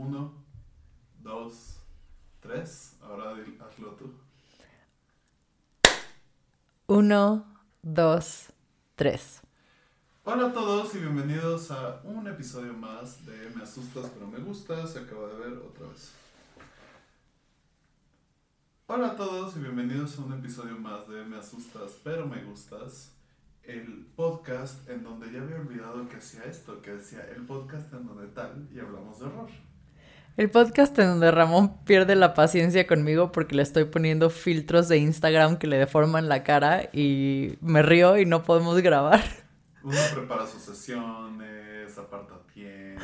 Uno, 0.00 0.32
dos, 1.24 1.80
tres. 2.38 2.96
Ahora 3.02 3.32
hazlo 3.32 3.96
tú. 3.96 4.14
Uno, 6.86 7.44
dos, 7.82 8.52
tres. 8.94 9.40
Hola 10.22 10.46
a 10.46 10.52
todos 10.52 10.94
y 10.94 10.98
bienvenidos 10.98 11.72
a 11.72 12.00
un 12.04 12.28
episodio 12.28 12.74
más 12.74 13.26
de 13.26 13.50
Me 13.56 13.64
asustas 13.64 14.08
pero 14.14 14.28
me 14.28 14.38
gustas. 14.38 14.92
Se 14.92 15.00
acaba 15.00 15.26
de 15.26 15.34
ver 15.34 15.58
otra 15.58 15.88
vez. 15.88 16.12
Hola 18.86 19.08
a 19.08 19.16
todos 19.16 19.56
y 19.56 19.58
bienvenidos 19.58 20.16
a 20.16 20.22
un 20.22 20.32
episodio 20.32 20.78
más 20.78 21.08
de 21.08 21.24
Me 21.24 21.38
asustas 21.38 21.98
pero 22.04 22.24
me 22.24 22.44
gustas. 22.44 23.16
El 23.64 24.06
podcast 24.14 24.88
en 24.88 25.02
donde 25.02 25.32
ya 25.32 25.42
había 25.42 25.56
olvidado 25.56 26.08
que 26.08 26.18
hacía 26.18 26.44
esto, 26.44 26.80
que 26.82 26.92
decía 26.92 27.28
el 27.34 27.44
podcast 27.44 27.92
en 27.92 28.06
donde 28.06 28.28
tal 28.28 28.68
y 28.72 28.78
hablamos 28.78 29.18
de 29.18 29.26
horror. 29.26 29.67
El 30.38 30.50
podcast 30.52 30.96
en 31.00 31.06
donde 31.08 31.32
Ramón 31.32 31.78
pierde 31.84 32.14
la 32.14 32.32
paciencia 32.32 32.86
conmigo 32.86 33.32
porque 33.32 33.56
le 33.56 33.62
estoy 33.62 33.86
poniendo 33.86 34.30
filtros 34.30 34.86
de 34.88 34.98
Instagram 34.98 35.56
que 35.58 35.66
le 35.66 35.78
deforman 35.78 36.28
la 36.28 36.44
cara 36.44 36.90
y 36.92 37.58
me 37.60 37.82
río 37.82 38.16
y 38.16 38.24
no 38.24 38.44
podemos 38.44 38.80
grabar. 38.80 39.20
Uno 39.82 39.98
prepara 40.14 40.46
sus 40.46 40.62
sesiones, 40.62 41.98
aparta 41.98 42.40
tiempo. 42.54 43.02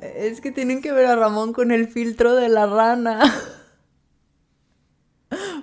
Es 0.00 0.40
que 0.40 0.52
tienen 0.52 0.80
que 0.80 0.92
ver 0.92 1.06
a 1.06 1.16
Ramón 1.16 1.52
con 1.52 1.72
el 1.72 1.88
filtro 1.88 2.36
de 2.36 2.48
la 2.48 2.66
rana. 2.66 3.20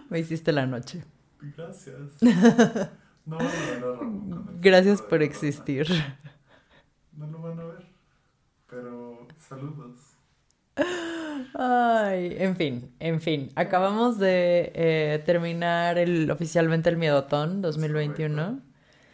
Me 0.10 0.20
hiciste 0.20 0.52
la 0.52 0.66
noche. 0.66 1.06
Gracias. 1.40 1.98
No 3.26 3.38
van 3.38 3.48
a 3.48 3.50
ver 3.50 3.84
a 3.86 3.96
Ramón 3.96 4.30
con 4.30 4.56
el 4.56 4.60
Gracias 4.62 5.02
por 5.02 5.20
de 5.20 5.28
la 5.28 5.32
rana. 5.32 5.32
existir. 5.32 5.88
No 7.14 7.28
lo 7.28 7.42
van 7.42 7.60
a 7.62 7.64
ver. 7.64 7.88
Pero 8.70 9.26
saludos. 9.40 10.18
Ay, 11.54 12.36
en 12.40 12.56
fin, 12.56 12.92
en 13.00 13.22
fin. 13.22 13.52
Acabamos 13.56 14.18
de 14.18 14.72
eh, 14.74 15.24
terminar 15.26 15.98
el, 15.98 16.30
oficialmente 16.32 16.90
el 16.90 16.98
Miedotón 16.98 17.62
2021. 17.62 18.60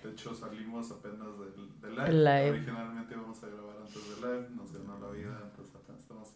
De 0.03 0.09
hecho, 0.11 0.33
salimos 0.33 0.91
apenas 0.91 1.27
del, 1.37 1.81
del 1.81 1.95
live. 1.95 2.07
El 2.07 2.23
live. 2.23 2.49
Originalmente 2.51 3.13
íbamos 3.13 3.43
a 3.43 3.47
grabar 3.47 3.75
antes 3.81 4.09
del 4.09 4.21
live. 4.21 4.47
Nos 4.55 4.71
ganó 4.71 4.99
la 4.99 5.11
vida. 5.11 5.41
Entonces 5.49 5.75
apenas 5.75 6.01
estamos 6.01 6.29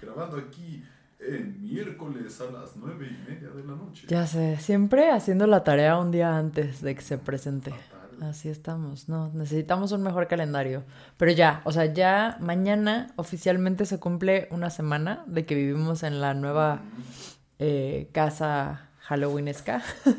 grabando 0.00 0.36
aquí 0.36 0.84
en 1.18 1.60
miércoles 1.62 2.40
a 2.40 2.50
las 2.50 2.76
nueve 2.76 3.08
y 3.10 3.30
media 3.30 3.50
de 3.50 3.64
la 3.64 3.74
noche. 3.74 4.06
Ya 4.08 4.26
sé, 4.26 4.56
siempre 4.58 5.10
haciendo 5.10 5.46
la 5.46 5.64
tarea 5.64 5.98
un 5.98 6.10
día 6.10 6.36
antes 6.36 6.82
de 6.82 6.94
que 6.94 7.02
se 7.02 7.18
presente. 7.18 7.70
Fatal. 7.70 8.01
Así 8.22 8.48
estamos, 8.48 9.08
no, 9.08 9.30
necesitamos 9.34 9.90
un 9.90 10.02
mejor 10.02 10.28
calendario. 10.28 10.84
Pero 11.16 11.32
ya, 11.32 11.60
o 11.64 11.72
sea, 11.72 11.86
ya 11.86 12.36
mañana 12.40 13.12
oficialmente 13.16 13.84
se 13.84 13.98
cumple 13.98 14.46
una 14.52 14.70
semana 14.70 15.24
de 15.26 15.44
que 15.44 15.56
vivimos 15.56 16.04
en 16.04 16.20
la 16.20 16.32
nueva 16.32 16.82
eh, 17.58 18.08
casa 18.12 18.88
Halloweenesca. 19.00 19.82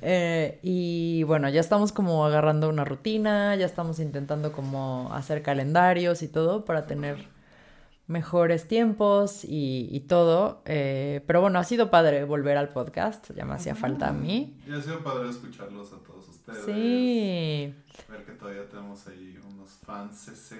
Eh, 0.00 0.60
y 0.62 1.22
bueno, 1.24 1.48
ya 1.50 1.60
estamos 1.60 1.92
como 1.92 2.24
agarrando 2.24 2.70
una 2.70 2.86
rutina, 2.86 3.54
ya 3.54 3.66
estamos 3.66 3.98
intentando 4.00 4.50
como 4.50 5.10
hacer 5.12 5.42
calendarios 5.42 6.22
y 6.22 6.28
todo 6.28 6.64
para 6.64 6.86
tener 6.86 7.28
mejores 8.06 8.66
tiempos 8.66 9.44
y, 9.44 9.88
y 9.90 10.00
todo. 10.00 10.62
Eh, 10.64 11.22
pero 11.26 11.42
bueno, 11.42 11.58
ha 11.58 11.64
sido 11.64 11.90
padre 11.90 12.24
volver 12.24 12.56
al 12.56 12.70
podcast, 12.70 13.30
ya 13.36 13.44
me 13.44 13.54
hacía 13.54 13.74
falta 13.74 14.08
a 14.08 14.12
mí. 14.12 14.58
Y 14.66 14.72
ha 14.72 14.80
sido 14.80 15.02
padre 15.04 15.28
escucharlos 15.28 15.92
a 15.92 15.98
todos 15.98 16.15
ustedes. 16.46 16.64
Sí. 16.64 17.74
Ver 18.08 18.24
que 18.24 18.32
todavía 18.32 18.68
tenemos 18.68 19.06
ahí 19.06 19.38
unos 19.48 19.70
fans. 19.84 20.52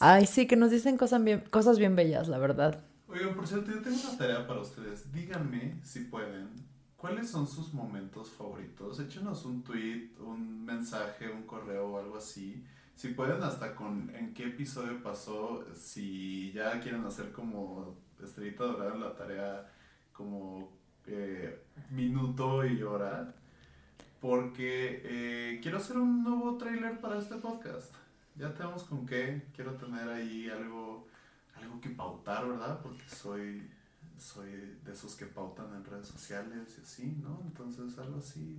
Ay, 0.00 0.26
sí, 0.26 0.46
que 0.46 0.56
nos 0.56 0.70
dicen 0.70 0.96
cosas 0.96 1.22
bien, 1.22 1.44
cosas 1.50 1.78
bien 1.78 1.96
bellas, 1.96 2.28
la 2.28 2.38
verdad. 2.38 2.84
Oigan, 3.08 3.34
por 3.34 3.46
cierto, 3.46 3.70
yo 3.70 3.82
tengo 3.82 3.96
una 3.96 4.18
tarea 4.18 4.46
para 4.46 4.60
ustedes. 4.60 5.12
Díganme, 5.12 5.80
si 5.82 6.00
pueden, 6.00 6.48
¿cuáles 6.96 7.30
son 7.30 7.46
sus 7.46 7.72
momentos 7.72 8.30
favoritos? 8.30 8.98
Échenos 9.00 9.44
un 9.44 9.62
tweet, 9.62 10.10
un 10.20 10.64
mensaje, 10.64 11.28
un 11.30 11.42
correo 11.42 11.88
o 11.88 11.98
algo 11.98 12.16
así. 12.16 12.64
Si 12.94 13.08
pueden, 13.08 13.42
hasta 13.42 13.74
con 13.74 14.10
en 14.14 14.32
qué 14.32 14.46
episodio 14.46 15.02
pasó, 15.02 15.64
si 15.74 16.50
ya 16.52 16.80
quieren 16.80 17.04
hacer 17.04 17.30
como 17.30 17.94
estrellita 18.22 18.64
dorada 18.64 18.94
en 18.94 19.00
la 19.00 19.14
tarea, 19.14 19.70
como 20.12 20.72
eh, 21.06 21.62
minuto 21.90 22.64
y 22.64 22.82
hora. 22.82 23.34
Porque 24.26 25.02
eh, 25.04 25.60
quiero 25.62 25.78
hacer 25.78 25.96
un 25.98 26.24
nuevo 26.24 26.56
trailer 26.58 26.98
para 27.00 27.18
este 27.18 27.36
podcast. 27.36 27.94
Ya 28.36 28.52
tenemos 28.54 28.82
con 28.84 29.06
qué. 29.06 29.42
Quiero 29.54 29.72
tener 29.74 30.08
ahí 30.08 30.48
algo 30.50 31.06
algo 31.62 31.80
que 31.80 31.90
pautar, 31.90 32.46
¿verdad? 32.48 32.80
Porque 32.82 33.02
soy, 33.08 33.62
soy 34.18 34.50
de 34.84 34.92
esos 34.92 35.14
que 35.14 35.26
pautan 35.26 35.66
en 35.74 35.84
redes 35.84 36.08
sociales 36.08 36.76
y 36.76 36.82
así, 36.82 37.18
¿no? 37.22 37.40
Entonces 37.46 37.96
algo 37.98 38.18
así. 38.18 38.58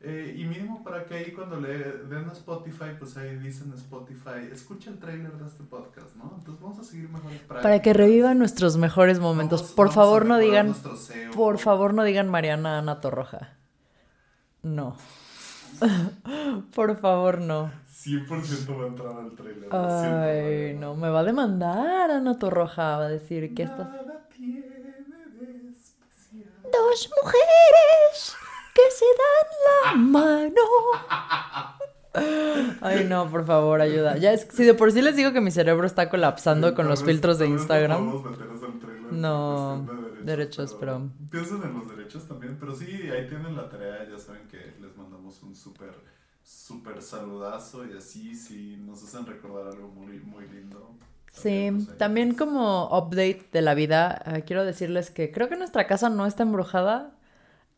Eh, 0.00 0.34
y 0.36 0.44
mínimo 0.46 0.82
para 0.82 1.04
que 1.04 1.14
ahí 1.14 1.30
cuando 1.32 1.60
le 1.60 1.78
den 1.78 2.28
a 2.28 2.32
Spotify, 2.32 2.96
pues 2.98 3.16
ahí 3.16 3.36
dicen 3.36 3.72
Spotify, 3.74 4.48
escucha 4.50 4.90
el 4.90 4.98
trailer 4.98 5.32
de 5.34 5.46
este 5.46 5.62
podcast, 5.62 6.16
¿no? 6.16 6.34
Entonces 6.38 6.60
vamos 6.60 6.78
a 6.80 6.84
seguir 6.84 7.08
mejores 7.08 7.38
prácticas. 7.40 7.62
Para 7.62 7.82
que 7.82 7.92
revivan 7.92 8.38
nuestros 8.38 8.76
mejores 8.78 9.20
momentos. 9.20 9.60
Vamos- 9.60 9.74
por 9.74 9.86
vamos 9.88 9.94
favor, 9.94 10.26
no 10.26 10.38
digan, 10.38 10.74
SEO. 10.74 11.30
por 11.32 11.58
favor, 11.58 11.94
no 11.94 12.02
digan 12.02 12.28
Mariana 12.28 12.78
Ana 12.78 13.00
Torroja. 13.00 13.58
No. 14.62 14.96
por 16.74 16.96
favor, 16.98 17.38
no. 17.40 17.70
100% 17.92 18.78
va 18.78 18.84
a 18.84 18.86
entrar 18.88 19.16
al 19.16 19.32
trailer. 19.32 19.68
Ay, 19.70 20.74
no, 20.78 20.94
me 20.94 21.08
va 21.08 21.20
a 21.20 21.24
demandar 21.24 22.10
Ana 22.10 22.38
Torroja. 22.38 22.96
Va 22.98 23.04
a 23.04 23.08
decir 23.08 23.54
que 23.54 23.62
estás... 23.64 23.88
Nada 23.88 24.26
especial. 24.28 24.64
Dos 26.64 27.10
mujeres 27.22 28.36
que 28.74 28.90
se 28.90 29.04
dan 29.20 29.48
la 29.66 29.94
mano. 30.18 30.62
Ay, 32.80 33.06
no, 33.08 33.30
por 33.30 33.44
favor, 33.46 33.80
ayuda. 33.80 34.16
Ya 34.18 34.32
es, 34.32 34.46
si 34.52 34.64
de 34.64 34.74
por 34.74 34.92
sí 34.92 35.00
les 35.00 35.16
digo 35.16 35.32
que 35.32 35.40
mi 35.40 35.50
cerebro 35.50 35.86
está 35.86 36.08
colapsando 36.10 36.74
con 36.74 36.88
los 36.88 37.02
filtros 37.04 37.38
de 37.38 37.46
Instagram. 37.46 38.22
No, 39.10 39.84
derechos, 40.24 40.74
pero- 40.74 41.10
Piensen 41.30 41.62
en 41.62 41.74
los 41.74 41.88
derechos 41.88 42.26
también, 42.28 42.56
pero 42.58 42.74
sí, 42.74 42.86
ahí 43.10 43.26
tienen 43.28 43.56
la 43.56 43.68
tarea, 43.68 44.08
ya 44.08 44.18
saben 44.18 44.46
que 44.48 44.76
les 44.80 44.96
mandamos 44.96 45.42
un 45.42 45.54
súper, 45.54 45.94
súper 46.42 47.00
saludazo 47.02 47.86
y 47.86 47.96
así, 47.96 48.34
si 48.34 48.76
nos 48.76 49.02
hacen 49.02 49.26
recordar 49.26 49.66
algo 49.66 49.88
muy, 49.88 50.20
muy 50.20 50.46
lindo. 50.48 50.94
Sí, 51.32 51.68
pues, 51.72 51.96
también 51.96 52.28
nos- 52.28 52.36
como 52.38 52.86
update 52.96 53.46
de 53.52 53.62
la 53.62 53.74
vida, 53.74 54.22
eh, 54.26 54.42
quiero 54.46 54.64
decirles 54.64 55.10
que 55.10 55.32
creo 55.32 55.48
que 55.48 55.56
nuestra 55.56 55.86
casa 55.86 56.08
no 56.10 56.26
está 56.26 56.42
embrujada. 56.42 57.12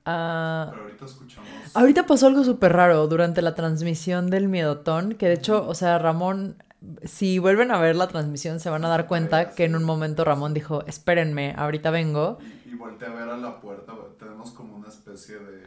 Ah, 0.07 0.69
Pero 0.73 0.83
ahorita 0.83 1.05
escuchamos... 1.07 1.49
ahorita 1.75 2.07
pasó 2.07 2.27
algo 2.27 2.45
súper 2.45 2.73
raro 2.73 3.07
durante 3.09 3.43
la 3.43 3.55
transmisión 3.55 4.31
del 4.31 4.49
Miedotón, 4.49 5.15
que 5.15 5.27
de 5.29 5.35
hecho, 5.35 5.67
o 5.69 5.75
sea, 5.75 5.99
Ramón, 5.99 6.63
si 7.05 7.39
vuelven 7.39 7.71
a 7.71 7.79
ver 7.79 7.97
la 7.97 8.09
transmisión 8.09 8.61
se 8.61 8.71
van 8.71 8.85
a 8.85 8.89
dar 8.89 9.07
cuenta 9.07 9.55
que 9.55 9.65
en 9.65 9.77
un 9.77 9.85
momento 9.85 10.25
Ramón 10.25 10.55
dijo, 10.55 10.85
espérenme, 10.87 11.55
ahorita 11.57 11.91
vengo. 11.91 12.39
Y, 12.67 12.71
y 12.71 12.75
volteé 12.75 13.09
a 13.09 13.13
ver 13.13 13.29
a 13.29 13.37
la 13.37 13.61
puerta, 13.61 13.93
tenemos 14.19 14.51
como 14.53 14.77
una 14.77 14.89
especie 14.89 15.39
de, 15.39 15.61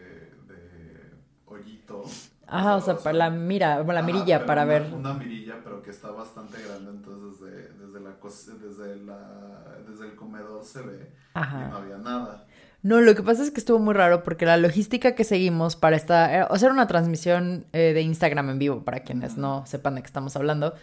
de 0.47 1.11
hoyito. 1.45 2.03
Ajá, 2.47 2.75
o 2.77 2.81
sea, 2.81 2.97
para 2.97 3.17
la 3.17 3.29
mira, 3.29 3.83
la 3.83 3.93
Ajá, 3.93 4.01
mirilla 4.03 4.45
para 4.45 4.63
una- 4.63 4.71
ver. 4.73 4.93
Una 4.93 5.13
mirilla, 5.13 5.55
pero 5.63 5.81
que 5.81 5.89
está 5.89 6.11
bastante 6.11 6.57
grande, 6.61 6.91
entonces 6.91 7.41
desde, 7.41 7.73
desde, 7.73 7.99
la, 7.99 8.15
desde, 8.57 8.95
la, 9.05 9.77
desde 9.89 10.05
el 10.05 10.15
comedor 10.15 10.63
se 10.63 10.81
ve 10.81 10.93
y 10.93 11.39
no 11.39 11.41
Ajá. 11.41 11.77
había 11.77 11.97
nada. 11.97 12.45
No, 12.83 13.01
lo 13.01 13.15
que 13.15 13.23
pasa 13.23 13.43
es 13.43 13.51
que 13.51 13.59
estuvo 13.59 13.79
muy 13.79 13.93
raro 13.93 14.23
porque 14.23 14.45
la 14.45 14.55
logística 14.55 15.13
que 15.13 15.23
seguimos 15.25 15.75
para 15.75 15.97
esta, 15.97 16.37
eh, 16.39 16.47
o 16.49 16.57
sea, 16.57 16.67
era 16.67 16.73
una 16.73 16.87
transmisión 16.87 17.65
eh, 17.73 17.91
de 17.93 18.01
Instagram 18.01 18.49
en 18.51 18.59
vivo 18.59 18.83
para 18.85 19.01
quienes 19.01 19.35
no 19.35 19.65
sepan 19.65 19.95
de 19.95 20.01
qué 20.01 20.07
estamos 20.07 20.35
hablando. 20.37 20.73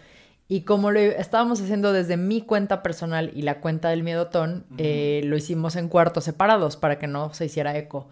Y 0.47 0.61
como 0.61 0.91
lo 0.91 0.99
estábamos 0.99 1.59
haciendo 1.59 1.91
desde 1.91 2.17
mi 2.17 2.41
cuenta 2.41 2.83
personal 2.83 3.31
y 3.33 3.41
la 3.41 3.61
cuenta 3.61 3.89
del 3.89 4.03
Miedotón, 4.03 4.65
eh, 4.77 5.21
lo 5.25 5.37
hicimos 5.37 5.75
en 5.75 5.89
cuartos 5.89 6.25
separados 6.25 6.77
para 6.77 6.99
que 6.99 7.07
no 7.07 7.33
se 7.33 7.45
hiciera 7.45 7.75
eco. 7.75 8.09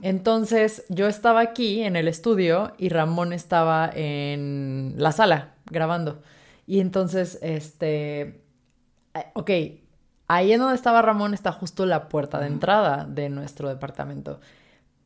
Entonces 0.00 0.84
yo 0.88 1.08
estaba 1.08 1.40
aquí 1.40 1.82
en 1.82 1.96
el 1.96 2.08
estudio 2.08 2.72
y 2.78 2.88
Ramón 2.88 3.34
estaba 3.34 3.90
en 3.94 4.94
la 4.96 5.12
sala 5.12 5.52
grabando. 5.70 6.22
Y 6.66 6.80
entonces, 6.80 7.38
este, 7.42 8.20
eh, 9.12 9.26
ok, 9.34 9.50
ahí 10.26 10.52
en 10.52 10.60
donde 10.60 10.76
estaba 10.76 11.02
Ramón 11.02 11.34
está 11.34 11.52
justo 11.52 11.84
la 11.84 12.08
puerta 12.08 12.40
de 12.40 12.46
entrada 12.46 13.04
de 13.04 13.28
nuestro 13.28 13.68
departamento. 13.68 14.40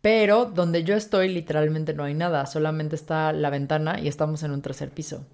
Pero 0.01 0.45
donde 0.45 0.85
yo 0.85 0.95
estoy 0.95 1.29
literalmente 1.29 1.93
no 1.93 2.05
hay 2.05 2.15
nada, 2.15 2.47
solamente 2.47 2.95
está 2.95 3.33
la 3.33 3.51
ventana 3.51 3.99
y 3.99 4.07
estamos 4.07 4.45
en 4.45 4.53
un 4.53 4.63
tercer 4.63 4.91
piso. 4.91 5.27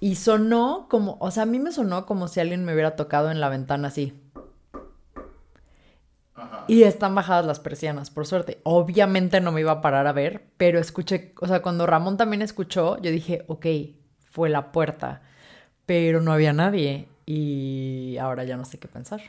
Y 0.00 0.16
sonó 0.16 0.86
como, 0.90 1.16
o 1.20 1.30
sea, 1.30 1.44
a 1.44 1.46
mí 1.46 1.58
me 1.58 1.72
sonó 1.72 2.06
como 2.06 2.28
si 2.28 2.40
alguien 2.40 2.64
me 2.64 2.72
hubiera 2.72 2.96
tocado 2.96 3.30
en 3.30 3.40
la 3.40 3.48
ventana 3.48 3.88
así. 3.88 4.12
Ajá. 6.34 6.64
Y 6.68 6.82
están 6.82 7.14
bajadas 7.14 7.46
las 7.46 7.60
persianas, 7.60 8.10
por 8.10 8.26
suerte. 8.26 8.60
Obviamente 8.62 9.40
no 9.40 9.52
me 9.52 9.62
iba 9.62 9.72
a 9.72 9.80
parar 9.80 10.06
a 10.06 10.12
ver, 10.12 10.48
pero 10.58 10.78
escuché, 10.78 11.32
o 11.40 11.46
sea, 11.46 11.62
cuando 11.62 11.86
Ramón 11.86 12.16
también 12.16 12.42
escuchó, 12.42 13.00
yo 13.00 13.10
dije, 13.10 13.44
ok, 13.48 13.66
fue 14.30 14.50
la 14.50 14.70
puerta, 14.70 15.22
pero 15.86 16.20
no 16.20 16.32
había 16.32 16.52
nadie. 16.52 17.08
y 17.24 18.18
ahora 18.18 18.44
ya 18.44 18.56
no 18.56 18.64
sé 18.64 18.78
qué 18.78 18.86
pensar. 18.88 19.20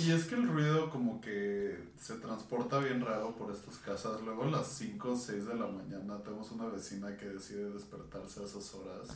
Y 0.00 0.10
es 0.10 0.24
que 0.24 0.36
el 0.36 0.48
ruido 0.48 0.88
como 0.88 1.20
que 1.20 1.78
se 1.98 2.14
transporta 2.14 2.78
bien 2.78 3.04
raro 3.04 3.36
por 3.36 3.52
estas 3.52 3.76
casas. 3.76 4.22
Luego 4.22 4.44
a 4.44 4.50
las 4.50 4.66
5 4.68 5.10
o 5.12 5.16
6 5.16 5.46
de 5.46 5.54
la 5.54 5.66
mañana 5.66 6.16
tenemos 6.24 6.50
una 6.50 6.66
vecina 6.66 7.14
que 7.16 7.26
decide 7.26 7.70
despertarse 7.70 8.40
a 8.40 8.44
esas 8.44 8.74
horas 8.74 9.08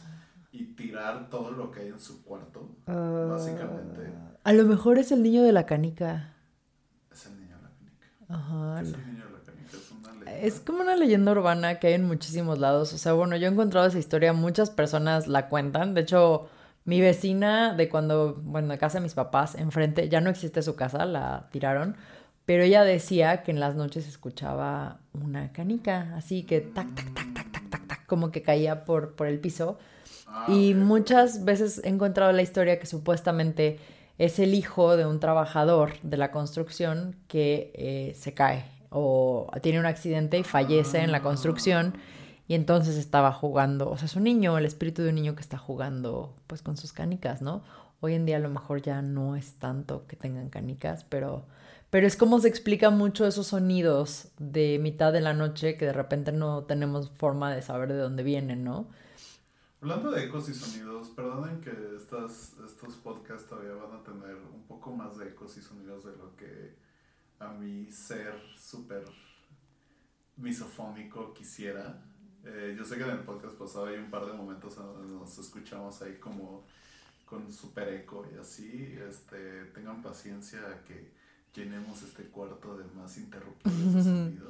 y 0.53 0.65
tirar 0.75 1.29
todo 1.31 1.51
lo 1.51 1.71
que 1.71 1.81
hay 1.81 1.89
en 1.89 2.01
su 2.01 2.23
cuarto, 2.25 2.69
Ah, 2.87 3.27
básicamente. 3.31 4.13
A 4.45 4.53
lo 4.53 4.65
mejor 4.65 4.99
es 4.99 5.13
el 5.13 5.23
niño 5.23 5.43
de 5.43 5.53
la 5.53 5.67
canica. 5.67 6.33
Es 7.13 7.27
el 7.27 7.37
niño 7.41 7.57
de 7.57 7.63
la 7.63 7.71
canica. 7.71 8.07
Ajá. 8.29 8.81
Es 8.81 8.89
el 8.93 9.07
niño 9.07 9.25
de 9.27 9.33
la 9.33 9.39
canica, 9.41 9.77
es 9.77 9.91
una 9.93 10.13
leyenda. 10.13 10.33
Es 10.47 10.61
como 10.61 10.81
una 10.83 10.97
leyenda 10.97 11.33
urbana 11.33 11.79
que 11.79 11.89
hay 11.89 11.95
en 11.95 12.07
muchísimos 12.07 12.59
lados. 12.59 12.93
O 12.93 12.99
sea, 12.99 13.13
bueno, 13.13 13.37
yo 13.37 13.47
he 13.49 13.51
encontrado 13.51 13.87
esa 13.87 13.99
historia, 13.99 14.33
muchas 14.33 14.71
personas 14.71 15.27
la 15.27 15.49
cuentan. 15.49 15.95
De 15.95 16.03
hecho, 16.03 16.49
mi 16.85 17.01
vecina 17.01 17.75
de 17.75 17.89
cuando, 17.89 18.35
bueno, 18.43 18.69
de 18.69 18.79
casa 18.79 18.99
de 18.99 19.03
mis 19.03 19.15
papás, 19.15 19.57
enfrente, 19.57 20.09
ya 20.09 20.21
no 20.21 20.31
existe 20.31 20.63
su 20.63 20.77
casa, 20.77 21.05
la 21.05 21.49
tiraron. 21.51 21.97
Pero 22.45 22.63
ella 22.63 22.85
decía 22.85 23.43
que 23.43 23.51
en 23.51 23.59
las 23.59 23.75
noches 23.75 24.07
escuchaba 24.07 25.01
una 25.13 25.51
canica, 25.53 26.15
así 26.17 26.45
que 26.45 26.61
tac, 26.61 26.95
tac, 26.95 27.13
tac, 27.13 27.35
tac, 27.35 27.53
tac, 27.53 27.71
tac, 27.71 27.87
tac, 27.89 28.07
como 28.07 28.31
que 28.31 28.43
caía 28.43 28.85
por, 28.85 29.17
por 29.17 29.27
el 29.27 29.41
piso. 29.41 29.79
Ah, 30.27 30.47
Y 30.49 30.75
muchas 30.75 31.45
veces 31.45 31.81
he 31.85 31.89
encontrado 31.89 32.33
la 32.33 32.43
historia 32.43 32.79
que 32.79 32.87
supuestamente 32.87 33.79
es 34.19 34.39
el 34.39 34.55
hijo 34.55 34.97
de 34.97 35.07
un 35.07 35.21
trabajador 35.21 35.93
de 36.03 36.17
la 36.17 36.31
construcción 36.31 37.17
que 37.29 37.73
eh, 37.75 38.15
se 38.15 38.35
cae 38.35 38.65
o 38.91 39.51
tiene 39.63 39.79
un 39.81 39.87
accidente 39.87 40.39
y 40.39 40.43
fallece 40.45 40.99
en 41.01 41.13
la 41.13 41.23
construcción 41.23 41.95
y 42.49 42.55
entonces 42.55 42.97
estaba 42.97 43.33
jugando, 43.33 43.91
o 43.91 43.97
sea, 43.97 44.07
es 44.07 44.17
un 44.17 44.25
niño, 44.25 44.57
el 44.57 44.65
espíritu 44.65 45.03
de 45.03 45.09
un 45.11 45.17
niño 45.17 45.35
que 45.35 45.41
está 45.41 45.59
jugando 45.59 46.35
pues 46.47 46.63
con 46.63 46.77
sus 46.77 46.93
canicas, 46.93 47.43
¿no? 47.43 47.63
Hoy 48.01 48.15
en 48.15 48.25
día 48.27 48.37
a 48.37 48.41
lo 48.41 48.49
mejor 48.51 48.83
ya 48.83 49.03
no 49.03 49.37
es 49.37 49.55
tanto 49.59 50.07
que 50.07 50.17
tengan 50.17 50.49
canicas, 50.49 51.05
pero, 51.09 51.45
pero 51.91 52.07
es 52.07 52.17
como 52.17 52.39
se 52.41 52.49
explica 52.49 52.91
mucho 52.91 53.27
esos 53.27 53.49
sonidos 53.49 54.29
de 54.39 54.79
mitad 54.81 55.13
de 55.13 55.21
la 55.21 55.35
noche 55.35 55.77
que 55.77 55.87
de 55.87 55.93
repente 55.93 56.31
no 56.33 56.65
tenemos 56.65 57.11
forma 57.11 57.55
de 57.55 57.63
saber 57.63 57.89
de 57.93 57.99
dónde 57.99 58.23
vienen, 58.23 58.63
¿no? 58.65 58.87
Hablando 59.81 60.11
de 60.11 60.25
ecos 60.25 60.49
y 60.49 60.55
sonidos, 60.55 61.11
perdonen 61.11 61.61
que 61.61 61.71
estas, 61.97 62.55
estos 62.67 62.95
podcasts 62.97 63.49
todavía 63.49 63.75
van 63.75 64.01
a 64.01 64.03
tener 64.03 64.37
un 64.37 64.63
poco 64.67 64.91
más 64.91 65.19
de 65.19 65.29
ecos 65.29 65.57
y 65.59 65.61
sonidos 65.61 66.05
de 66.05 66.17
lo 66.17 66.35
que 66.35 66.77
a 67.39 67.49
mi 67.49 67.91
ser 67.93 68.35
súper 68.57 69.05
misofónico 70.37 71.35
quisiera. 71.35 72.03
Eh, 72.45 72.75
yo 72.77 72.85
sé 72.85 72.97
que 72.97 73.03
en 73.03 73.11
el 73.11 73.21
podcast 73.21 73.57
pasado 73.57 73.87
hay 73.87 73.99
un 73.99 74.11
par 74.11 74.25
de 74.25 74.33
momentos 74.33 74.77
en 74.79 74.85
donde 74.85 75.13
nos 75.13 75.37
escuchamos 75.39 76.01
ahí 76.01 76.17
como 76.17 76.65
con 77.27 77.53
super 77.53 77.89
eco 77.89 78.27
y 78.35 78.39
así. 78.39 78.97
Este, 79.07 79.67
tengan 79.75 80.01
paciencia 80.01 80.61
a 80.61 80.83
que 80.85 81.13
llenemos 81.55 82.03
este 82.03 82.25
cuarto 82.25 82.79
de 82.79 82.85
más 82.95 83.19
interruptores 83.19 83.95
de 83.95 84.03
sonido. 84.03 84.49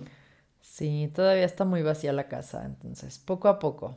Sí, 0.60 1.10
todavía 1.14 1.44
está 1.44 1.64
muy 1.64 1.82
vacía 1.82 2.12
la 2.12 2.28
casa, 2.28 2.64
entonces 2.64 3.18
poco 3.18 3.48
a 3.48 3.58
poco. 3.58 3.96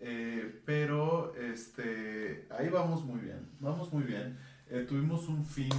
Eh, 0.00 0.62
pero 0.64 1.34
este, 1.34 2.46
ahí 2.50 2.68
vamos 2.68 3.04
muy 3.04 3.20
bien, 3.20 3.48
vamos 3.60 3.92
muy 3.92 4.04
bien. 4.04 4.38
Eh, 4.70 4.84
tuvimos 4.86 5.28
un 5.28 5.44
fin 5.44 5.70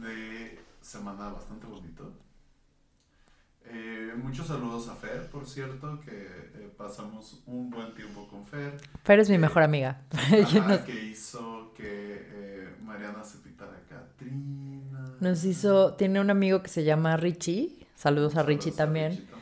de 0.00 0.58
semana 0.80 1.28
bastante 1.28 1.66
bonito. 1.66 2.12
Eh, 3.66 4.14
muchos 4.16 4.46
saludos 4.46 4.88
a 4.88 4.94
Fer, 4.94 5.26
por 5.26 5.46
cierto, 5.46 6.00
que 6.00 6.10
eh, 6.12 6.72
pasamos 6.78 7.42
un 7.44 7.68
buen 7.68 7.94
tiempo 7.94 8.26
con 8.26 8.46
Fer. 8.46 8.78
Fer 9.04 9.20
es 9.20 9.28
mi 9.28 9.36
mejor 9.36 9.62
amiga. 9.62 10.00
Ajá, 10.10 10.84
que 10.84 11.04
hizo 11.04 11.74
que 11.76 12.68
Mariana 12.82 13.22
se 13.22 13.38
pitara 13.38 13.72
a 13.72 13.86
Katrina. 13.86 15.16
Nos 15.20 15.44
hizo, 15.44 15.94
tiene 15.94 16.18
un 16.18 16.30
amigo 16.30 16.62
que 16.62 16.70
se 16.70 16.84
llama 16.84 17.18
Richie, 17.18 17.86
saludos 17.94 18.36
a 18.36 18.42
Richie 18.42 18.72
también, 18.72 19.10
Richie 19.10 19.24
también. 19.26 19.37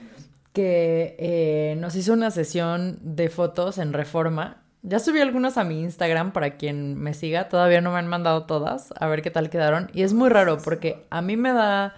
Que 0.56 1.16
eh, 1.18 1.76
nos 1.80 1.94
hizo 1.96 2.14
una 2.14 2.30
sesión 2.30 2.98
de 3.02 3.28
fotos 3.28 3.76
en 3.76 3.92
Reforma. 3.92 4.62
Ya 4.80 5.00
subí 5.00 5.20
algunas 5.20 5.58
a 5.58 5.64
mi 5.64 5.82
Instagram 5.82 6.32
para 6.32 6.56
quien 6.56 6.94
me 6.94 7.12
siga, 7.12 7.50
todavía 7.50 7.82
no 7.82 7.92
me 7.92 7.98
han 7.98 8.06
mandado 8.06 8.46
todas, 8.46 8.94
a 8.98 9.06
ver 9.06 9.20
qué 9.20 9.30
tal 9.30 9.50
quedaron. 9.50 9.90
Y 9.92 10.00
es 10.00 10.14
muy 10.14 10.30
raro 10.30 10.56
porque 10.64 11.04
a 11.10 11.20
mí 11.20 11.36
me 11.36 11.52
da 11.52 11.96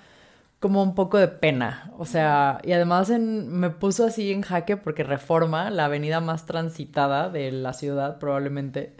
como 0.58 0.82
un 0.82 0.96
poco 0.96 1.18
de 1.18 1.28
pena, 1.28 1.92
o 1.98 2.04
sea, 2.04 2.58
y 2.64 2.72
además 2.72 3.10
me 3.10 3.70
puso 3.70 4.04
así 4.04 4.32
en 4.32 4.42
jaque 4.42 4.76
porque 4.76 5.04
Reforma, 5.04 5.70
la 5.70 5.84
avenida 5.84 6.20
más 6.20 6.44
transitada 6.44 7.30
de 7.30 7.52
la 7.52 7.74
ciudad 7.74 8.18
probablemente, 8.18 8.96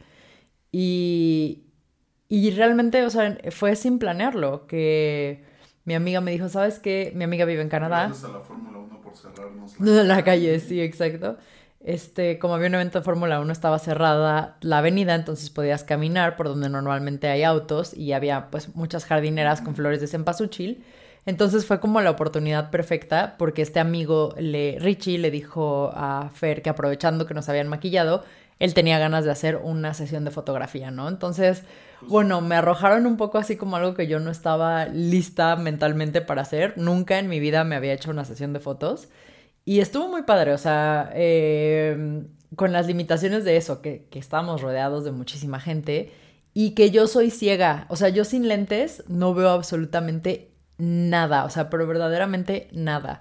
y, 0.70 1.64
y 2.28 2.52
realmente, 2.52 3.04
o 3.04 3.10
sea, 3.10 3.36
fue 3.50 3.74
sin 3.74 3.98
planearlo, 3.98 4.68
que 4.68 5.42
mi 5.84 5.96
amiga 5.96 6.20
me 6.20 6.30
dijo, 6.30 6.48
¿sabes 6.48 6.78
qué? 6.78 7.10
Mi 7.16 7.24
amiga 7.24 7.44
vive 7.44 7.62
en 7.62 7.68
Canadá. 7.68 8.06
La 8.06 8.14
Fórmula 8.14 8.77
1 8.77 8.77
por 9.08 9.16
cerrarnos 9.16 9.78
No, 9.80 10.02
la 10.02 10.22
calle, 10.24 10.58
sí, 10.60 10.80
exacto. 10.80 11.36
Este, 11.80 12.38
como 12.38 12.54
había 12.54 12.68
un 12.68 12.74
evento 12.74 12.98
de 12.98 13.04
Fórmula 13.04 13.40
1, 13.40 13.52
estaba 13.52 13.78
cerrada 13.78 14.56
la 14.60 14.78
avenida, 14.78 15.14
entonces 15.14 15.48
podías 15.50 15.84
caminar 15.84 16.36
por 16.36 16.48
donde 16.48 16.68
normalmente 16.68 17.28
hay 17.28 17.44
autos 17.44 17.94
y 17.94 18.12
había 18.12 18.50
pues 18.50 18.74
muchas 18.74 19.04
jardineras 19.04 19.60
con 19.60 19.74
flores 19.74 20.00
de 20.00 20.08
cempasúchil. 20.08 20.84
Entonces 21.24 21.66
fue 21.66 21.78
como 21.78 22.00
la 22.00 22.10
oportunidad 22.10 22.70
perfecta 22.70 23.36
porque 23.38 23.62
este 23.62 23.80
amigo, 23.80 24.34
le, 24.38 24.78
Richie, 24.80 25.18
le 25.18 25.30
dijo 25.30 25.90
a 25.94 26.30
Fer 26.34 26.62
que 26.62 26.70
aprovechando 26.70 27.26
que 27.26 27.34
nos 27.34 27.48
habían 27.48 27.68
maquillado, 27.68 28.24
él 28.58 28.74
tenía 28.74 28.98
ganas 28.98 29.24
de 29.24 29.30
hacer 29.30 29.56
una 29.56 29.94
sesión 29.94 30.24
de 30.24 30.30
fotografía, 30.30 30.90
¿no? 30.90 31.08
Entonces, 31.08 31.62
bueno, 32.02 32.40
me 32.40 32.54
arrojaron 32.54 33.06
un 33.06 33.16
poco 33.16 33.38
así 33.38 33.56
como 33.56 33.76
algo 33.76 33.94
que 33.94 34.06
yo 34.06 34.20
no 34.20 34.30
estaba 34.30 34.86
lista 34.86 35.56
mentalmente 35.56 36.20
para 36.20 36.42
hacer. 36.42 36.74
Nunca 36.76 37.18
en 37.18 37.28
mi 37.28 37.40
vida 37.40 37.64
me 37.64 37.76
había 37.76 37.92
hecho 37.92 38.10
una 38.10 38.24
sesión 38.24 38.52
de 38.52 38.60
fotos. 38.60 39.08
Y 39.64 39.80
estuvo 39.80 40.08
muy 40.08 40.22
padre, 40.22 40.52
o 40.52 40.58
sea, 40.58 41.10
eh, 41.14 42.24
con 42.56 42.72
las 42.72 42.86
limitaciones 42.86 43.44
de 43.44 43.56
eso, 43.56 43.82
que, 43.82 44.06
que 44.10 44.18
estábamos 44.18 44.62
rodeados 44.62 45.04
de 45.04 45.12
muchísima 45.12 45.60
gente 45.60 46.12
y 46.54 46.70
que 46.70 46.90
yo 46.90 47.06
soy 47.06 47.30
ciega, 47.30 47.86
o 47.88 47.96
sea, 47.96 48.08
yo 48.08 48.24
sin 48.24 48.48
lentes 48.48 49.04
no 49.08 49.34
veo 49.34 49.50
absolutamente 49.50 50.50
nada, 50.78 51.44
o 51.44 51.50
sea, 51.50 51.68
pero 51.70 51.86
verdaderamente 51.86 52.68
nada. 52.72 53.20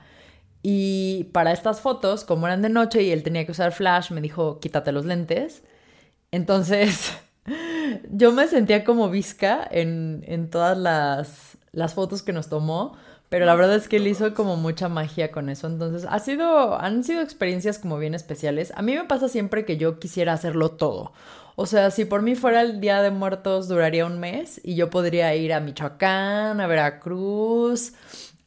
Y 0.63 1.25
para 1.33 1.51
estas 1.51 1.81
fotos, 1.81 2.23
como 2.25 2.47
eran 2.47 2.61
de 2.61 2.69
noche 2.69 3.03
y 3.03 3.11
él 3.11 3.23
tenía 3.23 3.45
que 3.45 3.51
usar 3.51 3.71
flash, 3.71 4.11
me 4.11 4.21
dijo, 4.21 4.59
quítate 4.59 4.91
los 4.91 5.05
lentes. 5.05 5.63
Entonces, 6.31 7.13
yo 8.11 8.31
me 8.31 8.47
sentía 8.47 8.83
como 8.83 9.09
visca 9.09 9.67
en, 9.69 10.23
en 10.27 10.49
todas 10.49 10.77
las, 10.77 11.57
las 11.71 11.93
fotos 11.93 12.21
que 12.21 12.33
nos 12.33 12.49
tomó. 12.49 12.97
Pero 13.29 13.45
la 13.45 13.55
verdad 13.55 13.75
es 13.75 13.89
que 13.89 13.97
él 13.97 14.07
hizo 14.07 14.33
como 14.33 14.55
mucha 14.55 14.87
magia 14.87 15.31
con 15.31 15.49
eso. 15.49 15.67
Entonces, 15.67 16.07
ha 16.09 16.19
sido, 16.19 16.79
han 16.79 17.03
sido 17.03 17.21
experiencias 17.21 17.77
como 17.77 17.97
bien 17.97 18.13
especiales. 18.13 18.71
A 18.75 18.81
mí 18.81 18.95
me 18.95 19.03
pasa 19.03 19.27
siempre 19.27 19.65
que 19.65 19.75
yo 19.75 19.99
quisiera 19.99 20.31
hacerlo 20.31 20.71
todo. 20.71 21.11
O 21.57 21.65
sea, 21.65 21.91
si 21.91 22.05
por 22.05 22.21
mí 22.21 22.35
fuera 22.35 22.61
el 22.61 22.79
Día 22.79 23.01
de 23.01 23.11
Muertos 23.11 23.67
duraría 23.67 24.05
un 24.05 24.19
mes 24.19 24.61
y 24.63 24.75
yo 24.75 24.89
podría 24.89 25.35
ir 25.35 25.53
a 25.53 25.59
Michoacán, 25.59 26.61
a 26.61 26.67
Veracruz, 26.67 27.93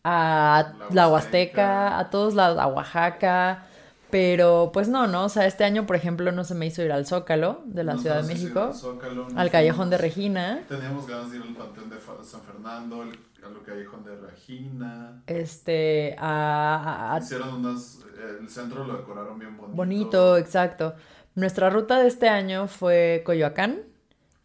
a 0.05 0.73
La. 0.93 1.09
Huasteca, 1.09 1.99
a 1.99 2.09
todos 2.09 2.35
lados, 2.35 2.59
a 2.59 2.67
Oaxaca. 2.69 3.67
Pero 4.11 4.71
pues 4.73 4.89
no, 4.89 5.07
¿no? 5.07 5.25
O 5.25 5.29
sea, 5.29 5.47
este 5.47 5.65
año, 5.65 5.87
por 5.87 5.97
ejemplo, 5.97 6.33
no 6.33 6.45
se 6.45 6.55
me 6.55 6.67
hizo 6.67 6.83
ir 6.83 6.93
al 6.93 7.07
Zócalo 7.07 7.63
de 7.67 7.85
la 7.85 7.97
Ciudad 7.99 8.17
de 8.17 8.23
México, 8.25 8.61
al 8.61 8.75
Zócalo, 8.75 9.27
al 9.35 9.51
Callejón 9.51 9.91
de 9.91 9.99
Regina. 9.99 10.65
Teníamos 10.69 11.07
ganas 11.07 11.31
de 11.31 11.37
ir 11.37 11.43
al 11.43 11.55
Panteón 11.57 11.91
de 11.91 11.97
San 12.25 12.43
Fernando, 12.43 13.03
al, 13.03 13.09
al 13.45 13.63
Callejón 13.65 14.05
de 14.05 14.17
Regina. 14.17 15.23
Este, 15.27 16.17
a, 16.19 16.77
a- 16.77 17.15
a- 17.17 17.19
Hicieron 17.21 17.53
unas. 17.55 18.05
eh, 18.17 18.37
El 18.41 18.49
centro 18.49 18.85
lo 18.85 18.97
decoraron 18.97 19.39
bien 19.39 19.57
bonito. 19.57 19.77
bonito, 19.77 20.37
exacto. 20.37 20.95
Nuestra 21.37 21.71
ruta 21.71 21.99
de 22.01 22.09
este 22.09 22.29
año 22.29 22.67
fue 22.67 23.23
Coyoacán 23.25 23.83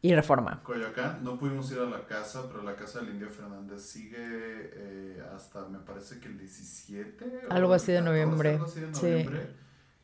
y 0.09 0.15
Reforma. 0.15 0.61
Coyoacán, 0.63 1.23
no 1.23 1.37
pudimos 1.37 1.71
ir 1.71 1.79
a 1.79 1.85
la 1.85 2.05
casa, 2.05 2.43
pero 2.47 2.63
la 2.63 2.75
casa 2.75 2.99
del 2.99 3.09
Indio 3.09 3.29
Fernández 3.29 3.81
sigue 3.81 4.17
eh, 4.19 5.23
hasta, 5.35 5.67
me 5.67 5.79
parece 5.79 6.19
que 6.19 6.27
el 6.27 6.37
17. 6.37 7.47
o 7.49 7.53
Algo 7.53 7.73
el 7.73 7.75
así 7.81 7.91
de 7.91 7.99
14, 7.99 8.01
noviembre, 8.25 8.51
algo 8.53 8.65
así 8.65 8.79
de 8.81 8.93
sí. 8.93 9.01
noviembre. 9.05 9.47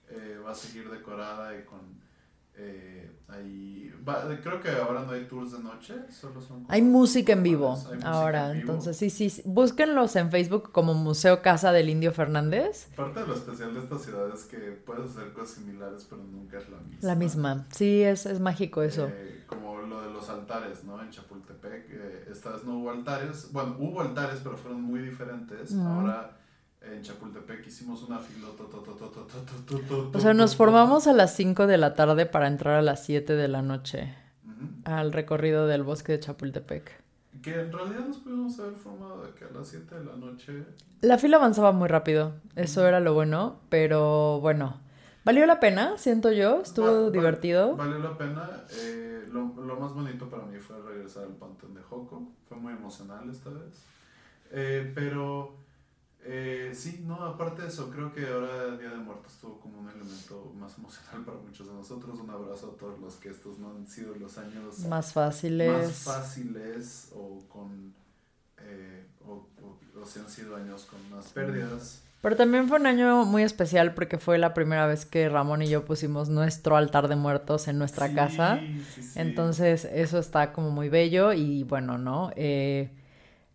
Eh, 0.09 0.37
va 0.45 0.51
a 0.51 0.55
seguir 0.55 0.89
decorada 0.89 1.57
y 1.57 1.63
con. 1.63 1.79
eh, 2.55 3.09
ahí, 3.29 3.89
va- 4.07 4.27
creo 4.43 4.59
que 4.59 4.69
ahora 4.69 5.03
no 5.03 5.11
hay 5.13 5.23
tours 5.25 5.53
de 5.53 5.59
noche, 5.59 5.93
solo 6.11 6.41
son. 6.41 6.65
Hay 6.67 6.81
música 6.81 7.31
en 7.33 7.43
vivo 7.43 7.69
normales, 7.69 7.85
hay 7.87 7.93
música 7.95 8.09
ahora, 8.11 8.45
en 8.47 8.51
vivo. 8.51 8.59
entonces 8.61 8.97
sí, 8.97 9.09
sí, 9.09 9.29
sí. 9.29 9.41
Búsquenlos 9.45 10.15
en 10.17 10.29
Facebook 10.31 10.71
como 10.73 10.93
Museo 10.93 11.41
Casa 11.41 11.71
del 11.71 11.89
Indio 11.89 12.11
Fernández. 12.11 12.87
Parte 12.95 13.21
de 13.21 13.27
lo 13.27 13.33
especial 13.35 13.73
de 13.73 13.79
esta 13.79 13.97
ciudad 13.97 14.27
es 14.33 14.43
que 14.43 14.57
puedes 14.57 15.11
hacer 15.11 15.31
cosas 15.31 15.51
similares, 15.55 16.05
pero 16.09 16.21
nunca 16.23 16.57
es 16.57 16.69
la 16.69 16.77
misma. 16.79 17.07
La 17.07 17.15
misma. 17.15 17.67
Sí, 17.71 18.01
es, 18.03 18.25
es 18.25 18.39
mágico 18.41 18.81
eso. 18.83 19.07
Eh, 19.13 19.40
lo 20.01 20.07
de 20.07 20.13
los 20.13 20.29
altares, 20.29 20.83
¿no? 20.83 21.01
En 21.01 21.09
Chapultepec, 21.09 21.89
eh, 21.89 22.25
esta 22.31 22.51
vez 22.51 22.63
no 22.63 22.79
hubo 22.79 22.91
altares. 22.91 23.49
Bueno, 23.51 23.75
hubo 23.79 24.01
altares, 24.01 24.39
pero 24.43 24.57
fueron 24.57 24.81
muy 24.81 25.01
diferentes. 25.01 25.75
Ahora 25.75 26.37
en 26.81 27.01
Chapultepec 27.01 27.65
hicimos 27.67 28.03
una 28.03 28.19
fila. 28.19 28.47
O 30.13 30.19
sea, 30.19 30.33
nos 30.33 30.55
formamos 30.55 31.07
a 31.07 31.13
las 31.13 31.35
5 31.35 31.67
de 31.67 31.77
la 31.77 31.93
tarde 31.93 32.25
para 32.25 32.47
entrar 32.47 32.75
a 32.75 32.81
las 32.81 33.03
7 33.05 33.33
de 33.35 33.47
la 33.47 33.61
noche. 33.61 34.15
al 34.83 35.11
recorrido 35.11 35.67
del 35.67 35.83
bosque 35.83 36.11
de 36.13 36.19
Chapultepec. 36.19 37.01
Que 37.41 37.61
en 37.61 37.71
realidad 37.71 38.05
nos 38.07 38.17
pudimos 38.17 38.59
haber 38.59 38.73
formado 38.73 39.23
de 39.23 39.31
que 39.33 39.45
a 39.45 39.49
las 39.49 39.67
7 39.67 39.95
de 39.95 40.05
la 40.05 40.15
noche. 40.15 40.65
La 41.01 41.17
fila 41.17 41.37
avanzaba 41.37 41.71
muy 41.71 41.87
rápido, 41.87 42.33
eso 42.55 42.87
era 42.87 42.99
lo 42.99 43.13
bueno, 43.15 43.59
pero 43.69 44.39
bueno, 44.39 44.79
valió 45.23 45.45
la 45.45 45.59
pena, 45.59 45.97
siento 45.97 46.31
yo, 46.31 46.61
estuvo 46.61 47.05
Va- 47.05 47.09
divertido. 47.11 47.75
Valió 47.75 47.99
la 47.99 48.17
pena. 48.17 48.49
eh, 48.71 49.27
lo, 49.31 49.53
lo 49.63 49.79
más 49.79 49.93
bonito 49.93 50.29
para 50.29 50.43
mí 50.45 50.59
fue 50.59 50.79
regresar 50.81 51.23
al 51.23 51.35
Pantón 51.35 51.73
de 51.73 51.81
Joco. 51.81 52.27
Fue 52.47 52.57
muy 52.57 52.73
emocional 52.73 53.29
esta 53.29 53.49
vez. 53.49 53.83
Eh, 54.51 54.91
pero 54.93 55.55
eh, 56.23 56.71
sí, 56.75 57.03
no, 57.07 57.15
aparte 57.23 57.61
de 57.63 57.69
eso, 57.69 57.89
creo 57.89 58.13
que 58.13 58.27
ahora 58.27 58.75
Día 58.77 58.89
de 58.89 58.97
Muertos 58.97 59.37
tuvo 59.39 59.59
como 59.59 59.79
un 59.79 59.89
elemento 59.89 60.51
más 60.59 60.77
emocional 60.77 61.23
para 61.23 61.37
muchos 61.37 61.67
de 61.67 61.73
nosotros. 61.73 62.19
Un 62.19 62.29
abrazo 62.29 62.73
a 62.75 62.77
todos 62.79 62.99
los 62.99 63.15
que 63.15 63.29
estos 63.29 63.57
no 63.59 63.69
han 63.71 63.87
sido 63.87 64.13
los 64.15 64.37
años 64.37 64.79
Más 64.87 65.13
fáciles. 65.13 65.81
más 65.81 65.93
fáciles 66.03 67.11
o 67.15 67.39
con. 67.47 67.93
eh, 68.57 69.05
o, 69.25 69.47
o, 69.63 69.99
o 70.01 70.05
si 70.05 70.19
han 70.19 70.29
sido 70.29 70.55
años 70.57 70.85
con 70.89 70.99
más 71.09 71.29
pérdidas. 71.29 72.03
Pero 72.21 72.35
también 72.35 72.67
fue 72.67 72.77
un 72.79 72.85
año 72.85 73.25
muy 73.25 73.41
especial 73.43 73.93
porque 73.95 74.17
fue 74.19 74.37
la 74.37 74.53
primera 74.53 74.85
vez 74.85 75.05
que 75.05 75.27
Ramón 75.27 75.63
y 75.63 75.67
yo 75.69 75.85
pusimos 75.85 76.29
nuestro 76.29 76.77
altar 76.77 77.07
de 77.07 77.15
muertos 77.15 77.67
en 77.67 77.79
nuestra 77.79 78.07
Sí, 78.09 78.13
casa. 78.15 78.59
sí, 78.95 79.01
sí. 79.03 79.19
Entonces 79.19 79.85
eso 79.85 80.19
está 80.19 80.53
como 80.53 80.69
muy 80.69 80.87
bello 80.89 81.33
y 81.33 81.63
bueno, 81.63 81.97
¿no? 81.97 82.31
Eh, 82.35 82.89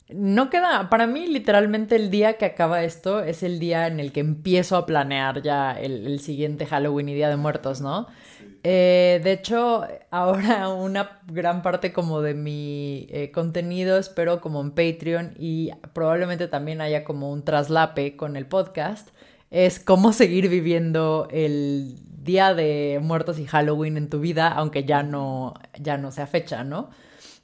no 0.09 0.51
queda, 0.51 0.89
para 0.89 1.07
mí 1.07 1.27
literalmente 1.27 1.97
el 1.97 2.11
día 2.11 2.35
que 2.35 2.45
acaba 2.45 2.85
esto 2.85 3.23
es 3.23 3.43
el 3.43 3.59
día 3.59 3.87
en 3.87 3.99
el 3.99 4.13
que 4.13 4.21
empiezo 4.21 4.77
a 4.77 4.87
planear 4.87 5.43
ya 5.43 5.73
el, 5.73 6.07
el 6.07 6.21
siguiente 6.21 6.67
Halloween 6.67 7.09
y 7.09 7.15
Día 7.15 7.29
de 7.29 7.37
Muertos, 7.37 7.81
¿no? 7.81 8.07
Sí. 8.39 8.57
Eh, 8.69 9.21
de 9.23 9.31
hecho, 9.31 9.87
ahora 10.11 10.69
una 10.69 11.21
gran 11.29 11.63
parte 11.63 11.93
como 11.93 12.21
de 12.21 12.35
mi 12.35 13.07
eh, 13.11 13.31
contenido 13.31 13.97
espero 13.97 14.41
como 14.41 14.61
en 14.61 14.73
Patreon 14.73 15.35
y 15.39 15.71
probablemente 15.93 16.49
también 16.49 16.81
haya 16.81 17.05
como 17.05 17.31
un 17.31 17.45
traslape 17.45 18.17
con 18.17 18.37
el 18.37 18.47
podcast, 18.47 19.11
es 19.53 19.79
cómo 19.79 20.13
seguir 20.13 20.49
viviendo 20.49 21.29
el 21.31 22.01
Día 22.25 22.55
de 22.55 22.99
Muertos 23.01 23.39
y 23.39 23.47
Halloween 23.47 23.97
en 23.97 24.11
tu 24.11 24.19
vida, 24.19 24.49
aunque 24.49 24.83
ya 24.83 25.05
no, 25.05 25.55
ya 25.81 25.97
no 25.97 26.11
sea 26.11 26.27
fecha, 26.27 26.65
¿no? 26.65 26.91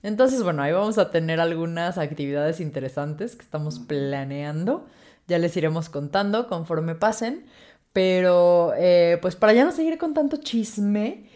Entonces, 0.02 0.42
bueno, 0.42 0.62
ahí 0.62 0.72
vamos 0.72 0.98
a 0.98 1.10
tener 1.10 1.40
algunas 1.40 1.98
actividades 1.98 2.60
interesantes 2.60 3.36
que 3.36 3.42
estamos 3.42 3.78
planeando. 3.78 4.86
Ya 5.28 5.38
les 5.38 5.56
iremos 5.56 5.88
contando 5.88 6.48
conforme 6.48 6.94
pasen. 6.94 7.46
Pero, 7.92 8.72
eh, 8.76 9.18
pues 9.20 9.36
para 9.36 9.52
ya 9.52 9.64
no 9.64 9.72
seguir 9.72 9.98
con 9.98 10.14
tanto 10.14 10.38
chisme, 10.38 11.28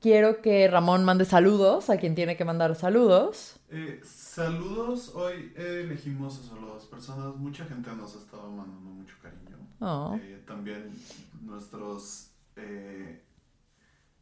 quiero 0.00 0.40
que 0.40 0.68
Ramón 0.68 1.04
mande 1.04 1.24
saludos 1.24 1.90
a 1.90 1.98
quien 1.98 2.14
tiene 2.14 2.36
que 2.36 2.44
mandar 2.44 2.74
saludos. 2.74 3.60
Eh, 3.68 4.00
saludos, 4.04 5.12
hoy 5.14 5.52
elegimos 5.56 6.38
a 6.38 6.42
solo 6.44 6.68
dos 6.68 6.86
personas, 6.86 7.36
mucha 7.36 7.64
gente 7.66 7.90
nos 7.94 8.14
ha 8.14 8.18
estado 8.18 8.50
mandando 8.50 8.90
mucho 8.90 9.16
cariño. 9.22 9.58
Oh. 9.80 10.18
Eh, 10.22 10.42
también 10.46 10.90
nuestros 11.42 12.30
eh, 12.56 13.22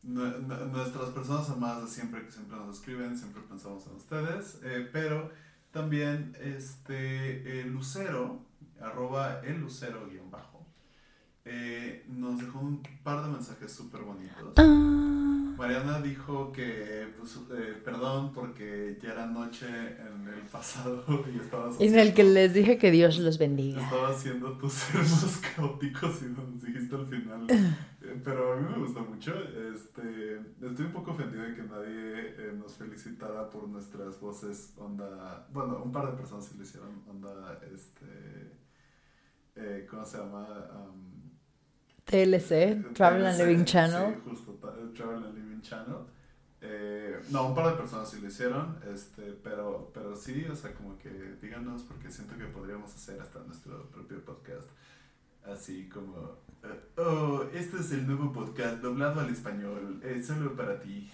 nuestras 0.04 1.10
personas 1.10 1.48
amadas 1.50 1.84
de 1.84 1.90
siempre 1.90 2.24
que 2.24 2.30
siempre 2.30 2.56
nos 2.56 2.76
escriben, 2.76 3.16
siempre 3.16 3.42
pensamos 3.42 3.86
en 3.86 3.96
ustedes, 3.96 4.60
eh, 4.62 4.88
pero 4.92 5.30
también 5.70 6.36
este 6.40 7.64
Lucero, 7.64 8.40
arroba 8.80 9.40
el 9.40 9.60
Lucero 9.60 10.06
guion 10.08 10.30
bajo, 10.30 10.53
eh, 11.44 12.04
nos 12.08 12.38
dejó 12.38 12.58
un 12.60 12.82
par 13.02 13.24
de 13.24 13.30
mensajes 13.30 13.72
súper 13.72 14.02
bonitos. 14.02 14.54
Ah. 14.56 15.54
Mariana 15.56 16.00
dijo 16.00 16.50
que, 16.50 17.12
pues, 17.16 17.38
eh, 17.52 17.80
perdón 17.84 18.32
porque 18.32 18.98
ya 19.00 19.12
era 19.12 19.26
noche 19.26 19.66
en 19.68 20.26
el 20.28 20.40
pasado 20.50 21.04
y 21.32 21.38
estabas 21.38 21.80
En 21.80 21.96
el 21.98 22.12
que 22.12 22.24
les 22.24 22.52
dije 22.52 22.76
que 22.76 22.90
Dios 22.90 23.18
los 23.18 23.38
bendiga. 23.38 23.80
estaba 23.82 24.08
haciendo 24.08 24.58
tus 24.58 24.72
sermos 24.74 25.40
caóticos 25.54 26.22
y 26.22 26.26
nos 26.26 26.62
dijiste 26.62 26.94
al 26.96 27.06
final. 27.06 27.46
Eh, 28.04 28.20
Pero 28.22 28.52
a 28.52 28.56
mí 28.56 28.68
me 28.70 28.78
gustó 28.84 29.00
mucho. 29.00 29.32
Este, 29.34 30.38
estoy 30.60 30.84
un 30.84 30.92
poco 30.92 31.12
ofendido 31.12 31.42
de 31.42 31.54
que 31.54 31.62
nadie 31.62 32.34
eh, 32.36 32.52
nos 32.54 32.74
felicitara 32.74 33.48
por 33.48 33.66
nuestras 33.66 34.20
voces 34.20 34.74
onda. 34.76 35.48
Bueno, 35.50 35.82
un 35.82 35.90
par 35.90 36.10
de 36.10 36.16
personas 36.18 36.44
sí 36.44 36.54
lo 36.58 36.64
hicieron 36.64 37.02
onda. 37.08 37.58
Este, 37.72 38.50
¿Cómo 39.88 40.04
se 40.04 40.18
llama? 40.18 40.46
Am, 40.70 41.13
TLC, 42.04 42.92
Travel 42.94 43.26
and 43.26 43.38
Living 43.38 43.64
Channel. 43.64 44.14
Sí, 44.14 44.30
justo, 44.30 44.52
Travel 44.94 45.24
and 45.24 45.34
Living 45.34 45.60
Channel. 45.60 45.96
Eh, 46.60 47.20
no, 47.30 47.48
un 47.48 47.54
par 47.54 47.70
de 47.70 47.76
personas 47.76 48.08
sí 48.10 48.20
lo 48.20 48.28
hicieron, 48.28 48.78
este, 48.92 49.22
pero, 49.42 49.90
pero 49.92 50.16
sí, 50.16 50.46
o 50.50 50.56
sea, 50.56 50.72
como 50.72 50.98
que 50.98 51.10
díganos, 51.42 51.82
porque 51.82 52.10
siento 52.10 52.38
que 52.38 52.44
podríamos 52.46 52.94
hacer 52.94 53.20
hasta 53.20 53.40
nuestro 53.40 53.90
propio 53.90 54.24
podcast. 54.24 54.68
Así 55.44 55.90
como, 55.90 56.38
eh, 56.62 56.80
oh, 56.96 57.44
este 57.52 57.78
es 57.78 57.92
el 57.92 58.06
nuevo 58.06 58.32
podcast 58.32 58.80
doblado 58.80 59.20
al 59.20 59.28
español, 59.28 60.00
eh, 60.02 60.22
solo 60.22 60.56
para 60.56 60.80
ti. 60.80 61.10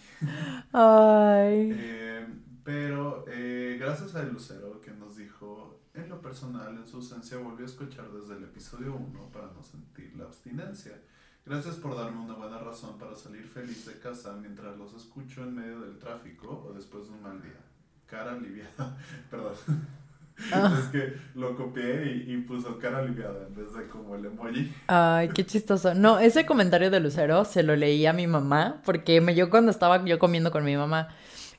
Ay. 0.73 1.73
Eh, 1.75 2.27
pero 2.63 3.25
eh, 3.27 3.77
gracias 3.81 4.15
a 4.15 4.23
Lucero 4.23 4.81
que 4.81 4.93
nos 4.93 5.17
dijo, 5.17 5.80
en 5.95 6.09
lo 6.09 6.21
personal, 6.21 6.77
en 6.77 6.87
su 6.87 6.97
ausencia, 6.97 7.39
volví 7.39 7.63
a 7.63 7.67
escuchar 7.67 8.11
desde 8.11 8.37
el 8.37 8.45
episodio 8.45 8.95
1 8.95 9.31
para 9.33 9.47
no 9.47 9.63
sentir 9.63 10.15
la 10.17 10.25
abstinencia. 10.25 10.93
Gracias 11.45 11.77
por 11.77 11.97
darme 11.97 12.21
una 12.21 12.35
buena 12.35 12.59
razón 12.59 12.99
para 12.99 13.17
salir 13.17 13.47
feliz 13.49 13.87
de 13.87 13.99
casa 13.99 14.37
mientras 14.41 14.77
los 14.77 14.95
escucho 14.95 15.43
en 15.43 15.55
medio 15.55 15.81
del 15.81 15.99
tráfico 15.99 16.67
o 16.69 16.73
después 16.73 17.07
de 17.07 17.13
un 17.13 17.23
mal 17.23 17.43
día. 17.43 17.59
Cara 18.07 18.33
aliviada. 18.33 18.99
Perdón. 19.31 19.55
Ah. 20.53 20.79
Es 20.79 20.87
que 20.87 21.17
lo 21.35 21.55
copié 21.55 22.13
y, 22.13 22.33
y 22.33 22.37
puso 22.39 22.79
cara 22.79 22.99
aliviada 22.99 23.47
en 23.47 23.55
vez 23.55 23.75
de 23.75 23.89
como 23.89 24.15
el 24.17 24.25
emoji. 24.25 24.73
Ay, 24.87 25.29
qué 25.31 25.45
chistoso. 25.45 25.95
No, 25.95 26.19
ese 26.19 26.47
comentario 26.47 26.91
de 26.91 27.01
Lucero 27.01 27.45
se 27.45 27.63
lo 27.63 27.77
leí 27.77 28.07
a 28.07 28.13
mi 28.13 28.27
mamá, 28.27 28.81
porque 28.85 29.21
me 29.21 29.35
yo 29.35 29.51
cuando 29.51 29.71
estaba 29.71 30.03
yo 30.05 30.19
comiendo 30.19 30.51
con 30.51 30.65
mi 30.65 30.77
mamá 30.77 31.09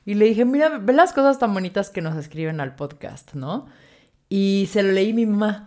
y 0.04 0.14
le 0.14 0.24
dije, 0.24 0.44
mira, 0.44 0.78
ve 0.78 0.92
las 0.92 1.12
cosas 1.12 1.38
tan 1.38 1.54
bonitas 1.54 1.90
que 1.90 2.00
nos 2.00 2.16
escriben 2.16 2.60
al 2.60 2.74
podcast, 2.74 3.34
¿no? 3.34 3.66
Y 4.34 4.66
se 4.72 4.82
lo 4.82 4.92
leí 4.92 5.10
a 5.10 5.14
mi 5.14 5.26
mamá. 5.26 5.66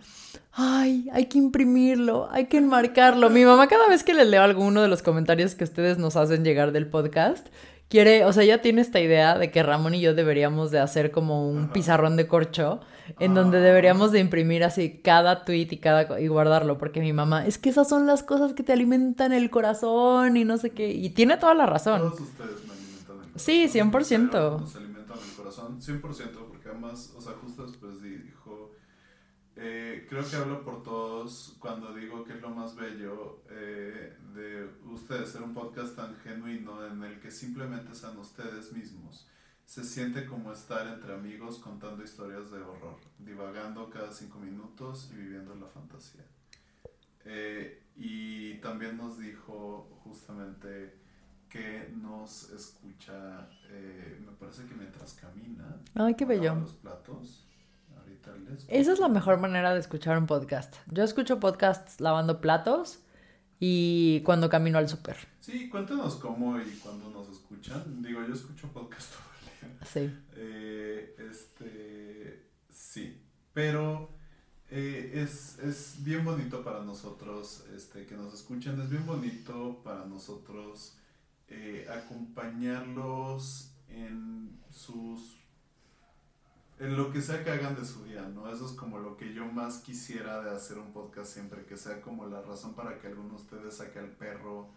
Ay, 0.52 1.08
hay 1.12 1.26
que 1.26 1.38
imprimirlo, 1.38 2.28
hay 2.32 2.46
que 2.46 2.56
enmarcarlo. 2.56 3.30
Mi 3.30 3.44
mamá 3.44 3.68
cada 3.68 3.88
vez 3.88 4.02
que 4.02 4.12
le 4.12 4.24
leo 4.24 4.42
alguno 4.42 4.82
de 4.82 4.88
los 4.88 5.02
comentarios 5.02 5.54
que 5.54 5.62
ustedes 5.62 5.98
nos 5.98 6.16
hacen 6.16 6.42
llegar 6.44 6.72
del 6.72 6.88
podcast, 6.88 7.46
quiere, 7.88 8.24
o 8.24 8.32
sea, 8.32 8.42
ya 8.42 8.62
tiene 8.62 8.80
esta 8.80 8.98
idea 8.98 9.38
de 9.38 9.52
que 9.52 9.62
Ramón 9.62 9.94
y 9.94 10.00
yo 10.00 10.14
deberíamos 10.14 10.72
de 10.72 10.80
hacer 10.80 11.12
como 11.12 11.48
un 11.48 11.64
Ajá. 11.66 11.72
pizarrón 11.74 12.16
de 12.16 12.26
corcho 12.26 12.80
en 13.20 13.34
donde 13.34 13.58
Ah. 13.58 13.60
deberíamos 13.60 14.10
de 14.10 14.18
imprimir 14.18 14.64
así 14.64 14.98
cada 15.04 15.44
tweet 15.44 15.68
y 15.70 15.76
cada 15.76 16.18
y 16.20 16.26
guardarlo 16.26 16.76
porque 16.76 16.98
mi 17.00 17.12
mamá 17.12 17.46
es 17.46 17.58
que 17.58 17.68
esas 17.68 17.88
son 17.88 18.06
las 18.08 18.24
cosas 18.24 18.52
que 18.54 18.64
te 18.64 18.72
alimentan 18.72 19.32
el 19.32 19.48
corazón 19.48 20.36
y 20.36 20.44
no 20.44 20.56
sé 20.58 20.70
qué 20.70 20.90
y 20.90 21.10
tiene 21.10 21.36
toda 21.36 21.54
la 21.54 21.66
razón. 21.66 22.00
Todos 22.00 22.18
ustedes 22.20 22.50
me 22.66 22.72
alimentan 22.72 22.98
el 22.98 23.06
corazón. 23.06 23.32
Sí, 23.36 23.68
100%. 23.68 24.58
Nos 24.60 24.74
alimentan 24.74 25.18
el 25.18 25.36
corazón, 25.36 25.80
100%, 25.80 26.00
porque 26.48 26.68
además, 26.68 27.14
o 27.16 27.20
sea, 27.20 27.34
justo 27.40 27.64
después 27.64 28.02
dijo, 28.02 28.35
eh, 29.56 30.06
creo 30.08 30.28
que 30.28 30.36
hablo 30.36 30.62
por 30.62 30.82
todos 30.82 31.56
cuando 31.58 31.94
digo 31.94 32.24
que 32.24 32.34
es 32.34 32.42
lo 32.42 32.50
más 32.50 32.76
bello 32.76 33.42
eh, 33.48 34.14
de 34.34 34.70
ustedes, 34.84 35.30
ser 35.30 35.42
un 35.42 35.54
podcast 35.54 35.96
tan 35.96 36.14
genuino 36.16 36.86
en 36.86 37.02
el 37.02 37.18
que 37.20 37.30
simplemente 37.30 37.94
sean 37.94 38.18
ustedes 38.18 38.72
mismos. 38.72 39.26
Se 39.64 39.82
siente 39.82 40.26
como 40.26 40.52
estar 40.52 40.86
entre 40.86 41.14
amigos 41.14 41.58
contando 41.58 42.04
historias 42.04 42.50
de 42.50 42.58
horror, 42.58 42.98
divagando 43.18 43.88
cada 43.90 44.12
cinco 44.12 44.38
minutos 44.38 45.10
y 45.12 45.16
viviendo 45.16 45.54
la 45.54 45.66
fantasía. 45.66 46.24
Eh, 47.24 47.82
y 47.96 48.58
también 48.58 48.96
nos 48.96 49.18
dijo 49.18 49.88
justamente 50.04 50.94
que 51.48 51.92
nos 51.96 52.50
escucha, 52.50 53.48
eh, 53.70 54.20
me 54.24 54.32
parece 54.32 54.66
que 54.66 54.74
mientras 54.74 55.14
camina. 55.14 55.80
Ay, 55.94 56.14
qué 56.14 56.24
bello. 56.24 56.54
los 56.56 56.74
platos. 56.74 57.45
Esa 58.68 58.92
es 58.92 58.98
la 58.98 59.08
mejor 59.08 59.38
manera 59.38 59.72
de 59.74 59.80
escuchar 59.80 60.18
un 60.18 60.26
podcast. 60.26 60.74
Yo 60.90 61.04
escucho 61.04 61.40
podcasts 61.40 62.00
lavando 62.00 62.40
platos 62.40 63.00
y 63.58 64.20
cuando 64.20 64.48
camino 64.48 64.78
al 64.78 64.88
súper. 64.88 65.16
Sí, 65.40 65.68
cuéntanos 65.68 66.16
cómo 66.16 66.60
y 66.60 66.70
cuándo 66.82 67.10
nos 67.10 67.28
escuchan. 67.28 68.02
Digo, 68.02 68.20
yo 68.26 68.34
escucho 68.34 68.68
podcast 68.68 69.12
todo 69.12 69.22
el 69.62 69.70
día. 69.70 69.86
Sí. 69.86 70.10
Eh, 70.36 71.16
este, 71.30 72.46
sí, 72.68 73.22
pero 73.52 74.10
eh, 74.70 75.12
es, 75.14 75.58
es 75.60 75.96
bien 76.00 76.24
bonito 76.24 76.64
para 76.64 76.82
nosotros 76.82 77.64
este, 77.74 78.04
que 78.04 78.16
nos 78.16 78.34
escuchen, 78.34 78.80
es 78.80 78.90
bien 78.90 79.06
bonito 79.06 79.80
para 79.84 80.04
nosotros 80.04 80.96
eh, 81.48 81.86
acompañarlos 81.90 83.70
en 83.88 84.60
sus... 84.70 85.36
En 86.78 86.96
lo 86.96 87.10
que 87.10 87.22
sea 87.22 87.42
que 87.42 87.50
hagan 87.50 87.74
de 87.74 87.84
su 87.86 88.04
día, 88.04 88.22
¿no? 88.34 88.52
Eso 88.52 88.66
es 88.66 88.72
como 88.72 88.98
lo 88.98 89.16
que 89.16 89.32
yo 89.32 89.46
más 89.46 89.78
quisiera 89.78 90.42
de 90.42 90.50
hacer 90.50 90.76
un 90.78 90.92
podcast 90.92 91.32
siempre, 91.32 91.64
que 91.64 91.76
sea 91.76 92.00
como 92.02 92.26
la 92.26 92.42
razón 92.42 92.74
para 92.74 92.98
que 92.98 93.06
alguno 93.06 93.30
de 93.30 93.36
ustedes 93.36 93.74
saque 93.76 93.98
al 93.98 94.10
perro, 94.10 94.68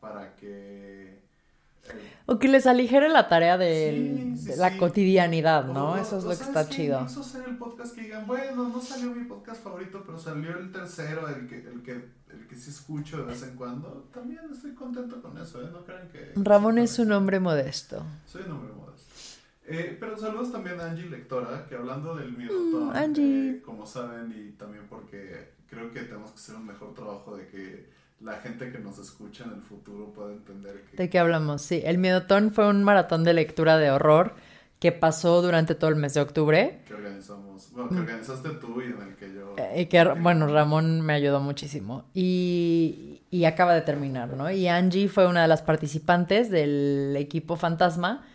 para 0.00 0.34
que 0.36 1.20
O 2.26 2.38
que 2.38 2.48
les 2.48 2.66
aligere 2.66 3.08
la 3.10 3.28
tarea 3.28 3.58
de, 3.58 4.14
Sí, 4.16 4.36
sí, 4.38 4.46
de 4.50 4.56
la 4.56 4.70
sí. 4.70 4.78
cotidianidad, 4.78 5.66
¿no? 5.66 5.92
O- 5.92 5.96
Eso 5.96 6.16
es 6.18 6.24
lo 6.24 6.30
que 6.30 6.36
¿sabes 6.36 6.48
está 6.56 6.68
chido. 6.70 7.00
Incluso 7.00 7.20
hacer 7.20 7.44
el 7.48 7.58
podcast 7.58 7.94
que 7.94 8.02
digan, 8.02 8.26
bueno, 8.26 8.68
no 8.68 8.80
salió 8.80 9.10
mi 9.12 9.24
podcast 9.24 9.62
favorito, 9.62 10.02
pero 10.06 10.16
salió 10.18 10.56
el 10.58 10.72
tercero, 10.72 11.28
el 11.28 11.46
que, 11.48 11.56
el 11.68 11.82
que, 11.82 11.92
el 12.30 12.46
que 12.48 12.56
sí 12.56 12.70
escucho 12.70 13.18
de 13.18 13.24
vez 13.24 13.42
en 13.42 13.56
cuando. 13.56 14.08
También 14.14 14.40
estoy 14.50 14.72
contento 14.74 15.20
con 15.20 15.36
eso, 15.36 15.60
¿eh? 15.60 15.68
No 15.72 15.84
crean 15.84 16.08
que... 16.08 16.32
Ramón 16.36 16.78
es 16.78 16.98
un 16.98 17.12
hombre 17.12 17.40
modesto. 17.40 18.02
Soy 18.26 18.42
un 18.46 18.52
hombre 18.52 18.72
modesto. 18.72 18.91
Eh, 19.66 19.96
pero 20.00 20.16
saludos 20.18 20.50
también 20.50 20.80
a 20.80 20.86
Angie 20.90 21.08
Lectora, 21.08 21.66
que 21.68 21.76
hablando 21.76 22.14
del 22.16 22.32
miedotón, 22.36 22.88
Mm, 22.88 22.96
Angie. 22.96 23.50
eh, 23.50 23.62
como 23.64 23.86
saben, 23.86 24.32
y 24.36 24.52
también 24.52 24.84
porque 24.88 25.52
creo 25.70 25.90
que 25.92 26.00
tenemos 26.00 26.30
que 26.32 26.36
hacer 26.36 26.56
un 26.56 26.66
mejor 26.66 26.94
trabajo 26.94 27.36
de 27.36 27.46
que 27.46 27.88
la 28.20 28.34
gente 28.38 28.70
que 28.72 28.78
nos 28.78 28.98
escucha 28.98 29.44
en 29.44 29.52
el 29.52 29.62
futuro 29.62 30.12
pueda 30.12 30.32
entender 30.32 30.84
que... 30.90 30.96
¿De 30.96 31.08
qué 31.10 31.18
hablamos? 31.18 31.62
Sí, 31.62 31.80
el 31.84 31.98
Miedotón 31.98 32.52
fue 32.52 32.68
un 32.68 32.82
maratón 32.84 33.24
de 33.24 33.34
lectura 33.34 33.78
de 33.78 33.90
horror 33.90 34.34
que 34.78 34.90
pasó 34.92 35.42
durante 35.42 35.74
todo 35.76 35.90
el 35.90 35.96
mes 35.96 36.14
de 36.14 36.20
octubre. 36.20 36.80
que 36.86 36.94
organizamos, 36.94 37.70
bueno, 37.72 37.88
que 37.90 37.98
organizaste 38.00 38.48
tú 38.60 38.80
y 38.80 38.86
en 38.86 39.00
el 39.00 39.14
que 39.16 39.32
yo... 39.32 39.54
Mm. 39.56 39.58
eh, 39.60 39.80
Y 39.82 39.86
que, 39.86 40.04
bueno, 40.04 40.48
Ramón 40.48 41.00
me 41.02 41.12
ayudó 41.14 41.40
muchísimo. 41.40 42.04
Y, 42.14 43.22
y 43.30 43.44
acaba 43.44 43.74
de 43.74 43.82
terminar, 43.82 44.36
¿no? 44.36 44.50
Y 44.50 44.66
Angie 44.68 45.08
fue 45.08 45.26
una 45.28 45.42
de 45.42 45.48
las 45.48 45.62
participantes 45.62 46.50
del 46.50 47.14
equipo 47.16 47.54
Fantasma. 47.56 48.26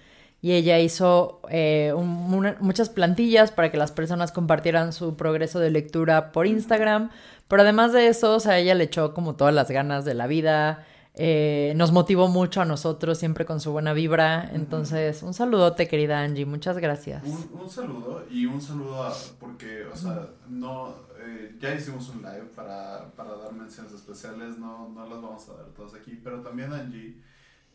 Y 0.41 0.51
ella 0.53 0.79
hizo 0.79 1.41
eh, 1.49 1.93
un- 1.95 2.33
una- 2.33 2.57
muchas 2.59 2.89
plantillas 2.89 3.51
para 3.51 3.71
que 3.71 3.77
las 3.77 3.91
personas 3.91 4.31
compartieran 4.31 4.93
su 4.93 5.15
progreso 5.15 5.59
de 5.59 5.71
lectura 5.71 6.31
por 6.31 6.45
Instagram. 6.47 7.09
Pero 7.47 7.63
además 7.63 7.91
de 7.93 8.07
eso, 8.07 8.35
o 8.35 8.39
sea, 8.39 8.59
ella 8.59 8.75
le 8.75 8.83
echó 8.85 9.13
como 9.13 9.35
todas 9.35 9.53
las 9.53 9.69
ganas 9.71 10.05
de 10.05 10.13
la 10.13 10.27
vida. 10.27 10.85
eh, 11.19 11.73
nos 11.75 11.91
motivó 11.91 12.27
mucho 12.27 12.61
a 12.61 12.65
nosotros, 12.65 13.17
siempre 13.17 13.43
con 13.43 13.59
su 13.59 13.71
buena 13.71 13.91
vibra. 13.91 14.51
Entonces, 14.53 15.23
un 15.23 15.33
saludote, 15.33 15.87
querida 15.87 16.21
Angie. 16.21 16.45
Muchas 16.45 16.77
gracias. 16.77 17.23
Un, 17.25 17.59
un 17.63 17.67
saludo 17.71 18.23
y 18.29 18.45
un 18.45 18.61
saludo 18.61 19.01
a, 19.01 19.11
porque, 19.39 19.85
o 19.91 19.95
sea, 19.97 20.27
no, 20.47 20.93
eh, 21.19 21.55
ya 21.59 21.73
hicimos 21.73 22.07
un 22.09 22.21
live 22.21 22.45
para, 22.55 23.09
para 23.15 23.35
dar 23.35 23.51
menciones 23.51 23.93
especiales, 23.93 24.59
no, 24.59 24.89
no 24.89 25.09
las 25.09 25.19
vamos 25.19 25.49
a 25.49 25.53
dar 25.53 25.65
todas 25.75 25.95
aquí, 25.95 26.19
pero 26.23 26.41
también 26.41 26.71
Angie 26.71 27.17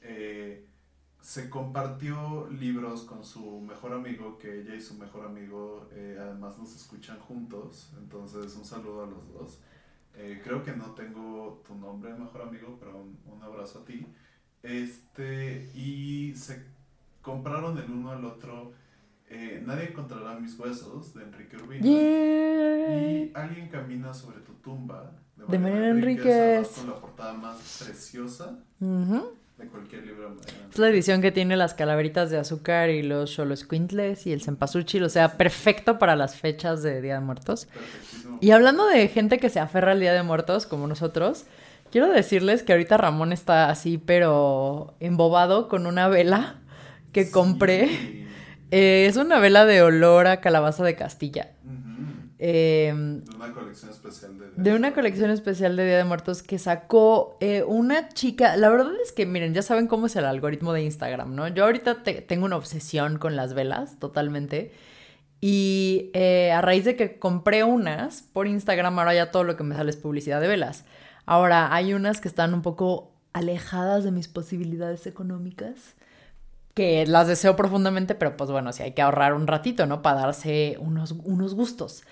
eh, 0.02 0.64
se 1.22 1.48
compartió 1.48 2.48
libros 2.50 3.02
con 3.02 3.24
su 3.24 3.60
mejor 3.60 3.92
amigo, 3.92 4.38
que 4.38 4.60
ella 4.60 4.74
y 4.74 4.80
su 4.80 4.94
mejor 4.94 5.24
amigo 5.24 5.88
eh, 5.92 6.18
además 6.20 6.58
nos 6.58 6.74
escuchan 6.74 7.18
juntos, 7.20 7.90
entonces 7.96 8.54
un 8.56 8.64
saludo 8.64 9.04
a 9.04 9.06
los 9.06 9.32
dos. 9.32 9.60
Eh, 10.14 10.42
creo 10.44 10.62
que 10.62 10.72
no 10.72 10.90
tengo 10.90 11.62
tu 11.66 11.74
nombre, 11.76 12.12
mejor 12.12 12.42
amigo, 12.42 12.76
pero 12.78 12.98
un, 13.00 13.18
un 13.32 13.42
abrazo 13.42 13.78
a 13.78 13.84
ti. 13.84 14.04
Este, 14.62 15.70
y 15.74 16.34
se 16.36 16.62
compraron 17.22 17.78
el 17.78 17.90
uno 17.90 18.10
al 18.10 18.24
otro 18.24 18.72
eh, 19.34 19.62
Nadie 19.64 19.88
encontrará 19.88 20.38
mis 20.38 20.58
huesos 20.58 21.14
de 21.14 21.22
Enrique 21.22 21.56
Urbina. 21.56 21.82
Yeah. 21.82 23.00
Y 23.00 23.32
Alguien 23.34 23.68
camina 23.68 24.12
sobre 24.12 24.40
tu 24.40 24.52
tumba 24.54 25.10
De 25.48 25.58
Mariana 25.58 25.88
Enríquez. 25.88 26.26
además 26.26 26.68
Con 26.68 26.90
la 26.90 27.00
portada 27.00 27.32
más 27.32 27.82
preciosa 27.82 28.58
Ujú. 28.80 29.32
De 29.62 29.68
cualquier 29.68 30.04
libro 30.04 30.30
Mariana 30.30 30.68
Es 30.70 30.78
la 30.78 30.88
edición 30.88 31.22
que 31.22 31.32
tiene 31.32 31.56
las 31.56 31.74
calaveritas 31.74 32.30
de 32.30 32.38
azúcar 32.38 32.90
y 32.90 33.02
los 33.02 33.30
xoloscuintles 33.34 34.26
y 34.26 34.32
el 34.32 34.42
cempasúchil, 34.42 35.04
o 35.04 35.08
sea, 35.08 35.36
perfecto 35.36 35.98
para 35.98 36.16
las 36.16 36.36
fechas 36.36 36.82
de 36.82 37.00
Día 37.00 37.14
de 37.14 37.20
Muertos. 37.20 37.68
Y 38.40 38.50
hablando 38.50 38.86
de 38.86 39.06
gente 39.08 39.38
que 39.38 39.50
se 39.50 39.60
aferra 39.60 39.92
al 39.92 40.00
Día 40.00 40.12
de 40.12 40.22
Muertos, 40.22 40.66
como 40.66 40.86
nosotros, 40.86 41.44
quiero 41.90 42.08
decirles 42.08 42.62
que 42.62 42.72
ahorita 42.72 42.96
Ramón 42.96 43.32
está 43.32 43.70
así, 43.70 43.98
pero 43.98 44.94
embobado 45.00 45.68
con 45.68 45.86
una 45.86 46.08
vela 46.08 46.56
que 47.12 47.30
compré. 47.30 48.26
Eh, 48.74 49.04
es 49.06 49.16
una 49.16 49.38
vela 49.38 49.66
de 49.66 49.82
olor 49.82 50.26
a 50.26 50.40
calabaza 50.40 50.82
de 50.82 50.96
Castilla. 50.96 51.50
Eh, 52.44 52.92
De 52.92 53.34
una 53.36 53.52
colección 53.54 53.90
especial 53.92 54.36
de... 54.36 54.50
de 54.56 54.74
una 54.76 54.92
colección 54.94 55.30
especial 55.30 55.76
de 55.76 55.84
Día 55.86 55.98
de 55.98 56.04
Muertos 56.04 56.42
que 56.42 56.58
sacó 56.58 57.36
eh, 57.40 57.62
una 57.64 58.08
chica. 58.08 58.56
La 58.56 58.68
verdad 58.68 58.90
es 59.00 59.12
que, 59.12 59.26
miren, 59.26 59.54
ya 59.54 59.62
saben 59.62 59.86
cómo 59.86 60.06
es 60.06 60.16
el 60.16 60.24
algoritmo 60.24 60.72
de 60.72 60.82
Instagram, 60.82 61.36
¿no? 61.36 61.46
Yo 61.46 61.64
ahorita 61.64 62.02
te- 62.02 62.20
tengo 62.20 62.44
una 62.46 62.56
obsesión 62.56 63.18
con 63.18 63.36
las 63.36 63.54
velas, 63.54 64.00
totalmente. 64.00 64.72
Y 65.40 66.10
eh, 66.14 66.50
a 66.50 66.60
raíz 66.62 66.84
de 66.84 66.96
que 66.96 67.18
compré 67.20 67.62
unas 67.62 68.22
por 68.22 68.48
Instagram, 68.48 68.98
ahora 68.98 69.14
ya 69.14 69.30
todo 69.30 69.44
lo 69.44 69.56
que 69.56 69.62
me 69.62 69.76
sale 69.76 69.90
es 69.90 69.96
publicidad 69.96 70.40
de 70.40 70.48
velas. 70.48 70.84
Ahora 71.26 71.72
hay 71.72 71.94
unas 71.94 72.20
que 72.20 72.26
están 72.26 72.54
un 72.54 72.62
poco 72.62 73.12
alejadas 73.32 74.02
de 74.02 74.10
mis 74.10 74.26
posibilidades 74.26 75.06
económicas, 75.06 75.94
que 76.74 77.06
las 77.06 77.26
deseo 77.26 77.56
profundamente, 77.56 78.14
pero 78.14 78.36
pues 78.36 78.50
bueno, 78.50 78.72
sí 78.72 78.82
hay 78.82 78.92
que 78.92 79.02
ahorrar 79.02 79.34
un 79.34 79.46
ratito, 79.46 79.86
¿no? 79.86 80.02
Para 80.02 80.20
darse 80.20 80.76
unos, 80.80 81.12
unos 81.24 81.54
gustos. 81.54 82.04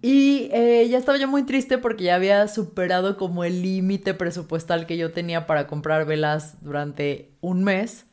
Y 0.00 0.48
eh, 0.52 0.86
ya 0.88 0.98
estaba 0.98 1.18
yo 1.18 1.26
muy 1.26 1.42
triste 1.42 1.78
porque 1.78 2.04
ya 2.04 2.14
había 2.14 2.46
superado 2.46 3.16
como 3.16 3.42
el 3.44 3.62
límite 3.62 4.14
presupuestal 4.14 4.86
que 4.86 4.96
yo 4.96 5.12
tenía 5.12 5.46
para 5.46 5.66
comprar 5.66 6.04
velas 6.04 6.56
durante 6.60 7.32
un 7.40 7.64
mes. 7.64 8.06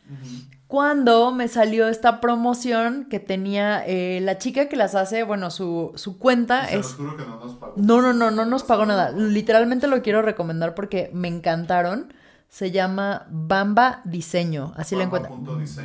Cuando 0.68 1.32
me 1.32 1.48
salió 1.48 1.88
esta 1.88 2.22
promoción 2.22 3.06
que 3.06 3.20
tenía 3.20 3.84
eh, 3.86 4.20
la 4.22 4.40
chica 4.40 4.68
que 4.68 4.76
las 4.76 4.96
hace, 4.96 5.22
bueno, 5.22 5.52
su, 5.52 5.92
su 5.96 6.18
cuenta 6.18 6.66
se 6.66 6.80
es... 6.80 6.86
los 6.86 6.94
juro 6.96 7.18
que 7.18 7.24
no 7.24 7.40
nos 7.40 7.56
pagó. 7.56 7.74
No, 7.78 8.02
no, 8.02 8.14
no, 8.14 8.32
no 8.32 8.46
nos 8.46 8.64
pagó 8.64 8.86
nada. 8.88 9.12
Literalmente 9.12 9.88
lo 9.88 10.02
quiero 10.02 10.24
recomendar 10.24 10.74
porque 10.74 11.12
me 11.14 11.28
encantaron. 11.28 12.14
Se 12.50 12.72
llama 12.72 13.26
Bamba 13.30 14.02
Diseño, 14.06 14.74
así 14.78 14.96
la 14.96 15.04
encuentran. 15.04 15.34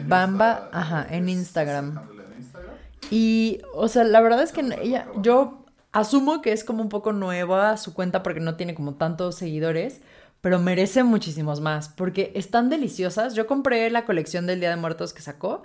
Bamba, 0.08 0.62
está- 0.66 0.78
ajá, 0.78 1.06
en 1.10 1.28
Instagram. 1.28 1.98
en. 1.98 3.10
Y, 3.10 3.60
o 3.74 3.88
sea, 3.88 4.04
la 4.04 4.20
verdad 4.20 4.42
es 4.42 4.52
que 4.52 4.60
ella, 4.80 5.06
yo 5.16 5.64
asumo 5.92 6.40
que 6.42 6.52
es 6.52 6.62
como 6.62 6.82
un 6.82 6.88
poco 6.88 7.12
nueva 7.12 7.76
su 7.76 7.92
cuenta 7.94 8.22
porque 8.22 8.38
no 8.40 8.54
tiene 8.56 8.74
como 8.74 8.94
tantos 8.94 9.34
seguidores, 9.34 10.00
pero 10.40 10.58
merece 10.60 11.02
muchísimos 11.02 11.60
más 11.60 11.88
porque 11.88 12.32
están 12.36 12.70
deliciosas. 12.70 13.34
Yo 13.34 13.46
compré 13.48 13.90
la 13.90 14.04
colección 14.04 14.46
del 14.46 14.60
Día 14.60 14.70
de 14.70 14.76
Muertos 14.76 15.12
que 15.12 15.22
sacó 15.22 15.62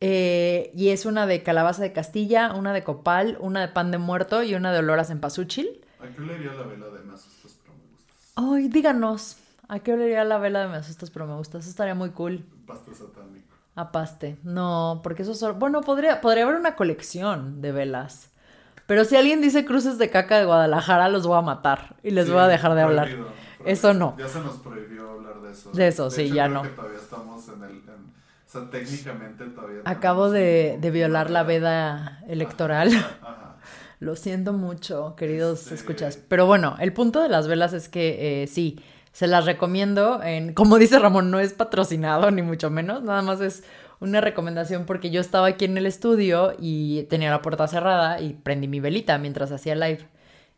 eh, 0.00 0.72
y 0.74 0.88
es 0.88 1.04
una 1.04 1.26
de 1.26 1.42
calabaza 1.42 1.82
de 1.82 1.92
Castilla, 1.92 2.54
una 2.54 2.72
de 2.72 2.82
copal, 2.82 3.36
una 3.40 3.60
de 3.60 3.68
pan 3.68 3.90
de 3.90 3.98
muerto 3.98 4.42
y 4.42 4.54
una 4.54 4.72
de 4.72 4.78
olor 4.78 4.98
a 4.98 5.04
cempasúchil. 5.04 5.82
¿A 6.02 6.06
qué 6.06 6.22
le 6.22 6.38
la 6.38 6.62
vela 6.62 6.86
de 6.86 7.04
me 7.04 7.12
asustas 7.12 7.58
pero 7.62 7.74
me 7.76 7.84
gustas? 7.92 8.32
Ay, 8.36 8.68
díganos, 8.68 9.36
¿a 9.70 9.78
qué 9.80 9.92
olería 9.94 10.24
la 10.24 10.38
vela 10.38 10.60
de 10.60 10.68
me 10.68 10.76
asustas 10.76 11.10
pero 11.10 11.26
me 11.26 11.34
gusta? 11.36 11.58
Eso 11.58 11.70
estaría 11.70 11.94
muy 11.94 12.10
cool. 12.10 12.44
Pasta 12.66 12.92
satánico. 12.94 13.46
A 13.76 13.92
paste. 13.92 14.36
No, 14.42 15.00
porque 15.02 15.22
eso 15.22 15.34
solo... 15.34 15.54
Bueno, 15.54 15.80
podría, 15.80 16.20
podría 16.20 16.44
haber 16.44 16.56
una 16.56 16.74
colección 16.76 17.62
de 17.62 17.72
velas. 17.72 18.30
Pero 18.86 19.04
si 19.04 19.16
alguien 19.16 19.40
dice 19.40 19.64
cruces 19.64 19.96
de 19.98 20.10
caca 20.10 20.38
de 20.38 20.44
Guadalajara, 20.44 21.08
los 21.08 21.26
voy 21.26 21.38
a 21.38 21.42
matar 21.42 21.96
y 22.02 22.10
les 22.10 22.26
Sí, 22.26 22.32
voy 22.32 22.40
a 22.42 22.48
dejar 22.48 22.74
de 22.74 22.82
hablar. 22.82 23.06
prohibido, 23.08 23.30
Eso 23.64 23.94
no. 23.94 24.16
Ya 24.18 24.26
se 24.28 24.40
nos 24.40 24.56
prohibió 24.56 25.10
hablar 25.10 25.40
de 25.40 25.52
eso. 25.52 25.70
De 25.72 25.86
eso, 25.88 26.10
sí, 26.10 26.22
hecho, 26.22 26.34
ya 26.34 26.44
creo 26.48 26.54
no. 26.56 26.62
que 26.62 26.68
todavía 26.70 26.98
estamos 26.98 27.48
en 27.48 27.62
el... 27.62 27.70
en- 27.70 28.10
o 28.46 28.52
sea, 28.52 28.68
técnicamente 28.68 29.44
todavía... 29.46 29.80
Acabo 29.84 30.28
de, 30.30 30.76
violar 30.92 31.30
la 31.30 31.44
veda 31.44 32.20
electoral. 32.26 32.88
Ajá. 33.22 33.56
Lo 34.00 34.16
siento 34.16 34.52
mucho, 34.54 35.14
queridos 35.16 35.62
Este- 35.62 35.74
escuchas. 35.76 36.16
Pero 36.16 36.46
bueno, 36.46 36.74
el 36.80 36.92
punto 36.92 37.22
de 37.22 37.28
las 37.28 37.46
velas 37.46 37.72
es 37.72 37.88
que 37.88 38.42
eh, 38.42 38.46
sí, 38.48 38.80
se 39.12 39.26
las 39.26 39.46
recomiendo. 39.46 40.22
En, 40.22 40.54
como 40.54 40.78
dice 40.78 40.98
Ramón, 40.98 41.30
no 41.30 41.40
es 41.40 41.52
patrocinado, 41.52 42.30
ni 42.30 42.42
mucho 42.42 42.70
menos. 42.70 43.02
Nada 43.02 43.22
más 43.22 43.40
es 43.40 43.64
una 44.00 44.20
recomendación 44.20 44.86
porque 44.86 45.10
yo 45.10 45.20
estaba 45.20 45.48
aquí 45.48 45.66
en 45.66 45.76
el 45.76 45.86
estudio 45.86 46.54
y 46.58 47.04
tenía 47.04 47.30
la 47.30 47.42
puerta 47.42 47.68
cerrada 47.68 48.20
y 48.20 48.34
prendí 48.34 48.66
mi 48.68 48.80
velita 48.80 49.18
mientras 49.18 49.52
hacía 49.52 49.74
live. 49.74 50.08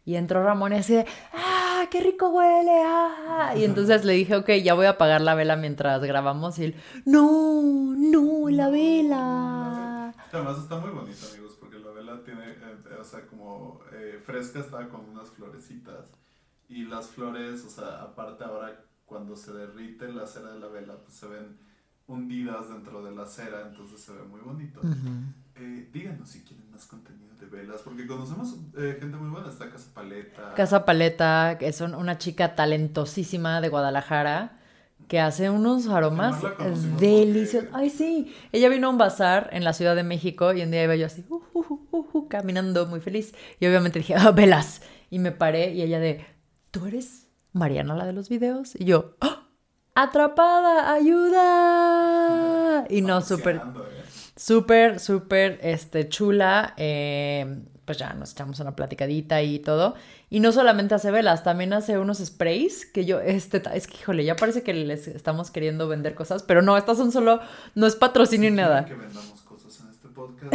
Y 0.04 0.16
entró 0.16 0.42
Ramón 0.42 0.72
y 0.72 0.76
así 0.76 0.94
de, 0.94 1.06
¡ah, 1.32 1.84
qué 1.90 2.00
rico 2.00 2.30
huele! 2.30 2.82
¡ah! 2.84 3.54
Y 3.56 3.64
entonces 3.64 4.04
le 4.04 4.14
dije, 4.14 4.34
ok, 4.34 4.50
ya 4.62 4.74
voy 4.74 4.86
a 4.86 4.90
apagar 4.90 5.20
la 5.20 5.34
vela 5.34 5.56
mientras 5.56 6.02
grabamos. 6.02 6.58
Y 6.58 6.64
él, 6.64 6.74
no, 7.04 7.62
no, 7.96 8.48
la 8.48 8.68
vela. 8.68 10.14
Además 10.32 10.58
está 10.58 10.78
muy 10.78 10.90
bonita, 10.90 11.26
amigos, 11.32 11.56
porque 11.60 11.78
la 11.78 11.90
vela 11.90 12.20
tiene, 12.24 12.50
eh, 12.50 12.96
o 13.00 13.04
sea, 13.04 13.26
como 13.26 13.80
eh, 13.92 14.20
fresca 14.24 14.58
está 14.60 14.88
con 14.88 15.08
unas 15.08 15.30
florecitas. 15.30 16.21
Y 16.72 16.84
las 16.86 17.06
flores, 17.08 17.64
o 17.64 17.70
sea, 17.70 18.02
aparte 18.02 18.44
ahora 18.44 18.84
cuando 19.04 19.36
se 19.36 19.52
derrite 19.52 20.08
la 20.12 20.26
cera 20.26 20.52
de 20.54 20.58
la 20.60 20.68
vela, 20.68 20.94
pues 21.02 21.14
se 21.14 21.26
ven 21.26 21.58
hundidas 22.06 22.68
dentro 22.70 23.02
de 23.04 23.12
la 23.14 23.26
cera, 23.26 23.62
entonces 23.68 24.00
se 24.00 24.12
ve 24.12 24.22
muy 24.22 24.40
bonito. 24.40 24.80
Eh, 25.56 25.88
díganos 25.92 26.28
si 26.30 26.40
quieren 26.40 26.70
más 26.70 26.86
contenido 26.86 27.34
de 27.38 27.46
velas, 27.46 27.82
porque 27.82 28.06
conocemos 28.06 28.56
eh, 28.76 28.96
gente 29.00 29.16
muy 29.16 29.28
buena, 29.30 29.48
está 29.48 29.68
Casa 29.70 29.92
Paleta. 29.92 30.54
Casa 30.54 30.84
Paleta, 30.86 31.56
que 31.58 31.68
es 31.68 31.80
un- 31.82 31.94
una 31.94 32.16
chica 32.18 32.54
talentosísima 32.54 33.60
de 33.60 33.68
Guadalajara 33.68 34.58
que 35.08 35.20
hace 35.20 35.50
unos 35.50 35.88
aromas 35.88 36.40
deliciosos. 37.00 37.68
porque- 37.70 37.82
Ay, 37.84 37.90
sí. 37.90 38.34
Ella 38.52 38.68
vino 38.70 38.86
a 38.86 38.90
un 38.90 38.98
bazar 38.98 39.50
en 39.52 39.62
la 39.64 39.72
Ciudad 39.74 39.94
de 39.94 40.04
México 40.04 40.52
y 40.54 40.62
un 40.62 40.70
día 40.70 40.84
iba 40.84 40.96
yo 40.96 41.04
así, 41.06 41.24
uh, 41.28 41.34
uh, 41.52 41.60
uh, 41.68 41.86
uh, 41.90 42.08
uh, 42.18 42.28
caminando 42.28 42.86
muy 42.86 43.00
feliz. 43.00 43.34
Y 43.60 43.66
obviamente 43.66 43.98
dije, 43.98 44.14
ah, 44.14 44.30
velas. 44.30 44.80
Y 45.10 45.18
me 45.18 45.32
paré 45.32 45.74
y 45.74 45.82
ella 45.82 45.98
de, 46.00 46.24
¿tú 46.72 46.86
eres 46.86 47.28
Mariana 47.52 47.94
la 47.94 48.04
de 48.06 48.12
los 48.12 48.28
videos? 48.28 48.74
Y 48.74 48.84
yo, 48.86 49.14
"Ah, 49.20 49.46
atrapada, 49.94 50.92
ayuda. 50.92 52.86
Y 52.90 53.02
no, 53.02 53.20
súper, 53.20 53.56
¿eh? 53.56 53.60
súper, 54.36 54.98
súper, 54.98 55.58
este, 55.62 56.08
chula. 56.08 56.74
eh, 56.76 57.62
pues 57.84 57.98
ya 57.98 58.14
nos 58.14 58.30
echamos 58.32 58.60
una 58.60 58.76
platicadita 58.76 59.42
y 59.42 59.58
todo. 59.58 59.94
Y 60.30 60.38
no 60.40 60.52
solamente 60.52 60.94
hace 60.94 61.10
velas, 61.10 61.42
también 61.42 61.72
hace 61.72 61.98
unos 61.98 62.18
sprays 62.18 62.86
que 62.86 63.04
yo, 63.04 63.20
este, 63.20 63.60
es 63.74 63.88
que 63.88 63.96
híjole, 63.98 64.24
ya 64.24 64.36
parece 64.36 64.62
que 64.62 64.72
les 64.72 65.08
estamos 65.08 65.50
queriendo 65.50 65.88
vender 65.88 66.14
cosas, 66.14 66.44
pero 66.44 66.62
no, 66.62 66.76
estas 66.76 66.96
son 66.96 67.10
solo, 67.10 67.40
no 67.74 67.86
es 67.86 67.96
patrocinio 67.96 68.50
ni 68.50 68.56
nada. 68.56 68.84
que 68.84 68.94
vendamos 68.94 69.42
cosas 69.42 69.80
en 69.80 69.90
este 69.90 70.08
podcast, 70.08 70.54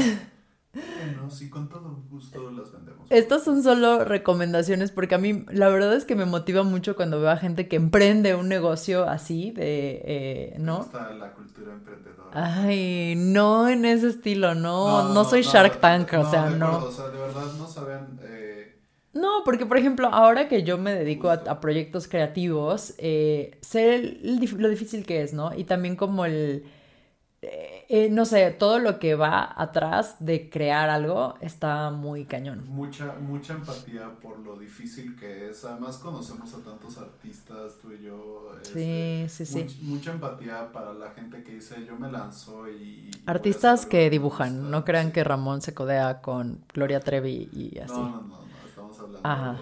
bueno, 0.97 1.29
sí, 1.31 1.49
con 1.49 1.69
todo 1.69 2.03
gusto 2.09 2.51
las 2.55 2.71
vendemos. 2.71 3.07
Estas 3.09 3.43
son 3.43 3.63
solo 3.63 4.03
recomendaciones 4.05 4.91
porque 4.91 5.15
a 5.15 5.17
mí 5.17 5.45
la 5.51 5.69
verdad 5.69 5.93
es 5.95 6.05
que 6.05 6.15
me 6.15 6.25
motiva 6.25 6.63
mucho 6.63 6.95
cuando 6.95 7.19
veo 7.19 7.29
a 7.29 7.37
gente 7.37 7.67
que 7.67 7.75
emprende 7.77 8.35
un 8.35 8.49
negocio 8.49 9.07
así 9.07 9.51
de, 9.51 10.01
eh, 10.05 10.55
¿no? 10.59 10.89
la 11.19 11.33
cultura 11.33 11.73
emprendedora. 11.73 12.27
Ay, 12.31 13.13
no 13.17 13.67
en 13.69 13.85
ese 13.85 14.07
estilo, 14.09 14.53
no, 14.55 15.01
no, 15.13 15.23
soy 15.25 15.41
no, 15.41 15.47
Shark 15.47 15.79
Tank, 15.79 16.13
o 16.13 16.25
sea, 16.25 16.49
de 16.49 16.55
no. 16.57 16.65
acuerdo, 16.67 16.87
O 16.87 16.91
sea, 16.91 17.09
de 17.09 17.17
verdad 17.17 17.53
no 17.53 17.67
saben. 17.67 18.19
eh, 18.23 18.77
No, 19.13 19.41
porque 19.45 19.65
por 19.65 19.77
ejemplo, 19.77 20.07
ahora 20.11 20.47
que 20.47 20.63
yo 20.63 20.77
me 20.77 20.93
dedico 20.93 21.29
a, 21.31 21.59
proyectos 21.59 22.07
creativos, 22.07 22.93
eh, 22.99 23.57
sé 23.61 23.95
el- 23.95 24.39
lo 24.57 24.69
difícil 24.69 25.05
que 25.05 25.21
es, 25.23 25.33
¿no? 25.33 25.53
Y 25.57 25.63
también 25.63 25.95
como 25.95 26.25
el, 26.25 26.65
eh, 27.41 28.10
no 28.12 28.26
sé, 28.26 28.52
todo 28.52 28.80
lo 28.80 29.00
que 29.00 29.15
va 29.15 29.54
atrás 29.62 30.17
de 30.19 30.50
crear 30.50 30.89
algo 30.89 31.36
está 31.41 31.91
muy 31.91 32.26
cañón. 32.26 32.65
mucha, 32.67 33.13
mucha 33.19 33.54
empatía 33.54 34.19
por 34.21 34.39
lo 34.39 34.58
difícil 34.58 35.15
que 35.15 35.50
es. 35.50 35.63
Además, 35.65 35.97
conocemos 35.97 36.54
a 36.54 36.63
tantos 36.63 36.97
artistas, 36.97 37.78
tú 37.82 37.91
y 37.91 38.04
yo. 38.04 38.52
Sí, 38.63 39.23
este, 39.26 39.45
sí, 39.45 39.45
sí. 39.45 39.60
much- 39.65 39.82
mucha 39.82 40.12
empatía 40.12 40.71
para 40.71 40.93
la 40.93 41.12
gente 41.12 41.43
que 41.43 41.54
dice 41.54 41.86
yo 41.86 41.95
me 41.97 42.12
lanzo 42.12 42.67
y. 42.69 43.12
Artistas 43.26 43.86
que 43.86 44.10
dibujan, 44.10 44.54
gusta". 44.58 44.69
no 44.71 44.86
crean 44.86 45.08
Sí. 45.08 45.12
que 45.13 45.23
Ramón 45.23 45.62
se 45.62 45.73
codea 45.73 46.21
con 46.21 46.63
Gloria 46.73 47.00
Trevi 47.00 47.50
y 47.52 47.78
así. 47.80 48.02
No, 48.02 48.10
no, 48.10 48.21
no, 48.21 48.28
no, 48.41 48.67
estamos 48.67 49.00
hablando 49.00 49.62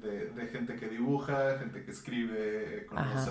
de, 0.00 0.30
de 0.30 0.46
gente 0.48 0.76
que 0.76 0.88
dibuja, 0.88 1.58
gente 1.58 1.84
que 1.84 1.90
escribe, 1.90 2.78
eh, 2.82 2.86
Ajá. 2.94 3.26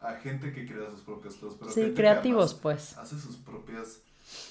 A 0.00 0.14
gente 0.14 0.52
que 0.52 0.66
crea 0.66 0.90
sus 0.90 1.00
propias 1.00 1.34
cosas. 1.34 1.58
Pero 1.58 1.70
Sí, 1.70 1.80
gente 1.80 1.94
creativos, 1.94 2.54
pues. 2.54 2.96
Hace 2.98 3.18
sus 3.18 3.36
propias, 3.36 4.00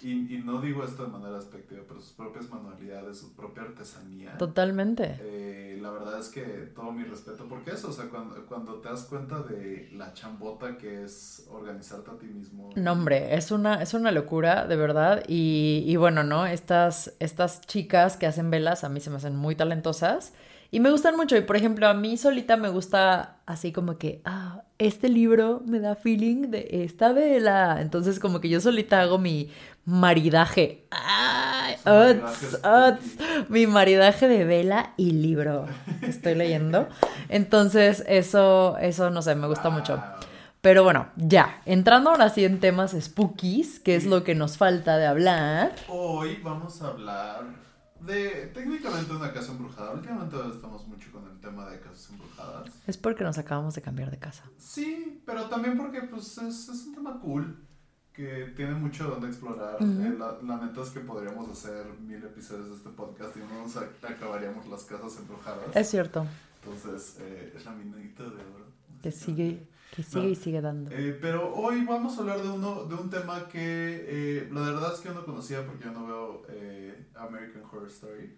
y, 0.01 0.36
y 0.36 0.41
no 0.43 0.62
digo 0.62 0.83
esto 0.83 1.05
de 1.05 1.10
manera 1.12 1.36
despectiva, 1.36 1.81
pero 1.88 2.01
sus 2.01 2.13
propias 2.13 2.49
manualidades, 2.49 3.19
su 3.19 3.33
propia 3.33 3.63
artesanía. 3.63 4.38
Totalmente. 4.38 5.17
Eh, 5.21 5.77
la 5.81 5.91
verdad 5.91 6.19
es 6.19 6.29
que 6.29 6.41
todo 6.75 6.91
mi 6.91 7.03
respeto, 7.03 7.45
porque 7.47 7.71
eso, 7.71 7.89
o 7.89 7.91
sea, 7.93 8.05
cuando, 8.05 8.45
cuando 8.47 8.75
te 8.75 8.89
das 8.89 9.03
cuenta 9.03 9.39
de 9.41 9.89
la 9.93 10.13
chambota 10.13 10.77
que 10.77 11.03
es 11.03 11.47
organizarte 11.51 12.12
a 12.12 12.17
ti 12.17 12.25
mismo. 12.25 12.69
No, 12.75 12.91
hombre, 12.91 13.36
es 13.36 13.51
una, 13.51 13.81
es 13.81 13.93
una 13.93 14.12
locura, 14.12 14.67
de 14.67 14.75
verdad. 14.75 15.23
Y, 15.27 15.83
y 15.86 15.95
bueno, 15.95 16.23
¿no? 16.23 16.45
Estas, 16.45 17.13
estas 17.19 17.62
chicas 17.62 18.17
que 18.17 18.25
hacen 18.27 18.49
velas 18.49 18.83
a 18.83 18.89
mí 18.89 18.99
se 18.99 19.10
me 19.10 19.17
hacen 19.17 19.36
muy 19.36 19.55
talentosas 19.55 20.33
y 20.71 20.80
me 20.80 20.91
gustan 20.91 21.15
mucho. 21.15 21.38
Y 21.38 21.41
por 21.41 21.56
ejemplo, 21.56 21.88
a 21.88 21.93
mí 21.93 22.17
solita 22.17 22.58
me 22.58 22.69
gusta 22.69 23.38
así 23.45 23.71
como 23.71 23.97
que, 23.97 24.21
ah, 24.25 24.63
este 24.77 25.10
libro 25.10 25.62
me 25.65 25.80
da 25.80 25.95
feeling 25.95 26.49
de 26.49 26.67
esta 26.84 27.13
vela. 27.13 27.77
Entonces, 27.82 28.19
como 28.19 28.41
que 28.41 28.49
yo 28.49 28.60
solita 28.60 29.01
hago 29.01 29.17
mi 29.17 29.49
maridaje. 29.86 30.86
¡Ay! 30.91 31.75
Spooky. 31.77 32.58
uts, 32.67 33.17
mi 33.49 33.67
maridaje 33.67 34.27
de 34.27 34.43
vela 34.43 34.93
y 34.97 35.12
libro. 35.12 35.65
que 36.01 36.08
Estoy 36.08 36.36
leyendo. 36.36 36.88
Entonces, 37.30 38.03
eso, 38.08 38.77
eso 38.80 39.10
no 39.10 39.21
sé, 39.21 39.36
me 39.36 39.47
gusta 39.47 39.69
mucho. 39.69 40.01
Pero 40.62 40.84
bueno, 40.84 41.08
ya, 41.15 41.62
entrando 41.65 42.10
ahora 42.10 42.30
sí 42.30 42.43
en 42.43 42.60
temas 42.60 42.95
spookies, 42.99 43.80
que 43.80 43.95
es 43.95 44.06
lo 44.06 44.23
que 44.23 44.36
nos 44.36 44.58
falta 44.58 44.97
de 44.97 45.06
hablar. 45.06 45.73
Hoy 45.88 46.39
vamos 46.43 46.82
a 46.82 46.88
hablar 46.88 47.66
de 48.01 48.51
técnicamente 48.53 49.13
una 49.13 49.33
casa 49.33 49.51
embrujada. 49.51 49.91
Últimamente 49.91 50.36
estamos 50.53 50.88
mucho 50.88 51.12
con 51.12 51.27
el 51.29 51.39
tema 51.39 51.69
de 51.69 51.79
casas 51.79 52.10
embrujadas. 52.12 52.69
Es 52.86 52.97
porque 52.97 53.23
nos 53.23 53.38
acabamos 53.38 53.75
de 53.75 53.81
cambiar 53.81 54.12
de 54.12 54.17
casa. 54.19 54.43
Sí, 54.57 55.21
pero 55.25 55.45
también 55.45 55.77
porque 55.77 56.01
pues 56.01 56.38
es, 56.38 56.69
es 56.69 56.86
un 56.86 56.95
tema 56.95 57.19
cool 57.19 57.57
que 58.13 58.51
tiene 58.55 58.73
mucho 58.73 59.05
donde 59.10 59.27
explorar. 59.27 59.75
Ujú. 59.75 60.01
Eh, 60.01 60.15
la, 60.17 60.38
la 60.43 60.65
neta 60.65 60.81
es 60.81 60.89
que 60.89 60.99
podríamos 61.01 61.49
hacer 61.49 61.86
mil 61.99 62.23
episodios 62.23 62.69
de 62.69 62.75
este 62.75 62.89
podcast 62.89 63.36
y 63.38 63.39
no 63.41 63.62
nos 63.63 63.75
ac- 63.75 63.89
acabaríamos 64.10 64.67
las 64.67 64.83
casas 64.86 65.17
embrujadas. 65.19 65.75
Es 65.75 65.89
cierto, 65.89 66.25
Entonces, 66.63 67.17
eh, 67.19 67.53
es 67.55 67.65
la 67.65 67.71
minita 67.73 68.23
de 68.23 68.29
oro. 68.29 68.65
que 69.03 69.12
sigue, 69.12 69.67
que 69.95 70.04
sigue 70.04 70.23
No. 70.26 70.30
y 70.30 70.36
sigue 70.36 70.62
dando. 70.62 70.91
Eh, 70.91 71.17
pero 71.21 71.54
hoy 71.56 71.84
vamos 71.86 72.17
a 72.17 72.21
hablar 72.21 72.41
de 72.41 72.50
uno 72.50 72.86
de 72.86 72.95
un 72.95 73.10
tema 73.10 73.47
que 73.47 73.60
eh, 74.39 74.50
la 74.52 74.62
verdad 74.62 74.93
es 74.93 75.00
que 75.00 75.08
yo 75.10 75.13
no 75.15 75.26
conocía 75.26 75.65
porque 75.65 75.86
yo 75.86 75.91
no 75.91 76.06
veo 76.06 76.43
eh, 76.50 77.08
American 77.15 77.63
Horror 77.63 77.88
Story. 77.88 78.38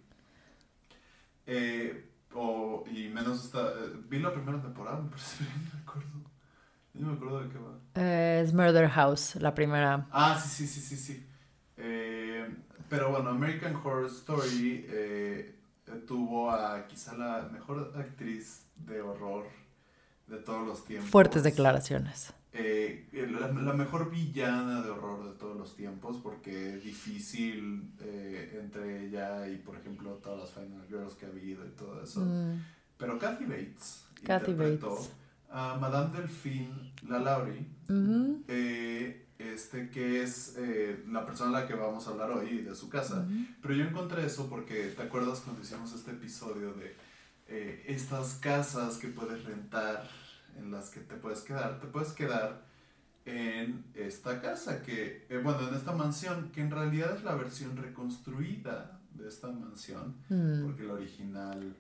Eh, 1.46 2.06
o, 2.34 2.84
y 2.92 3.10
menos 3.10 3.44
esta. 3.44 3.70
eh, 3.70 3.94
vi 4.08 4.20
la 4.20 4.32
primera 4.34 4.62
temporada, 4.62 5.00
me 5.02 5.10
parece 5.10 5.44
bien, 5.44 5.56
no 5.66 5.74
me 5.74 5.82
acuerdo. 5.82 6.10
No 6.94 7.08
me 7.08 7.14
acuerdo 7.16 7.42
de 7.44 7.50
qué 7.50 7.58
va. 7.58 7.80
Eh, 7.96 8.42
es 8.44 8.54
Murder 8.54 8.88
House, 8.90 9.36
la 9.36 9.54
primera. 9.56 10.08
Ah, 10.12 10.40
sí, 10.42 10.50
sí, 10.50 10.68
sí, 10.68 10.82
sí, 10.82 10.98
sí. 10.98 11.26
Pero 12.90 13.12
bueno, 13.12 13.30
American 13.30 13.76
Horror 13.76 14.08
Story 14.08 14.86
tuvo 16.08 16.52
a 16.52 16.86
quizá 16.88 17.16
la 17.16 17.48
mejor 17.52 17.94
actriz 17.96 18.66
de 18.76 19.02
horror 19.02 19.46
de 20.30 20.38
todos 20.38 20.66
los 20.68 20.86
tiempos. 20.86 21.10
Fuertes 21.10 21.44
declaraciones. 21.44 22.34
Eh, 22.52 23.08
la, 23.40 23.48
la 23.52 23.74
mejor 23.74 24.10
villana 24.10 24.82
de 24.82 24.90
horror 24.90 25.24
de 25.26 25.38
todos 25.38 25.56
los 25.58 25.76
tiempos, 25.76 26.18
porque 26.22 26.78
difícil 26.78 27.92
eh, 28.02 28.60
entre 28.64 29.06
ella 29.06 29.48
y, 29.48 29.58
por 29.58 29.76
ejemplo, 29.78 30.14
todas 30.16 30.40
las 30.40 30.52
Final 30.52 30.86
Girls 30.88 31.14
que 31.14 31.26
ha 31.26 31.30
habido 31.30 31.66
y 31.66 31.70
todo 31.72 32.02
eso. 32.02 32.22
Mm, 32.22 32.60
Pero 32.98 33.20
Kathy 33.20 33.46
Bates 33.46 34.04
Kathy 34.24 34.52
interpretó 34.52 34.90
Bates. 34.96 35.12
a 35.52 35.78
Madame 35.80 36.18
Delphine 36.18 36.94
LaLaurie, 37.08 37.66
ujú, 37.88 38.44
eh, 38.48 39.28
este, 39.38 39.90
que 39.90 40.24
es 40.24 40.58
la 41.08 41.26
persona 41.26 41.58
a 41.58 41.62
la 41.62 41.68
que 41.68 41.74
vamos 41.76 42.08
a 42.08 42.10
hablar 42.12 42.32
hoy 42.32 42.62
de 42.62 42.76
su 42.76 42.90
casa. 42.90 43.22
ujú. 43.30 43.46
Pero 43.62 43.74
yo 43.76 43.84
encontré 43.86 44.26
eso 44.26 44.50
porque, 44.50 44.88
¿te 44.98 45.02
acuerdas 45.04 45.40
cuando 45.42 45.62
hicimos 45.62 45.94
este 45.94 46.12
episodio 46.12 46.74
de 46.74 46.96
eh, 47.50 47.84
estas 47.88 48.36
casas 48.36 48.98
que 48.98 49.08
puedes 49.08 49.44
rentar, 49.44 50.08
en 50.58 50.72
las 50.72 50.90
que 50.90 51.00
te 51.02 51.16
puedes 51.16 51.42
quedar? 51.42 51.80
Te 51.80 51.88
puedes 51.88 52.12
quedar 52.14 52.62
en 53.26 53.86
esta 53.94 54.42
casa, 54.42 54.82
que, 54.82 55.26
eh, 55.30 55.40
bueno, 55.44 55.68
en 55.68 55.76
esta 55.76 55.92
mansión, 55.92 56.50
que 56.52 56.62
en 56.62 56.72
realidad 56.72 57.16
es 57.16 57.24
la 57.24 57.36
versión 57.36 57.78
reconstruida 57.78 59.00
de 59.14 59.28
esta 59.28 59.50
mansión, 59.50 60.16
Mm, 60.30 60.64
porque 60.64 60.84
la 60.84 60.94
original 60.94 61.76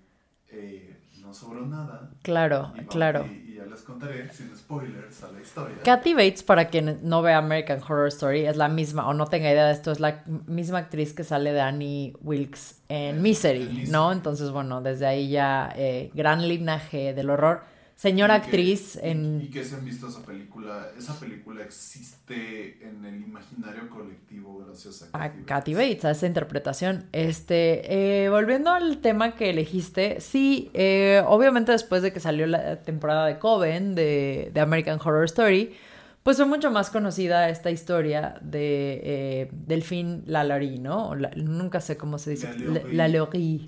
eh, 0.51 0.97
no 1.21 1.33
sobró 1.33 1.65
nada. 1.65 2.11
Claro, 2.21 2.57
Y 2.73 2.77
vamos- 2.77 2.85
claro. 2.89 3.31
Y, 3.47 3.51
y 3.51 3.55
ya 3.55 3.65
les 3.65 3.81
contaré, 3.81 4.29
sin 4.31 4.55
spoilers, 4.55 5.23
a 5.23 5.31
la 5.31 5.41
historia. 5.41 5.77
Kathy 5.83 6.13
Bates, 6.13 6.43
para 6.43 6.67
quien 6.69 6.99
no 7.03 7.21
ve 7.21 7.33
American 7.33 7.81
Horror 7.81 8.07
Story, 8.09 8.45
es 8.45 8.57
la 8.57 8.67
misma, 8.69 9.07
o 9.07 9.13
no 9.13 9.25
tenga 9.27 9.49
idea 9.51 9.65
de 9.67 9.73
esto, 9.73 9.91
es 9.91 9.99
la 9.99 10.23
misma 10.47 10.79
actriz 10.79 11.13
que 11.13 11.23
sale 11.23 11.53
de 11.53 11.61
Annie 11.61 12.13
Wilkes 12.21 12.81
en 12.89 13.21
Misery. 13.21 13.79
¿no? 13.83 14.11
Entonces, 14.11 14.51
bueno, 14.51 14.81
desde 14.81 15.05
ahí 15.07 15.29
ya 15.29 15.71
eh, 15.75 16.11
gran 16.13 16.47
linaje 16.47 17.13
del 17.13 17.29
horror. 17.29 17.61
Señora 17.99 18.35
Y 18.35 18.37
actriz 18.37 18.95
en... 19.01 19.41
Y 19.43 19.49
que 19.49 19.61
se 19.65 19.75
han 19.75 19.83
visto 19.83 20.07
esa 20.07 20.23
película. 20.25 20.87
Esa 20.97 21.19
película 21.19 21.65
existe 21.65 22.79
en 22.87 23.03
el 23.03 23.21
imaginario 23.21 23.89
colectivo 23.89 24.63
gracias 24.65 25.09
a 25.11 25.21
a 25.21 25.31
Kathy 25.33 25.43
Kathy 25.45 25.73
Bates, 25.73 26.05
a 26.05 26.11
esa 26.11 26.25
interpretación. 26.25 27.07
Este, 27.11 28.23
eh, 28.23 28.29
volviendo 28.29 28.71
al 28.71 28.99
tema 28.99 29.35
que 29.35 29.49
elegiste, 29.49 30.21
sí, 30.21 30.71
eh, 30.73 31.21
obviamente 31.27 31.73
después 31.73 32.01
de 32.01 32.13
que 32.13 32.21
salió 32.21 32.47
la 32.47 32.77
temporada 32.83 33.25
de 33.25 33.37
Coven 33.37 33.95
de, 33.95 34.49
de 34.53 34.59
American 34.61 34.97
Horror 35.03 35.25
Story, 35.25 35.75
pues 36.23 36.37
fue 36.37 36.45
mucho 36.45 36.71
más 36.71 36.91
conocida 36.91 37.49
esta 37.49 37.69
historia 37.69 38.35
de 38.41 39.01
eh, 39.03 39.49
Delphine 39.51 40.21
Lalaurie, 40.25 40.79
¿no? 40.79 41.15
La- 41.15 41.31
nunca 41.35 41.81
sé 41.81 41.97
cómo 41.97 42.17
se 42.17 42.29
dice. 42.31 42.49
Lalaurie. 42.93 43.59
La-. 43.59 43.67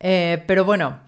Eh, 0.00 0.44
pero 0.46 0.66
bueno, 0.66 1.00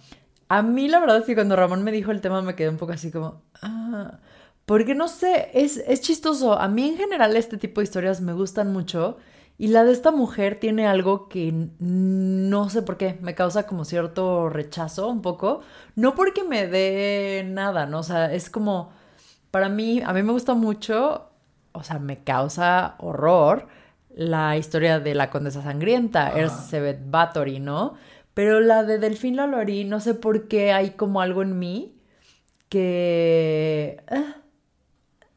a 0.52 0.60
mí 0.60 0.86
la 0.86 1.00
verdad 1.00 1.16
es 1.16 1.24
que 1.24 1.34
cuando 1.34 1.56
Ramón 1.56 1.82
me 1.82 1.92
dijo 1.92 2.10
el 2.10 2.20
tema 2.20 2.42
me 2.42 2.54
quedé 2.54 2.68
un 2.68 2.76
poco 2.76 2.92
así 2.92 3.10
como... 3.10 3.40
Ah, 3.62 4.18
porque 4.66 4.94
no 4.94 5.08
sé, 5.08 5.50
es, 5.54 5.78
es 5.78 6.02
chistoso. 6.02 6.58
A 6.58 6.68
mí 6.68 6.90
en 6.90 6.98
general 6.98 7.34
este 7.36 7.56
tipo 7.56 7.80
de 7.80 7.84
historias 7.84 8.20
me 8.20 8.34
gustan 8.34 8.70
mucho. 8.70 9.16
Y 9.56 9.68
la 9.68 9.82
de 9.82 9.92
esta 9.92 10.10
mujer 10.10 10.60
tiene 10.60 10.86
algo 10.86 11.30
que 11.30 11.68
no 11.78 12.68
sé 12.68 12.82
por 12.82 12.98
qué, 12.98 13.18
me 13.22 13.34
causa 13.34 13.66
como 13.66 13.86
cierto 13.86 14.50
rechazo 14.50 15.08
un 15.08 15.22
poco. 15.22 15.62
No 15.96 16.14
porque 16.14 16.44
me 16.44 16.66
dé 16.66 17.44
nada, 17.48 17.86
¿no? 17.86 18.00
O 18.00 18.02
sea, 18.02 18.30
es 18.30 18.50
como, 18.50 18.92
para 19.50 19.70
mí, 19.70 20.02
a 20.04 20.12
mí 20.12 20.22
me 20.22 20.32
gusta 20.32 20.52
mucho, 20.52 21.30
o 21.72 21.82
sea, 21.82 21.98
me 21.98 22.24
causa 22.24 22.96
horror 22.98 23.68
la 24.14 24.58
historia 24.58 25.00
de 25.00 25.14
la 25.14 25.30
condesa 25.30 25.62
sangrienta. 25.62 26.30
Elizabeth 26.30 27.00
Bathory, 27.06 27.58
¿no? 27.58 27.94
Pero 28.34 28.60
la 28.60 28.82
de 28.84 28.98
Delfín 28.98 29.36
Lalaurie, 29.36 29.84
no 29.84 30.00
sé 30.00 30.14
por 30.14 30.48
qué 30.48 30.72
hay 30.72 30.90
como 30.90 31.20
algo 31.20 31.42
en 31.42 31.58
mí 31.58 31.98
que... 32.68 34.02
ah, 34.10 34.36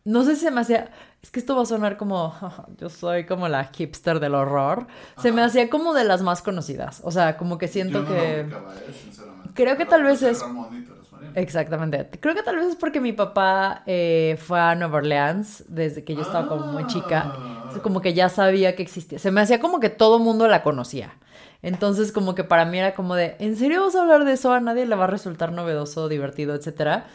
no 0.05 0.23
sé 0.23 0.35
si 0.35 0.41
se 0.41 0.51
me 0.51 0.61
hacía, 0.61 0.91
es 1.21 1.31
que 1.31 1.39
esto 1.39 1.55
va 1.55 1.63
a 1.63 1.65
sonar 1.65 1.97
como, 1.97 2.33
yo 2.77 2.89
soy 2.89 3.25
como 3.25 3.47
la 3.49 3.65
hipster 3.65 4.19
del 4.19 4.35
horror, 4.35 4.87
se 5.17 5.31
me 5.31 5.41
hacía 5.41 5.69
como 5.69 5.93
de 5.93 6.03
las 6.03 6.21
más 6.21 6.41
conocidas, 6.41 7.01
o 7.03 7.11
sea, 7.11 7.37
como 7.37 7.57
que 7.57 7.67
siento 7.67 8.03
Yo 8.03 8.09
no 8.09 8.15
que... 8.15 8.37
lo 8.37 8.43
ubicaba, 8.43 8.75
eh, 8.75 8.93
sinceramente. 9.03 9.49
Creo 9.55 9.77
que 9.77 9.85
Pero 9.85 9.89
tal 9.89 10.03
vez 10.03 10.19
conocí 10.21 10.25
a 10.25 10.31
es-. 10.31 10.95
Exactamente. 11.35 12.09
Creo 12.19 12.33
que 12.33 12.43
tal 12.43 12.55
vez 12.55 12.67
es 12.67 12.75
porque 12.75 13.01
mi 13.01 13.11
papá 13.11 13.83
eh, 13.85 14.37
fue 14.41 14.59
a 14.59 14.75
Nueva 14.75 14.97
Orleans 14.97 15.65
desde 15.67 16.03
que 16.03 16.15
yo 16.15 16.21
estaba 16.21 16.47
como 16.47 16.67
muy 16.67 16.87
chica. 16.87 17.33
Ah. 17.35 17.53
Entonces, 17.57 17.81
como 17.81 18.01
que 18.01 18.13
ya 18.13 18.29
sabía 18.29 18.75
que 18.75 18.83
existía. 18.83 19.19
Se 19.19 19.31
me 19.31 19.41
hacía 19.41 19.59
como 19.59 19.79
que 19.79 19.89
todo 19.89 20.19
mundo 20.19 20.47
la 20.47 20.63
conocía. 20.63 21.17
Entonces, 21.61 22.11
como 22.11 22.35
que 22.35 22.43
para 22.43 22.65
mí 22.65 22.77
era 22.79 22.93
como 22.93 23.15
de, 23.15 23.35
¿en 23.39 23.55
serio 23.55 23.81
vas 23.83 23.95
a 23.95 24.01
hablar 24.01 24.23
de 24.25 24.33
eso? 24.33 24.53
A 24.53 24.59
nadie 24.59 24.85
le 24.85 24.95
va 24.95 25.05
a 25.05 25.07
resultar 25.07 25.51
novedoso, 25.51 26.07
divertido, 26.09 26.53
etcétera. 26.55 27.07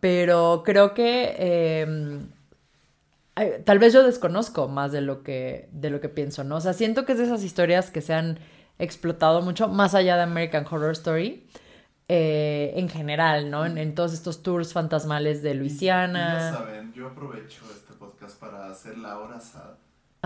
Pero 0.00 0.62
creo 0.64 0.94
que 0.94 1.34
eh, 1.38 2.20
ay, 3.34 3.50
tal 3.64 3.78
vez 3.78 3.92
yo 3.92 4.02
desconozco 4.04 4.68
más 4.68 4.92
de 4.92 5.00
lo 5.00 5.22
que 5.22 5.68
de 5.72 5.90
lo 5.90 6.00
que 6.00 6.08
pienso, 6.08 6.44
¿no? 6.44 6.56
O 6.56 6.60
sea, 6.60 6.72
siento 6.72 7.04
que 7.04 7.12
es 7.12 7.18
de 7.18 7.24
esas 7.24 7.42
historias 7.42 7.90
que 7.90 8.00
se 8.02 8.14
han 8.14 8.38
explotado 8.78 9.40
mucho 9.42 9.68
más 9.68 9.94
allá 9.94 10.16
de 10.16 10.22
American 10.22 10.66
Horror 10.70 10.92
Story. 10.92 11.46
eh, 12.08 12.72
en 12.76 12.88
general, 12.88 13.50
¿no? 13.50 13.66
En, 13.66 13.78
en 13.78 13.94
todos 13.96 14.12
estos 14.12 14.42
tours 14.44 14.72
fantasmales 14.72 15.42
de 15.42 15.50
Y 15.50 15.54
ya 15.54 15.58
Luisiana. 15.58 16.52
saben, 16.52 16.92
yo 16.92 17.08
aprovecho 17.08 17.62
este 17.74 17.94
podcast 17.94 18.38
para 18.38 18.70
hacer 18.70 18.96
la 18.98 19.18
hora 19.18 19.40
sad. 19.40 19.74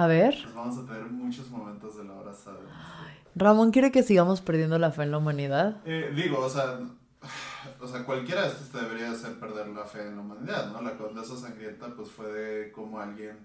A 0.00 0.06
ver, 0.06 0.34
Pues 0.42 0.54
vamos 0.54 0.78
a 0.78 0.86
tener 0.86 1.04
muchos 1.10 1.50
momentos 1.50 1.96
de 1.98 2.04
la 2.04 2.14
hora 2.14 2.30
este- 2.32 2.50
Ramón 3.36 3.70
quiere 3.70 3.92
que 3.92 4.02
sigamos 4.02 4.40
perdiendo 4.40 4.78
la 4.78 4.90
fe 4.92 5.02
en 5.02 5.10
la 5.10 5.18
humanidad. 5.18 5.76
Eh, 5.84 6.10
digo, 6.16 6.38
o 6.38 6.48
sea, 6.48 6.80
o 7.80 7.86
sea, 7.86 8.04
cualquiera 8.06 8.42
de 8.42 8.48
estos 8.48 8.70
te 8.70 8.78
debería 8.80 9.10
hacer 9.10 9.38
perder 9.38 9.68
la 9.68 9.84
fe 9.84 10.06
en 10.06 10.16
la 10.16 10.22
humanidad, 10.22 10.72
¿no? 10.72 10.80
La 10.80 10.96
condesa 10.96 11.36
sangrienta, 11.36 11.94
pues 11.94 12.08
fue 12.08 12.32
de 12.32 12.72
cómo 12.72 12.98
alguien 12.98 13.36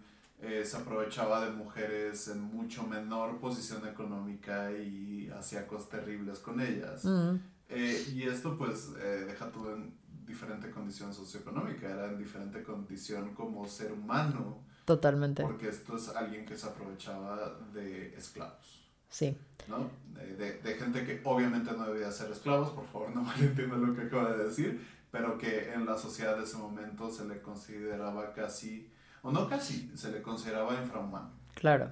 eh, 0.41 0.63
se 0.65 0.77
aprovechaba 0.77 1.43
de 1.43 1.51
mujeres 1.51 2.27
en 2.29 2.41
mucho 2.41 2.83
menor 2.83 3.37
posición 3.39 3.85
económica 3.87 4.71
y 4.71 5.29
hacía 5.37 5.67
cosas 5.67 5.89
terribles 5.89 6.39
con 6.39 6.59
ellas. 6.61 7.03
Mm, 7.03 7.35
Eh, 7.67 8.05
y 8.13 8.23
esto, 8.23 8.57
pues, 8.57 8.91
eh, 9.01 9.25
deja 9.27 9.47
todo 9.51 9.73
en 9.75 9.93
diferente 10.25 10.69
condición 10.71 11.13
socioeconómica, 11.13 11.89
era 11.89 12.05
en 12.07 12.17
diferente 12.17 12.61
condición 12.63 13.33
como 13.33 13.67
ser 13.67 13.91
humano, 13.91 14.59
totalmente. 14.85 15.43
porque 15.43 15.69
esto 15.69 15.97
es 15.97 16.09
alguien 16.09 16.45
que 16.45 16.57
se 16.57 16.67
aprovechaba 16.67 17.57
de 17.73 18.15
esclavos. 18.15 18.81
Sí. 19.09 19.37
¿no? 19.67 19.89
De, 20.13 20.35
de- 20.35 20.57
de 20.61 20.73
gente 20.75 21.05
que 21.05 21.21
obviamente 21.23 21.71
no 21.71 21.85
debía 21.87 22.11
ser 22.11 22.31
esclavos, 22.31 22.69
por 22.71 22.85
favor 22.87 23.09
no 23.15 23.21
malentiendan 23.23 23.85
lo 23.85 23.95
que 23.95 24.03
acaba 24.03 24.33
de 24.35 24.45
decir, 24.45 24.85
pero 25.11 25.37
que 25.37 25.73
en 25.73 25.85
la 25.85 25.97
sociedad 25.97 26.37
de 26.37 26.43
ese 26.43 26.57
momento 26.57 27.09
se 27.09 27.25
le 27.25 27.41
consideraba 27.41 28.33
casi, 28.33 28.89
o 29.21 29.31
no 29.31 29.47
casi, 29.47 29.91
se 29.95 30.11
le 30.11 30.21
consideraba 30.21 30.73
infrahumano, 30.81 31.31
Claro. 31.55 31.91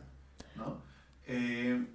¿no? 0.56 0.82
Eh, 1.25 1.88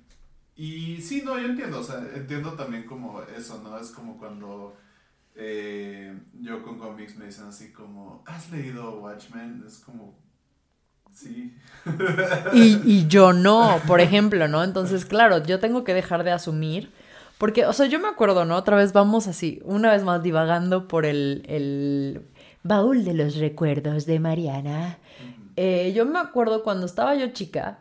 y 0.57 1.01
sí, 1.03 1.23
no, 1.25 1.39
yo 1.39 1.47
entiendo, 1.47 1.79
o 1.81 1.85
sea, 1.85 1.99
entiendo 2.15 2.55
también 2.55 2.85
como 2.87 3.23
eso, 3.23 3.61
¿no? 3.63 3.79
Es 3.79 3.91
como 3.91 4.19
cuando 4.19 4.75
eh, 5.37 6.19
yo 6.41 6.63
con 6.65 6.79
cómics 6.79 7.17
me 7.17 7.27
dicen 7.27 7.45
así 7.47 7.73
como, 7.73 8.25
¿has 8.27 8.51
leído 8.51 8.99
Watchmen? 9.01 9.63
Es 9.67 9.79
como, 9.79 10.19
sí. 11.21 11.55
Y, 12.53 12.81
y 12.85 13.07
yo 13.09 13.33
no, 13.33 13.81
por 13.87 14.01
ejemplo, 14.01 14.47
¿no? 14.49 14.63
Entonces, 14.63 15.05
claro, 15.05 15.43
yo 15.43 15.59
tengo 15.59 15.85
que 15.85 15.95
dejar 15.95 16.25
de 16.25 16.33
asumir. 16.33 16.91
Porque, 17.39 17.67
o 17.67 17.73
sea, 17.73 17.87
yo 17.87 18.01
me 18.01 18.09
acuerdo, 18.09 18.45
¿no? 18.45 18.57
Otra 18.57 18.77
vez 18.77 18.93
vamos 18.93 19.29
así, 19.29 19.61
una 19.65 19.93
vez 19.93 20.03
más 20.03 20.23
divagando 20.23 20.89
por 20.89 21.07
el, 21.07 21.45
el 21.47 22.23
baúl 22.65 23.05
de 23.05 23.15
los 23.15 23.37
recuerdos 23.37 24.07
de 24.07 24.19
Mariana. 24.19 24.99
Eh, 25.57 25.93
yo 25.95 26.05
me 26.05 26.19
acuerdo 26.19 26.63
cuando 26.63 26.85
estaba 26.87 27.15
yo 27.15 27.29
chica, 27.29 27.79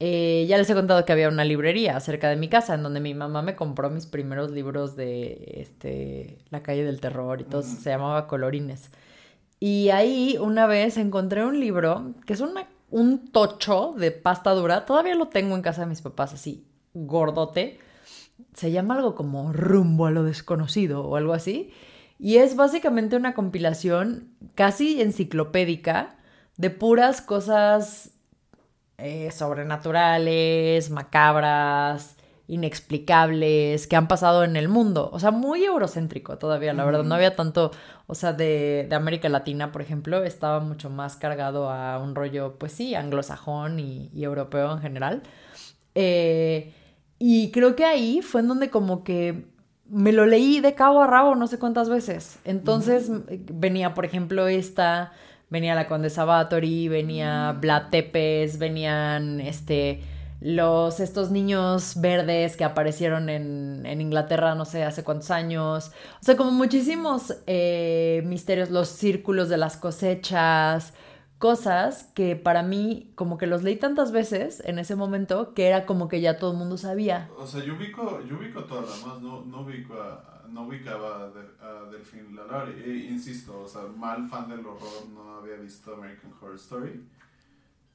eh, 0.00 0.46
ya 0.48 0.56
les 0.58 0.70
he 0.70 0.74
contado 0.74 1.04
que 1.04 1.12
había 1.12 1.28
una 1.28 1.44
librería 1.44 1.98
cerca 2.00 2.28
de 2.30 2.36
mi 2.36 2.48
casa 2.48 2.74
en 2.74 2.82
donde 2.82 3.00
mi 3.00 3.14
mamá 3.14 3.42
me 3.42 3.56
compró 3.56 3.90
mis 3.90 4.06
primeros 4.06 4.50
libros 4.52 4.94
de 4.94 5.56
este, 5.60 6.38
La 6.50 6.62
calle 6.62 6.84
del 6.84 7.00
terror 7.00 7.40
y 7.40 7.44
todo, 7.44 7.62
se 7.62 7.90
llamaba 7.90 8.26
Colorines. 8.26 8.90
Y 9.60 9.90
ahí 9.90 10.38
una 10.40 10.66
vez 10.66 10.96
encontré 10.96 11.44
un 11.44 11.58
libro 11.58 12.14
que 12.26 12.34
es 12.34 12.42
un 12.90 13.28
tocho 13.28 13.94
de 13.96 14.12
pasta 14.12 14.52
dura, 14.52 14.86
todavía 14.86 15.14
lo 15.14 15.28
tengo 15.28 15.56
en 15.56 15.62
casa 15.62 15.82
de 15.82 15.88
mis 15.88 16.00
papás 16.00 16.32
así, 16.32 16.66
gordote. 16.94 17.80
Se 18.54 18.70
llama 18.70 18.94
algo 18.94 19.14
como 19.14 19.52
Rumbo 19.52 20.06
a 20.06 20.10
lo 20.10 20.22
desconocido 20.22 21.04
o 21.04 21.16
algo 21.16 21.32
así. 21.32 21.72
Y 22.18 22.36
es 22.38 22.56
básicamente 22.56 23.16
una 23.16 23.34
compilación 23.34 24.30
casi 24.54 25.00
enciclopédica 25.00 26.16
de 26.56 26.70
puras 26.70 27.20
cosas 27.20 28.10
eh, 28.98 29.30
sobrenaturales, 29.30 30.90
macabras, 30.90 32.17
inexplicables, 32.48 33.86
que 33.86 33.94
han 33.94 34.08
pasado 34.08 34.42
en 34.42 34.56
el 34.56 34.68
mundo. 34.68 35.10
O 35.12 35.20
sea, 35.20 35.30
muy 35.30 35.64
eurocéntrico 35.64 36.38
todavía, 36.38 36.72
la 36.72 36.84
verdad. 36.84 37.04
No 37.04 37.14
había 37.14 37.36
tanto, 37.36 37.70
o 38.06 38.14
sea, 38.14 38.32
de, 38.32 38.86
de 38.88 38.96
América 38.96 39.28
Latina, 39.28 39.70
por 39.70 39.82
ejemplo, 39.82 40.24
estaba 40.24 40.58
mucho 40.60 40.90
más 40.90 41.16
cargado 41.16 41.70
a 41.70 41.98
un 41.98 42.14
rollo, 42.14 42.56
pues 42.58 42.72
sí, 42.72 42.94
anglosajón 42.94 43.78
y, 43.78 44.10
y 44.14 44.24
europeo 44.24 44.72
en 44.72 44.80
general. 44.80 45.22
Eh, 45.94 46.72
y 47.18 47.50
creo 47.50 47.76
que 47.76 47.84
ahí 47.84 48.22
fue 48.22 48.40
en 48.40 48.48
donde 48.48 48.70
como 48.70 49.04
que 49.04 49.44
me 49.90 50.12
lo 50.12 50.26
leí 50.26 50.60
de 50.60 50.74
cabo 50.74 51.02
a 51.02 51.06
rabo 51.06 51.34
no 51.34 51.46
sé 51.46 51.58
cuántas 51.58 51.88
veces. 51.88 52.38
Entonces 52.44 53.10
venía, 53.52 53.94
por 53.94 54.04
ejemplo, 54.04 54.48
esta, 54.48 55.12
venía 55.50 55.74
la 55.74 55.86
Condesa 55.86 56.24
Bathory, 56.24 56.88
venía 56.88 57.56
Vlad 57.60 57.90
Tepes, 57.90 58.58
venían 58.58 59.40
este 59.40 60.02
los 60.40 61.00
estos 61.00 61.30
niños 61.30 62.00
verdes 62.00 62.56
que 62.56 62.64
aparecieron 62.64 63.28
en, 63.28 63.84
en 63.86 64.00
Inglaterra 64.00 64.54
no 64.54 64.64
sé 64.64 64.84
hace 64.84 65.02
cuántos 65.04 65.30
años. 65.30 65.90
O 66.20 66.24
sea, 66.24 66.36
como 66.36 66.52
muchísimos 66.52 67.36
eh, 67.46 68.22
misterios, 68.26 68.70
los 68.70 68.88
círculos 68.88 69.48
de 69.48 69.56
las 69.56 69.76
cosechas, 69.76 70.94
cosas 71.38 72.04
que 72.14 72.36
para 72.36 72.62
mí 72.62 73.12
como 73.14 73.38
que 73.38 73.46
los 73.46 73.62
leí 73.62 73.76
tantas 73.76 74.12
veces 74.12 74.62
en 74.64 74.78
ese 74.78 74.96
momento 74.96 75.54
que 75.54 75.66
era 75.68 75.86
como 75.86 76.08
que 76.08 76.20
ya 76.20 76.38
todo 76.38 76.52
el 76.52 76.58
mundo 76.58 76.76
sabía. 76.76 77.30
O 77.38 77.46
sea, 77.46 77.64
yo 77.64 77.74
ubico, 77.76 78.20
yo 78.28 78.36
ubico 78.36 78.64
todas 78.64 78.86
las 78.88 79.06
más, 79.06 79.20
no, 79.20 79.44
no, 79.44 79.60
ubico 79.62 79.94
a- 80.00 80.42
no 80.48 80.66
ubicaba 80.66 81.24
a, 81.24 81.28
De- 81.30 81.62
a 81.62 81.90
Delfín 81.90 82.34
Lalaurie. 82.34 82.74
E, 82.84 83.10
insisto, 83.10 83.60
o 83.62 83.68
sea, 83.68 83.82
mal 83.82 84.28
fan 84.28 84.48
del 84.48 84.60
horror, 84.60 85.06
no 85.14 85.36
había 85.38 85.56
visto 85.56 85.94
American 85.94 86.32
Horror 86.40 86.56
Story. 86.56 87.02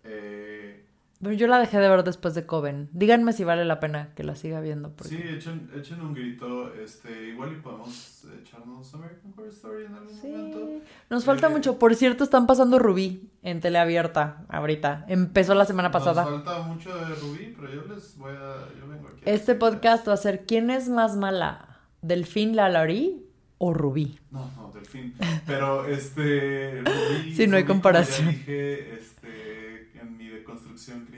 Eh, 0.04 0.86
Pero 1.24 1.34
yo 1.36 1.48
la 1.48 1.58
dejé 1.60 1.80
de 1.80 1.90
ver 1.90 2.04
después 2.04 2.36
de 2.36 2.46
Coven. 2.46 2.90
Díganme 2.92 3.32
si 3.34 3.44
vale 3.46 3.64
la 3.66 3.80
pena 3.80 4.10
que 4.16 4.24
la 4.24 4.36
siga 4.36 4.60
viendo. 4.60 4.92
Porque... 4.92 5.16
Sí, 5.16 5.22
echen, 5.26 5.70
echen 5.76 6.02
un 6.02 6.14
grito, 6.14 6.74
este, 6.76 7.30
igual 7.30 7.54
y 7.54 7.62
podemos 7.62 8.26
echarnos 8.42 8.94
American 8.94 9.34
Horror 9.36 9.48
Story 9.50 9.86
en 9.86 9.96
algún 9.96 10.10
Sí. 10.22 10.28
momento. 10.28 10.86
Nos 11.10 11.24
falta 11.26 11.48
Eh, 11.48 11.50
mucho. 11.52 11.80
Por 11.80 11.96
cierto, 11.96 12.24
están 12.26 12.46
pasando 12.46 12.78
Rubí 12.78 13.32
en 13.42 13.60
teleabierta 13.62 14.46
ahorita. 14.50 15.06
Empezó 15.08 15.56
la 15.56 15.66
semana 15.66 15.92
pasada. 15.92 16.24
Nos 16.26 16.44
falta 16.44 16.62
mucho 16.64 16.94
de 16.96 17.16
Rubí, 17.16 17.54
pero 17.58 17.74
yo 17.74 17.84
les 17.94 18.18
voy 18.18 18.34
a, 18.34 18.68
yo 18.80 18.88
vengo 18.88 19.08
aquí. 19.08 19.22
a 19.26 19.34
Este 19.34 19.56
podcast 19.56 20.08
va 20.08 20.14
a 20.14 20.18
ser 20.18 20.46
¿Quién 20.46 20.70
es 20.70 20.90
más 20.90 21.16
mala? 21.16 21.80
¿Delfín 22.02 22.56
Lalaurie 22.58 23.24
o 23.60 23.74
Rubí? 23.74 24.20
No, 24.30 24.52
no, 24.58 24.72
Delfín. 24.74 25.14
Pero 25.48 25.86
este. 25.86 26.82
Rubí, 26.82 27.34
Sí, 27.34 27.48
no 27.48 27.56
hay 27.56 27.64
Rubí, 27.64 27.72
comparación. 27.72 28.28
Dije, 28.30 28.96
este, 28.96 30.00
en 30.02 30.18
mi 30.18 30.28
deconstrucción 30.28 31.06
Rubí. 31.08 31.13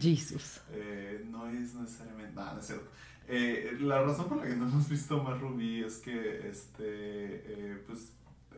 Jesus. 0.00 0.60
eh, 0.72 1.24
no 1.30 1.48
es 1.48 1.74
necesariamente. 1.74 2.34
No 2.34 2.58
es 2.58 2.66
cierto. 2.66 2.88
Eh, 3.28 3.76
la 3.80 4.02
razón 4.02 4.26
por 4.28 4.38
la 4.38 4.44
que 4.44 4.56
no 4.56 4.66
hemos 4.68 4.88
visto 4.88 5.22
más 5.22 5.38
Rubí 5.40 5.82
es 5.84 5.98
que, 5.98 6.48
este, 6.48 6.82
eh, 6.86 7.82
pues, 7.86 8.12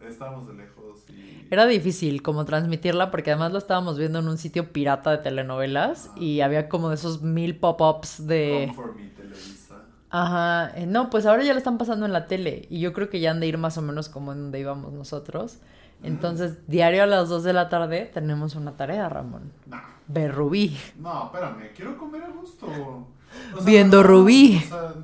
estábamos 0.09 0.47
de 0.47 0.55
lejos 0.55 1.05
y. 1.09 1.47
Era 1.51 1.67
difícil 1.67 2.23
como 2.23 2.45
transmitirla 2.45 3.11
porque 3.11 3.33
además 3.33 3.53
lo 3.53 3.59
estábamos 3.59 3.99
viendo 3.99 4.21
en 4.21 4.29
un 4.29 4.39
sitio 4.39 4.73
pirata 4.73 5.11
de 5.11 5.19
telenovelas 5.19 6.11
y 6.17 6.41
había 6.41 6.69
como 6.69 6.89
de 6.89 6.95
esos 6.95 7.23
mil 7.23 7.57
pop-ups 7.57 8.27
de... 8.27 8.67
Come 8.69 8.75
for 8.75 8.95
me, 8.95 9.09
Televisa. 9.09 9.83
Ajá, 10.11 10.73
eh, 10.77 10.87
no, 10.87 11.11
pues 11.11 11.27
ahora 11.27 11.43
ya 11.43 11.53
lo 11.53 11.59
están 11.59 11.79
pasando 11.79 12.07
en 12.07 12.13
la 12.13 12.27
tele 12.27 12.67
y 12.71 12.81
yo 12.81 12.93
creo 12.93 13.11
que 13.11 13.21
ya 13.21 13.33
han 13.33 13.41
de 13.41 13.47
ir 13.47 13.59
más 13.59 13.77
o 13.79 13.83
menos 13.83 14.09
como 14.09 14.33
en 14.33 14.39
donde 14.43 14.61
íbamos 14.61 14.93
nosotros. 14.93 15.59
Entonces, 16.03 16.67
diario 16.67 17.03
a 17.03 17.07
las 17.07 17.29
2 17.29 17.45
de 17.45 17.53
la 17.53 17.69
tarde 17.69 18.11
tenemos 18.13 18.55
una 18.55 18.73
tarea, 18.73 19.09
Ramón. 19.09 19.53
No, 19.67 19.79
Ver 20.13 20.35
Rubí. 20.35 20.77
no, 20.99 21.27
espérame, 21.27 21.71
quiero 21.75 21.97
comer 21.97 22.25
a 22.25 22.29
gusto. 22.31 22.67
O 22.67 23.57
sea, 23.57 23.65
Viendo 23.65 23.99
no, 23.99 24.09
Rubí. 24.09 24.57
o 24.57 24.69
sea, 24.69 24.95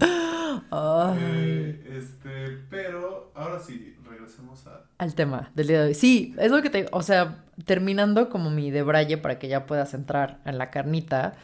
Ay. 0.70 1.18
Eh, 1.20 1.96
este, 1.98 2.58
pero 2.68 3.30
ahora 3.34 3.60
sí, 3.60 3.96
regresemos 4.08 4.66
a. 4.66 4.84
Al 4.98 5.14
tema 5.14 5.50
del 5.54 5.68
día 5.68 5.82
de 5.82 5.88
hoy. 5.88 5.94
Sí, 5.94 6.34
es 6.38 6.50
lo 6.50 6.60
que 6.60 6.70
te... 6.70 6.86
O 6.90 7.02
sea, 7.02 7.44
terminando 7.64 8.28
como 8.28 8.50
mi 8.50 8.70
debraye 8.70 9.16
para 9.16 9.38
que 9.38 9.48
ya 9.48 9.66
puedas 9.66 9.94
entrar 9.94 10.40
en 10.44 10.58
la 10.58 10.70
carnita, 10.70 11.34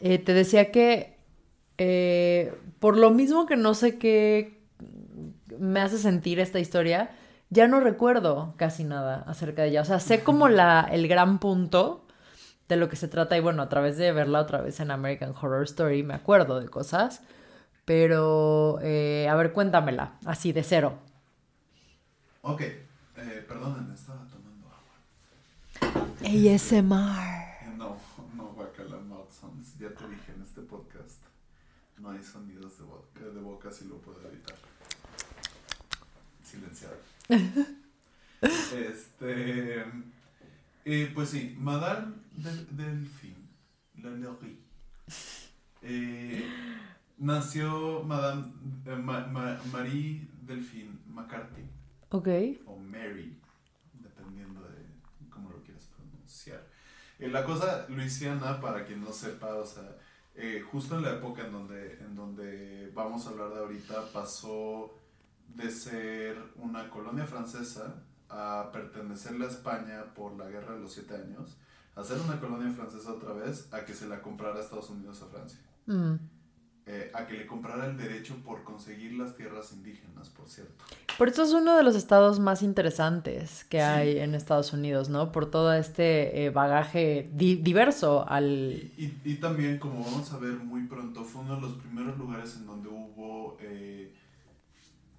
eh, 0.00 0.18
te 0.18 0.32
decía 0.32 0.72
que 0.72 1.16
eh, 1.78 2.54
por 2.78 2.96
lo 2.96 3.10
mismo 3.10 3.44
que 3.46 3.56
no 3.56 3.74
sé 3.74 3.98
qué 3.98 4.62
me 5.58 5.80
hace 5.80 5.98
sentir 5.98 6.40
esta 6.40 6.58
historia, 6.58 7.10
ya 7.50 7.68
no 7.68 7.80
recuerdo 7.80 8.54
casi 8.56 8.84
nada 8.84 9.24
acerca 9.26 9.62
de 9.62 9.68
ella. 9.68 9.82
O 9.82 9.84
sea, 9.84 10.00
sé 10.00 10.24
como 10.24 10.48
la, 10.48 10.88
el 10.90 11.08
gran 11.08 11.38
punto 11.38 12.04
de 12.68 12.76
lo 12.76 12.88
que 12.88 12.96
se 12.96 13.08
trata 13.08 13.36
y 13.36 13.40
bueno, 13.40 13.62
a 13.62 13.68
través 13.68 13.96
de 13.96 14.12
verla 14.12 14.40
otra 14.40 14.60
vez 14.60 14.80
en 14.80 14.90
American 14.90 15.34
Horror 15.40 15.64
Story 15.64 16.02
me 16.02 16.14
acuerdo 16.14 16.60
de 16.60 16.68
cosas. 16.68 17.22
Pero, 17.84 18.80
eh, 18.82 19.28
a 19.30 19.36
ver, 19.36 19.52
cuéntamela, 19.52 20.18
así 20.24 20.52
de 20.52 20.64
cero. 20.64 20.98
Ok, 22.42 22.60
eh, 22.60 23.44
perdónenme, 23.46 23.94
estaba 23.94 24.26
tomando 24.26 24.66
agua. 24.66 26.08
ASMR. 26.24 27.76
No, 27.76 27.96
no 28.34 28.44
guacala 28.54 28.98
mouth 28.98 29.30
sounds. 29.30 29.78
Ya 29.78 29.90
te 29.90 30.08
dije 30.08 30.32
en 30.34 30.42
este 30.42 30.62
podcast. 30.62 31.22
No 31.98 32.10
hay 32.10 32.22
sonidos 32.24 32.76
de 32.78 32.84
boca, 32.84 33.20
de 33.20 33.40
boca 33.40 33.70
si 33.70 33.84
lo 33.84 33.98
puedo 33.98 34.20
evitar. 34.28 34.56
Este. 38.40 39.84
eh, 40.84 41.10
pues 41.14 41.30
sí, 41.30 41.56
Madame 41.58 42.14
del, 42.36 42.76
Delphine, 42.76 43.36
la 44.02 44.10
Lerie. 44.10 44.56
Eh, 45.82 46.44
nació 47.18 48.02
Madame 48.04 48.46
eh, 48.86 48.96
Ma- 48.96 49.26
Ma- 49.26 49.60
Marie 49.72 50.26
Delphine 50.42 50.98
McCarthy. 51.08 51.62
Ok. 52.10 52.28
o 52.66 52.76
Mary, 52.78 53.36
dependiendo 53.94 54.60
de 54.62 55.28
cómo 55.30 55.50
lo 55.50 55.62
quieras 55.62 55.88
pronunciar. 55.96 56.64
Eh, 57.18 57.28
la 57.28 57.44
cosa 57.44 57.86
luisiana, 57.88 58.60
para 58.60 58.84
quien 58.84 59.00
no 59.02 59.12
sepa, 59.12 59.54
o 59.54 59.66
sea, 59.66 59.96
justo 60.70 60.96
en 60.96 61.02
la 61.02 61.14
época 61.14 61.46
en 61.46 61.52
donde, 61.52 61.94
en 62.00 62.14
donde 62.14 62.90
vamos 62.94 63.26
a 63.26 63.30
hablar 63.30 63.50
de 63.50 63.58
ahorita, 63.58 64.12
pasó 64.12 64.94
de 65.54 65.70
ser 65.70 66.36
una 66.56 66.90
colonia 66.90 67.24
francesa 67.26 68.02
a 68.28 68.70
pertenecerle 68.72 69.44
a 69.46 69.48
España 69.48 70.04
por 70.14 70.36
la 70.36 70.46
Guerra 70.48 70.74
de 70.74 70.80
los 70.80 70.92
Siete 70.92 71.14
Años, 71.14 71.56
a 71.94 72.02
ser 72.04 72.18
una 72.20 72.38
colonia 72.40 72.70
francesa 72.72 73.12
otra 73.12 73.32
vez, 73.32 73.72
a 73.72 73.84
que 73.84 73.94
se 73.94 74.06
la 74.08 74.20
comprara 74.20 74.56
a 74.56 74.60
Estados 74.60 74.90
Unidos 74.90 75.22
a 75.22 75.26
Francia. 75.26 75.60
Mm. 75.86 76.14
Eh, 76.88 77.10
a 77.14 77.26
que 77.26 77.34
le 77.34 77.46
comprara 77.48 77.86
el 77.86 77.96
derecho 77.96 78.36
por 78.44 78.62
conseguir 78.62 79.14
las 79.14 79.34
tierras 79.34 79.72
indígenas, 79.72 80.28
por 80.28 80.48
cierto. 80.48 80.84
Por 81.18 81.28
eso 81.28 81.42
es 81.42 81.52
uno 81.52 81.76
de 81.76 81.82
los 81.82 81.96
estados 81.96 82.38
más 82.38 82.62
interesantes 82.62 83.64
que 83.64 83.78
Sí. 83.78 83.82
hay 83.82 84.18
en 84.18 84.36
Estados 84.36 84.72
Unidos, 84.72 85.08
¿no? 85.08 85.32
Por 85.32 85.50
todo 85.50 85.72
este 85.72 86.44
eh, 86.44 86.50
bagaje 86.50 87.28
di- 87.32 87.56
diverso 87.56 88.24
al... 88.28 88.72
Y, 88.96 89.18
y 89.24 89.34
también, 89.36 89.78
como 89.78 90.04
vamos 90.04 90.32
a 90.32 90.38
ver 90.38 90.52
muy 90.58 90.82
pronto, 90.86 91.24
fue 91.24 91.42
uno 91.42 91.56
de 91.56 91.62
los 91.62 91.72
primeros 91.72 92.16
lugares 92.18 92.54
en 92.56 92.66
donde 92.66 92.88
hubo 92.88 93.56
eh, 93.60 94.14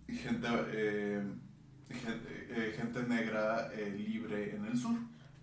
gente, 0.07 0.47
eh, 0.73 1.21
gente, 1.89 2.47
eh, 2.49 2.75
gente 2.77 3.03
negra 3.03 3.69
eh, 3.75 3.93
libre 3.97 4.55
en 4.55 4.65
el 4.65 4.77
sur. 4.77 4.95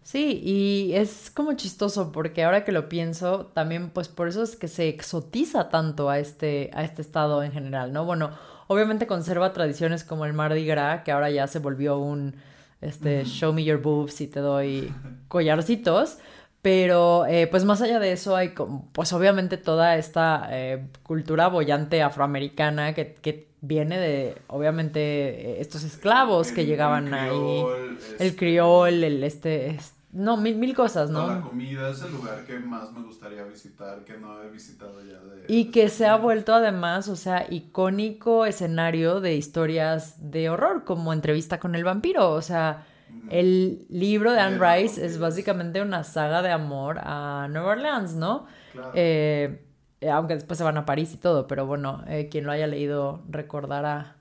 Sí, 0.03 0.41
y 0.45 0.93
es 0.95 1.31
como 1.31 1.55
chistoso 1.55 2.13
porque 2.13 2.45
ahora 2.45 2.65
que 2.65 2.73
lo 2.73 2.91
pienso, 2.91 3.47
también 3.47 3.89
pues 3.89 4.09
por 4.09 4.29
eso 4.29 4.43
es 4.43 4.55
que 4.55 4.69
se 4.69 4.89
exotiza 4.89 5.71
tanto 5.71 6.11
a 6.11 6.19
este, 6.19 6.71
a 6.75 6.85
este 6.85 7.01
estado 7.01 7.43
en 7.43 7.53
general, 7.53 7.93
¿no? 7.93 8.05
Bueno, 8.05 8.31
obviamente 8.67 9.07
conserva 9.07 9.55
tradiciones 9.55 10.05
como 10.05 10.27
el 10.27 10.35
Mardi 10.35 10.67
Gras, 10.67 11.05
que 11.05 11.13
ahora 11.13 11.31
ya 11.31 11.47
se 11.47 11.59
volvió 11.59 11.99
un, 11.99 12.37
este, 12.83 13.25
show 13.25 13.53
me 13.55 13.65
your 13.65 13.81
boobs 13.81 14.21
y 14.21 14.27
te 14.27 14.41
doy 14.41 14.93
collarcitos, 15.29 16.19
pero 16.61 17.25
eh, 17.27 17.47
pues 17.47 17.65
más 17.65 17.81
allá 17.81 17.99
de 17.99 18.13
eso 18.13 18.37
hay 18.37 18.51
como, 18.51 18.91
pues 18.93 19.13
obviamente 19.15 19.57
toda 19.57 19.97
esta 19.97 20.49
eh, 20.51 20.87
cultura 21.03 21.49
bollante 21.49 22.03
afroamericana 22.03 22.93
que, 22.93 23.15
que 23.15 23.54
viene 23.67 23.99
de, 23.99 24.43
obviamente, 24.49 25.01
eh, 25.01 25.61
estos 25.61 25.85
esclavos 25.85 26.53
que 26.53 26.63
El- 26.63 26.67
llegaban 26.67 27.09
el 27.09 27.15
ahí. 27.15 27.31
criol, 27.65 27.99
El 28.19 28.27
este, 28.27 28.37
criol, 28.37 29.05
el 29.05 29.25
este, 29.25 29.71
es- 29.71 29.95
no, 30.13 30.37
mil, 30.37 30.55
mil 30.57 30.75
cosas, 30.77 31.11
Toda 31.11 31.27
la 31.27 31.35
¿no? 31.41 31.49
comida 31.49 31.91
es 31.91 32.01
el 32.03 32.13
lugar 32.13 32.45
que 32.45 32.59
más 32.61 32.93
me 32.93 33.03
gustaría 33.03 33.43
visitar, 33.45 34.05
que 34.05 34.17
no 34.17 34.43
he 34.43 34.49
visitado 34.51 35.01
ya 35.03 35.19
de... 35.19 35.45
Y 35.49 35.73
que 35.73 35.89
se 35.89 36.07
ha 36.07 36.17
vuelto 36.17 36.55
además, 36.55 37.09
o 37.09 37.17
sea, 37.17 37.47
icónico 37.51 38.47
escenario 38.47 39.21
de 39.21 39.35
historias 39.35 40.31
de 40.31 40.51
horror, 40.51 40.85
como 40.85 41.13
entrevista 41.13 41.59
con 41.59 41.75
el 41.75 41.83
vampiro. 41.83 42.31
O 42.31 42.43
sea, 42.43 42.87
el 43.29 43.87
libro 43.89 44.31
de 44.33 44.39
Anne 44.41 44.59
Rice 44.59 45.05
es 45.05 45.19
básicamente 45.19 45.83
una 45.83 46.05
saga 46.05 46.43
de 46.43 46.51
amor 46.53 47.01
a 47.03 47.49
Nueva 47.51 47.73
Orleans, 47.73 48.15
¿no? 48.15 48.47
Claro. 48.73 48.93
Eh, 48.95 49.64
eh, 50.05 50.11
aunque 50.11 50.35
después 50.35 50.59
se 50.59 50.65
van 50.65 50.77
a 50.77 50.85
París 50.85 51.15
y 51.15 51.17
todo, 51.17 51.47
pero 51.47 51.67
bueno, 51.67 52.05
eh, 52.07 52.29
quien 52.31 52.45
lo 52.45 52.53
haya 52.53 52.67
leído 52.67 53.23
recordará. 53.29 54.17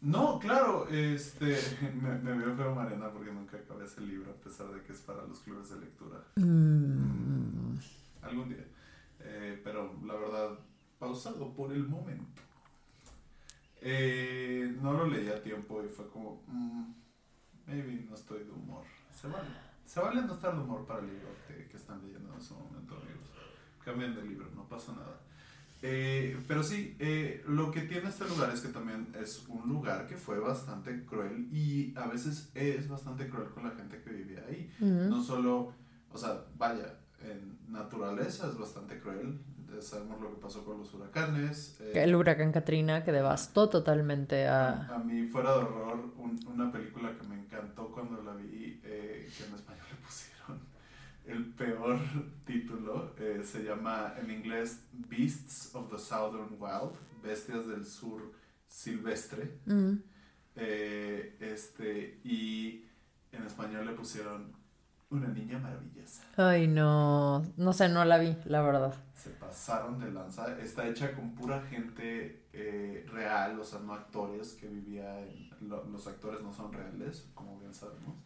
No, 0.00 0.38
claro, 0.40 0.88
este, 0.88 1.56
me, 2.02 2.18
me 2.18 2.32
veo 2.36 2.56
feo 2.56 2.74
Mariana 2.74 3.10
porque 3.12 3.32
nunca 3.32 3.56
acabé 3.56 3.84
ese 3.84 4.00
libro, 4.00 4.32
a 4.32 4.34
pesar 4.34 4.66
de 4.68 4.82
que 4.82 4.92
es 4.92 5.00
para 5.00 5.22
los 5.26 5.38
clubes 5.38 5.70
de 5.70 5.80
lectura. 5.80 6.18
Mm, 6.34 7.78
Algún 8.22 8.48
día. 8.48 8.64
Eh, 9.20 9.60
pero 9.62 9.94
la 10.04 10.14
verdad, 10.14 10.58
pausado 10.98 11.52
por 11.54 11.72
el 11.72 11.86
momento. 11.86 12.42
Eh, 13.80 14.76
no 14.82 14.92
lo 14.92 15.06
leí 15.06 15.28
a 15.28 15.40
tiempo 15.40 15.84
y 15.84 15.88
fue 15.88 16.08
como, 16.08 16.42
mm, 16.48 16.92
maybe 17.66 18.04
no 18.08 18.16
estoy 18.16 18.42
de 18.42 18.50
humor. 18.50 18.82
Se 19.12 19.28
vale. 19.28 19.48
Se 19.84 20.00
vale 20.00 20.22
no 20.22 20.34
estar 20.34 20.52
de 20.52 20.60
humor 20.62 20.84
para 20.84 20.98
el 20.98 21.06
libro 21.06 21.28
que, 21.46 21.68
que 21.68 21.76
están 21.76 22.02
leyendo 22.02 22.32
en 22.32 22.40
ese 22.40 22.54
momento. 22.54 22.96
Cambien 23.86 24.14
de 24.16 24.22
libro, 24.22 24.46
no 24.54 24.64
pasa 24.68 24.92
nada. 24.92 25.20
Eh, 25.82 26.36
pero 26.48 26.62
sí, 26.64 26.96
eh, 26.98 27.44
lo 27.46 27.70
que 27.70 27.82
tiene 27.82 28.08
este 28.08 28.26
lugar 28.28 28.50
es 28.52 28.60
que 28.60 28.68
también 28.68 29.06
es 29.22 29.44
un 29.48 29.68
lugar 29.68 30.06
que 30.08 30.16
fue 30.16 30.38
bastante 30.40 31.04
cruel 31.04 31.46
y 31.52 31.94
a 31.96 32.06
veces 32.08 32.50
es 32.54 32.88
bastante 32.88 33.28
cruel 33.28 33.48
con 33.50 33.62
la 33.64 33.70
gente 33.70 34.02
que 34.02 34.10
vivía 34.10 34.42
ahí. 34.48 34.68
No 34.80 35.22
solo, 35.22 35.72
o 36.12 36.18
sea, 36.18 36.42
vaya, 36.58 36.94
en 37.22 37.58
naturaleza 37.72 38.48
es 38.48 38.58
bastante 38.58 38.98
cruel. 38.98 39.38
Sabemos 39.80 40.20
lo 40.20 40.30
que 40.34 40.40
pasó 40.40 40.64
con 40.64 40.78
los 40.78 40.92
huracanes. 40.94 41.76
eh, 41.80 41.92
El 42.02 42.16
huracán 42.16 42.50
Katrina 42.50 43.04
que 43.04 43.12
devastó 43.12 43.68
totalmente 43.68 44.48
a... 44.48 44.86
a 44.94 44.98
mí, 44.98 45.26
fuera 45.28 45.52
de 45.52 45.58
horror, 45.58 46.12
un- 46.16 46.40
una 46.48 46.72
película 46.72 47.12
que 47.16 47.26
me 47.28 47.38
encantó 47.38 47.92
cuando 47.92 48.20
la 48.22 48.34
vi, 48.34 48.80
eh, 48.84 49.28
que 49.36 49.44
en 49.44 49.54
español 49.54 49.84
le 49.90 49.96
pusieron 50.04 50.35
el 51.26 51.46
peor 51.54 51.98
título, 52.44 53.14
eh, 53.18 53.42
se 53.44 53.62
llama 53.64 54.14
en 54.20 54.30
inglés 54.30 54.80
Beasts 54.92 55.74
of 55.74 55.90
the 55.90 55.98
Southern 55.98 56.56
Wild, 56.58 56.92
Bestias 57.22 57.66
del 57.66 57.84
Sur 57.84 58.32
Silvestre. 58.66 59.58
Mm. 59.66 59.94
Eh, 60.56 61.36
este, 61.40 62.20
y 62.24 62.84
en 63.32 63.42
español 63.42 63.86
le 63.86 63.92
pusieron 63.92 64.52
Una 65.10 65.28
Niña 65.28 65.58
Maravillosa. 65.58 66.22
Ay, 66.36 66.66
no, 66.66 67.44
no 67.56 67.72
sé, 67.72 67.88
no 67.88 68.04
la 68.04 68.18
vi, 68.18 68.36
la 68.46 68.62
verdad. 68.62 68.94
Se 69.14 69.30
pasaron 69.30 69.98
de 69.98 70.10
lanza. 70.10 70.58
Está 70.60 70.86
hecha 70.88 71.14
con 71.14 71.34
pura 71.34 71.60
gente 71.62 72.44
eh, 72.52 73.04
real, 73.12 73.58
o 73.60 73.64
sea, 73.64 73.80
no 73.80 73.92
actores 73.94 74.52
que 74.54 74.68
vivía 74.68 75.20
en... 75.20 75.50
lo- 75.68 75.84
los 75.86 76.06
actores 76.06 76.40
no 76.42 76.52
son 76.52 76.72
reales, 76.72 77.28
como 77.34 77.58
bien 77.58 77.74
sabemos. 77.74 78.16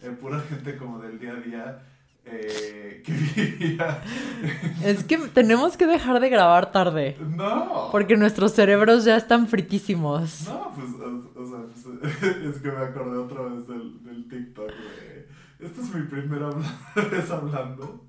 Eh, 0.00 0.10
pura 0.10 0.40
gente 0.40 0.76
como 0.76 0.98
del 1.00 1.18
día 1.18 1.32
a 1.32 1.40
día 1.40 1.82
eh, 2.26 3.02
que 3.04 3.12
vivía... 3.12 4.02
Es 4.84 5.04
que 5.04 5.18
tenemos 5.18 5.76
que 5.76 5.86
dejar 5.86 6.20
de 6.20 6.28
grabar 6.28 6.72
tarde. 6.72 7.16
¡No! 7.20 7.88
Porque 7.90 8.16
nuestros 8.16 8.52
cerebros 8.52 9.04
ya 9.04 9.16
están 9.16 9.46
fritísimos. 9.46 10.46
No, 10.48 10.72
pues, 10.74 10.90
o, 10.90 11.40
o 11.40 11.46
sea, 11.46 11.60
pues, 12.00 12.22
es 12.36 12.60
que 12.60 12.70
me 12.70 12.78
acordé 12.78 13.18
otra 13.18 13.42
vez 13.42 13.66
del, 13.66 14.02
del 14.04 14.28
TikTok 14.28 14.68
de... 14.68 15.28
Esta 15.60 15.80
es 15.80 15.94
mi 15.94 16.02
primera 16.02 16.50
vez 17.10 17.30
hablando. 17.30 18.04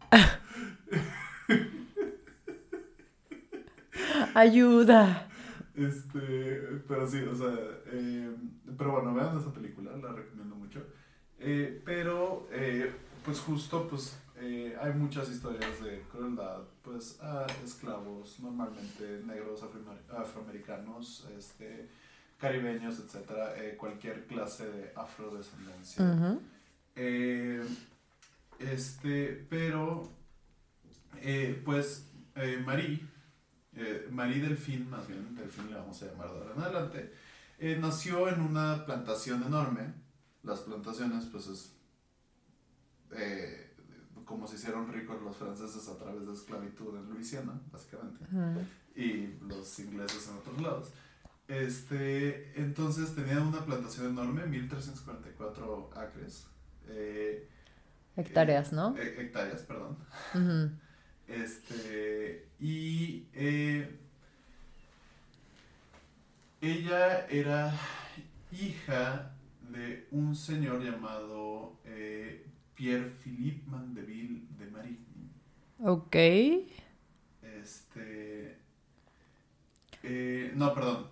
Ayuda. 4.33 5.27
Este, 5.75 6.81
pero 6.87 7.07
sí, 7.07 7.21
o 7.21 7.35
sea, 7.35 7.53
eh, 7.87 8.29
pero 8.77 8.91
bueno, 8.93 9.13
vean 9.13 9.37
esa 9.37 9.53
película, 9.53 9.91
la 9.97 10.11
recomiendo 10.11 10.55
mucho. 10.55 10.81
Eh, 11.39 11.81
pero, 11.85 12.47
eh, 12.51 12.91
pues 13.25 13.39
justo, 13.39 13.87
pues 13.87 14.15
eh, 14.37 14.75
hay 14.79 14.93
muchas 14.93 15.29
historias 15.29 15.81
de 15.83 16.01
crueldad, 16.11 16.61
pues 16.83 17.19
a 17.21 17.47
esclavos, 17.63 18.39
normalmente 18.39 19.21
negros, 19.25 19.63
afroamer- 19.63 20.15
afroamericanos, 20.15 21.27
este, 21.37 21.87
caribeños, 22.37 22.99
etcétera, 22.99 23.55
eh, 23.57 23.75
cualquier 23.77 24.27
clase 24.27 24.69
de 24.69 24.91
afrodescendencia. 24.95 26.03
Ujú. 26.05 26.41
Eh, 26.95 27.65
este, 28.59 29.45
pero, 29.49 30.11
eh, 31.17 31.61
pues, 31.65 32.07
eh, 32.35 32.61
Marie, 32.65 33.01
eh, 33.73 34.07
Marie 34.11 34.41
Delfín, 34.41 34.89
más 34.89 35.07
bien, 35.07 35.35
Delfín 35.35 35.69
le 35.69 35.75
vamos 35.77 36.01
a 36.03 36.05
llamar 36.07 36.31
de 36.31 36.37
ahora 36.37 36.53
en 36.55 36.61
adelante, 36.61 37.13
nació 37.79 38.27
en 38.29 38.41
una 38.41 38.85
plantación 38.85 39.43
enorme. 39.43 39.93
Las 40.43 40.59
plantaciones, 40.59 41.25
pues, 41.25 41.47
es 41.47 41.74
eh, 43.17 43.71
como 44.25 44.47
se 44.47 44.55
hicieron 44.55 44.91
ricos 44.91 45.21
los 45.21 45.35
franceses 45.35 45.87
a 45.87 45.97
través 45.97 46.25
de 46.25 46.33
esclavitud 46.33 46.95
en 46.97 47.09
Luisiana, 47.09 47.59
básicamente 47.71 48.19
y 48.95 49.27
los 49.47 49.77
ingleses 49.79 50.27
en 50.29 50.37
otros 50.37 50.61
lados. 50.61 50.91
Este, 51.47 52.59
entonces 52.59 53.13
tenía 53.13 53.39
una 53.41 53.63
plantación 53.63 54.07
enorme, 54.07 54.45
1344 54.45 55.91
acres. 55.95 56.47
Eh, 56.87 57.47
Hectáreas, 58.15 58.71
¿no? 58.71 58.95
eh, 58.97 59.15
hectáreas, 59.19 59.61
perdón. 59.63 59.97
Este, 61.27 62.47
y 62.59 63.25
ella 66.61 67.27
era 67.27 67.73
hija 68.51 69.31
de 69.71 70.07
un 70.11 70.35
señor 70.35 70.81
llamado 70.81 71.73
eh, 71.85 72.45
Pierre-Philippe 72.75 73.69
Mandeville 73.69 74.47
de 74.59 74.65
Marigny. 74.71 75.29
Ok. 75.79 76.15
Este, 77.41 78.57
eh, 80.03 80.51
no, 80.55 80.73
perdón. 80.73 81.07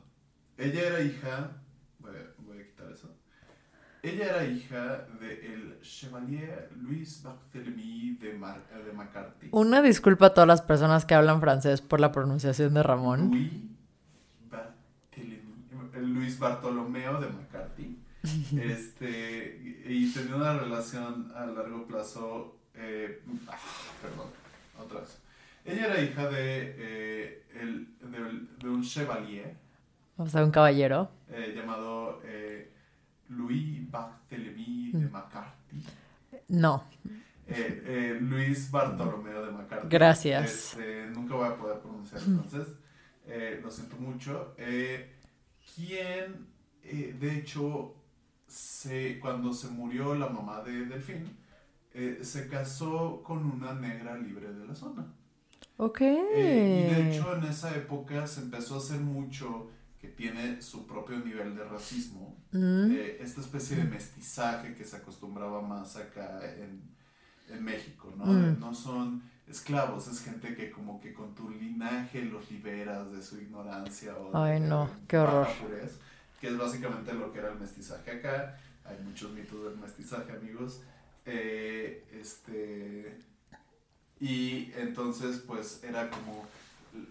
Ella 0.58 0.88
era 0.88 1.02
hija, 1.02 1.52
voy 2.00 2.12
a, 2.12 2.34
voy 2.46 2.60
a 2.60 2.66
quitar 2.66 2.92
eso. 2.92 3.10
Ella 4.02 4.26
era 4.30 4.46
hija 4.46 5.08
de 5.22 5.54
el 5.54 5.80
Chevalier 5.82 6.70
Louis 6.82 7.24
Barthélemy 7.24 8.18
de, 8.20 8.34
Mar- 8.34 8.68
de 8.86 8.92
McCarthy. 8.92 9.48
Una 9.52 9.82
disculpa 9.82 10.28
a 10.28 10.34
todas 10.34 10.48
las 10.48 10.62
personas 10.62 11.06
que 11.06 11.14
hablan 11.16 11.40
francés 11.40 11.82
por 11.82 12.00
la 12.02 12.12
pronunciación 12.12 12.74
de 12.74 12.84
Ramón. 12.84 13.32
Louis 13.32 13.52
Barthélemy, 14.52 16.14
Luis 16.14 16.38
Bartolomeo 16.38 17.22
de 17.22 17.30
McCarthy. 17.30 17.98
Este, 18.24 19.60
y 19.86 20.12
tenía 20.14 20.36
una 20.36 20.58
relación 20.58 21.32
a 21.36 21.46
largo 21.46 21.86
plazo. 21.86 22.58
eh, 22.76 23.22
ah, 23.48 23.58
perdón, 24.02 24.28
otra 24.80 25.02
vez. 25.02 25.20
Ella 25.66 25.86
era 25.88 26.02
hija 26.02 26.30
de, 26.30 26.76
eh, 26.78 27.44
el, 27.60 27.88
de, 28.00 28.48
de 28.64 28.70
un 28.70 28.84
chevalier 28.84 29.56
O 30.18 30.28
sea, 30.28 30.44
un 30.44 30.52
caballero. 30.52 31.10
eh, 31.30 31.54
llamado 31.56 32.22
Louis 33.30 33.90
Barthélemy 33.90 34.92
de 34.94 35.08
McCarthy. 35.10 35.84
No. 36.50 36.84
Luis 38.22 38.72
Bartolomeo 38.72 39.46
de 39.46 39.52
McCarthy. 39.52 39.88
Gracias. 39.90 40.52
Este, 40.74 41.06
nunca 41.12 41.36
voy 41.36 41.48
a 41.48 41.56
poder 41.58 41.80
pronunciar 41.80 42.22
entonces. 42.26 42.68
Lo 43.62 43.70
siento 43.72 43.96
mucho. 43.98 44.56
Quien, 45.76 46.48
de 46.84 47.38
hecho, 47.40 47.96
se, 48.54 49.20
cuando 49.20 49.52
se 49.52 49.68
murió 49.68 50.14
la 50.14 50.28
mamá 50.30 50.62
de 50.62 50.86
Delfín, 50.86 51.26
eh, 51.92 52.20
se 52.22 52.48
casó 52.48 53.24
con 53.24 53.44
una 53.44 53.74
negra 53.74 54.16
libre 54.16 54.54
de 54.54 54.68
la 54.68 54.76
zona. 54.76 55.08
Ok. 55.78 56.02
Eh, 56.02 56.88
y 56.88 56.94
de 56.96 57.10
hecho 57.10 57.36
en 57.36 57.46
esa 57.46 57.76
época 57.76 58.28
se 58.28 58.42
empezó 58.42 58.76
a 58.76 58.78
hacer 58.78 59.00
mucho 59.00 59.72
que 60.00 60.08
tiene 60.10 60.62
su 60.62 60.86
propio 60.86 61.18
nivel 61.18 61.56
de 61.56 61.64
racismo. 61.64 62.38
Mm. 62.52 62.92
Eh, 62.92 63.18
esta 63.22 63.42
especie 63.42 63.78
de 63.78 63.86
mestizaje 63.86 64.76
que 64.76 64.86
se 64.86 64.98
acostumbraba 64.98 65.62
más 65.62 65.96
acá 65.96 66.40
en, 66.56 66.82
en 67.50 67.64
México, 67.64 68.14
¿no? 68.16 68.26
Mm. 68.26 68.60
No 68.60 68.76
son 68.76 69.24
esclavos, 69.48 70.08
es 70.08 70.24
gente 70.24 70.56
que 70.56 70.70
como 70.70 71.02
que 71.02 71.12
con 71.12 71.34
tu 71.34 71.50
linaje 71.50 72.24
los 72.24 72.52
liberas 72.52 73.12
de 73.12 73.22
su 73.24 73.38
ignorancia 73.42 74.16
o 74.16 74.38
Ay, 74.38 74.62
de, 74.62 74.68
no, 74.68 74.90
qué 75.08 75.18
horror. 75.18 75.48
purez, 75.60 76.00
que 76.44 76.50
es 76.50 76.58
básicamente 76.58 77.14
lo 77.14 77.32
que 77.32 77.40
era 77.40 77.54
el 77.54 77.58
mestizaje 77.58 78.12
acá. 78.12 78.60
Hay 78.84 78.98
muchos 79.06 79.32
mitos 79.32 79.64
del 79.64 79.78
mestizaje, 79.78 80.30
amigos. 80.34 80.82
Eh, 81.26 82.04
este 82.12 83.18
y 84.20 84.74
entonces 84.76 85.38
pues 85.48 85.82
era 85.86 86.10
como 86.10 86.46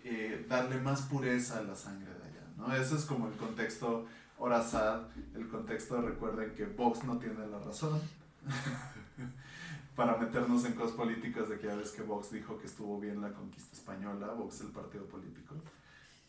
eh, 0.05 0.45
darle 0.51 0.79
más 0.83 1.01
pureza 1.01 1.61
a 1.61 1.63
la 1.63 1.75
sangre 1.75 2.13
de 2.13 2.25
allá, 2.25 2.47
¿no? 2.59 2.77
Ese 2.77 2.95
es 2.95 3.07
como 3.07 3.27
el 3.27 3.33
contexto 3.37 4.07
Orazad, 4.37 5.05
el 5.35 5.49
contexto, 5.49 6.03
recuerden 6.03 6.55
que 6.55 6.67
Vox 6.67 7.03
no 7.05 7.17
tiene 7.17 7.47
la 7.47 7.59
razón. 7.59 8.03
Para 9.97 10.19
meternos 10.19 10.63
en 10.67 10.75
cosas 10.75 10.95
políticas 10.95 11.49
de 11.49 11.59
que 11.59 11.69
ya 11.69 11.75
ves 11.75 11.93
que 11.93 12.03
Vox 12.03 12.33
dijo 12.33 12.59
que 12.59 12.67
estuvo 12.67 13.01
bien 13.01 13.23
la 13.23 13.33
conquista 13.33 13.75
española, 13.75 14.35
Vox 14.35 14.61
el 14.61 14.73
partido 14.73 15.07
político. 15.07 15.55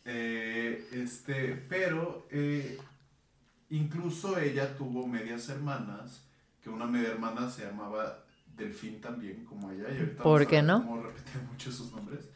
Eh, 0.06 0.88
este, 0.92 1.54
pero 1.68 2.26
eh, 2.30 2.78
incluso 3.76 4.38
ella 4.38 4.76
tuvo 4.76 5.06
medias 5.06 5.48
hermanas, 5.48 6.24
que 6.62 6.70
una 6.70 6.86
media 6.86 7.10
hermana 7.10 7.50
se 7.50 7.66
llamaba 7.66 8.24
Delfín 8.56 9.00
también, 9.00 9.44
como 9.44 9.70
ella, 9.70 9.88
y 9.90 9.98
ahorita 9.98 10.22
¿Por 10.22 10.46
qué 10.46 10.62
no? 10.62 10.82
cómo 10.84 11.02
repite 11.02 11.38
mucho 11.50 11.72
sus 11.72 11.92
nombres, 11.92 12.28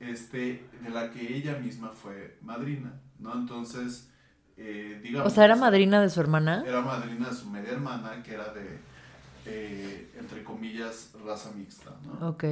este, 0.00 0.66
de 0.82 0.90
la 0.90 1.10
que 1.10 1.36
ella 1.36 1.58
misma 1.58 1.90
fue 1.90 2.38
madrina, 2.42 3.00
¿no? 3.18 3.34
Entonces, 3.34 4.08
eh, 4.56 5.00
digamos... 5.02 5.32
O 5.32 5.34
sea, 5.34 5.44
¿era 5.44 5.56
madrina 5.56 6.02
de 6.02 6.10
su 6.10 6.20
hermana? 6.20 6.64
Era 6.66 6.80
madrina 6.80 7.28
de 7.28 7.36
su 7.36 7.48
media 7.48 7.72
hermana, 7.72 8.22
que 8.22 8.34
era 8.34 8.52
de, 8.52 8.80
eh, 9.46 10.10
entre 10.18 10.42
comillas, 10.42 11.12
raza 11.24 11.52
mixta, 11.52 11.92
¿no? 12.04 12.28
Ok. 12.28 12.44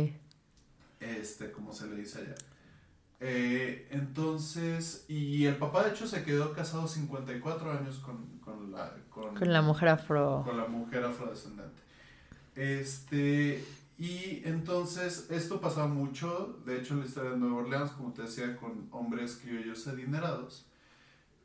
Este, 1.01 1.51
como 1.51 1.73
se 1.73 1.89
le 1.89 1.97
dice 1.97 2.21
allá. 2.21 2.35
Eh, 3.23 3.87
entonces, 3.91 5.05
y 5.09 5.45
el 5.45 5.57
papá 5.57 5.85
de 5.85 5.91
hecho 5.91 6.07
se 6.07 6.25
quedó 6.25 6.53
casado 6.55 6.89
54 6.89 7.71
años 7.73 7.99
con, 7.99 8.39
con 8.41 8.73
la... 8.73 8.95
Con, 9.11 9.35
Con 9.35 9.53
la 9.53 9.61
mujer 9.63 9.89
afro. 9.89 10.43
con 10.47 10.57
la 10.57 10.67
mujer 10.67 11.05
afrodescendente. 11.05 11.83
Este, 12.55 13.63
y 13.99 14.43
entonces 14.45 15.27
esto 15.31 15.61
pasaba 15.61 15.87
mucho, 15.89 16.59
de 16.65 16.79
hecho 16.79 16.95
en 16.95 17.01
la 17.01 17.07
historia 17.07 17.31
de 17.33 17.37
Nueva 17.37 17.57
Orleans, 17.59 17.91
como 17.93 18.13
te 18.13 18.23
decía, 18.23 18.57
con 18.57 18.89
hombres 18.91 19.39
criollos 19.43 19.87
adinerados. 19.87 20.67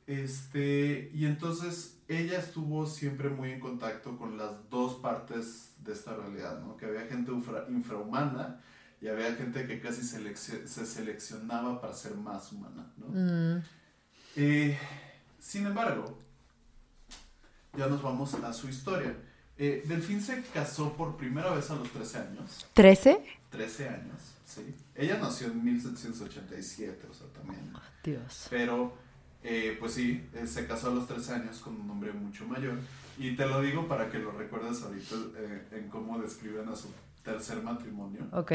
Este, 0.08 1.10
y 1.14 1.26
entonces 1.26 1.98
ella 2.08 2.38
estuvo 2.40 2.86
siempre 2.86 3.30
muy 3.30 3.52
en 3.52 3.60
contacto 3.60 4.18
con 4.18 4.38
las 4.38 4.70
dos 4.70 4.96
partes 4.96 5.74
de 5.84 5.94
esta 5.94 6.16
realidad, 6.16 6.60
¿no? 6.62 6.78
Que 6.78 6.86
había 6.86 7.02
gente 7.08 7.32
infra- 7.32 7.66
infrahumana 7.70 8.62
y 9.02 9.08
había 9.08 9.36
gente 9.36 9.68
que 9.68 9.80
casi 9.80 10.04
se 10.04 10.86
seleccionaba 10.86 11.82
para 11.82 11.93
ser 11.93 12.16
más 12.16 12.52
humana, 12.52 12.91
¿no? 12.98 13.08
Mm. 13.08 13.64
Eh, 14.38 14.78
sin 15.39 15.66
embargo, 15.66 16.18
ya 17.78 17.88
nos 17.88 18.02
vamos 18.02 18.34
a 18.34 18.54
su 18.54 18.68
historia. 18.70 19.16
Eh, 19.58 19.84
Delfín 19.86 20.22
se 20.22 20.41
casó 20.54 20.93
por 20.93 21.16
primera 21.18 21.52
vez 21.54 21.70
a 21.70 21.76
los 21.76 21.89
13 21.91 22.18
años. 22.18 22.66
¿13? 22.76 23.22
13 23.52 23.89
años, 23.89 24.22
sí. 24.46 24.76
Ella 24.96 25.18
nació 25.22 25.48
en 25.48 25.64
1787, 25.64 27.08
o 27.10 27.14
sea, 27.14 27.28
también. 27.28 27.74
Dios. 28.04 28.48
Pero, 28.50 28.93
eh, 29.43 29.78
pues 29.80 29.93
sí, 29.93 30.28
eh, 30.34 30.48
se 30.48 30.66
casó 30.68 30.88
a 30.89 30.91
los 30.96 31.08
13 31.08 31.34
años 31.34 31.60
con 31.60 31.80
un 31.80 31.89
hombre 31.89 32.12
mucho 32.12 32.46
mayor. 32.46 32.80
Y 33.18 33.36
te 33.36 33.46
lo 33.46 33.62
digo 33.62 33.88
para 33.88 34.10
que 34.10 34.20
lo 34.20 34.32
recuerdes 34.32 34.82
ahorita 34.82 35.16
eh, 35.38 35.68
en 35.72 35.89
cómo 35.89 36.20
describen 36.20 36.68
a 36.68 36.76
su 36.76 36.89
tercer 37.26 37.62
matrimonio. 37.62 38.30
Ok. 38.32 38.52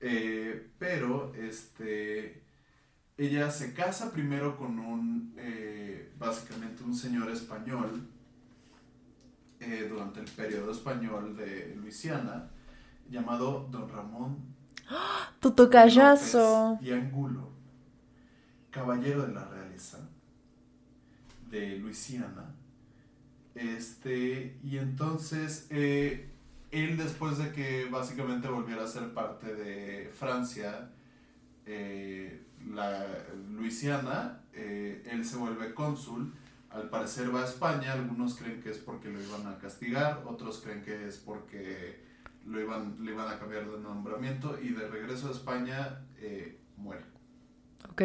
Eh, 0.00 0.70
pero, 0.78 1.32
este, 1.34 2.42
ella 3.16 3.50
se 3.50 3.74
casa 3.74 4.10
primero 4.10 4.56
con 4.56 4.78
un, 4.78 5.34
eh, 5.36 6.12
básicamente 6.18 6.82
un 6.82 6.94
señor 6.94 7.30
español 7.30 8.08
eh, 9.60 9.86
durante 9.88 10.20
el 10.20 10.26
periodo 10.26 10.72
español 10.72 11.36
de 11.36 11.76
Luisiana, 11.76 12.50
llamado 13.08 13.68
Don 13.70 13.88
Ramón 13.88 14.50
Tu 15.40 15.50
tocayazo. 15.52 16.78
Y 16.80 16.92
Angulo, 16.92 17.50
caballero 18.70 19.26
de 19.26 19.34
la 19.34 19.44
realeza 19.44 20.08
de 21.50 21.76
Luisiana. 21.76 22.54
Este, 23.54 24.58
y 24.62 24.78
entonces 24.78 25.66
eh, 25.70 26.29
él 26.70 26.96
después 26.96 27.38
de 27.38 27.52
que 27.52 27.86
básicamente 27.86 28.48
volviera 28.48 28.84
a 28.84 28.86
ser 28.86 29.12
parte 29.12 29.54
de 29.54 30.10
Francia, 30.12 30.90
eh, 31.66 32.42
la 32.68 33.06
Luisiana, 33.50 34.40
eh, 34.52 35.02
él 35.10 35.24
se 35.24 35.36
vuelve 35.36 35.74
cónsul, 35.74 36.32
al 36.70 36.88
parecer 36.88 37.34
va 37.34 37.42
a 37.42 37.44
España, 37.44 37.92
algunos 37.92 38.36
creen 38.36 38.62
que 38.62 38.70
es 38.70 38.78
porque 38.78 39.08
lo 39.08 39.20
iban 39.20 39.46
a 39.46 39.58
castigar, 39.58 40.22
otros 40.26 40.60
creen 40.60 40.82
que 40.82 41.08
es 41.08 41.16
porque 41.16 42.04
lo 42.46 42.60
iban, 42.60 42.96
le 43.04 43.12
iban 43.12 43.28
a 43.28 43.38
cambiar 43.38 43.68
de 43.68 43.78
nombramiento 43.78 44.58
y 44.60 44.68
de 44.68 44.88
regreso 44.88 45.28
a 45.28 45.32
España 45.32 46.02
eh, 46.18 46.60
muere. 46.76 47.04
Ok. 47.90 48.02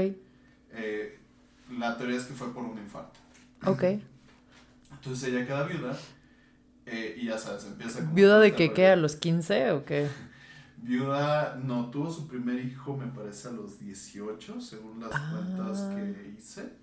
Eh, 0.72 1.20
la 1.78 1.98
teoría 1.98 2.18
es 2.18 2.26
que 2.26 2.34
fue 2.34 2.52
por 2.54 2.64
un 2.64 2.78
infarto. 2.78 3.20
Ok. 3.66 3.84
Entonces 4.92 5.30
ella 5.30 5.46
queda 5.46 5.64
viuda 5.64 5.96
eh, 6.86 7.16
y 7.20 7.26
ya 7.28 7.38
sabes, 7.38 7.66
empieza 7.66 8.00
como 8.00 8.14
¿Viuda 8.14 8.40
de 8.40 8.54
que 8.56 8.74
qué? 8.74 8.88
¿A 8.88 8.96
los 8.96 9.16
15 9.16 9.72
o 9.72 9.86
qué? 9.86 10.08
Viuda, 10.78 11.56
no, 11.64 11.90
tuvo 11.90 12.12
su 12.12 12.28
primer 12.28 12.64
hijo, 12.64 12.96
me 12.96 13.08
parece, 13.08 13.48
a 13.48 13.52
los 13.52 13.80
18, 13.80 14.62
según 14.62 15.00
las 15.00 15.12
Ah. 15.14 15.32
cuentas 15.56 15.82
que 15.96 16.36
hice. 16.38 16.74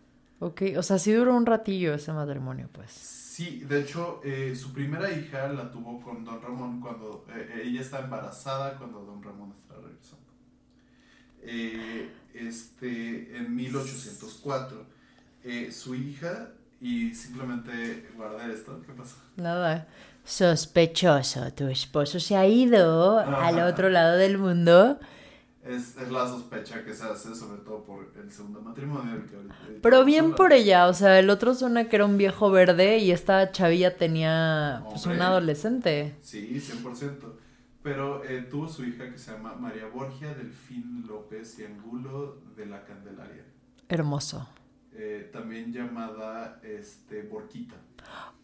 Ok. 0.40 0.62
O 0.76 0.82
sea, 0.82 0.98
sí 0.98 1.12
duró 1.12 1.36
un 1.36 1.46
ratillo 1.46 1.94
ese 1.94 2.12
matrimonio, 2.12 2.68
pues. 2.72 2.90
Sí, 2.90 3.60
de 3.60 3.80
hecho, 3.82 4.20
eh, 4.24 4.54
su 4.56 4.72
primera 4.72 5.10
hija 5.10 5.46
la 5.48 5.70
tuvo 5.70 6.00
con 6.02 6.24
Don 6.24 6.42
Ramón 6.42 6.80
cuando 6.80 7.24
eh, 7.34 7.62
ella 7.64 7.80
está 7.80 8.00
embarazada 8.00 8.76
cuando 8.76 9.04
Don 9.04 9.22
Ramón 9.22 9.52
está 9.52 9.74
regresando. 9.80 10.26
Eh, 11.42 12.10
este, 12.34 13.36
en 13.36 13.54
1804. 13.54 14.84
eh, 15.44 15.72
su 15.72 15.94
hija 15.94 16.50
y 16.82 17.14
simplemente 17.14 18.10
guardar 18.16 18.50
esto. 18.50 18.82
¿Qué 18.84 18.92
pasó? 18.92 19.16
Nada. 19.36 19.86
Sospechoso, 20.24 21.52
tu 21.54 21.68
esposo 21.68 22.20
se 22.20 22.36
ha 22.36 22.46
ido 22.46 23.18
al 23.18 23.58
Ajá. 23.58 23.66
otro 23.66 23.88
lado 23.88 24.16
del 24.16 24.36
mundo. 24.38 24.98
Es, 25.64 25.96
es 25.96 26.10
la 26.10 26.26
sospecha 26.26 26.84
que 26.84 26.92
se 26.92 27.04
hace 27.04 27.34
sobre 27.36 27.62
todo 27.62 27.84
por 27.84 28.12
el 28.20 28.30
segundo 28.30 28.60
matrimonio. 28.60 29.14
el 29.14 29.22
que 29.22 29.36
Pero 29.80 30.04
bien 30.04 30.24
sola. 30.26 30.36
por 30.36 30.52
ella, 30.52 30.88
o 30.88 30.94
sea, 30.94 31.18
el 31.20 31.30
otro 31.30 31.54
suena 31.54 31.88
que 31.88 31.96
era 31.96 32.04
un 32.04 32.18
viejo 32.18 32.50
verde 32.50 32.98
y 32.98 33.12
esta 33.12 33.52
chavilla 33.52 33.96
tenía 33.96 34.84
pues 34.90 35.06
un 35.06 35.22
adolescente. 35.22 36.16
Sí, 36.20 36.60
100%. 36.60 37.16
Pero 37.84 38.24
eh, 38.24 38.42
tuvo 38.50 38.68
su 38.68 38.84
hija 38.84 39.10
que 39.10 39.18
se 39.18 39.32
llama 39.32 39.54
María 39.54 39.86
Borgia 39.86 40.34
Delfín 40.34 41.04
López 41.06 41.58
y 41.58 41.64
Angulo 41.64 42.38
de 42.56 42.66
la 42.66 42.84
Candelaria. 42.84 43.44
Hermoso. 43.88 44.48
Eh, 44.94 45.30
también 45.32 45.72
llamada 45.72 46.60
este, 46.62 47.22
Borquita. 47.22 47.76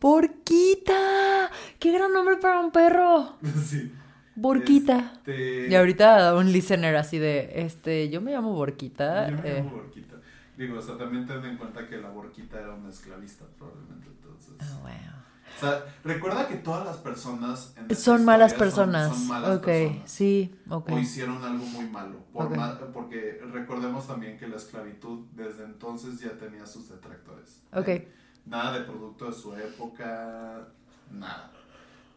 Borquita. 0.00 1.50
¡Qué 1.78 1.92
gran 1.92 2.12
nombre 2.12 2.36
para 2.36 2.60
un 2.60 2.70
perro! 2.70 3.36
sí. 3.64 3.92
Borquita. 4.34 5.12
Este, 5.16 5.68
Y 5.68 5.74
ahorita 5.74 6.34
un 6.36 6.52
listener 6.52 6.96
así 6.96 7.18
de, 7.18 7.50
este, 7.54 8.08
yo 8.08 8.20
me 8.20 8.32
llamo 8.32 8.52
Borquita. 8.52 9.28
Yo 9.30 9.36
me 9.36 9.48
eh, 9.48 9.54
llamo 9.58 9.70
Borquita. 9.70 10.16
Digo, 10.56 10.78
o 10.78 10.82
sea, 10.82 10.96
también 10.96 11.26
ten 11.26 11.44
en 11.44 11.56
cuenta 11.56 11.86
que 11.86 11.98
la 11.98 12.10
Borquita 12.10 12.58
era 12.58 12.74
una 12.74 12.88
esclavista, 12.88 13.44
probablemente. 13.56 14.06
Entonces. 14.08 14.54
ah, 14.60 14.78
wow. 14.82 15.18
O 15.56 15.60
sea, 15.60 15.84
recuerda 16.04 16.46
que 16.46 16.56
todas 16.56 16.84
las 16.86 16.98
personas. 16.98 17.74
En 17.76 17.94
Son 17.96 18.24
malas 18.24 18.52
historia 18.52 18.70
son- 18.70 18.84
personas. 18.92 19.16
Son, 19.18 19.28
malas 19.28 19.56
ok, 19.58 19.64
personas. 19.64 20.10
sí, 20.10 20.54
ok. 20.70 20.90
O 20.92 20.98
hicieron 20.98 21.42
algo 21.44 21.64
muy 21.64 21.86
malo. 21.88 22.18
Por 22.32 22.92
porque 22.92 23.40
recordemos 23.52 24.06
también 24.06 24.38
que 24.38 24.46
la 24.46 24.56
esclavitud 24.56 25.26
desde 25.32 25.64
entonces 25.64 26.20
ya 26.20 26.36
tenía 26.38 26.64
sus 26.66 26.88
detractores. 26.88 27.62
¿eh? 27.72 27.78
Ok. 27.78 28.46
Nada 28.46 28.78
de 28.78 28.84
producto 28.84 29.26
de 29.26 29.32
su 29.32 29.54
época, 29.56 30.68
nada. 31.10 31.50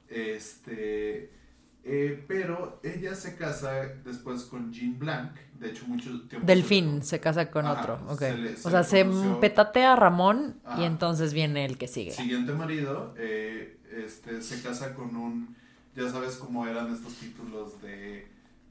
Este. 0.07 1.40
Eh, 1.83 2.23
pero 2.27 2.79
ella 2.83 3.15
se 3.15 3.35
casa 3.35 3.71
después 4.03 4.43
con 4.43 4.71
Jean 4.71 4.97
Blanc. 4.99 5.31
De 5.59 5.69
hecho, 5.69 5.85
mucho 5.87 6.09
tiempo. 6.27 6.45
Delfín 6.45 7.03
se 7.03 7.19
casa 7.19 7.51
con 7.51 7.65
Ajá, 7.65 7.79
otro, 7.79 7.99
ok. 8.09 8.21
se 8.21 8.37
le- 8.37 8.49
o 8.51 8.53
se 8.55 8.69
sea, 8.71 8.83
se 8.83 9.05
petatea 9.39 9.93
a 9.93 9.95
Ramón 9.95 10.55
y 10.75 10.83
entonces 10.83 11.33
viene 11.33 11.65
el 11.65 11.77
que 11.77 11.87
sigue. 11.87 12.11
Siguiente 12.13 12.53
marido, 12.53 13.13
eh, 13.17 13.77
este, 14.05 14.41
se 14.41 14.61
casa 14.61 14.93
con 14.95 15.15
un, 15.15 15.55
ya 15.95 16.09
sabes 16.09 16.35
cómo 16.37 16.65
eran 16.67 16.91
estos 16.93 17.13
títulos 17.15 17.81
de, 17.81 18.27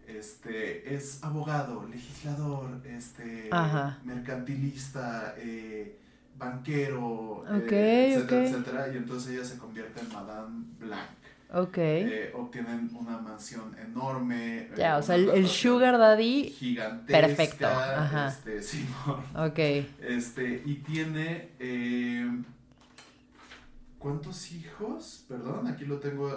este, 0.08 0.94
es 0.94 1.22
abogado, 1.22 1.86
legislador, 1.88 2.80
este, 2.84 3.48
Ajá. 3.52 3.98
mercantilista, 4.04 5.34
eh, 5.38 5.98
banquero, 6.38 7.44
eh, 7.46 7.58
Ok, 7.58 7.72
etcétera, 7.72 8.42
etcétera, 8.46 8.88
y 8.92 8.96
entonces 8.96 9.32
ella 9.32 9.44
se 9.44 9.58
convierte 9.58 10.00
en 10.00 10.08
Madame 10.12 10.64
Blanc. 10.80 11.19
Ok. 11.52 11.78
Eh, 11.78 12.32
obtienen 12.36 12.90
una 12.94 13.18
mansión 13.18 13.76
enorme. 13.78 14.58
eh, 14.58 14.72
ya, 14.76 14.98
o 14.98 15.02
sea, 15.02 15.16
el, 15.16 15.48
sugar 15.48 15.98
daddy, 15.98 16.50
gigantesca, 16.50 17.20
perfecto, 17.26 17.66
ajá. 17.66 18.28
Este, 18.28 18.62
Simón. 18.70 19.24
ok. 19.34 19.58
Este, 20.00 20.62
y 20.64 20.74
tiene. 20.76 21.50
eh, 21.58 22.30
¿Cuántos 23.98 24.52
hijos? 24.52 25.24
Perdón, 25.28 25.66
aquí 25.66 25.84
lo 25.84 25.98
tengo. 25.98 26.30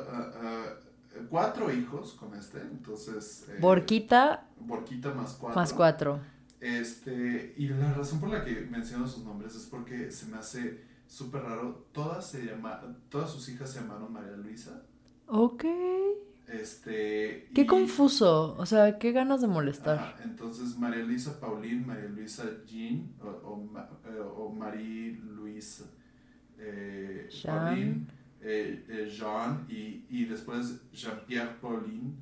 cuatro 1.30 1.72
hijos 1.72 2.14
con 2.14 2.34
este. 2.36 2.60
Entonces. 2.62 3.46
eh, 3.50 3.58
Borquita 3.60 4.48
Borquita 4.60 5.14
más 5.14 5.34
cuatro. 5.34 5.62
más 5.62 5.74
cuatro. 5.74 6.20
Este, 6.60 7.54
y 7.58 7.68
la 7.68 7.94
razón 7.94 8.20
por 8.20 8.30
la 8.30 8.44
que 8.44 8.62
menciono 8.72 9.08
sus 9.08 9.24
nombres 9.24 9.54
es 9.56 9.64
porque 9.66 10.12
se 10.12 10.26
me 10.28 10.38
hace 10.38 10.82
súper 11.08 11.44
raro. 11.44 11.88
Todas 11.92 12.26
se 12.30 12.46
llama, 12.46 12.82
todas 13.10 13.30
sus 13.30 13.48
hijas 13.50 13.72
se 13.72 13.80
llamaron 13.82 14.12
María 14.12 14.32
Luisa. 14.38 14.82
Ok. 15.28 15.66
Este. 16.48 17.50
Qué 17.56 17.62
y- 17.62 17.66
confuso, 17.66 18.56
o 18.58 18.66
sea, 18.66 19.00
qué 19.00 19.12
ganas 19.12 19.42
de 19.42 19.48
molestar. 19.48 19.98
Ajá, 19.98 20.16
entonces 20.24 20.78
María 20.78 21.04
Luisa 21.04 21.40
Paulín, 21.40 21.88
María 21.88 22.10
Luisa 22.10 22.44
Jean 22.68 23.12
o, 23.22 23.28
o, 23.28 23.70
eh, 24.06 24.20
o 24.20 24.50
Marie 24.52 25.20
Louise 25.24 25.84
eh, 26.60 27.28
Jean. 27.32 27.56
Pauline, 27.58 28.08
eh, 28.42 28.86
eh, 28.88 29.10
Jean 29.10 29.66
y, 29.70 30.06
y 30.10 30.26
después 30.26 30.82
Jean-Pierre 30.92 31.56
Pauline 31.62 32.14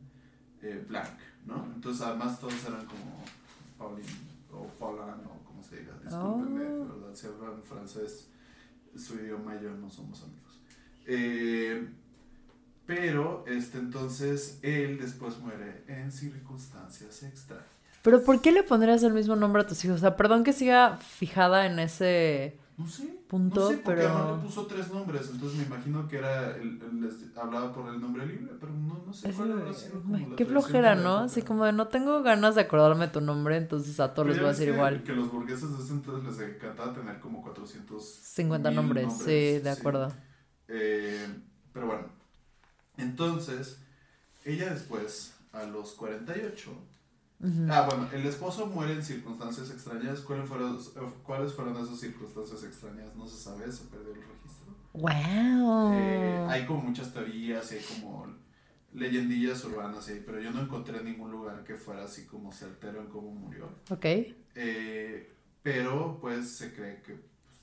eh, 0.61 0.85
Blanc, 0.87 1.09
¿no? 1.45 1.65
Entonces 1.75 2.01
además 2.03 2.39
todos 2.39 2.53
eran 2.65 2.85
como 2.85 3.23
Pauline 3.77 4.07
o 4.53 4.67
Paulin 4.79 5.25
o 5.25 5.43
como 5.43 5.61
se 5.63 5.79
diga, 5.79 5.93
discúlpenme, 6.03 6.63
Oh. 6.65 6.85
¿verdad? 6.85 7.13
Si 7.15 7.27
hablan 7.27 7.61
francés, 7.63 8.29
su 8.95 9.15
idioma 9.15 9.55
y 9.55 9.63
yo 9.63 9.71
no 9.75 9.89
somos 9.89 10.23
amigos. 10.23 10.61
Eh, 11.05 11.89
pero, 12.95 13.45
este, 13.47 13.77
entonces, 13.77 14.59
él 14.63 14.97
después 14.99 15.39
muere 15.39 15.83
en 15.87 16.11
circunstancias 16.11 17.23
extrañas. 17.23 17.65
Pero 18.03 18.23
¿por 18.23 18.41
qué 18.41 18.51
le 18.51 18.63
pondrías 18.63 19.01
el 19.03 19.13
mismo 19.13 19.35
nombre 19.35 19.61
a 19.61 19.67
tus 19.67 19.83
hijos? 19.85 19.97
O 19.97 19.99
sea, 19.99 20.17
perdón 20.17 20.43
que 20.43 20.53
siga 20.53 20.97
fijada 20.97 21.65
en 21.67 21.79
ese... 21.79 22.57
No 22.77 22.87
sé. 22.87 23.03
Punto, 23.29 23.61
no 23.61 23.67
sé, 23.69 23.77
porque 23.77 24.01
pero- 24.01 24.09
además 24.09 24.37
le 24.39 24.43
puso 24.43 24.65
tres 24.67 24.91
nombres, 24.91 25.29
entonces 25.31 25.57
me 25.59 25.63
imagino 25.65 26.05
que 26.09 26.17
era 26.17 26.57
el, 26.57 26.81
el- 26.81 27.01
les 27.01 27.37
hablaba 27.37 27.71
por 27.73 27.87
el 27.93 28.01
nombre 28.01 28.25
libre, 28.25 28.51
pero 28.59 28.73
no, 28.73 29.03
no 29.05 29.13
sé 29.13 29.29
Es- 29.29 29.35
cuál 29.37 29.51
habrá 29.53 29.73
sido 29.73 30.03
qué 30.35 30.45
flojera, 30.45 30.95
¿no? 30.95 31.19
Así 31.19 31.41
como 31.43 31.63
de 31.63 31.71
no 31.71 31.87
tengo 31.87 32.21
ganas 32.23 32.55
de 32.55 32.61
acordarme 32.61 33.07
tu 33.07 33.21
nombre, 33.21 33.55
entonces 33.55 33.99
a 34.01 34.13
todos 34.13 34.25
Pero 34.25 34.29
les 34.29 34.37
voy 34.39 34.45
a 34.47 34.49
decir 34.51 34.65
que- 34.65 34.73
igual. 34.73 35.03
Que 35.03 35.13
los 35.13 35.31
burgueses 35.31 35.77
de 35.77 35.83
ese 35.83 35.93
entonces 35.93 36.37
les 36.39 36.55
encantaba 36.57 36.93
tener 36.93 37.19
como 37.21 37.41
400 37.41 38.03
50 38.03 38.69
mil 38.69 38.75
nombres, 38.75 39.13
sí, 39.13 39.59
de 39.59 39.69
acuerdo. 39.69 40.11
Eh, 40.67 41.27
pero 41.71 41.85
bueno, 41.85 42.03
entonces, 42.97 43.79
ella 44.45 44.73
después, 44.73 45.33
a 45.53 45.63
los 45.63 45.91
48, 45.93 46.71
Ujú. 47.43 47.65
Ah, 47.71 47.87
bueno, 47.89 48.07
el 48.13 48.23
esposo 48.27 48.67
muere 48.67 48.93
en 48.93 49.03
circunstancias 49.03 49.71
extrañas. 49.71 50.19
¿Cuáles 50.19 50.47
fueron, 50.47 50.77
¿Cuáles 51.23 51.51
fueron 51.53 51.75
esas 51.75 51.99
circunstancias 51.99 52.63
extrañas? 52.63 53.15
No 53.15 53.27
se 53.27 53.35
sabe, 53.35 53.71
se 53.71 53.85
perdió 53.85 54.09
el 54.13 54.21
registro. 54.21 54.75
¡Wow! 54.93 55.91
Eh, 55.95 56.45
hay 56.47 56.67
como 56.67 56.83
muchas 56.83 57.11
teorías 57.11 57.71
y 57.71 57.75
hay 57.77 57.83
como 57.83 58.27
leyendillas 58.93 59.63
urbanas, 59.65 60.07
y- 60.09 60.21
pero 60.23 60.39
yo 60.39 60.51
no 60.51 60.61
encontré 60.61 61.01
ningún 61.03 61.31
lugar 61.31 61.63
que 61.63 61.73
fuera 61.75 62.03
así 62.03 62.27
como 62.27 62.51
certero 62.51 63.01
en 63.01 63.07
cómo 63.07 63.31
murió. 63.31 63.69
Ok. 63.89 64.05
Eh, 64.53 65.33
pero 65.63 66.19
pues 66.21 66.47
se 66.51 66.71
cree 66.75 67.01
que, 67.01 67.13
pues, 67.15 67.57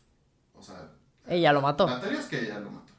o 0.55 0.63
sea, 0.63 0.91
Ella 1.29 1.53
lo 1.53 1.61
mató. 1.61 1.87
la 1.87 2.01
teoría 2.01 2.19
es 2.19 2.27
que 2.27 2.41
ella 2.47 2.59
lo 2.59 2.73
mató. 2.73 2.93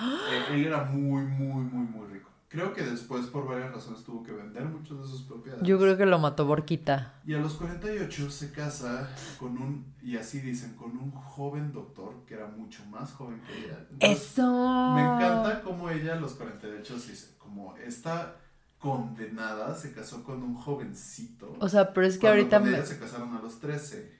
Eh, 0.00 0.54
él 0.54 0.66
era 0.66 0.84
muy, 0.84 1.22
muy, 1.24 1.64
muy, 1.64 1.86
muy 1.86 2.06
rico. 2.12 2.30
Creo 2.48 2.72
que 2.72 2.82
después, 2.82 3.26
por 3.26 3.46
varias 3.46 3.72
razones, 3.72 4.04
tuvo 4.04 4.22
que 4.22 4.32
vender 4.32 4.64
muchas 4.64 4.98
de 4.98 5.04
sus 5.04 5.22
propiedades. 5.22 5.66
Yo 5.66 5.78
creo 5.78 5.96
que 5.96 6.06
lo 6.06 6.18
mató 6.18 6.46
Borquita. 6.46 7.14
Y 7.26 7.34
a 7.34 7.38
los 7.38 7.54
48 7.54 8.30
se 8.30 8.52
casa 8.52 9.10
con 9.38 9.58
un, 9.58 9.94
y 10.00 10.16
así 10.16 10.40
dicen, 10.40 10.74
con 10.74 10.96
un 10.96 11.10
joven 11.10 11.72
doctor 11.72 12.24
que 12.24 12.34
era 12.34 12.46
mucho 12.46 12.84
más 12.86 13.12
joven 13.12 13.42
que 13.46 13.58
ella. 13.58 13.78
Entonces, 13.90 14.22
¡Eso! 14.22 14.92
Me 14.94 15.02
encanta 15.02 15.60
cómo 15.62 15.90
ella 15.90 16.14
a 16.14 16.16
los 16.20 16.34
48 16.34 16.98
se 16.98 17.10
dice, 17.10 17.34
como 17.36 17.76
esta 17.76 18.36
condenada 18.78 19.74
se 19.74 19.92
casó 19.92 20.22
con 20.22 20.42
un 20.42 20.54
jovencito. 20.54 21.56
O 21.58 21.68
sea, 21.68 21.92
pero 21.92 22.06
es 22.06 22.16
que 22.16 22.28
ahorita 22.28 22.60
me... 22.60 22.80
se 22.84 22.98
casaron 22.98 23.34
a 23.34 23.42
los 23.42 23.58
13. 23.58 24.15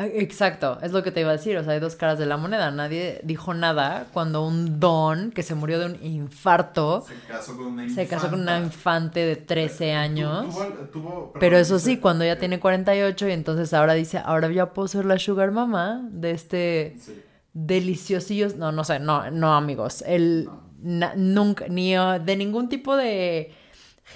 Exacto, 0.00 0.78
es 0.80 0.92
lo 0.92 1.02
que 1.02 1.10
te 1.10 1.20
iba 1.22 1.30
a 1.30 1.32
decir, 1.32 1.56
o 1.58 1.64
sea, 1.64 1.72
hay 1.72 1.80
dos 1.80 1.96
caras 1.96 2.20
de 2.20 2.26
la 2.26 2.36
moneda. 2.36 2.70
Nadie 2.70 3.20
dijo 3.24 3.52
nada 3.52 4.06
cuando 4.12 4.46
un 4.46 4.78
don 4.78 5.32
que 5.32 5.42
se 5.42 5.56
murió 5.56 5.80
de 5.80 5.86
un 5.86 5.98
infarto 6.04 7.00
Se 7.06 7.14
casó 7.26 7.56
con 7.56 7.66
una 7.66 7.88
se 7.88 8.06
casó 8.06 8.30
con 8.30 8.40
una 8.42 8.58
infanta. 8.58 8.76
infante 8.76 9.20
de 9.26 9.34
13 9.36 9.92
años. 9.94 10.54
Tu- 10.54 10.60
tuvo- 10.62 10.88
tuvo- 10.92 11.32
Pero 11.40 11.58
eso 11.58 11.80
sí, 11.80 11.98
cuando 11.98 12.24
ya 12.24 12.38
tiene 12.38 12.60
48 12.60 13.28
y 13.28 13.32
entonces 13.32 13.74
ahora 13.74 13.94
dice, 13.94 14.18
ahora 14.24 14.48
ya 14.52 14.72
puedo 14.72 14.86
ser 14.86 15.04
la 15.04 15.18
sugar 15.18 15.50
mama 15.50 16.00
de 16.12 16.30
este 16.30 16.96
sí. 17.00 17.20
deliciosillos, 17.52 18.54
no, 18.54 18.70
no 18.70 18.84
sé, 18.84 19.00
no, 19.00 19.30
no 19.32 19.54
amigos, 19.54 20.04
el 20.06 20.44
No. 20.44 20.62
na- 20.80 21.14
nunca, 21.16 21.66
ni 21.68 21.98
uh, 21.98 22.20
de 22.24 22.36
ningún 22.36 22.68
tipo 22.68 22.96
de 22.96 23.52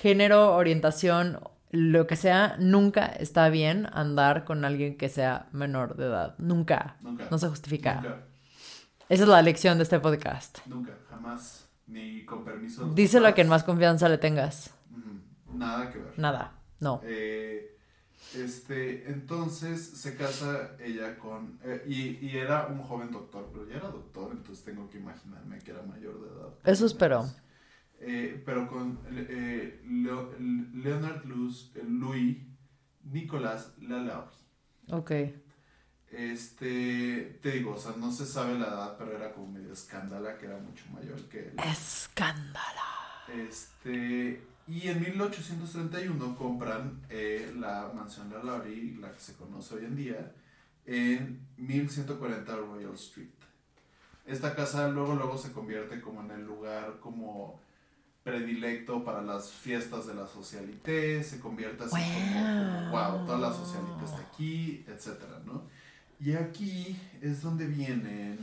género, 0.01 0.55
orientación, 0.55 1.41
lo 1.73 2.07
que 2.07 2.17
sea, 2.17 2.57
nunca 2.59 3.07
está 3.07 3.49
bien 3.49 3.89
andar 3.93 4.45
con 4.45 4.65
alguien 4.65 4.97
que 4.97 5.09
sea 5.09 5.49
menor 5.53 5.97
de 5.97 6.05
edad, 6.07 6.35
nunca, 6.39 6.97
Nunca. 7.01 7.27
no 7.31 7.39
se 7.39 7.49
justifica. 7.49 7.95
Nunca, 7.97 8.25
Esa 9.09 9.23
es 9.25 9.29
la 9.29 9.43
lección 9.43 9.79
de 9.79 9.85
este 9.85 9.99
podcast. 9.99 10.59
nunca, 10.67 10.93
jamás. 11.11 11.67
Ni 11.87 12.25
con 12.25 12.45
permiso. 12.45 12.93
Díselo 12.95 13.27
a 13.27 13.33
quien 13.33 13.49
más 13.49 13.65
confianza 13.65 14.09
le 14.09 14.19
tengas. 14.19 14.73
Nada 15.53 15.91
que 15.91 15.99
ver. 15.99 16.19
Nada, 16.19 16.53
no. 16.81 17.01
Eh, 17.05 17.77
este, 18.35 19.11
entonces 19.11 19.85
se 19.99 20.17
casa 20.17 20.71
ella 20.81 21.19
con. 21.19 21.59
eh, 21.65 21.85
y, 21.87 22.27
y 22.27 22.37
era 22.39 22.67
un 22.69 22.83
joven 22.83 23.11
doctor, 23.11 23.51
pero 23.53 23.69
ya 23.69 23.77
era 23.77 23.89
doctor, 23.89 24.31
entonces 24.33 24.65
tengo 24.65 24.89
que 24.89 24.99
imaginarme 24.99 25.59
que 25.59 25.71
era 25.71 25.83
mayor 25.83 26.21
de 26.23 26.29
edad. 26.29 26.49
Eso 26.65 26.87
espero. 26.87 27.27
Eh, 28.05 28.43
pero 28.45 28.67
con 28.69 28.99
eh, 29.13 29.81
Leo- 29.87 30.35
Leonard 30.75 31.25
Luz, 31.25 31.73
Louis 31.89 32.37
Nicolas 33.05 33.73
Lalaurie. 33.81 34.37
Ok. 34.91 35.13
Este, 36.11 37.39
te 37.43 37.53
digo, 37.53 37.73
o 37.75 37.79
sea, 37.79 37.93
no 37.97 38.13
se 38.13 38.27
sabe 38.27 38.59
la 38.59 38.67
edad, 38.67 38.97
pero 38.99 39.17
era 39.17 39.33
como 39.33 39.47
medio 39.53 39.73
escándala, 39.73 40.37
que 40.37 40.47
era 40.47 40.59
mucho 40.59 40.85
mayor 40.93 41.21
que 41.29 41.39
él. 41.49 41.55
Escándala. 41.65 42.83
Este, 43.35 44.43
y 44.69 44.89
en 44.89 45.01
1831 45.01 46.37
compran 46.37 47.01
eh, 47.09 47.53
la 47.59 47.91
mansión 47.95 48.29
de 48.29 48.43
Laurie, 48.43 48.97
la 49.01 49.11
que 49.13 49.21
se 49.21 49.35
conoce 49.35 49.77
hoy 49.77 49.85
en 49.87 49.97
día, 49.97 50.33
en 50.87 51.41
1140 51.57 52.57
Royal 52.57 52.95
Street. 52.95 53.29
Esta 54.27 54.55
casa 54.55 54.89
luego 54.89 55.15
luego 55.15 55.39
se 55.39 55.53
convierte 55.53 56.01
como 56.01 56.21
en 56.23 56.31
el 56.33 56.45
lugar 56.45 56.99
como 57.01 57.61
predilecto 58.23 59.05
para 59.05 59.23
las 59.23 59.51
fiestas 59.51 60.07
de 60.07 60.15
la 60.15 60.27
socialité, 60.27 61.23
se 61.25 61.41
convierte 61.41 61.85
así 61.85 61.97
como, 61.97 62.91
wow, 62.91 63.27
toda 63.27 63.39
la 63.39 63.53
socialité 63.53 64.05
está 64.05 64.21
aquí, 64.21 64.85
etcétera, 64.87 65.41
¿no? 65.45 65.65
Y 66.21 66.35
aquí 66.35 66.97
es 67.21 67.43
donde 67.43 67.67
vienen 67.67 68.39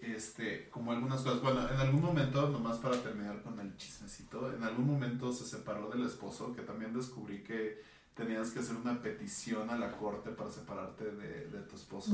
este, 0.00 0.68
como 0.70 0.92
algunas 0.92 1.20
cosas. 1.20 1.42
Bueno, 1.42 1.68
en 1.68 1.76
algún 1.76 2.00
momento, 2.00 2.48
nomás 2.48 2.78
para 2.78 2.96
terminar 3.02 3.42
con 3.42 3.60
el 3.60 3.76
chismecito, 3.76 4.54
en 4.54 4.62
algún 4.62 4.86
momento 4.86 5.32
se 5.32 5.44
separó 5.44 5.90
del 5.90 6.06
esposo, 6.06 6.54
que 6.54 6.62
también 6.62 6.94
descubrí 6.94 7.42
que 7.42 7.82
tenías 8.14 8.50
que 8.50 8.60
hacer 8.60 8.76
una 8.76 9.02
petición 9.02 9.68
a 9.68 9.76
la 9.76 9.92
corte 9.92 10.30
para 10.30 10.50
separarte 10.50 11.04
de, 11.04 11.48
de 11.48 11.60
tu 11.60 11.76
esposo. 11.76 12.12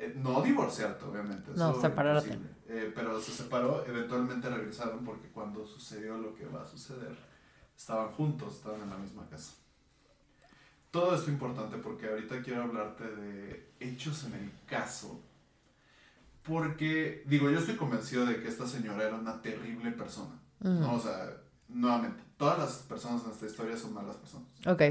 Eh, 0.00 0.14
no 0.16 0.40
divorciarte, 0.40 1.04
obviamente. 1.04 1.50
No, 1.54 1.78
separarte. 1.78 2.38
Eh, 2.68 2.90
pero 2.94 3.20
se 3.20 3.32
separó, 3.32 3.84
eventualmente 3.86 4.48
regresaron 4.48 5.04
porque 5.04 5.28
cuando 5.28 5.66
sucedió 5.66 6.16
lo 6.16 6.34
que 6.34 6.46
va 6.46 6.62
a 6.62 6.66
suceder, 6.66 7.14
estaban 7.76 8.10
juntos, 8.12 8.56
estaban 8.56 8.80
en 8.80 8.88
la 8.88 8.96
misma 8.96 9.28
casa. 9.28 9.52
Todo 10.90 11.14
esto 11.14 11.26
es 11.26 11.32
importante 11.34 11.76
porque 11.76 12.08
ahorita 12.08 12.40
quiero 12.40 12.62
hablarte 12.62 13.04
de 13.14 13.74
hechos 13.78 14.24
en 14.24 14.32
el 14.34 14.50
caso. 14.64 15.22
Porque, 16.44 17.22
digo, 17.26 17.50
yo 17.50 17.58
estoy 17.58 17.76
convencido 17.76 18.24
de 18.24 18.40
que 18.40 18.48
esta 18.48 18.66
señora 18.66 19.04
era 19.04 19.16
una 19.16 19.42
terrible 19.42 19.92
persona. 19.92 20.40
¿no? 20.60 20.94
O 20.94 20.98
sea, 20.98 21.42
nuevamente, 21.68 22.22
todas 22.38 22.58
las 22.58 22.72
personas 22.78 23.22
en 23.26 23.32
esta 23.32 23.44
historia 23.44 23.76
son 23.76 23.92
malas 23.92 24.16
personas. 24.16 24.48
Ok. 24.66 24.82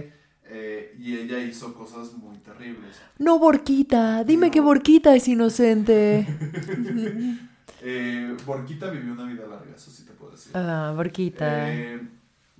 Eh, 0.51 0.95
y 0.99 1.15
ella 1.15 1.39
hizo 1.39 1.75
cosas 1.75 2.13
muy 2.13 2.37
terribles. 2.37 2.99
No, 3.19 3.37
Borquita, 3.37 4.23
dime 4.23 4.49
que 4.49 4.61
Borquita 4.61 5.15
es 5.15 5.27
inocente. 5.27 6.25
eh, 7.81 8.35
Borquita 8.47 8.89
vivió 8.89 9.13
una 9.13 9.25
vida 9.25 9.45
larga, 9.45 9.75
eso 9.75 9.91
sí 9.91 10.05
te 10.05 10.13
puedo 10.13 10.31
decir. 10.31 10.51
Ah, 10.55 10.91
Borquita. 10.95 11.71
Eh, 11.71 12.01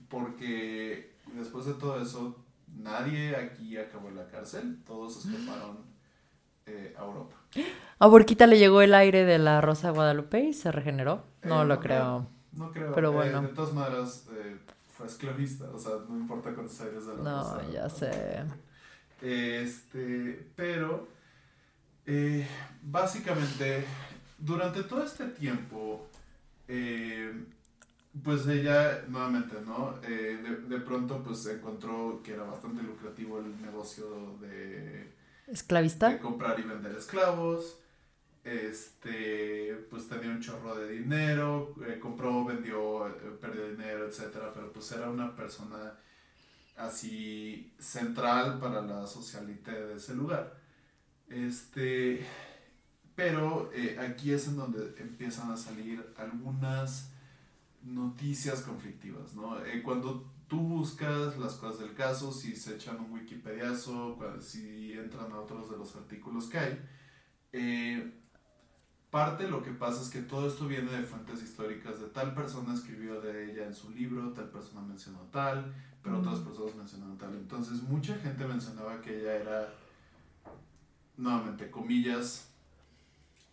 porque 0.08 1.16
después 1.34 1.66
de 1.66 1.74
todo 1.74 2.00
eso, 2.00 2.46
nadie 2.78 3.36
aquí 3.36 3.76
acabó 3.78 4.10
en 4.10 4.18
la 4.18 4.28
cárcel, 4.28 4.84
todos 4.86 5.26
escaparon 5.26 5.80
eh, 6.68 6.94
a 6.98 7.04
Europa. 7.04 7.36
¿A 8.00 8.08
Borquita 8.08 8.46
le 8.46 8.60
llegó 8.60 8.82
el 8.82 8.94
aire 8.94 9.26
de 9.26 9.40
la 9.40 9.62
Rosa 9.62 9.90
Guadalupe 9.90 10.42
y 10.42 10.54
se 10.54 10.72
regeneró? 10.72 11.24
No 11.44 11.66
lo 11.66 11.80
creo. 11.80 12.28
No 12.52 12.72
creo. 12.72 12.94
Pero 12.94 13.12
bueno. 13.12 13.42
de 13.42 13.48
todas 13.50 13.74
maneras, 13.74 14.28
fue 15.00 15.08
esclavista, 15.08 15.64
o 15.74 15.80
sea, 15.80 15.94
no 16.10 16.18
importa 16.18 16.54
cuántos 16.54 16.80
aires 16.82 17.06
de 17.06 17.16
la 17.16 17.24
No, 17.24 17.72
ya 17.72 17.90
sé. 17.90 18.44
Este, 19.22 20.52
pero, 20.58 21.08
eh, 22.06 22.46
básicamente, 22.82 23.86
durante 24.38 24.84
todo 24.84 25.02
este 25.02 25.28
tiempo, 25.28 26.06
eh, 26.68 27.46
pues 28.22 28.46
ella, 28.48 29.06
nuevamente, 29.08 29.56
¿no? 29.66 29.96
Eh, 30.04 30.38
de, 30.44 30.56
de, 30.68 30.82
pronto, 30.82 31.24
pues 31.24 31.46
encontró 31.46 32.22
que 32.22 32.34
era 32.34 32.44
bastante 32.44 32.84
lucrativo 32.84 33.40
el 33.40 33.62
negocio 33.62 34.38
de... 34.42 35.14
¿Esclavista? 35.48 36.10
De 36.10 36.20
comprar 36.20 36.60
y 36.60 36.64
vender 36.64 36.94
esclavos 36.94 37.78
este, 38.44 39.86
pues 39.90 40.08
tenía 40.08 40.30
un 40.30 40.42
chorro 40.42 40.76
de 40.76 40.92
dinero, 40.92 41.76
eh, 41.88 42.00
compró, 42.00 42.46
vendió, 42.46 43.08
eh, 43.08 43.38
perdió 43.40 43.70
dinero, 43.70 44.08
etcétera, 44.08 44.52
pero 44.54 44.72
pues 44.72 44.92
era 44.92 45.10
una 45.10 45.36
persona 45.36 45.98
así 46.78 47.74
central 47.78 48.60
para 48.60 48.82
la 48.82 49.06
socialité 49.06 49.72
de 49.72 49.96
ese 49.96 50.16
lugar. 50.16 50.58
Este, 51.28 52.26
pero 53.16 53.70
eh, 53.74 53.98
aquí 54.00 54.32
es 54.32 54.48
en 54.48 54.58
donde 54.58 54.96
empiezan 55.00 55.52
a 55.52 55.58
salir 55.58 56.14
algunas 56.18 57.12
noticias 57.84 58.62
conflictivas, 58.62 59.36
¿no? 59.36 59.58
cuando 59.84 60.30
tú 60.50 60.60
buscas 60.60 61.38
las 61.38 61.54
cosas 61.54 61.80
del 61.80 61.94
caso, 61.94 62.34
si 62.34 62.56
se 62.56 62.76
echan 62.76 63.00
un 63.00 63.12
wikipediazo, 63.12 64.18
si 64.42 64.92
entran 64.94 65.32
a 65.32 65.40
otros 65.40 65.70
de 65.70 65.78
los 65.78 65.96
artículos 65.96 66.50
que 66.50 66.58
hay, 66.58 66.80
eh, 67.52 68.19
Parte 69.12 69.48
lo 69.48 69.64
que 69.64 69.72
pasa 69.72 70.02
es 70.02 70.10
que 70.10 70.22
todo 70.22 70.48
esto 70.48 70.68
viene 70.68 70.92
de 70.92 71.04
fuentes 71.04 71.42
históricas, 71.42 72.00
de 72.00 72.08
tal 72.08 72.34
persona 72.36 72.74
escribió 72.74 73.20
de 73.22 73.52
ella 73.52 73.66
en 73.66 73.74
su 73.74 73.90
libro, 73.90 74.32
tal 74.34 74.50
persona 74.50 74.82
mencionó 74.82 75.20
tal, 75.32 75.74
pero 76.04 76.20
otras 76.20 76.40
personas 76.40 76.76
mencionaron 76.76 77.18
tal. 77.18 77.34
Entonces 77.34 77.82
mucha 77.82 78.16
gente 78.16 78.46
mencionaba 78.46 79.02
que 79.02 79.20
ella 79.20 79.36
era, 79.36 79.74
nuevamente, 81.18 81.72
comillas, 81.72 82.50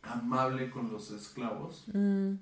amable 0.02 0.68
con 0.70 0.90
los 0.92 1.10
esclavos. 1.10 1.84
Mm 1.92 2.34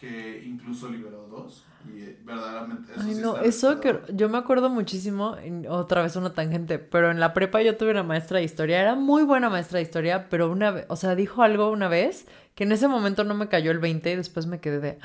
que 0.00 0.42
incluso 0.46 0.88
liberó 0.88 1.28
dos 1.28 1.66
y 1.84 2.00
eh, 2.00 2.18
verdaderamente 2.24 2.92
eso 2.92 3.02
Ay, 3.04 3.14
no, 3.16 3.36
eso 3.36 3.80
que 3.80 4.00
yo 4.14 4.30
me 4.30 4.38
acuerdo 4.38 4.70
muchísimo, 4.70 5.36
otra 5.68 6.02
vez 6.02 6.16
una 6.16 6.32
tangente, 6.32 6.78
pero 6.78 7.10
en 7.10 7.20
la 7.20 7.34
prepa 7.34 7.60
yo 7.60 7.76
tuve 7.76 7.90
una 7.90 8.02
maestra 8.02 8.38
de 8.38 8.44
historia, 8.44 8.80
era 8.80 8.94
muy 8.94 9.24
buena 9.24 9.50
maestra 9.50 9.76
de 9.76 9.82
historia, 9.82 10.28
pero 10.30 10.50
una 10.50 10.70
vez, 10.70 10.86
o 10.88 10.96
sea, 10.96 11.14
dijo 11.14 11.42
algo 11.42 11.70
una 11.70 11.88
vez 11.88 12.26
que 12.54 12.64
en 12.64 12.72
ese 12.72 12.88
momento 12.88 13.24
no 13.24 13.34
me 13.34 13.48
cayó 13.48 13.70
el 13.72 13.78
20 13.78 14.10
y 14.10 14.16
después 14.16 14.46
me 14.46 14.58
quedé 14.58 14.80
de, 14.80 14.98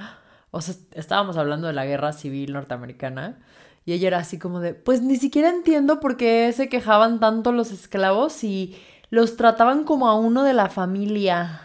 o 0.51 0.61
sea, 0.61 0.75
estábamos 0.93 1.35
hablando 1.35 1.67
de 1.67 1.73
la 1.73 1.85
guerra 1.85 2.13
civil 2.13 2.53
norteamericana 2.53 3.39
y 3.83 3.91
ella 3.91 4.07
era 4.07 4.19
así 4.19 4.39
como 4.39 4.61
de, 4.61 4.73
pues 4.73 5.01
ni 5.01 5.17
siquiera 5.17 5.49
entiendo 5.49 5.99
por 5.99 6.15
qué 6.15 6.53
se 6.53 6.69
quejaban 6.69 7.19
tanto 7.19 7.51
los 7.51 7.73
esclavos 7.73 8.45
y 8.45 8.77
los 9.09 9.35
trataban 9.35 9.83
como 9.83 10.07
a 10.07 10.15
uno 10.17 10.43
de 10.43 10.53
la 10.53 10.69
familia. 10.69 11.61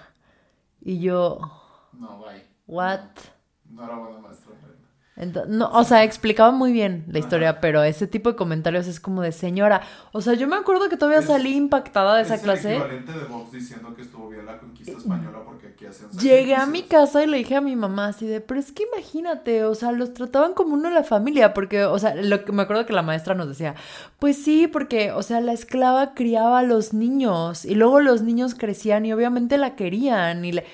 Y 0.83 0.99
yo... 0.99 1.39
No, 1.93 2.19
bye. 2.19 2.50
What? 2.71 3.01
No, 3.69 3.85
era 3.85 3.97
buena 3.97 4.19
maestra. 4.21 5.45
no, 5.49 5.71
o 5.73 5.83
sea, 5.83 6.05
explicaba 6.05 6.53
muy 6.53 6.73
bien 6.73 7.05
la 7.09 7.19
historia, 7.19 7.61
pero 7.61 7.83
ese 7.83 8.07
tipo 8.07 8.31
de 8.31 8.37
comentarios 8.37 8.87
es 8.87 9.01
como 9.01 9.23
de 9.23 9.33
señora. 9.33 9.83
O 10.13 10.21
sea, 10.21 10.35
yo 10.35 10.47
me 10.47 10.55
acuerdo 10.55 10.89
que 10.89 10.97
todavía 10.97 11.21
salí 11.21 11.57
impactada 11.57 12.17
de 12.17 12.23
esa 12.23 12.41
clase. 12.41 12.77
Es 12.77 12.81
el 12.81 12.83
equivalente 12.83 13.13
de 13.13 13.25
Vox 13.25 13.51
diciendo 13.51 13.93
que 13.97 14.03
estuvo 14.03 14.29
bien 14.29 14.47
la 14.47 14.59
conquista 14.59 14.97
española 14.97 15.41
porque 15.45 15.67
aquí 15.67 15.87
hacían 15.87 16.13
Llegué 16.13 16.55
a 16.55 16.65
mi 16.67 16.85
casa 16.85 17.25
y 17.25 17.27
le 17.27 17.39
dije 17.39 17.57
a 17.57 17.61
mi 17.61 17.75
mamá 17.75 18.07
así 18.07 18.25
de, 18.25 18.41
pero 18.41 18.61
es 18.61 18.71
que 18.71 18.85
imagínate, 18.85 19.65
o 19.65 19.75
sea, 19.75 19.91
los 19.91 20.15
trataban 20.15 20.55
como 20.55 20.75
uno 20.75 20.91
de 20.91 20.95
la 20.95 21.03
familia, 21.03 21.55
porque, 21.55 21.85
o 21.85 21.99
sea, 21.99 22.15
lo 22.15 22.45
que 22.45 22.53
me 22.53 22.63
acuerdo 22.63 22.87
que 22.87 22.93
la 22.93 23.03
maestra 23.03 23.35
nos 23.35 23.49
decía, 23.49 23.75
pues 24.21 24.41
sí, 24.41 24.69
porque, 24.69 25.11
o 25.11 25.25
sea, 25.25 25.41
la 25.41 25.53
esclava 25.53 26.15
criaba 26.15 26.61
a 26.61 26.63
los 26.63 26.95
niños 26.95 27.65
y 27.65 27.75
luego 27.75 27.99
los 27.99 28.23
niños 28.23 28.55
crecían 28.55 29.05
y 29.07 29.13
obviamente 29.13 29.59
la 29.59 29.75
querían 29.75 30.45
y 30.45 30.53
le 30.53 30.65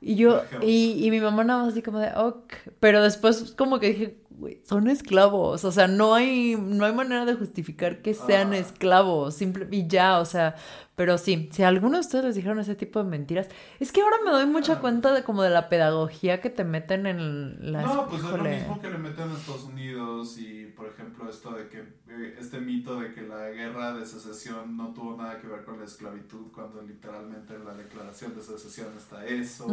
y 0.00 0.16
yo, 0.16 0.42
y, 0.62 1.04
y, 1.04 1.10
mi 1.10 1.20
mamá 1.20 1.42
nada 1.44 1.62
más 1.62 1.72
así 1.72 1.82
como 1.82 1.98
de, 1.98 2.12
ok, 2.14 2.52
pero 2.80 3.02
después 3.02 3.54
como 3.56 3.80
que 3.80 3.88
dije, 3.88 4.16
güey, 4.38 4.60
son 4.64 4.88
esclavos, 4.88 5.64
o 5.64 5.72
sea, 5.72 5.88
no 5.88 6.14
hay, 6.14 6.56
no 6.56 6.84
hay 6.84 6.92
manera 6.92 7.24
de 7.24 7.34
justificar 7.34 8.02
que 8.02 8.12
sean 8.12 8.52
ah. 8.52 8.58
esclavos, 8.58 9.34
simple, 9.34 9.66
y 9.70 9.86
ya, 9.86 10.20
o 10.20 10.26
sea, 10.26 10.56
pero 10.94 11.16
sí, 11.16 11.48
si 11.52 11.62
alguno 11.62 11.94
de 11.94 12.00
ustedes 12.00 12.24
les 12.24 12.34
dijeron 12.34 12.58
ese 12.58 12.74
tipo 12.74 13.02
de 13.02 13.08
mentiras, 13.08 13.48
es 13.80 13.92
que 13.92 14.02
ahora 14.02 14.16
me 14.24 14.30
doy 14.30 14.46
mucha 14.46 14.74
ah. 14.74 14.80
cuenta 14.80 15.14
de 15.14 15.22
como 15.22 15.42
de 15.42 15.50
la 15.50 15.70
pedagogía 15.70 16.40
que 16.40 16.50
te 16.50 16.64
meten 16.64 17.06
en 17.06 17.72
la... 17.72 17.82
No, 17.82 18.08
pues 18.08 18.22
es 18.22 18.30
lo 18.30 18.38
mismo 18.38 18.80
que 18.80 18.90
le 18.90 18.98
meten 18.98 19.30
a 19.30 19.34
Estados 19.34 19.64
Unidos 19.64 20.38
y, 20.38 20.66
por 20.76 20.86
ejemplo, 20.88 21.30
esto 21.30 21.52
de 21.52 21.68
que, 21.68 21.78
eh, 22.08 22.36
este 22.38 22.60
mito 22.60 23.00
de 23.00 23.14
que 23.14 23.22
la 23.22 23.48
guerra 23.50 23.94
de 23.94 24.04
secesión 24.04 24.76
no 24.76 24.92
tuvo 24.92 25.16
nada 25.16 25.40
que 25.40 25.46
ver 25.46 25.64
con 25.64 25.78
la 25.78 25.86
esclavitud, 25.86 26.52
cuando 26.52 26.82
literalmente 26.82 27.54
en 27.54 27.64
la 27.64 27.72
declaración 27.72 28.34
de 28.34 28.42
secesión 28.42 28.88
está 28.96 29.24
eso, 29.24 29.66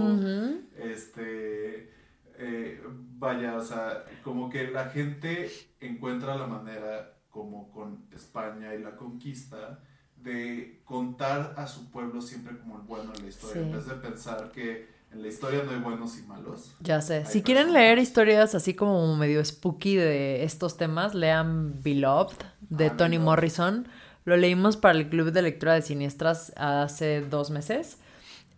este 0.77 2.02
eh, 2.37 2.81
vaya, 3.17 3.55
o 3.55 3.61
sea, 3.61 4.05
como 4.23 4.49
que 4.49 4.69
la 4.69 4.89
gente 4.89 5.49
encuentra 5.79 6.35
la 6.35 6.47
manera, 6.47 7.17
como 7.29 7.71
con 7.71 8.05
España 8.11 8.73
y 8.73 8.81
la 8.81 8.95
conquista, 8.95 9.79
de 10.15 10.81
contar 10.85 11.53
a 11.57 11.67
su 11.67 11.91
pueblo 11.91 12.21
siempre 12.21 12.57
como 12.57 12.77
el 12.77 12.83
bueno 12.83 13.11
en 13.15 13.23
la 13.23 13.29
historia, 13.29 13.61
en 13.61 13.71
vez 13.73 13.87
de 13.87 13.95
pensar 13.95 14.51
que 14.51 14.87
en 15.11 15.21
la 15.21 15.27
historia 15.27 15.63
no 15.63 15.71
hay 15.71 15.79
buenos 15.79 16.17
y 16.17 16.23
malos. 16.23 16.75
Ya 16.79 17.01
sé. 17.01 17.25
Si 17.25 17.43
quieren 17.43 17.73
leer 17.73 17.99
historias 17.99 18.55
así 18.55 18.73
como 18.73 19.15
medio 19.15 19.43
spooky 19.43 19.95
de 19.95 20.43
estos 20.43 20.77
temas, 20.77 21.13
lean 21.13 21.81
Beloved 21.83 22.37
de 22.61 22.87
ah, 22.87 22.97
Toni 22.97 23.19
Morrison. 23.19 23.87
Lo 24.25 24.37
leímos 24.37 24.77
para 24.77 24.97
el 24.97 25.09
Club 25.09 25.31
de 25.31 25.41
Lectura 25.41 25.73
de 25.73 25.81
Siniestras 25.81 26.53
hace 26.55 27.21
dos 27.21 27.51
meses. 27.51 27.97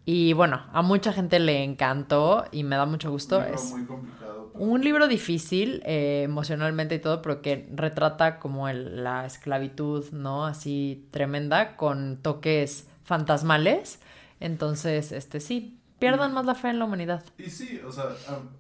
Y 0.06 0.34
bueno, 0.34 0.64
a 0.72 0.82
mucha 0.82 1.14
gente 1.14 1.40
le 1.40 1.64
encantó 1.64 2.46
y 2.52 2.64
me 2.64 2.76
da 2.76 2.86
mucho 2.86 3.10
gusto. 3.12 3.40
Un 3.40 3.46
libro 3.46 3.56
es 3.56 3.78
muy 3.78 3.86
complicado. 3.88 4.50
pero- 4.54 4.56
un 4.58 4.82
libro 4.84 5.08
difícil 5.08 5.82
eh, 5.86 6.24
emocionalmente 6.24 6.96
y 6.96 7.00
todo, 7.00 7.22
pero 7.22 7.42
que 7.42 7.68
retrata 7.74 8.40
como 8.40 8.70
el- 8.70 9.04
la 9.04 9.26
esclavitud, 9.26 10.06
¿no? 10.12 10.46
Así 10.46 11.08
tremenda, 11.12 11.76
con 11.78 12.18
toques 12.22 12.88
fantasmales. 13.04 14.00
Entonces, 14.40 15.12
este 15.12 15.40
sí, 15.42 15.80
pierdan 16.00 16.34
más 16.34 16.46
la 16.46 16.56
fe 16.56 16.70
en 16.70 16.80
la 16.80 16.86
humanidad. 16.86 17.24
Y 17.38 17.50
sí, 17.50 17.80
o 17.86 17.92
sea, 17.92 18.06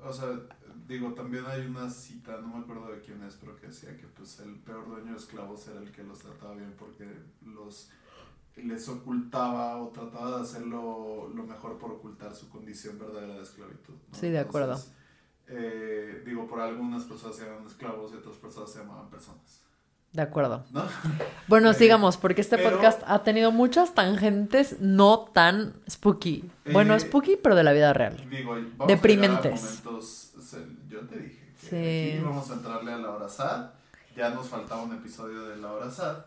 o 0.03 0.11
sea, 0.13 0.27
digo, 0.87 1.13
también 1.13 1.45
hay 1.47 1.61
una 1.65 1.89
cita, 1.89 2.37
no 2.41 2.47
me 2.57 2.63
acuerdo 2.63 2.89
de 2.91 2.99
quién 3.01 3.21
es, 3.23 3.35
pero 3.35 3.55
que 3.55 3.67
decía 3.67 3.95
que 3.97 4.07
pues 4.07 4.39
el 4.39 4.55
peor 4.59 4.87
dueño 4.87 5.11
de 5.13 5.17
esclavos 5.17 5.67
era 5.67 5.79
el 5.81 5.91
que 5.91 6.03
los 6.03 6.19
trataba 6.19 6.55
bien 6.55 6.73
porque 6.77 7.05
los 7.45 7.89
les 8.55 8.87
ocultaba 8.89 9.77
o 9.81 9.89
trataba 9.89 10.37
de 10.37 10.43
hacerlo 10.43 11.29
lo 11.33 11.43
mejor 11.43 11.77
por 11.77 11.91
ocultar 11.91 12.33
su 12.33 12.49
condición 12.49 12.97
verdadera 12.97 13.35
de 13.35 13.41
esclavitud. 13.43 13.93
¿no? 14.11 14.17
Sí, 14.17 14.29
de 14.29 14.39
acuerdo. 14.39 14.71
Entonces, 14.73 14.93
eh, 15.47 16.23
digo, 16.25 16.47
por 16.47 16.59
algunas 16.61 17.03
personas 17.03 17.35
se 17.35 17.45
llaman 17.45 17.65
esclavos 17.67 18.11
y 18.13 18.15
otras 18.15 18.35
personas 18.37 18.71
se 18.71 18.79
llamaban 18.79 19.09
personas, 19.09 19.61
De 20.13 20.21
acuerdo. 20.21 20.63
¿no? 20.71 20.83
Bueno, 21.47 21.69
Eh, 21.71 21.73
sigamos, 21.75 22.17
porque 22.17 22.41
este 22.41 22.57
pero- 22.57 22.71
podcast 22.71 23.03
ha 23.05 23.21
tenido 23.23 23.51
muchas 23.51 23.93
tangentes 23.93 24.77
no 24.79 25.19
tan 25.33 25.73
spooky. 25.89 26.49
Bueno, 26.71 26.95
Eh, 26.95 26.99
spooky, 27.01 27.35
pero 27.35 27.53
de 27.55 27.63
la 27.63 27.73
vida 27.73 27.93
real. 27.93 28.17
Digo, 28.29 28.53
vamos 28.77 28.87
Deprimentes. 28.87 29.63
a 29.85 29.89
a 29.89 29.91
momentos, 29.91 30.31
yo 30.87 31.01
te 31.01 31.19
dije 31.19 31.51
que 31.61 31.67
Sí. 31.67 32.15
aquí 32.15 32.23
vamos 32.23 32.49
a 32.49 32.53
entrarle 32.53 32.93
a 32.93 32.97
la 32.97 33.11
hora 33.11 33.27
sad, 33.29 33.71
ya 34.15 34.29
nos 34.29 34.47
faltaba 34.47 34.81
un 34.83 34.93
episodio 34.93 35.43
de 35.49 35.57
la 35.57 35.71
hora 35.73 35.91
sad, 35.91 36.17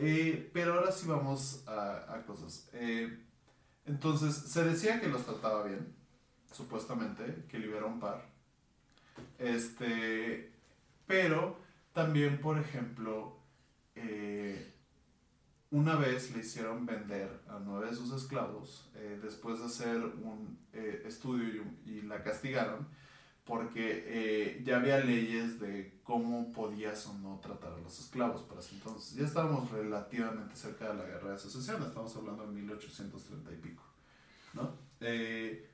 eh, 0.00 0.50
pero 0.52 0.74
ahora 0.74 0.92
sí 0.92 1.06
vamos 1.06 1.62
a, 1.66 2.22
cosas. 2.26 2.68
Eh, 2.72 3.18
entonces, 3.86 4.34
se 4.34 4.64
decía 4.64 5.00
que 5.00 5.08
los 5.08 5.24
trataba 5.24 5.64
bien, 5.64 5.94
supuestamente, 6.52 7.44
que 7.48 7.58
liberó 7.58 7.88
un 7.88 8.00
par, 8.00 8.24
este, 9.38 10.52
pero 11.06 11.58
también, 11.92 12.40
por 12.40 12.58
ejemplo, 12.58 13.36
eh, 13.94 14.74
una 15.70 15.96
vez 15.96 16.34
le 16.34 16.40
hicieron 16.40 16.86
vender 16.86 17.42
a 17.48 17.58
nueve 17.58 17.90
de 17.90 17.96
sus 17.96 18.12
esclavos 18.12 18.90
después 19.22 19.60
de 19.60 19.66
hacer 19.66 19.98
un 19.98 20.58
estudio 20.72 21.62
y 21.84 22.02
la 22.02 22.22
castigaron 22.24 22.88
porque 23.50 24.04
eh, 24.06 24.62
ya 24.64 24.76
había 24.76 25.00
leyes 25.00 25.58
de 25.58 25.98
cómo 26.04 26.52
podías 26.52 27.04
o 27.08 27.14
no 27.14 27.40
tratar 27.40 27.72
a 27.72 27.78
los 27.78 27.98
esclavos 27.98 28.42
para 28.42 28.60
ese 28.60 28.76
entonces. 28.76 29.16
Ya 29.16 29.24
estábamos 29.24 29.68
relativamente 29.72 30.54
cerca 30.54 30.90
de 30.90 30.94
la 30.94 31.04
guerra 31.04 31.32
de 31.32 31.38
secesión, 31.38 31.82
estamos 31.82 32.14
hablando 32.14 32.46
de 32.46 32.52
1830 32.52 33.52
y 33.52 33.56
pico, 33.56 33.82
¿no? 34.54 34.70
Eh, 35.00 35.68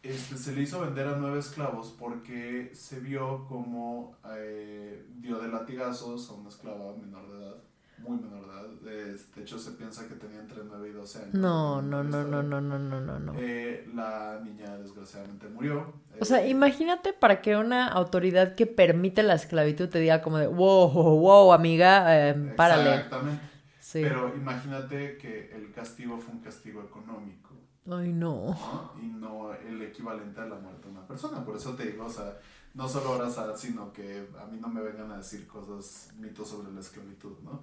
este, 0.00 0.38
se 0.38 0.54
le 0.54 0.62
hizo 0.62 0.80
vender 0.80 1.08
a 1.08 1.16
nueve 1.16 1.40
esclavos 1.40 1.92
porque 1.98 2.70
se 2.72 3.00
vio 3.00 3.44
como 3.48 4.16
eh, 4.36 5.04
dio 5.16 5.40
de 5.40 5.48
latigazos 5.48 6.30
a 6.30 6.34
una 6.34 6.50
esclava 6.50 6.96
menor 6.96 7.32
de 7.32 7.38
edad, 7.38 7.64
muy 8.02 8.18
menor 8.18 8.46
de 8.46 8.52
edad. 8.52 9.18
De 9.34 9.42
hecho, 9.42 9.58
se 9.58 9.72
piensa 9.72 10.06
que 10.08 10.14
tenía 10.14 10.40
entre 10.40 10.62
9 10.64 10.88
y 10.88 10.92
12 10.92 11.18
años. 11.18 11.34
No, 11.34 11.80
no, 11.82 12.02
no, 12.02 12.24
no, 12.24 12.42
no, 12.42 12.60
no, 12.60 12.78
no, 12.78 13.00
no, 13.00 13.18
no. 13.18 13.32
Eh, 13.36 13.88
la 13.94 14.40
niña 14.44 14.76
desgraciadamente 14.78 15.48
murió. 15.48 15.92
O 16.20 16.24
sea, 16.24 16.44
Eh, 16.44 16.50
imagínate 16.50 17.12
para 17.12 17.40
que 17.40 17.56
una 17.56 17.88
autoridad 17.88 18.54
que 18.54 18.66
permite 18.66 19.22
la 19.22 19.34
esclavitud 19.34 19.88
te 19.88 19.98
diga 19.98 20.22
como 20.22 20.38
de, 20.38 20.46
wow, 20.46 20.90
wow, 20.90 21.52
amiga, 21.52 22.28
eh, 22.28 22.34
párale. 22.56 22.94
Exactamente. 22.94 23.42
Sí. 23.80 24.00
Pero 24.02 24.34
imagínate 24.34 25.16
que 25.18 25.54
el 25.54 25.72
castigo 25.72 26.18
fue 26.18 26.34
un 26.34 26.40
castigo 26.40 26.82
económico. 26.82 27.50
Ay, 27.90 28.12
no. 28.12 28.46
¿no? 28.46 28.92
y 29.02 29.06
no 29.06 29.52
el 29.54 29.82
equivalente 29.82 30.40
a 30.40 30.46
la 30.46 30.54
muerte 30.54 30.86
de 30.86 30.90
una 30.92 31.06
persona. 31.06 31.44
Por 31.44 31.56
eso 31.56 31.74
te 31.74 31.86
digo, 31.86 32.06
o 32.06 32.10
sea, 32.10 32.38
no 32.74 32.88
solo 32.88 33.10
ahora 33.10 33.28
sad, 33.28 33.56
sino 33.56 33.92
que 33.92 34.28
a 34.40 34.46
mí 34.46 34.58
no 34.60 34.68
me 34.68 34.80
vengan 34.80 35.10
a 35.10 35.18
decir 35.18 35.46
cosas, 35.46 36.12
mitos 36.16 36.48
sobre 36.48 36.72
la 36.72 36.80
esclavitud, 36.80 37.38
¿no? 37.42 37.60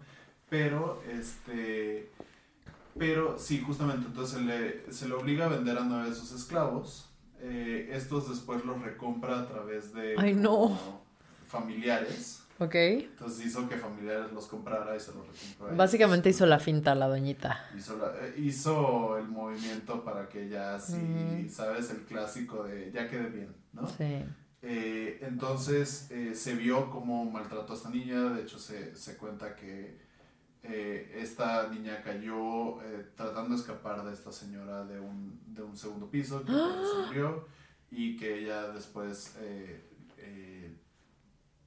Pero, 0.50 1.02
este, 1.12 2.10
pero 2.98 3.38
sí, 3.38 3.60
justamente, 3.62 4.08
entonces 4.08 4.38
se 4.40 4.44
le, 4.44 4.92
se 4.92 5.08
le 5.08 5.14
obliga 5.14 5.46
a 5.46 5.50
vender 5.50 5.78
a 5.78 5.84
nueve 5.84 6.10
de 6.10 6.16
sus 6.16 6.32
esclavos. 6.32 7.10
Eh, 7.42 7.92
estos 7.94 8.30
después 8.30 8.66
los 8.66 8.82
recompra 8.82 9.40
a 9.40 9.48
través 9.48 9.94
de 9.94 10.16
Ay, 10.18 10.34
no. 10.34 10.52
como 10.52 11.06
familiares. 11.48 12.44
Ok. 12.60 12.76
Entonces 12.76 13.46
hizo 13.46 13.70
que 13.70 13.78
familiares 13.78 14.34
los 14.34 14.48
comprara 14.48 14.94
y 14.96 15.00
se 15.00 15.14
los 15.14 15.26
recompró. 15.26 15.68
ellos. 15.68 15.78
Básicamente 15.78 16.30
hizo 16.30 16.46
la 16.46 16.60
finta 16.60 16.94
la 16.96 17.08
doñita. 17.08 17.66
Hizo, 17.78 17.98
la- 17.98 18.12
eh, 18.20 18.34
hizo 18.38 19.18
el 19.18 19.28
movimiento 19.30 20.04
para 20.04 20.28
que 20.28 20.50
ya 20.50 20.78
sí, 20.80 20.98
Mm. 20.98 21.50
sabes, 21.50 21.90
el 21.92 22.02
clásico 22.02 22.64
de 22.64 22.92
ya 22.92 23.08
quede 23.08 23.30
bien, 23.30 23.56
¿no? 23.72 23.88
Sí. 23.88 24.26
Eh, 24.62 25.20
entonces 25.22 26.10
se 26.34 26.54
vio 26.56 26.90
cómo 26.90 27.24
maltrató 27.32 27.72
a 27.72 27.76
esta 27.78 27.90
niña, 27.90 28.24
de 28.32 28.42
hecho 28.42 28.60
se, 28.60 28.94
se 28.98 29.16
cuenta 29.16 29.56
que 29.56 29.98
eh, 30.62 31.16
esta 31.16 31.70
niña 31.70 32.02
cayó 32.04 32.82
eh, 32.84 33.12
tratando 33.16 33.52
de 33.52 33.56
escapar 33.56 34.04
de 34.04 34.12
esta 34.12 34.32
señora 34.32 34.84
de 34.84 35.00
un, 35.00 35.40
de 35.48 35.64
un 35.64 35.76
segundo 35.76 36.10
piso, 36.10 36.44
que 36.44 36.52
por 36.52 36.84
eso 36.84 37.04
murió, 37.08 37.48
y 37.90 38.18
que 38.18 38.40
ella 38.40 38.68
después, 38.70 39.38
eh, 39.40 39.86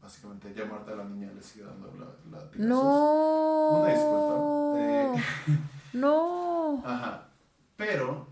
básicamente 0.01 0.53
ya 0.53 0.67
muerta 0.67 0.95
la 0.95 1.05
niña, 1.05 1.33
le 1.33 1.41
siguió 1.41 1.69
dando 1.69 1.93
la, 1.99 2.39
la 2.39 2.51
No. 2.57 3.81
Una 3.81 3.89
disculpa. 3.89 5.23
No. 5.95 6.83
Ajá. 6.85 7.29
Pero, 7.77 8.29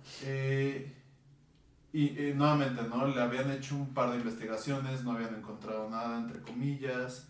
y 1.92 2.32
nuevamente, 2.34 2.82
¿no? 2.82 3.06
Le 3.06 3.20
habían 3.20 3.50
hecho 3.50 3.76
un 3.76 3.94
par 3.94 4.10
de 4.10 4.18
investigaciones, 4.18 5.04
no 5.04 5.12
habían 5.12 5.34
encontrado 5.34 5.88
nada, 5.88 6.18
entre 6.18 6.40
comillas. 6.42 7.29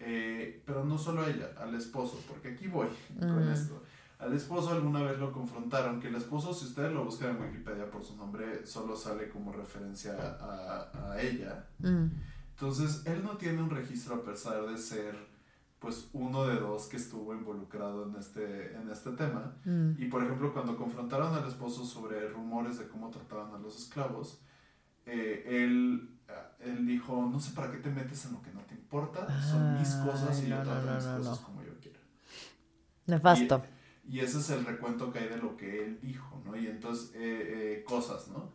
Eh, 0.00 0.62
pero 0.66 0.84
no 0.84 0.98
solo 0.98 1.22
a 1.22 1.28
ella, 1.30 1.50
al 1.58 1.74
esposo, 1.74 2.18
porque 2.26 2.48
aquí 2.48 2.66
voy 2.68 2.88
con 3.18 3.46
Mm. 3.48 3.52
esto. 3.52 3.82
Al 4.18 4.34
esposo 4.34 4.70
alguna 4.70 5.02
vez 5.02 5.18
lo 5.18 5.32
confrontaron, 5.32 5.98
que 6.00 6.08
el 6.08 6.14
esposo, 6.16 6.52
si 6.52 6.66
ustedes 6.66 6.92
lo 6.92 7.04
buscan 7.04 7.36
en 7.36 7.42
Wikipedia 7.42 7.90
por 7.90 8.04
su 8.04 8.16
nombre, 8.16 8.66
solo 8.66 8.94
sale 8.96 9.30
como 9.30 9.50
referencia 9.52 10.12
a, 10.40 11.12
a 11.12 11.22
ella. 11.22 11.66
Mm. 11.78 12.06
Entonces, 12.50 13.02
él 13.06 13.22
no 13.24 13.38
tiene 13.38 13.62
un 13.62 13.70
registro 13.70 14.16
a 14.16 14.22
pesar 14.22 14.66
de 14.66 14.76
ser, 14.76 15.16
pues, 15.78 16.10
uno 16.12 16.44
de 16.46 16.56
dos 16.60 16.86
que 16.88 16.98
estuvo 16.98 17.32
involucrado 17.34 18.06
en 18.06 18.16
este, 18.16 18.74
en 18.76 18.90
este 18.90 19.12
tema. 19.12 19.54
Mm. 19.64 19.92
Y 19.98 20.06
por 20.08 20.22
ejemplo, 20.22 20.52
cuando 20.52 20.76
confrontaron 20.76 21.32
al 21.34 21.48
esposo 21.48 21.86
sobre 21.86 22.28
rumores 22.28 22.78
de 22.78 22.88
cómo 22.88 23.08
trataban 23.08 23.54
a 23.54 23.58
los 23.58 23.78
esclavos, 23.78 24.42
eh, 25.06 25.44
él, 25.46 26.10
él 26.60 26.86
dijo, 26.86 27.28
no 27.30 27.40
sé 27.40 27.52
para 27.52 27.70
qué 27.70 27.78
te 27.78 27.90
metes 27.90 28.24
en 28.26 28.32
lo 28.34 28.42
que 28.42 28.50
no 28.52 28.60
te 28.62 28.74
importa, 28.74 29.26
son 29.42 29.78
mis 29.78 29.88
cosas 29.94 30.38
y 30.40 30.44
Ay, 30.44 30.50
yo 30.50 30.56
no, 30.56 30.62
trato 30.64 30.86
no, 30.86 30.94
mis 30.94 31.04
no, 31.04 31.16
cosas 31.18 31.40
no. 31.40 31.46
como 31.46 31.62
yo 31.62 31.78
quiera. 31.80 31.98
Nefasto. 33.06 33.62
Y, 34.08 34.16
y 34.16 34.20
ese 34.20 34.38
es 34.38 34.50
el 34.50 34.64
recuento 34.64 35.12
que 35.12 35.20
hay 35.20 35.28
de 35.28 35.36
lo 35.38 35.56
que 35.56 35.84
él 35.84 35.98
dijo, 36.02 36.40
¿no? 36.44 36.56
Y 36.56 36.66
entonces, 36.66 37.12
eh, 37.14 37.78
eh, 37.80 37.84
cosas, 37.84 38.28
¿no? 38.28 38.52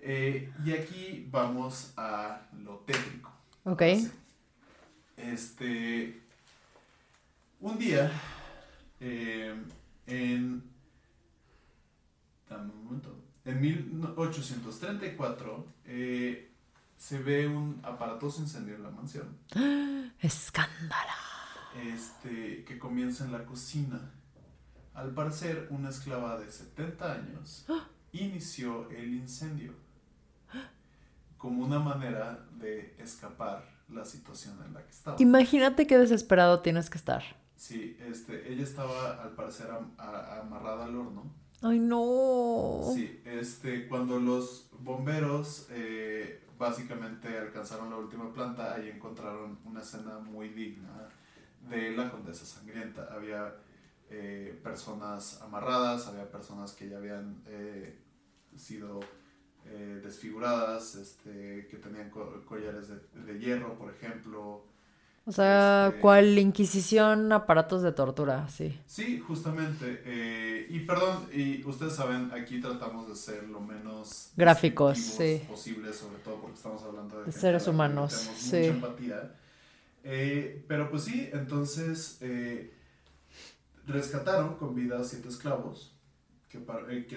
Eh, 0.00 0.52
y 0.64 0.72
aquí 0.72 1.26
vamos 1.30 1.92
a 1.96 2.42
lo 2.62 2.76
técnico. 2.80 3.32
Ok. 3.64 3.82
Este. 5.16 6.22
Un 7.60 7.78
día, 7.78 8.10
eh, 9.00 9.54
en. 10.06 10.62
Dame 12.48 12.72
un 12.72 12.84
momento. 12.84 13.14
En 13.44 13.60
1834, 13.60 15.66
eh, 15.86 16.47
se 16.98 17.18
ve 17.18 17.46
un 17.48 17.80
aparatoso 17.82 18.42
incendio 18.42 18.74
en 18.74 18.82
la 18.82 18.90
mansión. 18.90 19.38
Escándalo. 20.20 21.12
Este, 21.86 22.64
que 22.64 22.78
comienza 22.78 23.24
en 23.24 23.32
la 23.32 23.44
cocina. 23.46 24.10
Al 24.94 25.14
parecer, 25.14 25.68
una 25.70 25.90
esclava 25.90 26.38
de 26.38 26.50
70 26.50 27.12
años 27.12 27.64
inició 28.12 28.90
el 28.90 29.14
incendio 29.14 29.72
como 31.36 31.64
una 31.64 31.78
manera 31.78 32.44
de 32.58 32.96
escapar 32.98 33.64
la 33.88 34.04
situación 34.04 34.58
en 34.66 34.74
la 34.74 34.82
que 34.84 34.90
estaba. 34.90 35.16
Imagínate 35.20 35.86
qué 35.86 35.96
desesperado 35.96 36.60
tienes 36.62 36.90
que 36.90 36.98
estar. 36.98 37.22
Sí, 37.54 37.96
este, 38.00 38.52
ella 38.52 38.64
estaba 38.64 39.22
al 39.22 39.30
parecer 39.36 39.70
am- 39.70 39.92
amarrada 39.98 40.84
al 40.86 40.96
horno. 40.96 41.32
Ay, 41.62 41.78
no. 41.78 42.82
Sí, 42.92 43.20
este, 43.24 43.86
cuando 43.88 44.18
los 44.18 44.68
bomberos 44.80 45.68
eh, 45.70 46.44
básicamente 46.58 47.38
alcanzaron 47.38 47.90
la 47.90 47.96
última 47.96 48.32
planta, 48.32 48.74
ahí 48.74 48.88
encontraron 48.90 49.58
una 49.64 49.80
escena 49.80 50.18
muy 50.18 50.48
digna 50.50 51.08
de 51.68 51.92
la 51.96 52.10
condesa 52.10 52.44
sangrienta. 52.46 53.08
Había 53.12 53.54
eh, 54.10 54.58
personas 54.62 55.40
amarradas, 55.42 56.06
había 56.08 56.30
personas 56.30 56.72
que 56.72 56.88
ya 56.88 56.98
habían 56.98 57.42
eh, 57.46 57.98
sido 58.56 59.00
eh, 59.66 60.00
desfiguradas, 60.02 60.94
este, 60.96 61.66
que 61.68 61.76
tenían 61.78 62.10
co- 62.10 62.44
collares 62.46 62.88
de 62.88 63.38
hierro, 63.38 63.76
por 63.78 63.92
ejemplo. 63.92 64.64
O 65.28 65.32
sea, 65.32 65.88
Este, 65.88 66.00
¿cuál 66.00 66.38
Inquisición, 66.38 67.30
aparatos 67.32 67.82
de 67.82 67.92
tortura? 67.92 68.48
Sí. 68.48 68.80
Sí, 68.86 69.18
justamente. 69.18 70.02
eh, 70.06 70.66
y 70.70 70.80
perdón, 70.80 71.28
y 71.30 71.62
ustedes 71.66 71.94
saben, 71.94 72.30
aquí 72.32 72.62
tratamos 72.62 73.06
de 73.08 73.14
ser 73.14 73.46
lo 73.46 73.60
menos 73.60 74.32
Gráficos, 74.36 74.96
sí. 74.96 75.42
posible, 75.46 75.92
sobre 75.92 76.18
todo 76.20 76.40
porque 76.40 76.56
estamos 76.56 76.82
hablando 76.82 77.22
de, 77.22 77.30
seres 77.30 77.68
humanos, 77.68 78.22
tenemos 78.22 78.40
sí. 78.40 78.56
mucha 78.56 78.68
empatía. 78.70 79.34
Eh, 80.04 80.64
pero 80.66 80.90
pues 80.90 81.02
sí, 81.04 81.28
entonces 81.30 82.16
eh, 82.22 82.72
rescataron 83.86 84.56
con 84.56 84.74
vida 84.74 84.98
a 84.98 85.04
siete 85.04 85.28
esclavos 85.28 85.92
que, 86.48 86.58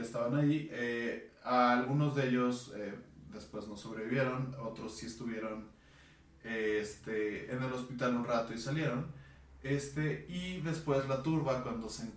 estaban 0.02 0.36
ahí. 0.36 0.70
A 1.46 1.80
algunos 1.80 2.16
de 2.16 2.28
ellos 2.28 2.74
después 3.32 3.70
no 3.70 3.78
sobrevivieron, 3.78 4.54
otros 4.62 4.98
sí 4.98 5.06
estuvieron 5.06 5.70
este, 6.44 7.52
en 7.52 7.62
el 7.64 7.72
hospital 7.74 8.16
un 8.16 8.26
rato 8.26 8.54
y 8.54 8.58
salieron. 8.58 9.08
Este, 9.64 10.26
y 10.28 10.60
después 10.62 11.08
la 11.08 11.22
turba, 11.22 11.62
cuando 11.64 11.88
se, 11.88 12.08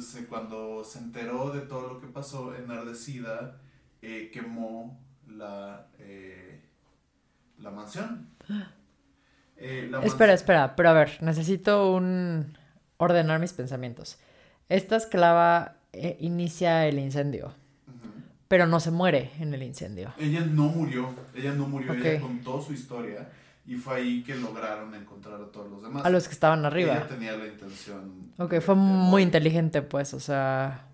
se- 0.00 0.26
cuando 0.26 0.82
se 0.82 0.98
enteró 0.98 1.50
de 1.52 1.60
todo 1.60 1.94
lo 1.94 2.00
que 2.00 2.08
pasó, 2.08 2.54
enardecida, 2.56 3.60
eh, 4.02 4.30
quemó 4.32 5.00
la, 5.28 5.86
eh, 5.98 6.60
la 7.58 7.70
mansión. 7.70 8.28
Eh, 9.60 9.88
la 9.90 10.00
Espera, 10.04 10.32
mans- 10.34 10.40
espera, 10.40 10.76
pero 10.76 10.88
a 10.90 10.92
ver, 10.92 11.18
necesito 11.20 11.92
un... 11.92 12.56
ordenar 12.96 13.40
mis 13.40 13.52
pensamientos. 13.52 14.18
Esta 14.68 14.94
esclava 14.96 15.78
inicia 16.20 16.86
el 16.86 17.00
incendio, 17.00 17.52
pero 18.46 18.66
no 18.68 18.78
se 18.78 18.92
muere 18.92 19.32
en 19.40 19.52
el 19.54 19.64
incendio. 19.64 20.12
Ella 20.16 20.42
no 20.46 20.64
murió, 20.68 21.12
ella 21.34 21.54
no 21.54 21.66
murió, 21.66 21.92
ella 21.92 22.20
contó 22.20 22.62
su 22.62 22.72
historia 22.72 23.28
y 23.68 23.76
fue 23.76 23.96
ahí 23.96 24.22
que 24.24 24.34
lograron 24.34 24.94
encontrar 24.94 25.40
a 25.40 25.46
todos 25.52 25.70
los 25.70 25.82
demás. 25.82 26.04
A 26.04 26.10
los 26.10 26.26
que 26.26 26.32
estaban 26.34 26.60
Ella 26.60 26.68
arriba. 26.68 27.06
tenía 27.08 27.36
la 27.36 27.46
intención. 27.46 28.32
Ok, 28.38 28.50
de- 28.52 28.60
fue 28.60 28.74
de 28.74 28.80
muy 28.80 29.10
morir. 29.10 29.26
inteligente, 29.26 29.82
pues, 29.82 30.14
o 30.14 30.20
sea, 30.20 30.86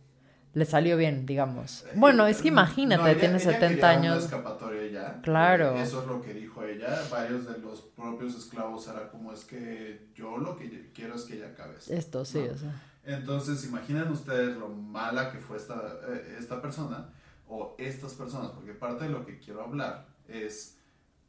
le 0.55 0.65
salió 0.65 0.97
bien, 0.97 1.25
digamos. 1.27 1.85
Eh, 1.85 1.93
Bueno, 1.95 2.27
es 2.27 2.39
que 2.43 2.51
no, 2.51 2.55
imagínate, 2.61 3.11
ella- 3.11 3.19
tiene 3.21 3.37
ella 3.37 3.45
70 3.53 3.69
quería 3.69 3.99
Una 3.99 4.13
años. 4.13 4.25
escapatoria 4.25 4.87
ya. 4.91 5.21
Claro. 5.23 5.77
Eh, 5.77 5.83
Eso 5.83 6.01
es 6.03 6.07
lo 6.07 6.21
que 6.21 6.35
dijo 6.35 6.63
ella. 6.65 7.01
Varios 7.11 7.47
de 7.47 7.59
los 7.59 7.81
propios 7.81 8.37
esclavos 8.37 8.87
era 8.89 9.09
como 9.11 9.33
es 9.33 9.45
que 9.45 10.09
yo 10.15 10.37
lo 10.39 10.57
que 10.57 10.91
quiero 10.95 11.15
es 11.15 11.23
que 11.23 11.37
ella 11.37 11.49
acabe. 11.49 11.77
esto", 11.79 11.93
Esto, 11.95 12.25
sí, 12.25 12.39
¿no? 12.47 12.53
o 12.55 12.57
sea. 12.59 12.83
Entonces, 13.07 13.65
imaginen 13.67 14.09
ustedes 14.11 14.57
lo 14.57 14.69
mala 14.69 15.31
que 15.31 15.39
fue 15.39 15.57
esta, 15.59 15.75
eh, 16.09 16.37
esta 16.39 16.63
persona 16.63 17.09
o 17.49 17.75
estas 17.79 18.15
personas, 18.15 18.51
porque 18.53 18.73
parte 18.73 19.05
de 19.05 19.11
lo 19.11 19.27
que 19.27 19.39
quiero 19.39 19.63
hablar 19.63 20.07
es, 20.27 20.79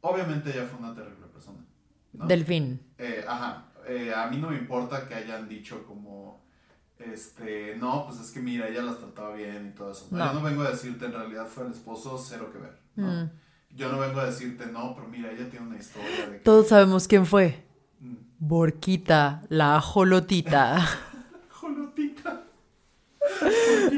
obviamente 0.00 0.50
ella 0.50 0.66
fue 0.66 0.78
una 0.78 0.94
terrible 0.94 1.25
persona. 1.36 1.64
¿no? 2.12 2.26
Delfín. 2.26 2.80
Eh, 2.98 3.24
ajá, 3.26 3.66
eh, 3.86 4.12
a 4.14 4.26
mí 4.28 4.38
no 4.38 4.50
me 4.50 4.56
importa 4.56 5.06
que 5.06 5.14
hayan 5.14 5.48
dicho 5.48 5.84
como, 5.86 6.42
este, 6.98 7.76
no, 7.76 8.06
pues 8.06 8.20
es 8.20 8.30
que 8.30 8.40
mira, 8.40 8.68
ella 8.68 8.82
las 8.82 8.98
trataba 8.98 9.34
bien 9.34 9.68
y 9.72 9.76
todo 9.76 9.92
eso. 9.92 10.08
No. 10.10 10.26
Yo 10.26 10.32
no 10.32 10.42
vengo 10.42 10.62
a 10.62 10.70
decirte 10.70 11.06
en 11.06 11.12
realidad 11.12 11.46
fue 11.46 11.66
el 11.66 11.72
esposo, 11.72 12.18
cero 12.18 12.50
que 12.52 12.58
ver. 12.58 12.78
¿no? 12.96 13.24
Mm. 13.24 13.30
Yo 13.76 13.92
no 13.92 13.98
vengo 13.98 14.20
a 14.20 14.26
decirte, 14.26 14.66
no, 14.66 14.94
pero 14.94 15.06
mira, 15.08 15.30
ella 15.30 15.50
tiene 15.50 15.66
una 15.66 15.76
historia 15.76 16.28
de 16.28 16.38
que... 16.38 16.44
Todos 16.44 16.68
sabemos 16.68 17.06
quién 17.06 17.26
fue. 17.26 17.62
Mm. 18.00 18.14
Borquita, 18.38 19.42
la 19.48 19.76
ajolotita. 19.76 20.84
Jolotita. 21.50 22.42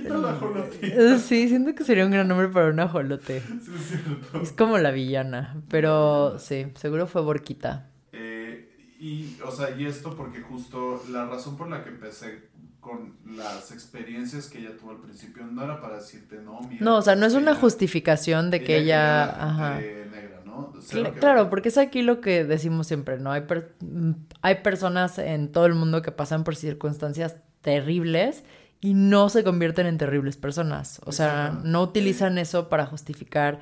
La 0.09 0.35
jolotita. 0.35 1.19
Sí, 1.19 1.49
siento 1.49 1.75
que 1.75 1.85
sería 1.85 2.05
un 2.05 2.11
gran 2.11 2.29
nombre 2.29 2.49
para 2.49 2.69
un 2.71 2.81
ajolote. 2.81 3.41
Sí, 3.41 3.73
es 3.75 3.87
cierto. 3.89 4.41
Es 4.43 4.53
como 4.53 4.79
la 4.79 4.91
villana, 4.91 5.63
pero 5.69 6.39
sí, 6.39 6.67
seguro 6.75 7.07
fue 7.07 7.23
Borquita. 7.23 7.91
Eh, 8.13 8.69
y, 8.99 9.39
o 9.45 9.51
sea, 9.51 9.71
y 9.77 9.87
esto 9.87 10.15
porque 10.17 10.41
justo 10.41 11.03
la 11.11 11.27
razón 11.27 11.57
por 11.57 11.69
la 11.69 11.83
que 11.85 11.91
empecé 11.91 12.49
con 12.81 13.17
las 13.37 13.71
experiencias 13.73 14.49
que 14.49 14.59
ella 14.61 14.77
tuvo 14.77 14.93
al 14.93 14.99
principio 14.99 15.45
no 15.45 15.63
era 15.65 15.81
para 15.81 15.97
decirte, 15.97 16.37
no, 16.43 16.61
mira. 16.61 16.77
No, 16.81 16.97
o 16.99 17.03
sea, 17.03 17.17
no 17.17 17.27
es 17.27 17.35
una 17.35 17.51
ella- 17.53 17.61
justificación 17.61 18.51
de 18.51 18.63
que 18.65 18.77
ella... 18.77 19.25
a 19.25 19.27
la 19.27 19.45
Ajá. 19.51 19.81
negra, 20.11 21.15
Claro, 21.19 21.51
porque 21.51 21.69
es 21.69 21.77
aquí 21.79 22.03
lo 22.03 22.21
que 22.21 22.45
decimos 22.45 22.87
siempre, 22.87 23.19
¿no? 23.19 23.31
Hay, 23.33 23.43
per- 23.43 23.75
mm, 23.81 24.13
hay 24.41 24.55
personas 24.63 25.19
en 25.19 25.53
todo 25.53 25.67
el 25.67 25.75
mundo 25.75 26.01
que 26.03 26.13
pasan 26.13 26.45
por 26.45 26.57
circunstancias 26.57 27.37
terribles 27.61 28.45
y 28.81 28.95
no 28.95 29.29
se 29.29 29.45
convierten 29.45 29.87
en 29.87 29.99
terribles 29.99 30.37
personas. 30.37 31.01
O 31.05 31.13
sea, 31.13 31.61
no 31.65 31.83
utilizan 31.83 32.39
eso 32.39 32.69
para 32.69 32.87
justificar 32.87 33.61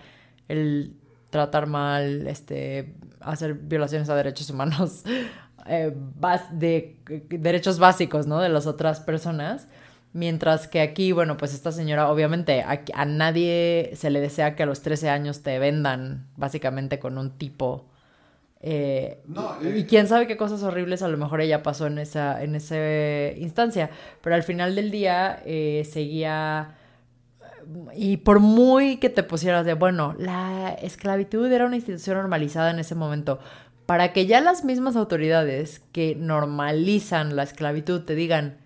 el 0.48 0.94
tratar 1.30 1.66
mal, 1.66 2.26
este, 2.26 2.94
hacer 3.20 3.54
violaciones 3.54 4.08
a 4.08 4.14
derechos 4.14 4.50
humanos, 4.50 5.04
eh, 5.66 5.94
de, 6.52 6.96
de 7.06 7.38
derechos 7.38 7.78
básicos, 7.78 8.26
¿no? 8.26 8.40
De 8.40 8.48
las 8.48 8.66
otras 8.66 9.00
personas. 9.00 9.68
Mientras 10.12 10.66
que 10.66 10.80
aquí, 10.80 11.12
bueno, 11.12 11.36
pues 11.36 11.52
esta 11.52 11.72
señora, 11.72 12.10
obviamente, 12.10 12.62
a, 12.62 12.82
a 12.94 13.04
nadie 13.04 13.90
se 13.94 14.10
le 14.10 14.20
desea 14.20 14.54
que 14.54 14.62
a 14.62 14.66
los 14.66 14.80
13 14.80 15.10
años 15.10 15.42
te 15.42 15.58
vendan, 15.58 16.26
básicamente, 16.36 16.98
con 16.98 17.18
un 17.18 17.36
tipo. 17.36 17.88
Eh, 18.68 19.22
No, 19.28 19.56
y, 19.62 19.68
eh, 19.68 19.78
y 19.78 19.84
quién 19.84 20.08
sabe 20.08 20.26
qué 20.26 20.36
cosas 20.36 20.64
horribles 20.64 21.00
a 21.02 21.08
lo 21.08 21.16
mejor 21.16 21.40
ella 21.40 21.62
pasó 21.62 21.86
en 21.86 21.98
esa, 21.98 22.42
en 22.42 22.56
esa 22.56 22.76
instancia. 23.38 23.90
Pero 24.22 24.34
al 24.34 24.42
final 24.42 24.74
del 24.74 24.90
día 24.90 25.40
eh, 25.46 25.88
seguía. 25.88 26.74
Y 27.94 28.18
por 28.18 28.40
muy 28.40 28.96
que 28.96 29.08
te 29.08 29.22
pusieras 29.22 29.64
de, 29.64 29.74
bueno, 29.74 30.14
la 30.18 30.74
esclavitud 30.82 31.50
era 31.50 31.66
una 31.66 31.76
institución 31.76 32.16
normalizada 32.16 32.70
en 32.70 32.78
ese 32.80 32.94
momento, 32.94 33.38
para 33.86 34.12
que 34.12 34.26
ya 34.26 34.40
las 34.40 34.64
mismas 34.64 34.96
autoridades 34.96 35.80
que 35.92 36.16
normalizan 36.16 37.36
la 37.36 37.44
esclavitud 37.44 38.02
te 38.02 38.14
digan, 38.14 38.58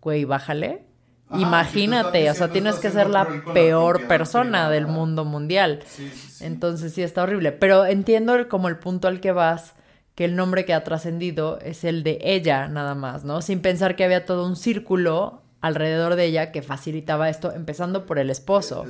güey, 0.00 0.24
bájale. 0.24 0.84
Ajá, 1.28 1.40
Imagínate, 1.40 2.30
o 2.30 2.34
sea, 2.34 2.52
tienes 2.52 2.78
que 2.78 2.90
ser 2.90 3.10
la 3.10 3.26
peor 3.52 4.06
persona 4.06 4.70
del 4.70 4.86
mundo 4.86 5.24
mundial. 5.24 5.80
Sí, 5.86 6.08
sí, 6.10 6.28
sí. 6.30 6.44
Entonces 6.44 6.92
sí 6.94 7.02
está 7.02 7.22
horrible. 7.24 7.52
Pero 7.52 7.84
entiendo 7.86 8.34
el- 8.34 8.48
como 8.48 8.68
el 8.68 8.78
punto 8.78 9.08
al 9.08 9.20
que 9.20 9.32
vas, 9.32 9.74
que 10.14 10.24
el 10.24 10.36
nombre 10.36 10.64
que 10.64 10.72
ha 10.72 10.84
trascendido 10.84 11.58
es 11.60 11.84
el 11.84 12.02
de 12.02 12.18
ella 12.22 12.68
nada 12.68 12.94
más, 12.94 13.24
¿no? 13.24 13.42
Sin 13.42 13.60
pensar 13.60 13.96
que 13.96 14.04
había 14.04 14.24
todo 14.24 14.46
un 14.46 14.56
círculo 14.56 15.42
alrededor 15.60 16.14
de 16.16 16.26
ella 16.26 16.52
que 16.52 16.62
facilitaba 16.62 17.28
esto, 17.28 17.52
empezando 17.52 18.06
por 18.06 18.18
el 18.18 18.30
esposo. 18.30 18.86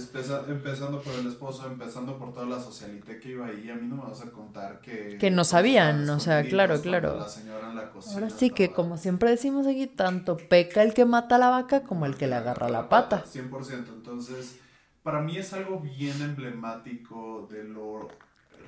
Empezando 0.49 1.01
por 1.03 1.15
el 1.15 1.27
esposo, 1.27 1.67
empezando 1.67 2.19
por 2.19 2.33
toda 2.33 2.47
la 2.47 2.61
socialité 2.61 3.19
que 3.19 3.31
iba 3.31 3.47
ahí, 3.47 3.69
a 3.71 3.75
mí 3.75 3.87
no 3.89 3.97
me 3.97 4.03
vas 4.11 4.21
a 4.23 4.31
contar 4.31 4.81
que... 4.81 5.17
Que 5.19 5.31
no 5.31 5.45
sabían, 5.45 6.09
o 6.09 6.21
sea, 6.21 6.47
claro, 6.47 6.81
claro. 6.81 7.21
La 7.21 7.29
señora 7.29 7.69
en 7.69 7.77
la 7.77 7.91
cocina 7.91 8.15
Ahora 8.15 8.31
sí 8.31 8.51
que, 8.51 8.65
estaba- 8.65 8.77
como 8.77 8.97
siempre 8.97 9.31
decimos 9.31 9.67
aquí, 9.67 9.87
tanto 9.87 10.37
peca 10.37 10.83
el 10.83 10.95
que 10.95 11.05
mata 11.05 11.37
a 11.37 11.39
la 11.39 11.51
vaca 11.51 11.83
como 11.83 12.07
el 12.07 12.17
que 12.17 12.27
le 12.27 12.35
agarra 12.37 12.69
la 12.69 12.89
pata. 12.89 13.25
100%. 13.27 13.93
Entonces, 13.95 14.59
para 15.03 15.21
mí 15.21 15.37
es 15.39 15.53
algo 15.53 15.81
bien 15.81 16.21
emblemático 16.23 17.49
de 17.51 17.65
lo 17.65 18.09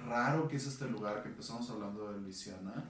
raro 0.09 0.49
que 0.49 0.57
es 0.57 0.67
este 0.67 0.87
lugar, 0.89 1.23
que 1.23 1.29
empezamos 1.29 1.69
hablando 1.71 2.11
de 2.13 2.19
Luisiana, 2.21 2.85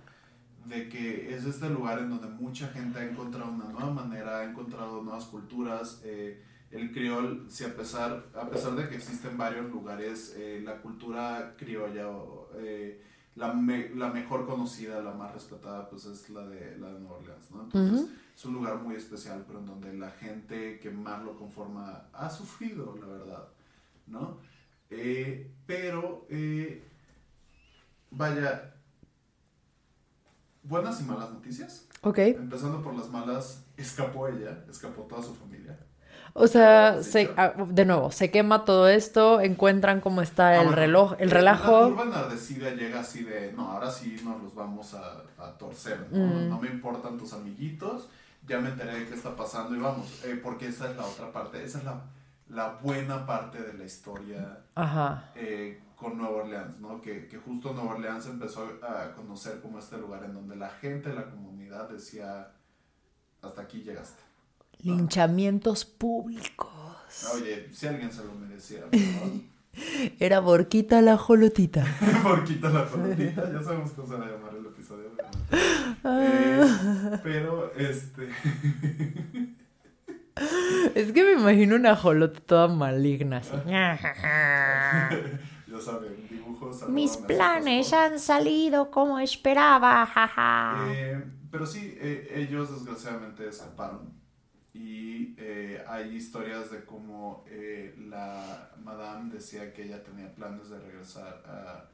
de 0.69 0.89
que 0.89 1.35
es 1.35 1.45
este 1.45 1.69
lugar 1.71 1.99
en 2.01 2.11
donde 2.11 2.29
mucha 2.29 2.69
gente 2.69 2.99
ha 2.99 3.05
encontrado 3.05 3.51
una 3.51 3.67
nueva 3.67 3.91
manera, 3.91 4.41
ha 4.41 4.45
encontrado 4.45 5.03
nuevas 5.03 5.25
culturas. 5.27 6.01
eh, 6.05 6.43
el 6.71 6.93
criol, 6.93 7.47
si 7.49 7.65
a 7.65 7.75
pesar, 7.75 8.27
a 8.35 8.51
pesar 8.51 8.75
de 8.77 8.87
que 8.89 8.97
existen 8.97 9.39
varios 9.39 9.71
lugares, 9.71 10.35
eh, 10.37 10.61
la 10.63 10.83
cultura 10.83 11.55
criolla, 11.57 12.07
eh, 12.57 13.03
la, 13.37 13.55
me- 13.55 13.89
la 13.95 14.11
mejor 14.11 14.45
conocida, 14.47 15.01
la 15.01 15.15
más 15.15 15.33
respetada, 15.33 15.89
pues 15.89 16.05
es 16.05 16.29
la 16.29 16.47
de, 16.47 16.77
la 16.77 16.93
de 16.93 17.01
Nueva 17.01 17.17
Orleans, 17.17 17.51
¿no? 17.53 17.63
Entonces, 17.63 18.01
Ujú. 18.03 18.11
es 18.37 18.45
un 18.45 18.53
lugar 18.53 18.77
muy 18.83 18.97
especial, 18.97 19.45
pero 19.47 19.61
en 19.61 19.67
donde 19.67 19.95
la 19.95 20.11
gente 20.11 20.79
que 20.79 20.91
más 20.91 21.25
lo 21.25 21.39
conforma 21.39 22.09
ha 22.13 22.29
sufrido, 22.29 22.95
la 23.01 23.07
verdad, 23.07 23.49
¿no? 24.07 24.37
Eh, 24.91 25.51
pero, 25.67 26.27
eh, 26.29 26.83
vaya, 28.11 28.75
buenas 30.69 31.01
y 31.01 31.05
malas 31.05 31.31
noticias. 31.31 31.87
Ok. 32.03 32.19
Empezando 32.19 32.83
por 32.83 32.95
las 32.95 33.09
malas, 33.09 33.65
escapó 33.77 34.29
ella, 34.29 34.65
escapó 34.71 35.03
toda 35.03 35.23
su 35.23 35.35
familia. 35.35 35.79
O 36.35 36.47
sea, 36.47 37.03
se- 37.03 37.33
ah, 37.37 37.55
de 37.69 37.85
nuevo, 37.85 38.13
se 38.13 38.31
quema 38.31 38.65
todo 38.65 38.87
esto, 38.89 39.41
encuentran 39.41 40.01
cómo 40.01 40.23
está 40.23 40.49
Ah, 40.49 40.57
el 40.57 40.67
bueno, 40.67 40.77
reloj, 40.77 41.15
el 41.19 41.31
relajo. 41.31 41.81
La 41.81 41.87
curva 41.89 42.03
enardecida 42.05 42.71
llega 42.71 43.01
así 43.01 43.25
de, 43.25 43.53
no, 43.55 43.73
ahora 43.73 43.91
sí 43.91 44.21
nos 44.25 44.41
los 44.43 44.55
vamos 44.55 44.95
a, 44.95 45.23
a 45.39 45.59
torcer, 45.59 46.07
¿no? 46.13 46.27
Mm. 46.27 46.49
No 46.51 46.61
me 46.61 46.69
importan 46.69 47.19
tus 47.19 47.33
amiguitos, 47.33 48.09
ya 48.47 48.61
me 48.61 48.69
enteré 48.69 49.01
de 49.01 49.07
qué 49.09 49.15
está 49.15 49.35
pasando 49.35 49.75
y 49.75 49.79
vamos, 49.81 50.23
eh, 50.25 50.39
porque 50.41 50.69
esa 50.69 50.91
es 50.91 50.97
la 50.97 51.07
otra 51.07 51.33
parte, 51.33 51.65
esa 51.65 51.79
es 51.79 51.85
la, 51.85 52.03
la 52.51 52.69
buena 52.83 53.27
parte 53.27 53.61
de 53.61 53.73
la 53.75 53.85
historia 53.85 54.61
Ajá. 54.77 55.31
eh, 55.35 55.81
con 55.99 56.17
Nueva 56.17 56.37
Orleans, 56.37 56.81
¿no? 56.81 57.01
Que, 57.01 57.27
que 57.27 57.39
justo 57.39 57.73
Nueva 57.73 57.95
Orleans 57.95 58.27
empezó 58.27 58.69
a 58.83 59.13
conocer 59.15 59.61
como 59.61 59.79
este 59.79 59.99
lugar 59.99 60.25
en 60.25 60.33
donde 60.33 60.57
la 60.57 60.71
gente, 60.71 61.13
la 61.13 61.29
comunidad 61.29 61.89
decía, 61.89 62.53
hasta 63.43 63.63
aquí 63.63 63.83
llegaste. 63.83 64.23
Linchamientos 64.79 65.85
públicos. 65.85 66.71
Oye, 67.35 67.69
si 67.73 67.89
alguien 67.89 68.13
se 68.13 68.25
lo 68.25 68.33
merecía, 68.35 68.81
¿no? 68.81 69.59
Era 70.19 70.41
Borquita 70.41 71.03
la 71.03 71.17
jolotita. 71.17 71.85
Por 72.23 72.45
quita 72.45 72.69
la 72.69 72.87
pelotita, 72.87 73.53
ya 73.53 73.63
sabemos 73.63 73.91
cómo 73.93 74.09
se 74.09 74.15
va 74.15 74.27
a 74.27 74.31
llamar 74.31 74.55
el 74.55 74.67
episodio. 74.67 75.11
Eh, 76.05 77.21
pero, 77.23 77.73
este... 77.75 78.29
Es 80.95 81.11
que 81.11 81.25
me 81.25 81.33
imagino 81.33 81.75
una 81.75 81.97
jolota 81.97 82.39
toda 82.39 82.69
maligna. 82.69 83.39
Así. 83.39 83.51
Ya 85.71 85.81
saben, 85.81 86.27
dibujos... 86.29 86.89
Mis 86.89 87.17
planes 87.17 87.93
han 87.93 88.19
salido 88.19 88.91
como 88.91 89.19
esperaba, 89.19 90.05
jaja. 90.07 90.87
Eh, 90.95 91.25
pero 91.51 91.67
sí, 91.67 91.95
eh, 91.99 92.33
ellos 92.37 92.71
desgraciadamente 92.71 93.49
escaparon. 93.49 94.13
Y 94.73 95.35
eh, 95.39 95.83
hay 95.89 96.15
historias 96.15 96.71
de 96.71 96.85
cómo 96.85 97.45
eh, 97.49 97.95
la 98.09 98.71
madame 98.83 99.33
decía 99.33 99.73
que 99.73 99.85
ella 99.85 100.03
tenía 100.05 100.33
planes 100.35 100.71
de 100.71 100.79
regresar 100.79 101.43
a 101.47 101.89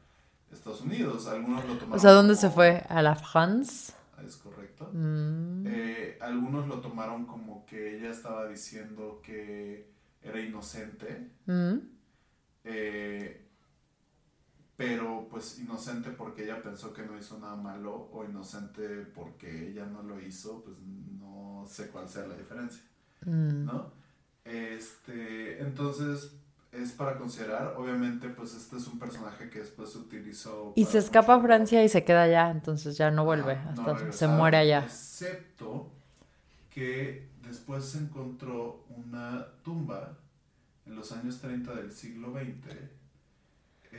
Estados 0.52 0.82
Unidos. 0.82 1.26
Algunos 1.26 1.64
lo 1.66 1.74
tomaron. 1.74 1.92
O 1.96 1.98
sea, 1.98 2.10
¿dónde 2.12 2.34
como- 2.34 2.40
se 2.42 2.50
fue? 2.50 2.84
¿A 2.88 3.00
la 3.02 3.14
France? 3.14 3.92
Es 4.26 4.36
correcto. 4.36 4.88
Mm. 4.92 5.64
Eh, 5.66 6.18
algunos 6.20 6.66
lo 6.68 6.80
tomaron 6.80 7.26
como 7.26 7.64
que 7.66 7.96
ella 7.96 8.10
estaba 8.10 8.48
diciendo 8.48 9.20
que 9.22 9.90
era 10.22 10.40
inocente. 10.40 11.30
Mm. 11.46 11.74
eh, 12.64 13.43
pero 14.76 15.28
pues 15.30 15.58
inocente 15.58 16.10
porque 16.10 16.44
ella 16.44 16.62
pensó 16.62 16.92
que 16.92 17.02
no 17.04 17.16
hizo 17.16 17.38
nada 17.38 17.56
malo 17.56 18.08
o 18.12 18.24
inocente 18.24 19.06
porque 19.14 19.68
ella 19.70 19.86
no 19.86 20.02
lo 20.02 20.20
hizo, 20.20 20.62
pues 20.64 20.76
no 21.20 21.64
sé 21.68 21.88
cuál 21.88 22.08
sea 22.08 22.26
la 22.26 22.36
diferencia, 22.36 22.82
Mm. 23.24 23.64
¿no? 23.64 23.90
Este, 24.44 25.62
entonces 25.62 26.32
es 26.72 26.92
para 26.92 27.16
considerar, 27.16 27.74
obviamente 27.78 28.28
pues 28.28 28.54
este 28.54 28.76
es 28.76 28.86
un 28.88 28.98
personaje 28.98 29.48
que 29.48 29.60
después 29.60 29.90
se 29.92 29.98
utilizó... 29.98 30.72
Y 30.76 30.84
se 30.84 30.98
escapa 30.98 31.36
a 31.36 31.40
Francia 31.40 31.82
y 31.84 31.88
se 31.88 32.04
queda 32.04 32.24
allá, 32.24 32.50
entonces 32.50 32.96
ya 32.98 33.10
no 33.10 33.24
vuelve, 33.24 33.56
no 33.76 33.92
hasta 33.92 34.12
se 34.12 34.28
muere 34.28 34.58
allá. 34.58 34.84
Excepto 34.84 35.88
que 36.68 37.28
después 37.46 37.84
se 37.84 37.98
encontró 37.98 38.84
una 38.88 39.46
tumba 39.62 40.18
en 40.84 40.96
los 40.96 41.12
años 41.12 41.40
30 41.40 41.74
del 41.74 41.92
siglo 41.92 42.32
XX 42.32 42.76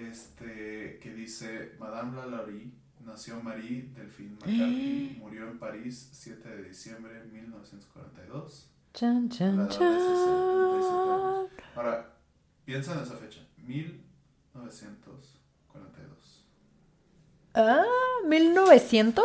este, 0.02 1.00
que 1.02 1.14
dice 1.14 1.76
Madame 1.80 2.18
Lalaurie 2.18 2.72
nació 3.06 3.40
Marie 3.42 3.90
Delphine 3.96 4.32
McCarthy, 4.32 5.16
murió 5.20 5.48
en 5.48 5.60
París 5.60 6.10
7 6.12 6.50
de 6.50 6.64
diciembre 6.64 7.14
de 7.14 7.24
1942. 7.26 8.72
Chan, 8.94 9.30
chan, 9.30 9.56
edad 9.56 9.68
de 9.68 9.74
77 9.74 9.92
años. 9.92 11.50
chan. 11.56 11.66
Ahora, 11.76 12.14
piensa 12.66 12.94
en 12.94 13.00
esa 13.02 13.16
fecha, 13.16 13.42
1942. 13.58 16.46
Ah, 17.54 17.84
¿1900? 18.26 19.22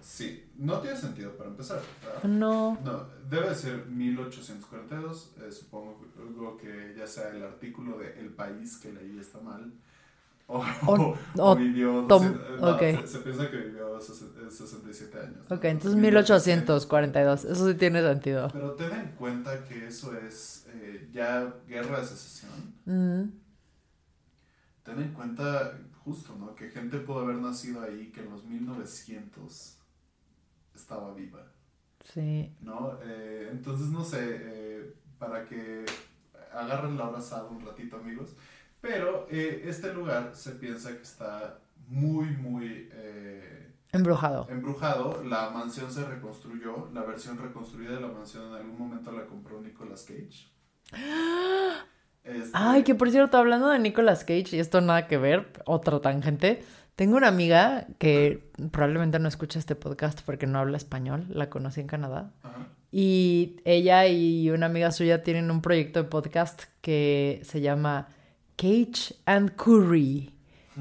Sí, 0.00 0.44
no 0.56 0.80
tiene 0.80 0.96
sentido 0.96 1.36
para 1.36 1.50
empezar, 1.50 1.80
¿verdad? 2.04 2.24
No. 2.24 2.76
No, 2.84 3.06
debe 3.30 3.54
ser 3.54 3.86
1842. 3.86 5.34
eh, 5.38 5.52
supongo 5.52 6.56
que 6.58 6.94
ya 6.96 7.06
sea 7.06 7.28
el 7.30 7.44
artículo 7.44 7.98
de 7.98 8.18
El 8.18 8.30
País 8.30 8.78
que 8.78 8.92
leí 8.92 9.16
está 9.18 9.40
mal. 9.40 9.72
O, 10.48 11.56
vivió. 11.56 12.04
tom- 12.06 12.38
200, 12.38 12.60
no, 12.60 12.70
ok. 12.70 12.78
se, 12.80 13.06
se 13.06 13.18
piensa 13.20 13.50
que 13.50 13.56
vivió 13.56 13.98
ses- 14.00 14.22
eh, 14.46 14.50
67 14.50 15.18
años. 15.18 15.48
¿no? 15.48 15.56
Ok, 15.56 15.64
entonces 15.64 15.98
1842, 15.98 17.44
eso 17.44 17.68
sí 17.68 17.74
tiene 17.74 18.02
sentido. 18.02 18.48
Pero 18.52 18.72
ten 18.72 18.92
en 18.92 19.08
cuenta 19.12 19.64
que 19.64 19.86
eso 19.86 20.16
es 20.16 20.66
eh, 20.68 21.08
ya 21.12 21.54
guerra 21.68 22.00
de 22.00 22.06
secesión. 22.06 22.50
Mm. 22.84 23.30
Ten 24.84 24.98
en 24.98 25.12
cuenta, 25.12 25.78
justo, 26.04 26.34
¿no? 26.38 26.54
Que 26.54 26.68
gente 26.70 26.98
pudo 26.98 27.20
haber 27.20 27.36
nacido 27.36 27.82
ahí 27.82 28.10
que 28.10 28.20
en 28.20 28.30
los 28.30 28.44
1900 28.44 29.78
estaba 30.74 31.14
viva. 31.14 31.46
Sí. 32.12 32.52
¿no? 32.60 32.98
Eh, 33.04 33.48
entonces, 33.52 33.88
no 33.88 34.04
sé, 34.04 34.18
eh, 34.20 34.94
para 35.18 35.44
que 35.44 35.84
agarren 36.52 36.96
la 36.96 37.08
hora 37.08 37.18
asada 37.18 37.44
un 37.48 37.60
ratito, 37.64 37.96
amigos. 37.96 38.30
Pero 38.82 39.26
eh, 39.30 39.62
este 39.66 39.94
lugar 39.94 40.32
se 40.34 40.50
piensa 40.52 40.90
que 40.94 41.02
está 41.02 41.58
muy, 41.88 42.26
muy 42.26 42.90
eh, 42.92 43.70
Embrujado. 43.92 44.46
embrujado. 44.50 45.22
La 45.24 45.48
mansión 45.50 45.90
se 45.92 46.04
reconstruyó. 46.04 46.90
La 46.92 47.02
versión 47.02 47.38
reconstruida 47.38 47.92
de 47.92 48.00
la 48.00 48.08
mansión 48.08 48.48
en 48.48 48.54
algún 48.54 48.78
momento 48.78 49.10
la 49.12 49.24
compró 49.26 49.60
Nicolas 49.60 50.02
Cage. 50.02 50.50
Este, 52.24 52.50
Ay, 52.52 52.82
que 52.84 52.94
por 52.94 53.10
cierto, 53.10 53.36
hablando 53.38 53.68
de 53.68 53.78
Nicolas 53.78 54.24
Cage, 54.24 54.56
y 54.56 54.58
esto 54.60 54.80
nada 54.80 55.06
que 55.08 55.16
ver, 55.18 55.52
otra 55.64 56.00
tangente. 56.00 56.62
Tengo 56.96 57.16
una 57.16 57.28
amiga 57.28 57.86
que 57.98 58.50
probablemente 58.70 59.18
no 59.18 59.28
escucha 59.28 59.58
este 59.58 59.74
podcast 59.74 60.20
porque 60.24 60.46
no 60.46 60.58
habla 60.58 60.76
español, 60.76 61.26
la 61.30 61.48
conocí 61.50 61.80
en 61.80 61.86
Canadá. 61.86 62.32
ajá. 62.42 62.68
Y 62.94 63.56
ella 63.64 64.06
y 64.06 64.50
una 64.50 64.66
amiga 64.66 64.92
suya 64.92 65.22
tienen 65.22 65.50
un 65.50 65.62
proyecto 65.62 66.02
de 66.02 66.08
podcast 66.10 66.64
que 66.82 67.40
se 67.42 67.62
llama 67.62 68.08
Cage 68.56 69.14
and 69.26 69.56
Curry. 69.56 70.32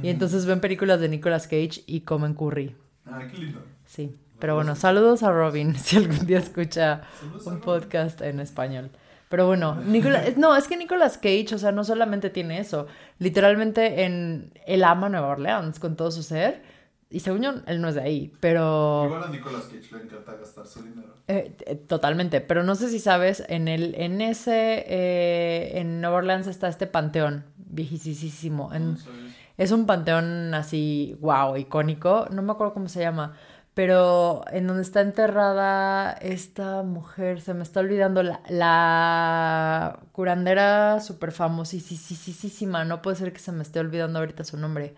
Y 0.02 0.10
entonces 0.10 0.46
ven 0.46 0.62
películas 0.62 1.00
de 1.00 1.10
Nicolas 1.10 1.48
Cage 1.48 1.84
y 1.86 2.02
comen 2.02 2.34
curry. 2.34 2.76
Ah, 3.06 3.28
qué 3.30 3.38
lindo. 3.38 3.62
Sí. 3.86 4.16
Pero 4.40 4.56
bueno, 4.56 4.76
saludos 4.76 5.22
a 5.24 5.32
Robin 5.32 5.76
si 5.78 5.98
algún 5.98 6.26
día 6.26 6.40
escucha 6.40 7.02
un 7.46 7.60
podcast 7.60 8.22
en 8.22 8.40
español. 8.40 8.90
Pero 9.30 9.46
bueno, 9.48 9.76
Nicolas, 9.76 10.36
no, 10.38 10.56
es 10.56 10.68
que 10.68 10.78
Nicolas 10.78 11.18
Cage, 11.18 11.54
o 11.54 11.58
sea, 11.58 11.72
no 11.72 11.84
solamente 11.84 12.30
tiene 12.30 12.60
eso. 12.60 12.88
Literalmente 13.20 14.04
en 14.04 14.52
él 14.66 14.84
ama 14.84 15.10
Nueva 15.10 15.28
Orleans 15.28 15.80
con 15.80 15.96
todo 15.96 16.12
su 16.12 16.24
ser. 16.24 16.64
Y 17.10 17.20
según 17.20 17.42
yo, 17.42 17.54
él 17.68 17.82
no 17.82 17.90
es 17.90 17.96
de 17.96 18.02
ahí, 18.02 18.34
pero... 18.40 19.04
Igual 19.06 19.24
a 19.26 19.30
Nicolas 19.30 19.64
Cage 19.64 19.96
le 19.96 20.04
encanta 20.04 20.34
gastar 20.36 20.66
su 20.66 20.82
dinero. 20.82 21.14
Eh, 21.28 21.56
eh, 21.66 21.76
totalmente, 21.76 22.40
pero 22.40 22.64
no 22.64 22.76
sé 22.76 22.90
si 22.90 23.00
sabes, 23.00 23.44
en 23.50 23.68
el, 23.68 23.96
en 23.96 24.22
ese, 24.22 24.86
eh, 24.88 25.80
en 25.80 26.00
Nueva 26.00 26.18
Orleans 26.18 26.48
está 26.48 26.70
este 26.70 26.88
panteón 26.88 27.44
viejísimo. 27.72 28.74
En, 28.74 28.98
sabes. 28.98 29.36
es 29.58 29.72
un 29.72 29.86
panteón 29.86 30.54
así, 30.54 31.18
wow, 31.20 31.58
icónico. 31.58 32.28
No 32.32 32.42
me 32.42 32.52
acuerdo 32.52 32.74
cómo 32.74 32.90
se 32.90 33.02
llama, 33.02 33.34
pero 33.74 34.44
en 34.52 34.68
donde 34.68 34.84
está 34.84 35.02
enterrada 35.02 36.12
esta 36.14 36.84
mujer, 36.84 37.42
se 37.42 37.54
me 37.54 37.64
está 37.64 37.80
olvidando, 37.80 38.22
la, 38.24 38.42
la 38.50 40.00
curandera 40.12 41.00
súper 41.00 41.32
famosísima. 41.32 42.84
No 42.86 43.02
puede 43.02 43.18
ser 43.18 43.34
que 43.34 43.40
se 43.40 43.52
me 43.52 43.64
esté 43.64 43.80
olvidando 43.80 44.20
ahorita 44.20 44.44
su 44.44 44.58
nombre. 44.58 44.96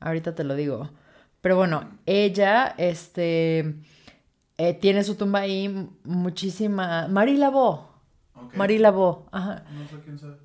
Ahorita 0.00 0.34
te 0.34 0.44
lo 0.44 0.54
digo. 0.54 0.90
Pero 1.40 1.56
bueno, 1.56 1.88
ella, 2.06 2.74
este, 2.78 3.76
eh, 4.58 4.74
tiene 4.74 5.04
su 5.04 5.14
tumba 5.14 5.40
ahí 5.40 5.88
muchísima. 6.04 7.06
Marie 7.08 7.38
Labo. 7.38 7.87
Ok. 8.46 8.54
Marie 8.54 8.78
Labo. 8.78 9.26
Ajá. 9.32 9.64
No 9.72 9.86
sé 9.88 9.96
quién 10.04 10.18
sabe. 10.18 10.36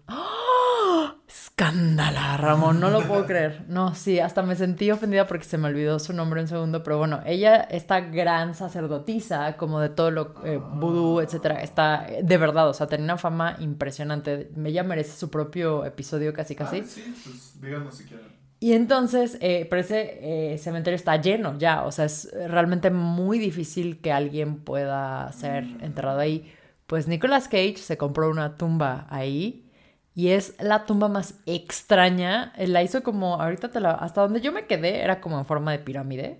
Escándala, 1.28 2.38
Ramón, 2.38 2.80
no 2.80 2.90
lo 2.90 3.02
puedo 3.08 3.26
creer. 3.28 3.64
No, 3.68 3.96
sí, 3.96 4.20
hasta 4.20 4.42
me 4.44 4.56
sentí 4.56 4.92
ofendida 4.92 5.26
porque 5.28 5.46
se 5.46 5.58
me 5.58 5.68
olvidó 5.68 6.00
su 6.00 6.14
nombre 6.14 6.42
un 6.42 6.48
segundo, 6.48 6.84
pero 6.84 6.98
bueno, 6.98 7.22
ella, 7.26 7.56
esta 7.62 8.02
gran 8.02 8.54
sacerdotisa, 8.56 9.56
como 9.58 9.80
de 9.80 9.90
todo 9.90 10.12
lo 10.12 10.36
eh, 10.44 10.58
vudú, 10.58 11.22
etcétera, 11.22 11.62
está 11.62 12.08
eh, 12.08 12.22
de 12.24 12.38
verdad, 12.38 12.70
o 12.70 12.74
sea, 12.74 12.88
tenía 12.88 13.06
una 13.06 13.18
fama 13.18 13.56
impresionante. 13.60 14.52
Ella 14.64 14.84
merece 14.84 15.18
su 15.18 15.30
propio 15.30 15.86
episodio 15.86 16.34
casi 16.34 16.56
casi. 16.56 16.80
Ah, 16.80 16.84
sí, 16.86 17.16
pues 17.24 17.62
díganos 17.62 17.96
si 17.96 18.04
quieren. 18.06 18.34
Y 18.60 18.74
entonces, 18.74 19.38
eh, 19.42 19.68
pero 19.70 19.82
ese 19.82 20.54
eh, 20.54 20.58
cementerio 20.58 20.96
está 20.96 21.18
lleno 21.18 21.58
ya, 21.58 21.84
o 21.84 21.92
sea, 21.92 22.06
es 22.06 22.30
realmente 22.48 22.90
muy 22.92 23.38
difícil 23.38 24.00
que 24.00 24.12
alguien 24.14 24.58
pueda 24.58 25.32
ser 25.34 25.64
Mm. 25.66 25.84
enterrado 25.84 26.20
ahí. 26.20 26.54
Pues 26.88 27.08
Nicolas 27.08 27.48
Cage 27.48 27.78
se 27.78 27.98
compró 27.98 28.30
una 28.30 28.58
tumba 28.58 29.08
ahí 29.10 29.70
y 30.16 30.30
es 30.30 30.56
la 30.62 30.86
tumba 30.86 31.08
más 31.08 31.36
extraña. 31.46 32.54
Eh, 32.58 32.68
La 32.68 32.84
hizo 32.84 33.04
como, 33.04 33.42
ahorita 33.42 33.72
te 33.72 33.80
la, 33.80 33.92
hasta 33.92 34.22
donde 34.22 34.42
yo 34.42 34.52
me 34.52 34.68
quedé 34.68 35.02
era 35.02 35.22
como 35.22 35.40
en 35.40 35.46
forma 35.46 35.72
de 35.72 35.80
pirámide, 35.80 36.40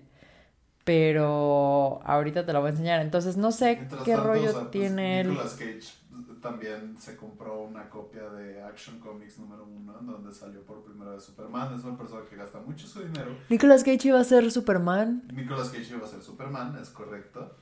pero 0.84 2.00
ahorita 2.04 2.44
te 2.44 2.52
la 2.52 2.58
voy 2.60 2.68
a 2.68 2.70
enseñar. 2.70 3.00
Entonces 3.00 3.36
no 3.36 3.52
sé 3.52 3.76
Mientras 3.76 4.02
qué 4.02 4.12
tanto, 4.12 4.28
rollo 4.28 4.50
o 4.50 4.52
sea, 4.52 4.60
pues, 4.60 4.70
tiene 4.70 5.20
él. 5.20 5.28
Nicolas 5.30 5.54
Cage 5.54 6.04
también 6.42 6.96
se 7.00 7.16
compró 7.16 7.62
una 7.62 7.88
copia 7.88 8.28
de 8.28 8.62
Action 8.62 9.00
Comics 9.00 9.38
número 9.38 9.64
uno, 9.64 9.98
en 9.98 10.06
donde 10.06 10.30
salió 10.30 10.60
por 10.62 10.84
primera 10.84 11.12
vez 11.12 11.24
Superman. 11.24 11.74
Es 11.74 11.84
una 11.84 11.96
persona 11.96 12.22
que 12.28 12.36
gasta 12.36 12.60
mucho 12.60 12.86
su 12.86 13.00
dinero. 13.00 13.30
Nicolas 13.48 13.82
Cage 13.82 14.08
iba 14.08 14.20
a 14.20 14.24
ser 14.24 14.50
Superman. 14.50 15.22
Nicolas 15.32 15.70
Cage 15.70 15.94
iba 15.94 16.04
a 16.04 16.08
ser 16.08 16.22
Superman, 16.22 16.76
es 16.80 16.90
correcto. 16.90 17.56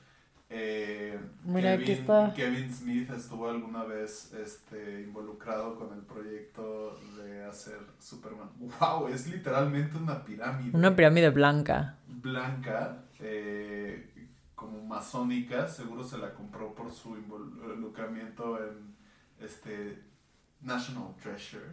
Eh, 0.55 1.19
Mira, 1.45 1.71
Kevin, 1.71 1.81
aquí 1.81 1.91
está. 1.93 2.33
Kevin 2.35 2.71
Smith 2.71 3.09
estuvo 3.09 3.49
alguna 3.49 3.85
vez 3.85 4.31
este, 4.33 5.01
involucrado 5.01 5.75
con 5.75 5.91
el 5.97 6.01
proyecto 6.01 6.99
de 7.17 7.43
hacer 7.43 7.79
Superman. 7.99 8.49
¡Wow! 8.79 9.07
Es 9.07 9.25
literalmente 9.27 9.97
una 9.97 10.23
pirámide. 10.23 10.77
Una 10.77 10.95
pirámide 10.95 11.31
blanca. 11.31 11.97
blanca, 12.07 12.99
eh, 13.19 14.29
como 14.53 14.85
masónica, 14.85 15.67
seguro 15.67 16.03
se 16.03 16.19
la 16.19 16.35
compró 16.35 16.75
por 16.75 16.91
su 16.91 17.17
involucramiento 17.17 18.59
en 18.63 18.95
este 19.39 20.03
National 20.61 21.15
Treasure. 21.19 21.65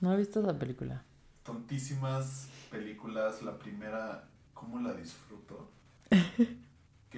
No 0.00 0.12
he 0.12 0.16
visto 0.18 0.40
esa 0.40 0.58
película. 0.58 1.02
Tontísimas 1.42 2.48
películas, 2.70 3.40
la 3.40 3.58
primera, 3.58 4.28
¿cómo 4.52 4.78
la 4.78 4.92
disfruto? 4.92 5.70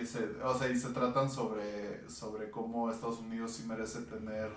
Se, 0.06 0.24
o 0.42 0.58
sea, 0.58 0.68
y 0.68 0.78
se 0.78 0.90
tratan 0.90 1.30
sobre, 1.30 2.08
sobre 2.08 2.50
cómo 2.50 2.90
Estados 2.90 3.18
Unidos 3.18 3.52
sí 3.52 3.64
merece 3.66 4.02
tener 4.02 4.50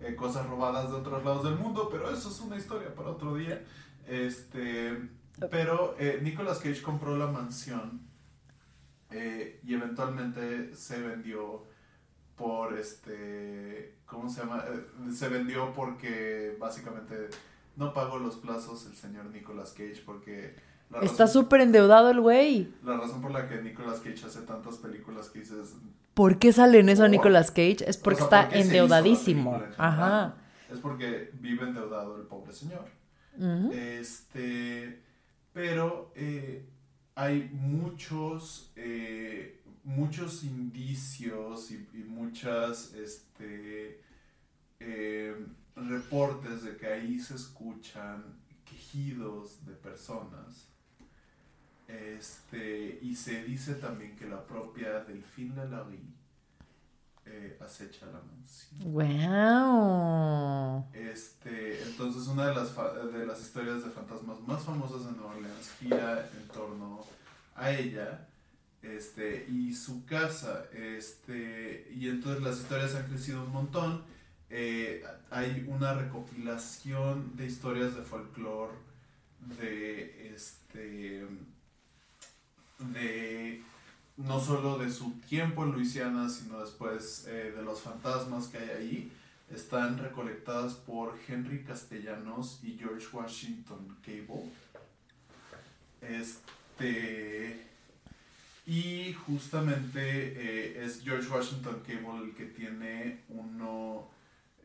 eh, 0.00 0.14
cosas 0.14 0.46
robadas 0.48 0.90
de 0.90 0.96
otros 0.96 1.24
lados 1.24 1.44
del 1.44 1.56
mundo, 1.56 1.88
pero 1.90 2.10
eso 2.10 2.28
es 2.28 2.40
una 2.40 2.56
historia 2.56 2.94
para 2.94 3.10
otro 3.10 3.34
día. 3.34 3.64
Este, 4.06 5.08
pero 5.50 5.96
eh, 5.98 6.20
Nicolas 6.22 6.58
Cage 6.58 6.82
compró 6.82 7.16
la 7.16 7.26
mansión 7.26 8.02
eh, 9.10 9.60
y 9.64 9.74
eventualmente 9.74 10.74
se 10.76 11.00
vendió 11.00 11.64
por 12.36 12.76
este, 12.76 13.98
¿cómo 14.06 14.28
se 14.28 14.40
llama? 14.40 14.64
Se 15.12 15.28
vendió 15.28 15.72
porque 15.72 16.56
básicamente 16.58 17.28
no 17.76 17.94
pagó 17.94 18.18
los 18.18 18.36
plazos 18.36 18.86
el 18.86 18.96
señor 18.96 19.26
Nicolas 19.26 19.72
Cage 19.72 20.02
porque 20.04 20.56
Está 21.02 21.26
súper 21.26 21.60
endeudado 21.60 22.10
el 22.10 22.20
güey. 22.20 22.72
la 22.84 22.96
razón 22.96 23.20
por 23.20 23.32
la 23.32 23.48
que 23.48 23.60
Nicolas 23.62 23.98
Cage 24.00 24.26
hace 24.26 24.42
tantas 24.42 24.76
películas 24.78 25.28
que 25.28 25.40
dices 25.40 25.74
¿Por 26.14 26.38
qué 26.38 26.52
sale 26.52 26.78
en 26.78 26.88
eso 26.88 27.02
Por- 27.02 27.10
Nicolas 27.10 27.50
Cage? 27.50 27.78
Es 27.88 27.96
porque 27.96 28.22
o 28.22 28.28
sea, 28.28 28.40
está 28.42 28.48
¿por 28.48 28.48
qué 28.50 28.54
se 28.54 28.60
hizo 28.60 28.68
la 28.68 28.98
endeudadísimo. 28.98 29.62
Ajá. 29.76 30.36
Es 30.70 30.78
porque 30.78 31.30
vive 31.40 31.64
endeudado 31.64 32.16
el 32.16 32.22
pobre 32.28 32.52
señor. 32.52 32.84
Este, 33.72 35.00
pero 35.52 36.12
eh, 36.14 36.64
hay 37.16 37.50
muchos, 37.52 38.70
eh, 38.76 39.60
muchos 39.82 40.44
indicios 40.44 41.70
y, 41.72 41.88
y 41.92 42.04
muchas, 42.04 42.92
este, 42.94 44.00
eh, 44.80 45.46
reportes 45.74 46.62
de 46.62 46.76
que 46.76 46.86
ahí 46.86 47.18
se 47.18 47.34
escuchan 47.34 48.22
quejidos 48.64 49.64
de 49.66 49.72
personas. 49.74 50.68
Este, 51.86 52.98
y 53.02 53.14
se 53.14 53.44
dice 53.44 53.74
también 53.74 54.16
que 54.16 54.26
la 54.26 54.42
propia 54.46 55.04
Delphine 55.04 55.54
Lalaurie 55.56 56.00
eh, 57.26 57.58
acecha 57.60 58.06
la 58.06 58.20
mansión. 58.20 58.92
Wow. 58.92 60.86
Este, 60.92 61.82
entonces 61.82 62.26
una 62.26 62.48
de 62.48 62.54
las, 62.54 62.74
de 63.12 63.26
las 63.26 63.40
historias 63.40 63.84
de 63.84 63.90
fantasmas 63.90 64.40
más 64.42 64.62
famosas 64.62 65.06
de 65.06 65.12
Nueva 65.12 65.34
Orleans 65.34 65.70
gira 65.78 66.30
en 66.36 66.48
torno 66.48 67.04
a 67.54 67.70
ella 67.70 68.28
este, 68.82 69.46
y 69.48 69.74
su 69.74 70.04
casa. 70.04 70.66
Este, 70.72 71.90
y 71.94 72.08
entonces 72.08 72.42
las 72.42 72.58
historias 72.58 72.94
han 72.94 73.06
crecido 73.06 73.42
un 73.44 73.52
montón. 73.52 74.02
Eh, 74.50 75.02
hay 75.30 75.64
una 75.68 75.94
recopilación 75.94 77.36
de 77.36 77.46
historias 77.46 77.94
de 77.94 78.02
folclore 78.02 78.74
de 79.58 80.34
este 80.34 81.26
de 82.92 83.62
no 84.16 84.38
solo 84.40 84.78
de 84.78 84.90
su 84.90 85.12
tiempo 85.28 85.64
en 85.64 85.72
Luisiana, 85.72 86.28
sino 86.28 86.60
después 86.60 87.26
eh, 87.28 87.52
de 87.56 87.62
los 87.62 87.80
fantasmas 87.80 88.46
que 88.48 88.58
hay 88.58 88.70
ahí 88.70 89.12
están 89.50 89.98
recolectadas 89.98 90.74
por 90.74 91.18
Henry 91.28 91.64
Castellanos 91.64 92.60
y 92.62 92.76
George 92.78 93.06
Washington 93.12 93.96
Cable. 94.02 94.50
Este. 96.00 97.60
Y 98.66 99.12
justamente 99.26 100.00
eh, 100.00 100.84
es 100.84 101.02
George 101.02 101.28
Washington 101.28 101.82
Cable 101.86 102.24
el 102.24 102.34
que 102.34 102.46
tiene 102.46 103.20
uno. 103.28 104.08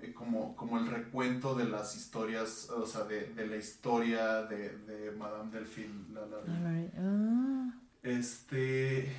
eh, 0.01 0.13
como, 0.13 0.55
como 0.55 0.79
el 0.79 0.87
recuento 0.87 1.55
de 1.55 1.65
las 1.65 1.95
historias, 1.95 2.69
o 2.69 2.85
sea, 2.85 3.03
de, 3.03 3.33
de 3.33 3.47
la 3.47 3.57
historia 3.57 4.43
de, 4.43 4.69
de 4.69 5.11
Madame 5.11 5.51
Delphine. 5.51 6.05
Este, 8.01 9.13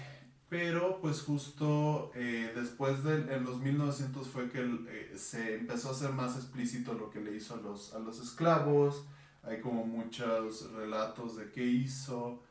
pero 0.49 1.01
pues 1.01 1.23
justo 1.23 2.11
eh, 2.15 2.53
después 2.55 3.05
de 3.05 3.35
en 3.35 3.45
los 3.45 3.61
1900 3.61 4.27
fue 4.27 4.49
que 4.49 4.61
eh, 4.89 5.13
se 5.17 5.55
empezó 5.55 5.91
a 5.91 5.93
hacer 5.93 6.11
más 6.11 6.37
explícito 6.37 6.95
lo 6.95 7.11
que 7.11 7.21
le 7.21 7.37
hizo 7.37 7.55
a 7.55 7.59
los, 7.59 7.95
a 7.95 7.99
los 7.99 8.21
esclavos. 8.21 9.05
Hay 9.43 9.61
como 9.61 9.87
muchos 9.87 10.73
relatos 10.73 11.37
de 11.37 11.51
qué 11.51 11.65
hizo. 11.65 12.43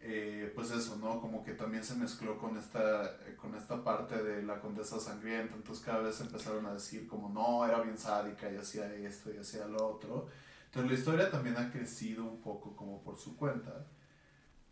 Eh, 0.00 0.52
pues 0.54 0.70
eso, 0.70 0.96
¿no? 0.98 1.20
Como 1.20 1.42
que 1.42 1.54
también 1.54 1.82
se 1.82 1.96
mezcló 1.96 2.38
con 2.38 2.56
esta, 2.56 3.18
con 3.36 3.54
esta 3.54 3.82
parte 3.82 4.22
de 4.22 4.42
la 4.42 4.60
condesa 4.60 5.00
sangrienta. 5.00 5.56
Entonces 5.56 5.84
cada 5.84 6.00
vez 6.00 6.20
empezaron 6.20 6.66
a 6.66 6.74
decir 6.74 7.06
como 7.08 7.30
no, 7.30 7.64
era 7.66 7.80
bien 7.80 7.98
sádica 7.98 8.52
y 8.52 8.56
hacía 8.56 8.92
esto 8.94 9.32
y 9.32 9.38
hacía 9.38 9.66
lo 9.66 9.84
otro. 9.86 10.28
Entonces 10.66 10.92
la 10.92 10.98
historia 10.98 11.30
también 11.30 11.56
ha 11.56 11.72
crecido 11.72 12.24
un 12.24 12.40
poco 12.40 12.76
como 12.76 13.02
por 13.02 13.18
su 13.18 13.36
cuenta. 13.36 13.86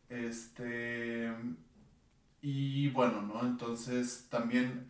Este. 0.09 1.33
Y 2.43 2.89
bueno, 2.91 3.23
¿no? 3.23 3.41
Entonces 3.41 4.27
también 4.29 4.87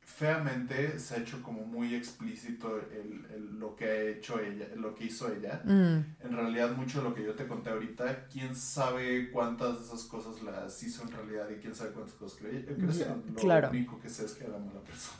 feamente 0.00 0.98
se 0.98 1.14
ha 1.14 1.18
hecho 1.18 1.42
como 1.42 1.64
muy 1.66 1.94
explícito 1.94 2.78
el, 2.90 3.26
el- 3.34 3.58
lo 3.58 3.76
que 3.76 3.84
ha 3.84 4.00
hecho 4.02 4.40
ella, 4.40 4.66
lo 4.76 4.94
que 4.94 5.04
hizo 5.06 5.30
ella. 5.32 5.60
Mm. 5.64 6.24
En 6.24 6.32
realidad 6.32 6.74
mucho 6.76 6.98
de 7.02 7.04
lo 7.10 7.14
que 7.14 7.24
yo 7.24 7.34
te 7.34 7.46
conté 7.46 7.70
ahorita, 7.70 8.26
quién 8.32 8.54
sabe 8.56 9.30
cuántas 9.30 9.78
de 9.80 9.84
esas 9.84 10.04
cosas 10.04 10.42
las 10.42 10.82
hizo 10.82 11.02
en 11.02 11.10
realidad 11.12 11.50
y 11.50 11.56
quién 11.60 11.74
sabe 11.74 11.90
cuántas 11.90 12.14
cosas 12.14 12.40
cre- 12.40 12.64
crecieron. 12.78 13.22
Lo 13.28 13.34
claro. 13.34 13.68
único 13.70 14.00
que 14.00 14.08
sé 14.08 14.24
es 14.24 14.32
que 14.32 14.44
era 14.44 14.58
mala 14.58 14.80
persona. 14.80 15.18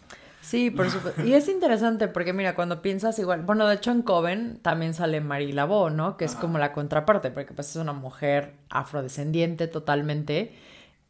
Sí, 0.48 0.70
por 0.70 0.90
supuesto. 0.90 1.24
Y 1.24 1.32
es 1.34 1.48
interesante 1.48 2.06
porque, 2.06 2.32
mira, 2.32 2.54
cuando 2.54 2.80
piensas 2.80 3.18
igual, 3.18 3.42
bueno, 3.42 3.66
de 3.66 3.74
hecho 3.74 3.90
en 3.90 4.02
Coven 4.02 4.60
también 4.62 4.94
sale 4.94 5.20
Marie 5.20 5.52
Laveau, 5.52 5.90
¿no? 5.90 6.16
Que 6.16 6.24
es 6.26 6.36
Ajá. 6.36 6.40
como 6.40 6.58
la 6.58 6.72
contraparte, 6.72 7.32
porque 7.32 7.52
pues 7.52 7.70
es 7.70 7.76
una 7.76 7.92
mujer 7.92 8.54
afrodescendiente 8.70 9.66
totalmente, 9.66 10.54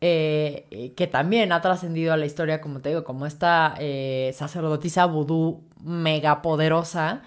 eh, 0.00 0.92
que 0.96 1.06
también 1.06 1.52
ha 1.52 1.60
trascendido 1.60 2.14
a 2.14 2.16
la 2.16 2.24
historia, 2.26 2.62
como 2.62 2.80
te 2.80 2.88
digo, 2.90 3.04
como 3.04 3.26
esta 3.26 3.74
eh, 3.78 4.32
sacerdotisa 4.34 5.04
vudú 5.06 5.64
mega 5.84 6.40
poderosa. 6.40 7.22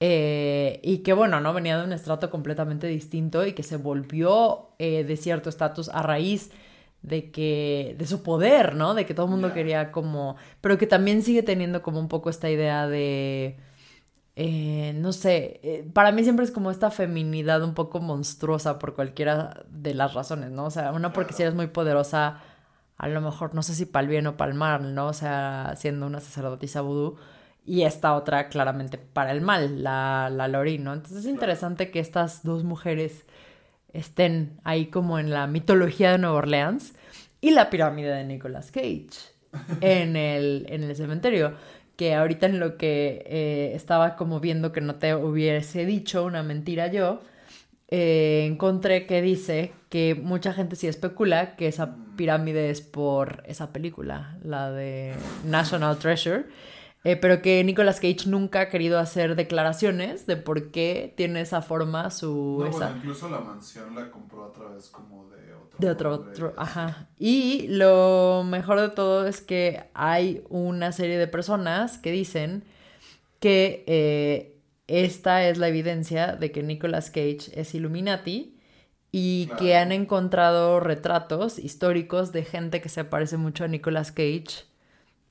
eh, 0.00 0.80
y 0.82 0.98
que 0.98 1.12
bueno, 1.12 1.40
¿no? 1.40 1.52
Venía 1.52 1.76
de 1.78 1.84
un 1.84 1.92
estrato 1.92 2.30
completamente 2.30 2.86
distinto 2.86 3.44
y 3.46 3.52
que 3.52 3.62
se 3.62 3.76
volvió 3.76 4.70
eh, 4.78 5.04
de 5.04 5.16
cierto 5.18 5.50
estatus 5.50 5.90
a 5.90 6.02
raíz 6.02 6.50
de 7.02 7.30
que, 7.30 7.94
de 7.98 8.06
su 8.06 8.22
poder, 8.22 8.74
¿no? 8.74 8.94
De 8.94 9.06
que 9.06 9.14
todo 9.14 9.26
el 9.26 9.32
mundo 9.32 9.52
quería 9.52 9.92
como, 9.92 10.36
pero 10.60 10.78
que 10.78 10.86
también 10.86 11.22
sigue 11.22 11.42
teniendo 11.42 11.82
como 11.82 12.00
un 12.00 12.08
poco 12.08 12.30
esta 12.30 12.50
idea 12.50 12.86
de, 12.88 13.58
eh, 14.36 14.92
no 14.96 15.12
sé, 15.12 15.60
eh, 15.62 15.90
para 15.92 16.12
mí 16.12 16.22
siempre 16.22 16.44
es 16.44 16.50
como 16.50 16.70
esta 16.70 16.90
feminidad 16.90 17.62
un 17.62 17.74
poco 17.74 18.00
monstruosa 18.00 18.78
por 18.78 18.94
cualquiera 18.94 19.64
de 19.68 19.94
las 19.94 20.14
razones, 20.14 20.50
¿no? 20.50 20.66
O 20.66 20.70
sea, 20.70 20.92
una 20.92 21.12
porque 21.12 21.34
si 21.34 21.42
eres 21.42 21.54
muy 21.54 21.66
poderosa, 21.66 22.40
a 22.96 23.08
lo 23.08 23.20
mejor, 23.20 23.54
no 23.54 23.62
sé 23.62 23.74
si 23.74 23.86
para 23.86 24.04
el 24.04 24.08
bien 24.08 24.26
o 24.26 24.36
para 24.36 24.50
el 24.52 24.56
mal, 24.58 24.94
¿no? 24.94 25.08
O 25.08 25.12
sea, 25.12 25.74
siendo 25.76 26.06
una 26.06 26.20
sacerdotisa 26.20 26.80
vudú. 26.82 27.16
Y 27.66 27.82
esta 27.82 28.14
otra 28.14 28.48
claramente 28.48 28.98
para 28.98 29.32
el 29.32 29.42
mal, 29.42 29.82
la, 29.82 30.30
la 30.30 30.48
Lori, 30.48 30.78
¿no? 30.78 30.94
Entonces 30.94 31.18
es 31.18 31.26
interesante 31.26 31.90
que 31.90 32.00
estas 32.00 32.42
dos 32.42 32.64
mujeres 32.64 33.26
estén 33.92 34.58
ahí 34.64 34.86
como 34.86 35.18
en 35.18 35.30
la 35.30 35.46
mitología 35.46 36.12
de 36.12 36.18
Nueva 36.18 36.38
Orleans 36.38 36.94
y 37.40 37.50
la 37.50 37.70
pirámide 37.70 38.14
de 38.14 38.24
Nicolas 38.24 38.70
Cage 38.70 39.10
en 39.80 40.16
el, 40.16 40.66
en 40.68 40.82
el 40.84 40.96
cementerio. 40.96 41.54
Que 41.96 42.14
ahorita 42.14 42.46
en 42.46 42.60
lo 42.60 42.78
que 42.78 43.22
eh, 43.26 43.72
estaba 43.74 44.16
como 44.16 44.40
viendo 44.40 44.72
que 44.72 44.80
no 44.80 44.94
te 44.94 45.14
hubiese 45.14 45.84
dicho 45.84 46.24
una 46.24 46.42
mentira 46.42 46.86
yo, 46.86 47.20
eh, 47.88 48.46
encontré 48.46 49.04
que 49.04 49.20
dice 49.20 49.72
que 49.88 50.14
mucha 50.14 50.52
gente 50.54 50.76
sí 50.76 50.86
especula 50.86 51.56
que 51.56 51.66
esa 51.66 51.96
pirámide 52.16 52.70
es 52.70 52.80
por 52.80 53.42
esa 53.46 53.72
película, 53.72 54.38
la 54.42 54.70
de 54.70 55.12
National 55.44 55.98
Treasure. 55.98 56.44
Eh, 57.04 57.16
pero 57.16 57.40
que 57.42 57.62
Nicolas 57.64 58.00
Cage 58.00 58.26
nunca 58.26 58.60
ha 58.62 58.68
querido 58.68 58.98
hacer 58.98 59.34
declaraciones 59.36 60.26
de 60.26 60.36
por 60.36 60.70
qué 60.70 61.14
tiene 61.16 61.40
esa 61.40 61.62
forma 61.62 62.10
su... 62.10 62.58
No, 62.60 62.66
esa- 62.66 62.78
bueno, 62.86 62.96
incluso 62.98 63.28
la 63.28 63.40
mansión 63.40 63.94
la 63.94 64.10
compró 64.10 64.44
a 64.44 64.52
través 64.52 64.88
como 64.88 65.28
de 65.30 65.54
otro. 65.54 65.78
de 65.78 65.90
otro, 65.90 66.12
otro, 66.12 66.54
así. 66.56 66.70
ajá. 66.78 67.08
Y 67.18 67.66
lo 67.68 68.42
mejor 68.46 68.80
de 68.80 68.90
todo 68.90 69.26
es 69.26 69.40
que 69.40 69.84
hay 69.94 70.42
una 70.50 70.92
serie 70.92 71.16
de 71.18 71.26
personas 71.26 71.96
que 71.98 72.12
dicen 72.12 72.64
que 73.38 73.84
eh, 73.86 74.56
esta 74.86 75.48
es 75.48 75.56
la 75.58 75.68
evidencia 75.68 76.36
de 76.36 76.50
que 76.52 76.62
Nicolas 76.62 77.10
Cage 77.10 77.50
es 77.54 77.74
Illuminati 77.74 78.56
y 79.12 79.46
Claro. 79.46 79.58
que 79.60 79.76
han 79.76 79.92
encontrado 79.92 80.80
retratos 80.80 81.58
históricos 81.58 82.32
de 82.32 82.44
gente 82.44 82.80
que 82.80 82.88
se 82.88 83.04
parece 83.04 83.36
mucho 83.38 83.64
a 83.64 83.68
Nicolas 83.68 84.12
Cage 84.12 84.64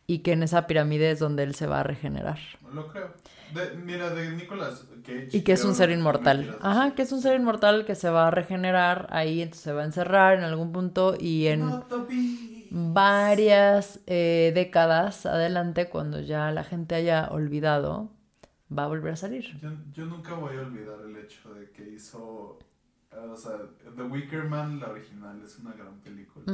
y 0.10 0.20
que 0.20 0.32
en 0.32 0.42
esa 0.42 0.66
pirámide 0.66 1.12
es 1.12 1.20
donde 1.20 1.44
él 1.44 1.54
se 1.54 1.68
va 1.68 1.82
a 1.82 1.84
regenerar. 1.84 2.40
Lo 2.74 2.88
creo. 2.88 3.14
De- 3.54 3.76
mira, 3.78 4.10
de 4.10 4.32
Nicolas 4.32 4.88
Cage. 5.04 5.30
Y 5.32 5.42
que 5.42 5.52
es 5.54 5.64
un 5.64 5.76
ser 5.76 5.92
inmortal. 5.92 6.58
Ajá, 6.62 6.96
que 6.96 7.04
es 7.04 7.12
un 7.12 7.22
ser 7.22 7.40
inmortal 7.40 7.86
que 7.86 7.94
se 7.94 8.10
va 8.10 8.28
a 8.28 8.32
regenerar 8.32 9.08
ahí, 9.12 9.42
entonces 9.44 9.64
se 9.64 9.72
va 9.72 9.84
a 9.84 9.86
encerrar 9.86 10.38
en 10.38 10.44
algún 10.44 10.72
punto 10.72 11.16
y 11.20 11.46
en 11.48 11.62
varias 12.72 14.00
eh, 14.08 14.52
décadas 14.56 15.26
adelante, 15.26 15.90
cuando 15.90 16.20
ya 16.22 16.52
la 16.52 16.64
gente 16.64 16.96
haya 16.96 17.28
olvidado, 17.30 18.12
va 18.76 18.86
a 18.86 18.88
volver 18.88 19.14
a 19.14 19.16
salir. 19.16 19.58
Yo, 19.60 19.70
yo 19.94 20.06
nunca 20.06 20.34
voy 20.34 20.56
a 20.58 20.62
olvidar 20.62 21.00
el 21.08 21.16
hecho 21.18 21.54
de 21.54 21.70
que 21.72 21.88
hizo 21.90 22.60
O 23.12 23.36
sea, 23.36 23.58
The 23.96 24.04
Wicker 24.04 24.44
Man, 24.46 24.80
la 24.80 24.90
original, 24.90 25.42
es 25.44 25.58
una 25.60 25.74
gran 25.74 26.00
película. 26.02 26.46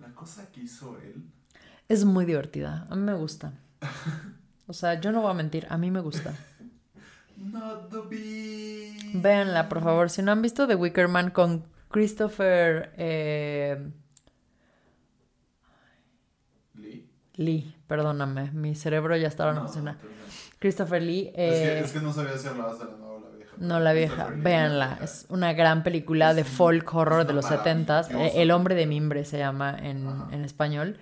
La 0.00 0.14
cosa 0.14 0.50
que 0.52 0.60
hizo 0.62 0.98
él. 0.98 1.24
Es 1.88 2.04
muy 2.04 2.24
divertida. 2.24 2.86
A 2.90 2.96
mí 2.96 3.02
me 3.02 3.14
gusta. 3.14 3.52
O 4.66 4.72
sea, 4.72 5.00
yo 5.00 5.12
no 5.12 5.22
voy 5.22 5.30
a 5.30 5.34
mentir, 5.34 5.66
a 5.70 5.78
mí 5.78 5.90
me 5.90 6.00
gusta. 6.00 6.34
Not 7.36 7.90
the 7.90 7.98
beat. 8.10 9.22
Véanla, 9.22 9.68
por 9.68 9.82
favor. 9.82 10.10
Si 10.10 10.22
no 10.22 10.32
han 10.32 10.42
visto 10.42 10.66
The 10.66 10.74
Wicker 10.74 11.06
Man 11.08 11.30
con 11.30 11.64
Christopher 11.90 12.92
eh, 12.96 13.90
Lee. 16.74 17.08
Lee, 17.36 17.74
perdóname, 17.86 18.50
mi 18.52 18.74
cerebro 18.74 19.16
ya 19.16 19.28
estaba 19.28 19.52
No, 19.52 19.66
termina. 19.66 19.98
Christopher 20.58 21.02
Lee. 21.02 21.28
es, 21.34 21.54
que, 21.54 21.68
eh, 21.68 21.80
es 21.80 21.92
que 21.92 22.00
no 22.00 22.12
sabía 22.12 22.36
si 22.38 22.48
hablabas 22.48 22.78
de 22.78 22.84
la 22.86 22.90
nueva 22.96 23.14
o 23.14 23.20
la 23.20 23.28
vieja. 23.36 23.52
No, 23.58 23.80
la 23.80 23.92
vieja, 23.92 24.28
véanla. 24.34 24.96
la- 24.98 25.04
Es 25.04 25.26
una 25.28 25.52
gran 25.52 25.82
película 25.82 26.34
de 26.34 26.42
un- 26.42 26.48
folk 26.48 26.92
horror 26.94 27.26
de 27.26 27.34
los 27.34 27.46
setentas. 27.46 28.08
maravillosa 28.08 28.40
El 28.40 28.50
hombre 28.50 28.74
de 28.74 28.86
mimbre 28.86 29.24
se 29.24 29.38
llama 29.38 29.76
en, 29.78 30.08
en 30.32 30.44
español. 30.44 30.98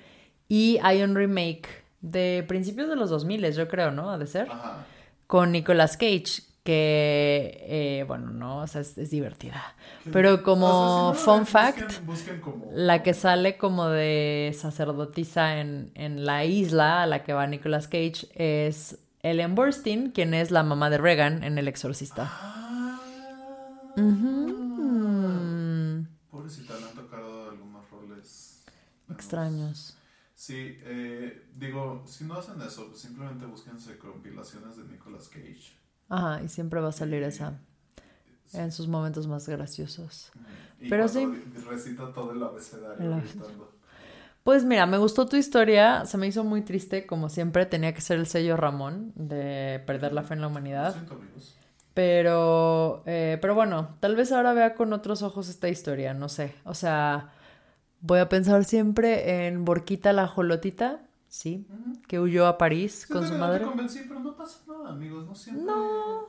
Y 0.48 0.78
hay 0.82 1.02
un 1.02 1.14
remake 1.14 1.68
de 2.00 2.44
principios 2.46 2.88
de 2.88 2.96
los 2.96 3.10
2000, 3.10 3.50
yo 3.52 3.68
creo, 3.68 3.90
¿no? 3.90 4.10
Ha 4.10 4.18
de 4.18 4.26
ser. 4.26 4.48
Ajá. 4.50 4.84
Con 5.26 5.52
Nicolas 5.52 5.96
Cage, 5.96 6.42
que, 6.64 7.64
eh, 7.66 8.04
bueno, 8.06 8.30
no, 8.30 8.58
o 8.58 8.66
sea, 8.66 8.80
es, 8.82 8.96
es 8.98 9.10
divertida. 9.10 9.74
Pero 10.12 10.34
O 10.34 10.42
como 10.42 10.66
sea, 10.66 10.74
si 10.74 11.26
no 11.26 11.32
la 11.34 11.38
fun 11.38 11.46
fact, 11.46 11.80
busquen- 11.80 12.04
busquen 12.06 12.40
como- 12.40 12.66
La 12.72 13.02
que 13.02 13.14
sale 13.14 13.56
como 13.56 13.88
de 13.88 14.54
sacerdotisa 14.58 15.60
en, 15.60 15.90
en 15.94 16.24
la 16.26 16.44
isla 16.44 17.02
a 17.02 17.06
la 17.06 17.22
que 17.22 17.32
va 17.32 17.46
Nicolas 17.46 17.88
Cage 17.88 18.26
es 18.34 18.98
Ellen 19.22 19.54
Burstyn, 19.54 20.10
quien 20.12 20.34
es 20.34 20.50
la 20.50 20.62
mamá 20.62 20.90
de 20.90 20.98
Reagan 20.98 21.42
en 21.44 21.58
El 21.58 21.68
Exorcista. 21.68 22.30
Ah. 22.30 23.00
Ujú. 23.96 26.04
Pobrecita, 26.30 26.74
le 26.78 26.86
han 26.86 26.94
tocado 26.94 27.50
algunos 27.50 27.90
roles 27.90 28.62
menos- 29.06 29.18
Extraños. 29.18 29.93
Sí, 30.46 30.78
eh, 30.82 31.46
digo, 31.54 32.02
si 32.06 32.24
no 32.24 32.34
hacen 32.34 32.60
eso, 32.60 32.88
pues 32.90 33.00
simplemente 33.00 33.46
búsquense 33.46 33.96
compilaciones 33.96 34.76
de 34.76 34.84
Nicolas 34.84 35.28
Cage. 35.28 35.72
Ajá, 36.10 36.42
y 36.42 36.50
siempre 36.50 36.80
va 36.82 36.90
a 36.90 36.92
salir 36.92 37.22
Y- 37.22 37.24
esa 37.24 37.60
Sí. 38.44 38.58
en 38.58 38.70
sus 38.70 38.86
momentos 38.86 39.26
más 39.26 39.48
graciosos. 39.48 40.30
Y 40.82 40.90
Pero 40.90 41.06
cuando 41.08 41.34
recita 41.70 42.12
todo 42.12 42.32
el 42.32 42.42
abecedario. 42.42 43.24
Pues 44.42 44.64
mira, 44.66 44.84
me 44.84 44.98
gustó 44.98 45.24
tu 45.24 45.36
historia, 45.36 46.04
se 46.04 46.18
me 46.18 46.26
hizo 46.26 46.44
muy 46.44 46.60
triste, 46.60 47.06
como 47.06 47.30
siempre 47.30 47.64
tenía 47.64 47.94
que 47.94 48.02
ser 48.02 48.18
el 48.18 48.26
sello 48.26 48.58
Ramón 48.58 49.12
de 49.14 49.82
perder 49.86 50.12
la 50.12 50.24
fe 50.24 50.34
en 50.34 50.40
la 50.42 50.48
Lo 50.48 50.50
humanidad. 50.50 50.92
siento, 50.92 51.14
amigos. 51.14 51.56
Pero, 51.94 53.02
eh, 53.06 53.38
pero 53.40 53.54
bueno, 53.54 53.96
tal 54.00 54.14
vez 54.14 54.30
ahora 54.30 54.52
vea 54.52 54.74
con 54.74 54.92
otros 54.92 55.22
ojos 55.22 55.48
esta 55.48 55.70
historia, 55.70 56.12
no 56.12 56.28
sé. 56.28 56.54
O 56.64 56.74
sea, 56.74 57.32
voy 58.06 58.18
a 58.20 58.28
pensar 58.28 58.64
siempre 58.64 59.46
en 59.46 59.64
Borquita 59.64 60.12
la 60.12 60.28
Jolotita, 60.28 61.00
sí, 61.28 61.66
que 62.06 62.20
huyó 62.20 62.46
a 62.46 62.58
París 62.58 63.06
con 63.10 63.26
su 63.26 63.32
no 63.34 63.40
madre. 63.40 63.64
convencí, 63.64 64.00
pero 64.06 64.20
no 64.20 64.36
pasa 64.36 64.60
nada, 64.68 64.90
amigos. 64.90 65.26
No 65.26 65.34
siempre, 65.34 65.64
No. 65.64 66.26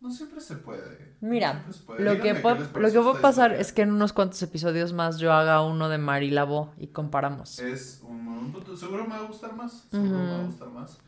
no 0.00 0.10
siempre 0.10 0.40
se 0.40 0.56
puede. 0.56 1.14
No 1.20 1.28
Mira, 1.30 1.52
siempre 1.52 1.72
se 1.72 1.82
puede. 1.84 2.04
lo 2.04 2.20
que, 2.20 2.32
les 2.34 2.42
lo 2.42 2.90
que 2.92 2.98
va 2.98 3.12
a 3.18 3.20
pasar 3.22 3.50
historia. 3.52 3.60
es 3.62 3.72
que 3.72 3.82
en 3.82 3.92
unos 3.92 4.12
cuantos 4.12 4.42
episodios 4.42 4.92
más 4.92 5.18
yo 5.18 5.32
haga 5.32 5.62
uno 5.62 5.88
de 5.88 5.96
Mari 5.98 6.30
Labo 6.30 6.72
y 6.76 6.88
comparamos. 6.88 7.58
Es 7.58 8.02
un, 8.06 8.28
un- 8.28 8.76
seguro 8.76 9.04
me 9.04 9.10
va 9.10 9.24
a 9.24 9.26
gustar 9.26 9.54
más. 9.56 9.86
Seguro 9.90 10.10
me 10.18 10.26
va 10.26 10.40
a 10.42 10.44
gustar 10.44 10.68
más. 10.68 10.98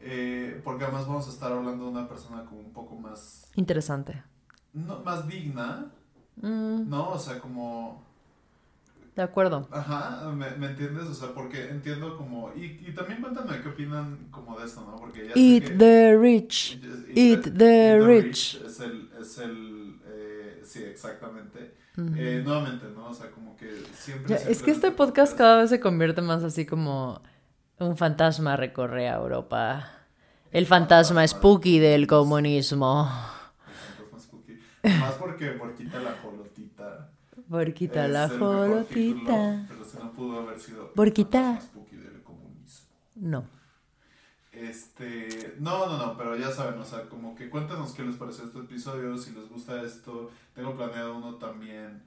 Eh, 0.00 0.60
porque 0.64 0.84
además 0.84 1.06
vamos 1.06 1.26
a 1.28 1.30
estar 1.30 1.50
hablando 1.52 1.84
de 1.84 1.90
una 1.92 2.08
persona 2.08 2.44
como 2.44 2.60
un 2.60 2.72
poco 2.72 2.96
más. 2.96 3.46
Interesante. 3.54 4.22
No, 4.74 5.00
más 5.00 5.26
digna, 5.28 5.86
Mm, 6.36 6.88
¿no? 6.88 7.10
O 7.10 7.18
sea, 7.18 7.38
como. 7.40 8.04
De 9.16 9.22
acuerdo. 9.22 9.68
Ajá, 9.70 10.30
¿me, 10.34 10.50
me 10.56 10.66
entiendes? 10.68 11.04
O 11.04 11.14
sea, 11.14 11.28
porque 11.34 11.68
entiendo 11.68 12.16
como. 12.16 12.52
Y, 12.54 12.82
y 12.86 12.92
también 12.94 13.20
cuéntame 13.20 13.60
qué 13.60 13.68
opinan 13.68 14.28
como 14.30 14.58
de 14.58 14.66
esto, 14.66 14.80
¿no? 14.82 14.96
Porque 14.96 15.28
ya 15.28 15.34
sé 15.34 15.40
Eat 15.40 15.64
que- 15.64 15.74
the 15.74 16.16
rich. 16.18 16.80
Eat 17.14 17.46
Eat 17.46 17.56
the 17.58 18.00
rich. 18.00 18.60
Es 18.64 18.80
el. 18.80 19.10
Es 19.20 19.38
el 19.38 20.00
eh, 20.06 20.62
sí, 20.64 20.82
exactamente. 20.84 21.74
Ujú. 21.98 22.14
Eh, 22.16 22.40
nuevamente, 22.42 22.86
¿no? 22.94 23.10
O 23.10 23.14
sea, 23.14 23.30
como 23.30 23.54
que 23.56 23.68
siempre. 23.94 24.28
Ya, 24.30 24.36
siempre 24.38 24.52
es 24.52 24.62
que 24.62 24.70
este 24.70 24.90
podcast 24.92 25.36
cada 25.36 25.58
vez 25.60 25.68
se 25.70 25.78
convierte 25.80 26.22
más 26.22 26.42
así 26.42 26.64
como 26.64 27.20
un 27.78 27.96
fantasma 27.98 28.56
recorre 28.56 29.08
a 29.08 29.16
Europa. 29.16 29.90
El 30.50 30.66
fantasma 30.66 31.26
spooky 31.26 31.78
del 31.78 32.06
comunismo. 32.06 33.04
Fantasma 33.06 34.18
spooky. 34.18 34.58
Más 35.00 35.14
porque 35.14 35.50
Borquita 35.56 35.98
la 36.00 36.12
Jolotita. 36.22 37.10
Borquita 37.52 38.06
es 38.06 38.10
la 38.12 38.28
jolotita. 38.28 39.66
Pero 39.68 39.84
si 39.84 39.96
no 39.98 40.12
pudo 40.12 40.40
haber 40.40 40.58
sido. 40.58 40.90
Borquita. 40.96 41.60
del 41.90 42.22
comunismo. 42.22 42.86
No. 43.16 43.44
Este, 44.52 45.56
no, 45.60 45.86
no, 45.86 45.96
no, 45.98 46.16
pero 46.16 46.36
ya 46.36 46.50
saben, 46.50 46.78
o 46.80 46.84
sea, 46.84 47.08
como 47.08 47.34
que 47.34 47.48
cuéntanos 47.48 47.92
qué 47.92 48.02
les 48.02 48.16
pareció 48.16 48.44
este 48.44 48.58
episodio, 48.58 49.16
si 49.16 49.32
les 49.32 49.48
gusta 49.48 49.82
esto. 49.82 50.30
Tengo 50.54 50.76
planeado 50.76 51.16
uno 51.16 51.36
también 51.36 52.02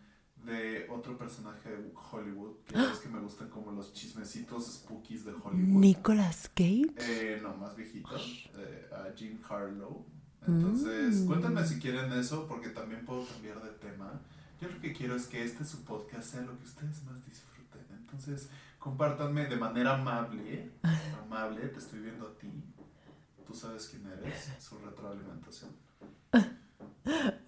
de 0.45 0.88
otro 0.91 1.17
personaje 1.17 1.69
de 1.69 1.91
Hollywood, 2.11 2.57
que 2.67 2.76
es 2.77 2.99
que 2.99 3.09
me 3.09 3.19
gustan 3.19 3.49
como 3.49 3.72
los 3.72 3.93
chismecitos 3.93 4.65
spookies 4.72 5.26
de 5.26 5.31
Hollywood. 5.31 5.80
Nicolas 5.80 6.49
Cage. 6.53 6.93
Eh, 6.99 7.39
no, 7.41 7.55
más 7.57 7.76
viejito, 7.76 8.15
eh, 8.57 8.89
a 8.93 9.11
Jim 9.15 9.39
Harlow. 9.49 10.05
Entonces, 10.47 11.22
Mm. 11.22 11.27
cuéntenme 11.27 11.65
si 11.65 11.80
quieren 11.80 12.11
eso, 12.13 12.45
porque 12.47 12.69
también 12.69 13.03
puedo 13.05 13.26
cambiar 13.26 13.63
de 13.63 13.72
tema. 13.72 14.22
Yo 14.66 14.74
lo 14.74 14.82
que 14.82 14.94
quiero 14.94 15.16
es 15.16 15.28
que 15.28 15.44
este 15.44 15.64
su 15.64 15.84
podcast 15.84 16.32
sea 16.32 16.42
lo 16.42 16.58
que 16.58 16.64
ustedes 16.64 17.04
más 17.04 17.24
disfruten. 17.24 17.86
Entonces, 17.92 18.50
compártanme 18.80 19.46
de 19.46 19.58
manera 19.58 19.94
amable. 19.94 20.72
Amable, 21.24 21.68
te 21.68 21.80
estoy 21.80 22.00
viendo 22.00 22.28
a 22.28 22.34
ti. 22.38 22.52
Tú 23.46 23.54
sabes 23.54 23.88
quién 23.88 24.08
eres, 24.08 24.52
su 24.60 24.80
retroalimentación. 24.80 25.72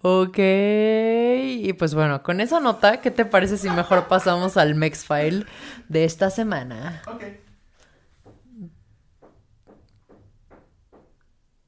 Ok. 0.02 0.38
Y 0.38 1.72
pues 1.72 1.94
bueno, 1.94 2.22
con 2.22 2.40
esa 2.40 2.60
nota, 2.60 3.00
¿qué 3.00 3.10
te 3.10 3.24
parece 3.24 3.58
si 3.58 3.68
mejor 3.70 4.06
pasamos 4.06 4.56
al 4.56 4.76
Mex 4.76 5.04
File 5.04 5.44
de 5.88 6.04
esta 6.04 6.30
semana? 6.30 7.02
Ok. 7.06 7.24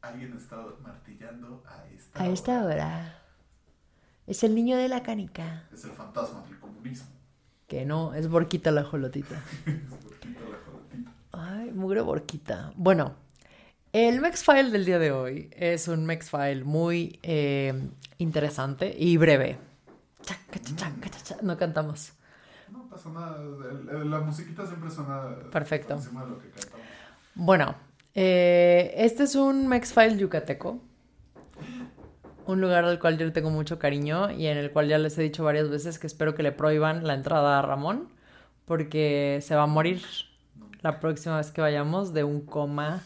Alguien 0.03 0.37
está 0.37 0.65
martillando 0.81 1.65
a 1.67 1.87
esta 1.89 2.23
A 2.23 2.29
esta 2.29 2.65
hora. 2.65 3.20
Es 4.31 4.45
el 4.45 4.55
niño 4.55 4.77
de 4.77 4.87
la 4.87 5.03
canica. 5.03 5.65
Es 5.73 5.83
el 5.83 5.91
fantasma 5.91 6.45
del 6.49 6.61
comunismo. 6.61 7.09
Que 7.67 7.85
no, 7.85 8.15
es 8.15 8.29
Borquita 8.29 8.71
la 8.71 8.85
jolotita. 8.85 9.43
Es 9.67 9.91
Borquita 9.91 10.39
la 10.49 10.57
Jolotita. 10.65 11.13
Ay, 11.33 11.73
mugre 11.73 12.01
Borquita. 12.01 12.73
Bueno, 12.77 13.17
el 13.93 14.21
Mex 14.21 14.45
File 14.45 14.71
del 14.71 14.85
día 14.85 15.01
de 15.01 15.11
hoy 15.11 15.51
es 15.57 15.89
un 15.89 16.07
Mex 16.07 16.31
File 16.31 16.63
muy 16.63 17.19
eh, 17.25 17.91
interesante 18.19 18.95
y 18.97 19.17
breve. 19.17 19.59
Cha. 20.23 20.39
No 21.43 21.59
cantamos. 21.59 22.13
No 22.71 22.89
pasa 22.89 23.11
nada, 23.11 23.37
la 24.05 24.21
musiquita 24.21 24.65
siempre 24.65 24.93
suena 24.93 25.41
Perfecto. 25.51 25.95
encima 25.95 26.23
de 26.23 26.31
lo 26.31 26.39
que 26.39 26.51
cantamos. 26.51 26.87
Bueno, 27.35 27.75
eh, 28.15 28.93
este 28.95 29.25
es 29.25 29.35
un 29.35 29.67
Mex 29.67 29.93
File 29.93 30.17
yucateco. 30.19 30.81
Un 32.51 32.61
lugar 32.61 32.85
al 32.85 32.99
cual 32.99 33.17
yo 33.17 33.25
le 33.27 33.31
tengo 33.31 33.51
mucho 33.51 33.79
cariño 33.79 34.31
y 34.33 34.47
en 34.47 34.59
el 34.59 34.73
cual 34.73 34.89
ya 34.89 34.99
les 34.99 35.17
he 35.19 35.23
dicho 35.23 35.45
varias 35.45 35.71
veces 35.71 35.99
que 35.99 36.07
espero 36.09 36.35
que 36.35 36.43
le 36.43 36.51
prohíban 36.53 37.07
la 37.07 37.15
entrada 37.15 37.59
a 37.59 37.63
Ramón 37.63 38.09
porque 38.65 39.39
se 39.43 39.55
va 39.55 39.63
a 39.65 39.67
morir 39.67 40.03
la 40.83 40.99
próxima 40.99 41.37
vez 41.37 41.51
que 41.53 41.61
vayamos 41.61 42.13
de 42.13 42.25
un 42.25 42.41
coma 42.41 43.03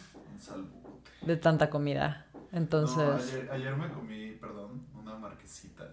de 1.21 1.37
tanta 1.37 1.69
comida. 1.69 2.25
Entonces, 2.51 2.97
No, 2.97 3.13
ayer, 3.15 3.49
ayer 3.51 3.75
me 3.75 3.89
comí, 3.91 4.31
perdón, 4.31 4.81
una 4.99 5.15
marquesita. 5.15 5.83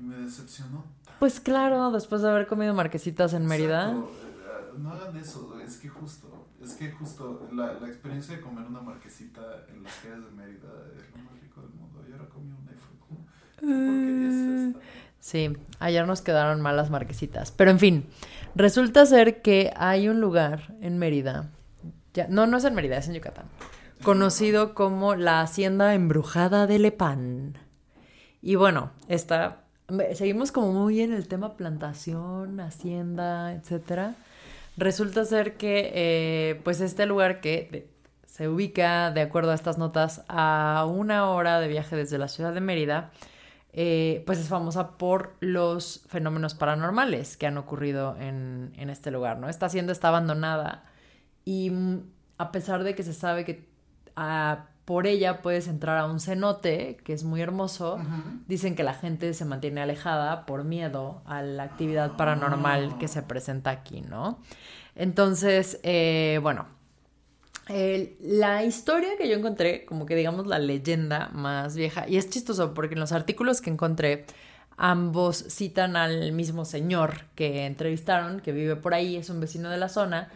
Me 0.00 0.16
decepcionó. 0.16 0.84
pues 1.18 1.38
claro, 1.40 1.90
después 1.92 2.22
de 2.22 2.30
haber 2.30 2.46
comido 2.46 2.74
marquesitas 2.74 3.32
en 3.34 3.46
Mérida, 3.46 3.90
Exacto, 3.92 4.10
eh, 4.10 4.78
No 4.78 4.90
hagan 4.92 5.16
eso, 5.16 5.60
es 5.60 5.76
que 5.78 5.88
justo, 5.88 6.46
es 6.62 6.74
que 6.74 6.90
justo 6.90 7.48
la, 7.52 7.74
la 7.74 7.86
experiencia 7.88 8.36
de 8.36 8.40
comer 8.42 8.64
una 8.66 8.80
marquesita 8.80 9.40
en 9.68 9.82
las 9.84 9.94
calles 9.96 10.24
de 10.24 10.30
Mérida 10.32 10.68
es 10.96 11.10
lo 11.16 11.22
más 11.24 11.40
rico 11.40 11.60
del 11.62 11.70
mundo. 11.70 12.04
Y 12.08 12.12
ahora 12.12 12.28
comí 12.28 12.52
una 12.52 12.72
y 12.72 12.76
fue 12.76 12.96
como, 13.06 13.26
¿qué 13.66 13.86
porquería 13.86 14.28
es 14.28 14.68
esta? 14.68 14.80
Sí, 15.20 15.56
ayer 15.80 16.06
nos 16.06 16.22
quedaron 16.22 16.60
malas 16.60 16.90
marquesitas. 16.90 17.50
Pero 17.50 17.70
en 17.70 17.78
fin, 17.78 18.06
resulta 18.54 19.04
ser 19.06 19.42
que 19.42 19.72
hay 19.76 20.08
un 20.08 20.20
lugar 20.20 20.74
en 20.80 20.98
Mérida. 20.98 21.50
Ya, 22.14 22.28
no, 22.28 22.46
no 22.46 22.58
es 22.58 22.64
en 22.64 22.74
Mérida, 22.74 22.96
es 22.96 23.08
en 23.08 23.14
Yucatán. 23.14 23.46
Conocido 24.02 24.74
como 24.74 25.16
la 25.16 25.40
Hacienda 25.40 25.94
Embrujada 25.94 26.66
de 26.66 26.78
Lepán. 26.78 27.58
Y 28.40 28.54
bueno, 28.54 28.92
está. 29.08 29.64
Seguimos 30.14 30.52
como 30.52 30.72
muy 30.72 31.00
en 31.00 31.12
el 31.12 31.26
tema 31.26 31.56
plantación, 31.56 32.60
hacienda, 32.60 33.52
etcétera. 33.52 34.14
Resulta 34.76 35.24
ser 35.24 35.56
que, 35.56 35.90
eh, 35.94 36.60
pues, 36.62 36.80
este 36.80 37.06
lugar 37.06 37.40
que 37.40 37.88
se 38.26 38.48
ubica, 38.48 39.10
de 39.10 39.22
acuerdo 39.22 39.50
a 39.50 39.54
estas 39.54 39.78
notas, 39.78 40.22
a 40.28 40.86
una 40.88 41.30
hora 41.30 41.58
de 41.58 41.68
viaje 41.68 41.96
desde 41.96 42.18
la 42.18 42.28
ciudad 42.28 42.52
de 42.52 42.60
Mérida, 42.60 43.10
eh, 43.78 44.22
pues 44.24 44.38
es 44.38 44.48
famosa 44.48 44.96
por 44.96 45.36
los 45.40 46.02
fenómenos 46.08 46.54
paranormales 46.54 47.36
que 47.36 47.46
han 47.46 47.58
ocurrido 47.58 48.16
en, 48.18 48.72
en 48.78 48.88
este 48.88 49.10
lugar, 49.10 49.38
¿no? 49.38 49.50
Esta 49.50 49.66
hacienda 49.66 49.92
está 49.92 50.08
abandonada 50.08 50.84
y 51.44 51.68
mm, 51.68 52.00
a 52.38 52.52
pesar 52.52 52.84
de 52.84 52.94
que 52.94 53.02
se 53.02 53.12
sabe 53.12 53.44
que 53.44 53.68
ah, 54.16 54.66
por 54.86 55.06
ella 55.06 55.42
puedes 55.42 55.68
entrar 55.68 55.98
a 55.98 56.06
un 56.06 56.20
cenote, 56.20 56.96
que 57.04 57.12
es 57.12 57.24
muy 57.24 57.42
hermoso, 57.42 57.98
dicen 58.46 58.76
que 58.76 58.82
la 58.82 58.94
gente 58.94 59.34
se 59.34 59.44
mantiene 59.44 59.82
alejada 59.82 60.46
por 60.46 60.64
miedo 60.64 61.22
a 61.26 61.42
la 61.42 61.64
actividad 61.64 62.16
paranormal 62.16 62.96
que 62.96 63.08
se 63.08 63.22
presenta 63.22 63.70
aquí, 63.70 64.00
¿no? 64.00 64.38
Entonces, 64.94 65.80
eh, 65.82 66.38
bueno, 66.40 66.66
la 67.68 68.64
historia 68.64 69.10
que 69.18 69.28
yo 69.28 69.36
encontré, 69.36 69.84
como 69.84 70.06
que 70.06 70.14
digamos 70.14 70.46
la 70.46 70.58
leyenda 70.58 71.30
más 71.32 71.74
vieja, 71.76 72.08
y 72.08 72.16
es 72.16 72.30
chistoso 72.30 72.74
porque 72.74 72.94
en 72.94 73.00
los 73.00 73.12
artículos 73.12 73.60
que 73.60 73.70
encontré, 73.70 74.24
ambos 74.78 75.38
citan 75.48 75.96
al 75.96 76.32
mismo 76.32 76.64
señor 76.66 77.22
que 77.34 77.64
entrevistaron, 77.66 78.40
que 78.40 78.52
vive 78.52 78.76
por 78.76 78.92
ahí, 78.94 79.16
es 79.16 79.30
un 79.30 79.40
vecino 79.40 79.70
de 79.70 79.78
la 79.78 79.88
zona, 79.88 80.28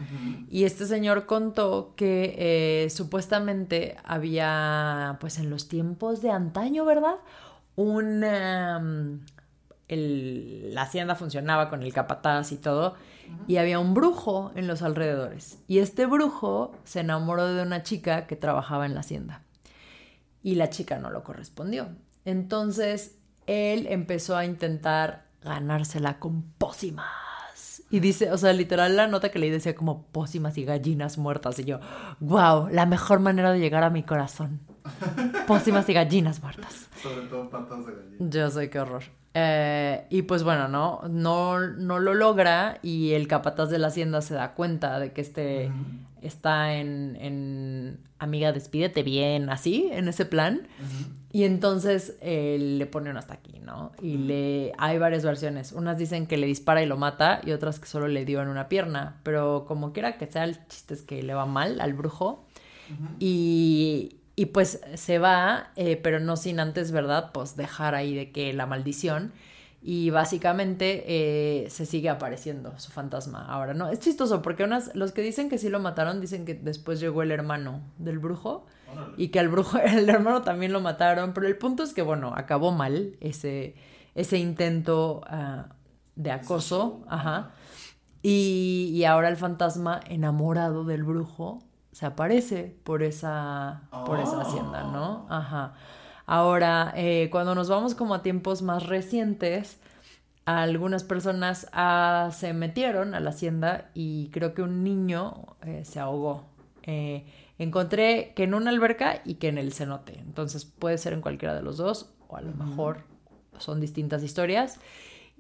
y 0.50 0.64
este 0.64 0.86
señor 0.86 1.26
contó 1.26 1.92
que 1.94 2.34
eh, 2.38 2.90
supuestamente 2.90 3.96
había, 4.02 5.18
pues 5.20 5.38
en 5.38 5.50
los 5.50 5.68
tiempos 5.68 6.22
de 6.22 6.30
antaño, 6.30 6.84
¿verdad? 6.84 7.16
Un... 7.76 8.24
um, 8.24 9.20
el- 9.88 10.72
la 10.74 10.82
hacienda 10.82 11.16
funcionaba 11.16 11.68
con 11.68 11.82
el 11.82 11.92
capataz 11.92 12.52
y 12.52 12.56
todo, 12.56 12.94
y 13.46 13.56
había 13.56 13.78
un 13.78 13.94
brujo 13.94 14.52
en 14.54 14.66
los 14.66 14.82
alrededores. 14.82 15.58
Y 15.66 15.78
este 15.78 16.06
brujo 16.06 16.72
se 16.84 17.00
enamoró 17.00 17.46
de 17.46 17.62
una 17.62 17.82
chica 17.82 18.26
que 18.26 18.36
trabajaba 18.36 18.86
en 18.86 18.94
la 18.94 19.00
hacienda. 19.00 19.42
Y 20.42 20.54
la 20.54 20.70
chica 20.70 20.98
no 20.98 21.10
lo 21.10 21.22
correspondió. 21.24 21.88
Entonces 22.24 23.18
él 23.46 23.86
empezó 23.88 24.36
a 24.36 24.44
intentar 24.44 25.26
ganársela 25.42 26.18
con 26.18 26.42
pócimas. 26.42 27.82
Y 27.90 27.98
dice, 27.98 28.30
o 28.30 28.38
sea, 28.38 28.52
literal 28.52 28.96
la 28.96 29.08
nota 29.08 29.30
que 29.30 29.40
leí 29.40 29.50
decía 29.50 29.74
como 29.74 30.06
pócimas 30.06 30.56
y 30.56 30.64
gallinas 30.64 31.18
muertas. 31.18 31.58
Y 31.58 31.64
yo, 31.64 31.80
wow, 32.20 32.68
la 32.68 32.86
mejor 32.86 33.18
manera 33.18 33.50
de 33.50 33.58
llegar 33.58 33.82
a 33.82 33.90
mi 33.90 34.04
corazón. 34.04 34.60
Pócimas 35.48 35.88
y 35.88 35.92
gallinas 35.92 36.40
muertas. 36.40 36.88
Sobre 37.02 37.26
todo 37.26 37.50
patas 37.50 37.84
de 37.86 37.92
gallina. 37.92 38.30
Yo 38.30 38.50
sé 38.50 38.70
qué 38.70 38.78
horror. 38.78 39.02
Eh, 39.34 40.06
y 40.10 40.22
pues 40.22 40.42
bueno, 40.42 40.68
¿no? 40.68 41.02
¿no? 41.08 41.60
No 41.60 41.98
lo 42.00 42.14
logra 42.14 42.78
y 42.82 43.12
el 43.12 43.28
capataz 43.28 43.70
de 43.70 43.78
la 43.78 43.88
hacienda 43.88 44.22
se 44.22 44.34
da 44.34 44.54
cuenta 44.54 44.98
de 44.98 45.12
que 45.12 45.20
este 45.20 45.70
está 46.22 46.74
en, 46.74 47.16
en 47.20 48.00
amiga, 48.18 48.52
despídete 48.52 49.02
bien, 49.02 49.50
así, 49.50 49.88
en 49.92 50.08
ese 50.08 50.24
plan. 50.24 50.68
Y 51.32 51.44
entonces 51.44 52.16
eh, 52.20 52.58
le 52.60 52.86
pone 52.86 53.10
un 53.10 53.16
hasta 53.16 53.34
aquí, 53.34 53.60
¿no? 53.60 53.92
Y 54.02 54.18
le 54.18 54.72
hay 54.78 54.98
varias 54.98 55.24
versiones. 55.24 55.72
Unas 55.72 55.96
dicen 55.96 56.26
que 56.26 56.36
le 56.36 56.46
dispara 56.46 56.82
y 56.82 56.86
lo 56.86 56.96
mata 56.96 57.40
y 57.44 57.52
otras 57.52 57.78
que 57.78 57.86
solo 57.86 58.08
le 58.08 58.24
dio 58.24 58.42
en 58.42 58.48
una 58.48 58.68
pierna. 58.68 59.20
Pero 59.22 59.64
como 59.66 59.92
quiera 59.92 60.18
que 60.18 60.26
sea, 60.26 60.44
el 60.44 60.66
chiste 60.66 60.94
es 60.94 61.02
que 61.02 61.22
le 61.22 61.34
va 61.34 61.46
mal 61.46 61.80
al 61.80 61.94
brujo. 61.94 62.44
Y, 63.20 64.16
y 64.40 64.46
pues 64.46 64.80
se 64.94 65.18
va, 65.18 65.68
eh, 65.76 65.98
pero 65.98 66.18
no 66.18 66.34
sin 66.34 66.60
antes, 66.60 66.92
¿verdad? 66.92 67.30
Pues 67.34 67.56
dejar 67.56 67.94
ahí 67.94 68.14
de 68.14 68.32
que 68.32 68.54
la 68.54 68.64
maldición. 68.64 69.34
Y 69.82 70.08
básicamente 70.08 71.04
eh, 71.06 71.68
se 71.68 71.84
sigue 71.84 72.08
apareciendo 72.08 72.72
su 72.78 72.90
fantasma 72.90 73.44
ahora, 73.44 73.74
¿no? 73.74 73.90
Es 73.90 74.00
chistoso 74.00 74.40
porque 74.40 74.64
unas, 74.64 74.96
los 74.96 75.12
que 75.12 75.20
dicen 75.20 75.50
que 75.50 75.58
sí 75.58 75.68
lo 75.68 75.78
mataron 75.78 76.22
dicen 76.22 76.46
que 76.46 76.54
después 76.54 77.00
llegó 77.00 77.20
el 77.20 77.32
hermano 77.32 77.82
del 77.98 78.18
brujo 78.18 78.64
Órale. 78.90 79.12
y 79.18 79.28
que 79.28 79.40
al 79.40 79.50
brujo, 79.50 79.76
el 79.84 80.08
hermano 80.08 80.40
también 80.40 80.72
lo 80.72 80.80
mataron, 80.80 81.34
pero 81.34 81.46
el 81.46 81.58
punto 81.58 81.82
es 81.82 81.92
que, 81.92 82.00
bueno, 82.00 82.32
acabó 82.34 82.72
mal 82.72 83.18
ese, 83.20 83.74
ese 84.14 84.38
intento 84.38 85.20
ah, 85.26 85.66
de 86.16 86.30
acoso, 86.30 87.04
ajá, 87.10 87.50
y, 88.22 88.90
y 88.94 89.04
ahora 89.04 89.28
el 89.28 89.36
fantasma 89.36 90.00
enamorado 90.08 90.84
del 90.84 91.04
brujo 91.04 91.62
se 91.92 92.06
aparece 92.06 92.76
por 92.84 93.02
esa, 93.02 93.82
por 94.06 94.20
esa 94.20 94.40
hacienda, 94.42 94.84
¿no? 94.84 95.26
Ajá. 95.28 95.74
Ahora, 96.26 96.92
eh, 96.96 97.28
cuando 97.30 97.54
nos 97.54 97.68
vamos 97.68 97.94
como 97.94 98.14
a 98.14 98.22
tiempos 98.22 98.62
más 98.62 98.86
recientes, 98.86 99.80
algunas 100.44 101.04
personas 101.04 101.68
ah, 101.72 102.30
se 102.32 102.52
metieron 102.52 103.14
a 103.14 103.20
la 103.20 103.30
hacienda 103.30 103.90
y 103.94 104.28
creo 104.30 104.54
que 104.54 104.62
un 104.62 104.84
niño 104.84 105.56
eh, 105.62 105.84
se 105.84 106.00
ahogó. 106.00 106.44
Eh, 106.84 107.24
encontré 107.58 108.32
que 108.34 108.44
en 108.44 108.54
una 108.54 108.70
alberca 108.70 109.22
y 109.24 109.34
que 109.34 109.48
en 109.48 109.58
el 109.58 109.72
cenote. 109.72 110.18
Entonces 110.18 110.64
puede 110.64 110.98
ser 110.98 111.12
en 111.12 111.20
cualquiera 111.20 111.54
de 111.54 111.62
los 111.62 111.76
dos 111.76 112.14
o 112.28 112.36
a 112.36 112.40
lo 112.40 112.52
mejor 112.52 113.04
son 113.58 113.80
distintas 113.80 114.22
historias. 114.22 114.78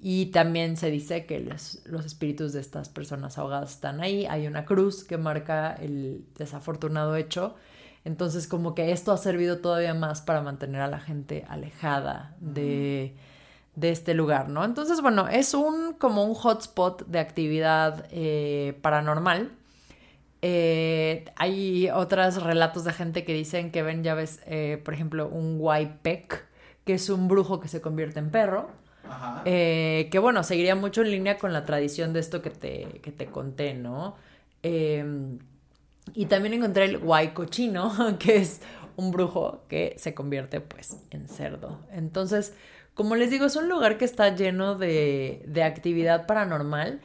Y 0.02 0.26
también 0.26 0.78
se 0.78 0.90
dice 0.90 1.26
que 1.26 1.40
los, 1.40 1.82
los 1.84 2.06
espíritus 2.06 2.54
de 2.54 2.60
estas 2.60 2.88
personas 2.88 3.36
ahogadas 3.36 3.72
están 3.72 4.00
ahí. 4.00 4.24
Hay 4.26 4.46
una 4.46 4.64
cruz 4.64 5.04
que 5.04 5.18
marca 5.18 5.74
el 5.74 6.24
desafortunado 6.38 7.16
hecho. 7.16 7.54
Entonces 8.04 8.46
como 8.46 8.74
que 8.74 8.92
esto 8.92 9.12
ha 9.12 9.18
servido 9.18 9.58
todavía 9.58 9.92
más 9.92 10.22
para 10.22 10.40
mantener 10.40 10.80
a 10.80 10.88
la 10.88 11.00
gente 11.00 11.44
alejada 11.48 12.34
de, 12.40 13.14
de 13.74 13.90
este 13.90 14.14
lugar, 14.14 14.48
¿no? 14.48 14.64
Entonces, 14.64 15.00
bueno, 15.02 15.28
es 15.28 15.54
un 15.54 15.92
como 15.94 16.24
un 16.24 16.34
hotspot 16.34 17.06
de 17.06 17.18
actividad 17.18 18.06
eh, 18.10 18.78
paranormal. 18.80 19.52
Eh, 20.42 21.26
hay 21.36 21.90
otros 21.90 22.42
relatos 22.42 22.84
de 22.84 22.92
gente 22.94 23.24
que 23.24 23.34
dicen 23.34 23.70
que 23.70 23.82
ven, 23.82 24.02
ya 24.02 24.14
ves, 24.14 24.40
eh, 24.46 24.80
por 24.82 24.94
ejemplo, 24.94 25.28
un 25.28 25.56
Waipek, 25.60 26.46
que 26.84 26.94
es 26.94 27.10
un 27.10 27.28
brujo 27.28 27.60
que 27.60 27.68
se 27.68 27.80
convierte 27.80 28.18
en 28.18 28.30
perro. 28.30 28.70
Eh, 29.44 30.08
que 30.10 30.18
bueno, 30.18 30.42
seguiría 30.42 30.74
mucho 30.74 31.02
en 31.02 31.10
línea 31.10 31.38
con 31.38 31.52
la 31.52 31.64
tradición 31.64 32.12
de 32.12 32.20
esto 32.20 32.42
que 32.42 32.50
te, 32.50 33.00
que 33.02 33.12
te 33.12 33.26
conté, 33.26 33.74
¿no? 33.74 34.16
Eh, 34.62 35.04
y 36.14 36.26
también 36.26 36.54
encontré 36.54 36.84
el 36.84 36.98
Huaycochino, 36.98 38.16
que 38.18 38.36
es 38.36 38.60
un 38.96 39.10
brujo 39.10 39.64
que 39.68 39.94
se 39.98 40.14
convierte 40.14 40.60
pues 40.60 40.96
en 41.10 41.28
cerdo. 41.28 41.78
Entonces, 41.92 42.54
como 42.94 43.16
les 43.16 43.30
digo, 43.30 43.46
es 43.46 43.56
un 43.56 43.68
lugar 43.68 43.98
que 43.98 44.04
está 44.04 44.34
lleno 44.34 44.74
de, 44.74 45.42
de 45.46 45.62
actividad 45.62 46.26
paranormal, 46.26 47.00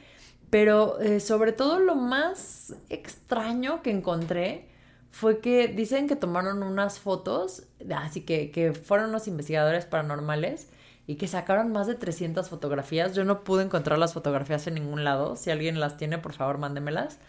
pero 0.49 0.99
eh, 0.99 1.19
sobre 1.19 1.51
todo 1.53 1.79
lo 1.79 1.95
más 1.95 2.75
extraño 2.89 3.81
que 3.81 3.91
encontré 3.91 4.67
fue 5.11 5.39
que 5.39 5.69
dicen 5.69 6.07
que 6.07 6.15
tomaron 6.17 6.61
unas 6.63 6.99
fotos, 6.99 7.63
así 7.95 8.21
que, 8.21 8.51
que 8.51 8.73
fueron 8.73 9.09
unos 9.09 9.27
investigadores 9.27 9.85
paranormales 9.85 10.67
y 11.07 11.15
que 11.15 11.27
sacaron 11.27 11.71
más 11.71 11.87
de 11.87 11.95
300 11.95 12.49
fotografías. 12.49 13.15
Yo 13.15 13.23
no 13.23 13.43
pude 13.43 13.63
encontrar 13.63 13.99
las 13.99 14.13
fotografías 14.13 14.65
en 14.67 14.75
ningún 14.75 15.03
lado. 15.03 15.35
Si 15.35 15.51
alguien 15.51 15.79
las 15.79 15.97
tiene, 15.97 16.17
por 16.17 16.33
favor, 16.33 16.57
mándemelas. 16.57 17.19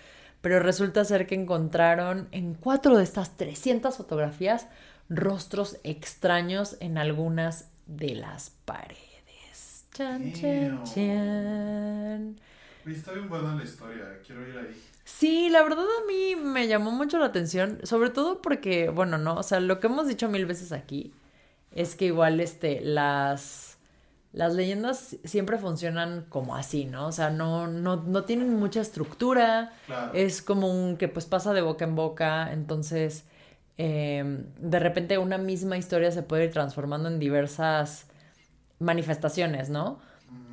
Pero 0.41 0.61
resulta 0.61 1.05
ser 1.05 1.27
que 1.27 1.35
encontraron 1.35 2.29
en 2.31 2.55
cuatro 2.55 2.97
de 2.97 3.05
estas 3.05 3.37
300 3.37 3.97
fotografías 3.97 4.67
rostros 5.09 5.79
extraños 5.85 6.77
en 6.81 6.99
algunas 6.99 7.71
de 7.87 8.15
las 8.15 8.51
paredes. 8.65 9.87
Chan, 9.93 10.33
chan, 10.33 10.85
chan. 10.85 12.37
Está 12.87 13.13
bien 13.13 13.29
buena 13.29 13.55
la 13.55 13.65
historia, 13.65 14.21
quiero 14.25 14.47
ir 14.47 14.57
ahí. 14.59 14.83
Sí, 15.05 15.49
la 15.51 15.63
verdad 15.63 15.85
a 15.85 16.07
mí 16.07 16.37
me 16.37 16.69
llamó 16.69 16.91
mucho 16.91 17.19
la 17.19 17.27
atención, 17.27 17.79
sobre 17.85 18.11
todo 18.11 18.43
porque, 18.43 18.91
bueno, 18.91 19.19
no, 19.19 19.37
o 19.37 19.43
sea, 19.43 19.61
lo 19.61 19.81
que 19.81 19.87
hemos 19.87 20.07
dicho 20.07 20.29
mil 20.29 20.47
veces 20.47 20.73
aquí 20.73 21.13
es 21.73 21.95
que 21.95 22.07
igual, 22.07 22.41
este, 22.41 22.81
las, 22.81 23.66
las 24.37 24.55
leyendas 24.55 25.17
siempre 25.25 25.57
funcionan 25.57 26.27
como 26.29 26.57
así, 26.57 26.85
¿no? 26.85 27.07
O 27.09 27.13
sea, 27.13 27.31
no, 27.31 27.67
no, 27.67 27.97
no 27.97 28.25
tienen 28.25 28.55
mucha 28.55 28.83
estructura, 28.83 29.73
Claro. 29.87 30.13
es 30.13 30.43
como 30.43 30.69
un 30.69 30.99
que 30.99 31.09
pues 31.09 31.25
pasa 31.25 31.55
de 31.55 31.63
boca 31.63 31.87
en 31.87 31.95
boca, 31.95 32.53
entonces 32.53 33.25
eh, 33.79 34.45
de 34.61 34.79
repente 34.79 35.17
una 35.17 35.39
misma 35.39 35.79
historia 35.79 36.11
se 36.11 36.23
puede 36.23 36.45
ir 36.45 36.53
transformando 36.53 37.09
en 37.09 37.19
diversas 37.19 38.07
manifestaciones, 38.79 39.71
¿no? 39.71 39.99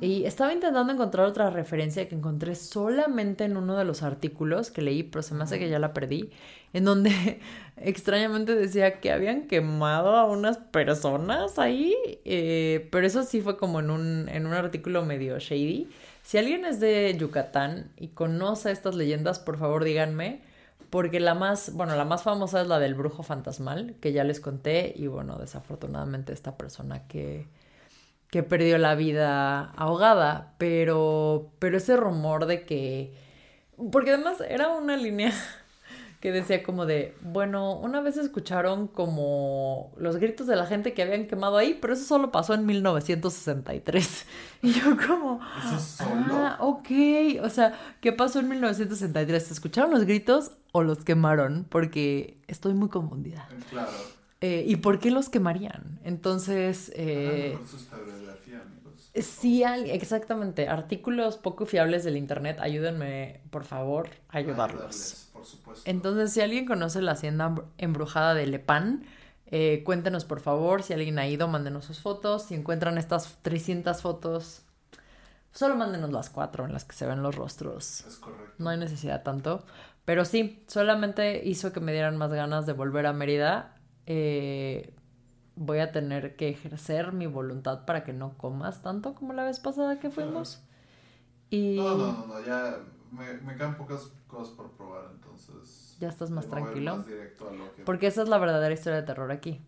Y 0.00 0.24
estaba 0.24 0.52
intentando 0.52 0.92
encontrar 0.92 1.26
otra 1.26 1.50
referencia 1.50 2.08
que 2.08 2.14
encontré 2.14 2.56
solamente 2.56 3.44
en 3.44 3.56
uno 3.56 3.76
de 3.76 3.84
los 3.84 4.02
artículos 4.02 4.70
que 4.70 4.82
leí, 4.82 5.02
pero 5.02 5.22
se 5.22 5.34
me 5.34 5.44
hace 5.44 5.58
que 5.58 5.68
ya 5.68 5.78
la 5.78 5.94
perdí, 5.94 6.30
en 6.72 6.84
donde 6.84 7.40
extrañamente 7.76 8.54
decía 8.54 9.00
que 9.00 9.12
habían 9.12 9.46
quemado 9.46 10.16
a 10.16 10.26
unas 10.26 10.58
personas 10.58 11.58
ahí, 11.58 11.94
eh, 12.24 12.88
pero 12.90 13.06
eso 13.06 13.22
sí 13.22 13.40
fue 13.40 13.56
como 13.56 13.80
en 13.80 13.90
un, 13.90 14.28
en 14.28 14.46
un 14.46 14.52
artículo 14.52 15.04
medio 15.04 15.38
shady. 15.38 15.88
Si 16.22 16.38
alguien 16.38 16.64
es 16.64 16.80
de 16.80 17.16
Yucatán 17.18 17.90
y 17.96 18.08
conoce 18.08 18.72
estas 18.72 18.96
leyendas, 18.96 19.38
por 19.38 19.58
favor 19.58 19.84
díganme, 19.84 20.42
porque 20.90 21.20
la 21.20 21.34
más, 21.34 21.72
bueno, 21.72 21.96
la 21.96 22.04
más 22.04 22.22
famosa 22.22 22.60
es 22.60 22.68
la 22.68 22.78
del 22.78 22.94
brujo 22.94 23.22
fantasmal, 23.22 23.94
que 24.00 24.12
ya 24.12 24.24
les 24.24 24.40
conté, 24.40 24.92
y 24.96 25.06
bueno, 25.06 25.38
desafortunadamente 25.38 26.32
esta 26.32 26.56
persona 26.56 27.06
que 27.06 27.46
que 28.34 28.42
perdió 28.42 28.78
la 28.78 28.96
vida 28.96 29.70
ahogada, 29.76 30.54
pero, 30.58 31.52
pero 31.60 31.76
ese 31.76 31.96
rumor 31.96 32.46
de 32.46 32.66
que, 32.66 33.14
porque 33.92 34.10
además 34.10 34.38
era 34.48 34.70
una 34.70 34.96
línea 34.96 35.32
que 36.20 36.32
decía 36.32 36.64
como 36.64 36.84
de, 36.84 37.16
bueno, 37.20 37.76
una 37.76 38.00
vez 38.00 38.16
escucharon 38.16 38.88
como 38.88 39.92
los 39.96 40.16
gritos 40.16 40.48
de 40.48 40.56
la 40.56 40.66
gente 40.66 40.94
que 40.94 41.02
habían 41.02 41.28
quemado 41.28 41.56
ahí, 41.56 41.78
pero 41.80 41.92
eso 41.92 42.02
solo 42.02 42.32
pasó 42.32 42.54
en 42.54 42.66
1963. 42.66 44.26
Y 44.62 44.72
yo 44.72 44.96
como, 44.96 45.40
¿Eso 45.68 45.78
solo? 45.78 46.34
ah, 46.34 46.56
ok, 46.58 46.88
o 47.40 47.50
sea, 47.50 47.78
¿qué 48.00 48.10
pasó 48.10 48.40
en 48.40 48.48
1963? 48.48 49.44
¿Se 49.44 49.52
escucharon 49.52 49.92
los 49.92 50.06
gritos 50.06 50.50
o 50.72 50.82
los 50.82 51.04
quemaron? 51.04 51.66
Porque 51.68 52.38
estoy 52.48 52.74
muy 52.74 52.88
confundida. 52.88 53.46
Claro. 53.70 53.92
Eh, 54.46 54.62
¿Y 54.68 54.76
por 54.76 54.98
qué 54.98 55.10
los 55.10 55.30
quemarían? 55.30 56.00
Entonces, 56.04 56.90
a 56.90 56.98
lo 56.98 57.02
eh. 57.02 57.58
Sí, 59.14 59.62
exactamente. 59.64 60.68
Artículos 60.68 61.36
poco 61.36 61.66
fiables 61.66 62.02
del 62.04 62.16
internet, 62.16 62.58
ayúdenme, 62.60 63.40
por 63.50 63.64
favor, 63.64 64.08
a 64.28 64.38
ayudarlos. 64.38 64.74
Ayudarles, 64.82 65.30
por 65.32 65.44
supuesto. 65.44 65.88
Entonces, 65.88 66.32
si 66.32 66.40
alguien 66.40 66.66
conoce 66.66 67.00
la 67.00 67.12
hacienda 67.12 67.48
embru- 67.48 67.64
embrujada 67.78 68.34
de 68.34 68.46
Lepán, 68.46 69.04
eh, 69.46 69.82
cuéntenos 69.84 70.24
por 70.24 70.40
favor. 70.40 70.82
Si 70.82 70.92
alguien 70.94 71.18
ha 71.20 71.28
ido, 71.28 71.46
mándenos 71.46 71.84
sus 71.84 72.00
fotos. 72.00 72.42
Si 72.44 72.54
encuentran 72.54 72.98
estas 72.98 73.38
300 73.42 74.02
fotos, 74.02 74.62
solo 75.52 75.76
mándenos 75.76 76.10
las 76.10 76.28
cuatro 76.30 76.64
en 76.64 76.72
las 76.72 76.84
que 76.84 76.96
se 76.96 77.06
ven 77.06 77.22
los 77.22 77.36
rostros. 77.36 78.00
Es 78.08 78.16
correcto. 78.16 78.54
No 78.58 78.70
hay 78.70 78.78
necesidad 78.78 79.22
tanto. 79.22 79.64
Pero 80.04 80.24
sí, 80.24 80.64
solamente 80.66 81.40
hizo 81.46 81.72
que 81.72 81.78
me 81.80 81.92
dieran 81.92 82.16
más 82.16 82.32
ganas 82.32 82.66
de 82.66 82.72
volver 82.72 83.06
a 83.06 83.12
Mérida. 83.12 83.76
Eh, 84.06 84.92
voy 85.56 85.78
a 85.78 85.92
tener 85.92 86.36
que 86.36 86.48
ejercer 86.48 87.12
mi 87.12 87.26
voluntad 87.26 87.84
para 87.84 88.04
que 88.04 88.12
no 88.12 88.36
comas 88.36 88.82
tanto 88.82 89.14
como 89.14 89.32
la 89.32 89.44
vez 89.44 89.60
pasada 89.60 89.98
que 90.00 90.10
fuimos. 90.10 90.62
Y 91.50 91.76
No, 91.76 91.96
no, 91.96 92.12
no, 92.12 92.26
no, 92.26 92.44
ya 92.44 92.78
me, 93.12 93.34
me 93.34 93.56
quedan 93.56 93.76
pocas 93.76 94.10
cosas 94.26 94.54
por 94.54 94.72
probar, 94.72 95.10
entonces. 95.14 95.96
Ya 96.00 96.08
estás 96.08 96.30
más 96.30 96.48
tranquilo. 96.48 96.96
más 96.96 97.06
que- 97.06 97.34
porque 97.84 98.06
esa 98.08 98.22
es 98.22 98.28
la 98.28 98.38
verdadera 98.38 98.74
historia 98.74 99.00
de 99.00 99.06
terror 99.06 99.30
aquí. 99.30 99.60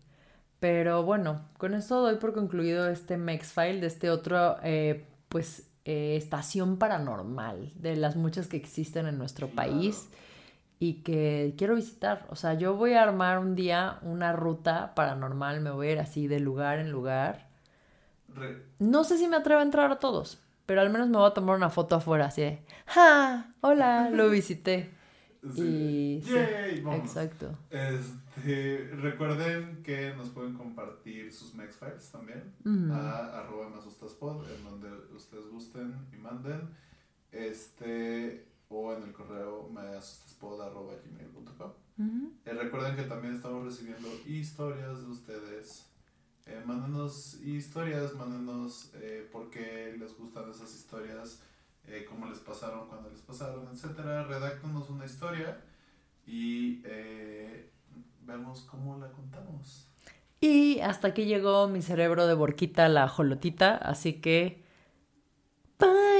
Pero 0.59 1.03
bueno, 1.03 1.41
con 1.57 1.73
esto 1.73 2.01
doy 2.01 2.15
por 2.15 2.33
concluido 2.33 2.89
este 2.89 3.17
Mex 3.17 3.53
File 3.53 3.79
de 3.79 3.87
este 3.87 4.09
otro, 4.09 4.57
eh, 4.63 5.05
pues, 5.29 5.69
eh, 5.85 6.17
estación 6.17 6.77
paranormal 6.77 7.71
de 7.75 7.95
las 7.95 8.15
muchas 8.15 8.47
que 8.47 8.57
existen 8.57 9.05
en 9.07 9.17
nuestro 9.17 9.47
Claro. 9.49 9.71
país 9.71 10.09
y 10.79 11.01
que 11.03 11.55
quiero 11.57 11.75
visitar. 11.75 12.25
O 12.29 12.35
sea, 12.35 12.53
yo 12.53 12.75
voy 12.75 12.93
a 12.93 13.03
armar 13.03 13.39
un 13.39 13.55
día 13.55 13.99
una 14.03 14.33
ruta 14.33 14.93
paranormal, 14.95 15.61
me 15.61 15.71
voy 15.71 15.87
a 15.87 15.91
ir 15.93 15.99
así 15.99 16.27
de 16.27 16.39
lugar 16.39 16.79
en 16.79 16.91
lugar. 16.91 17.47
Re- 18.33 18.61
No 18.79 19.03
sé 19.03 19.17
si 19.17 19.27
me 19.27 19.37
atrevo 19.37 19.59
a 19.59 19.63
entrar 19.63 19.91
a 19.91 19.99
todos, 19.99 20.39
pero 20.65 20.81
al 20.81 20.89
menos 20.89 21.07
me 21.09 21.17
voy 21.17 21.27
a 21.27 21.33
tomar 21.33 21.55
una 21.55 21.69
foto 21.69 21.95
afuera 21.95 22.25
así 22.25 22.41
de, 22.41 22.61
¡Ja! 22.87 23.53
Hola, 23.61 24.09
lo 24.11 24.29
visité. 24.29 24.91
sí. 25.55 25.61
Y 25.61 26.21
sí, 26.25 26.33
Yay, 26.33 26.81
vámonos. 26.81 27.05
exacto. 27.07 27.57
Este, 27.69 28.91
recuerden 29.01 29.81
que 29.83 30.13
nos 30.15 30.29
pueden 30.29 30.53
compartir 30.53 31.31
sus 31.33 31.55
Mex 31.55 31.75
Files 31.77 32.09
también 32.11 32.53
a 32.91 33.39
arroba 33.39 33.67
en 33.67 34.63
donde 34.63 34.89
ustedes 35.15 35.47
gusten 35.49 35.95
y 36.13 36.17
manden. 36.17 36.69
Este, 37.31 38.45
o 38.69 38.93
en 38.93 39.03
el 39.03 39.13
correo 39.13 39.69
me 39.69 39.81
asustaspod 39.81 40.61
arroba 40.61 40.93
gmail.com. 40.95 41.71
Ujú. 41.99 42.33
Eh, 42.45 42.53
recuerden 42.53 42.95
que 42.95 43.03
también 43.03 43.35
estamos 43.35 43.65
recibiendo 43.65 44.07
historias 44.25 45.01
de 45.01 45.11
ustedes. 45.11 45.87
Eh, 46.47 46.61
mándenos 46.65 47.41
historias, 47.43 48.13
mándenos 48.13 48.91
eh, 48.95 49.27
por 49.31 49.49
qué 49.49 49.95
les 49.99 50.17
gustan 50.17 50.49
esas 50.49 50.73
historias, 50.73 51.41
eh, 51.85 52.05
cómo 52.09 52.25
les 52.29 52.39
pasaron, 52.39 52.87
cuándo 52.87 53.09
les 53.09 53.21
pasaron, 53.21 53.67
etcétera. 53.73 54.23
Redáctanos 54.23 54.89
una 54.89 55.05
historia 55.05 55.59
y 56.25 56.81
vemos 58.25 58.61
cómo 58.61 58.97
la 58.97 59.11
contamos. 59.11 59.89
Y 60.39 60.79
hasta 60.79 61.09
aquí 61.09 61.25
llegó 61.25 61.67
mi 61.67 61.81
cerebro 61.81 62.27
de 62.27 62.33
borquita, 62.33 62.87
la 62.87 63.07
jolotita, 63.07 63.75
así 63.75 64.21
que... 64.21 64.63
Bye. 65.79 66.16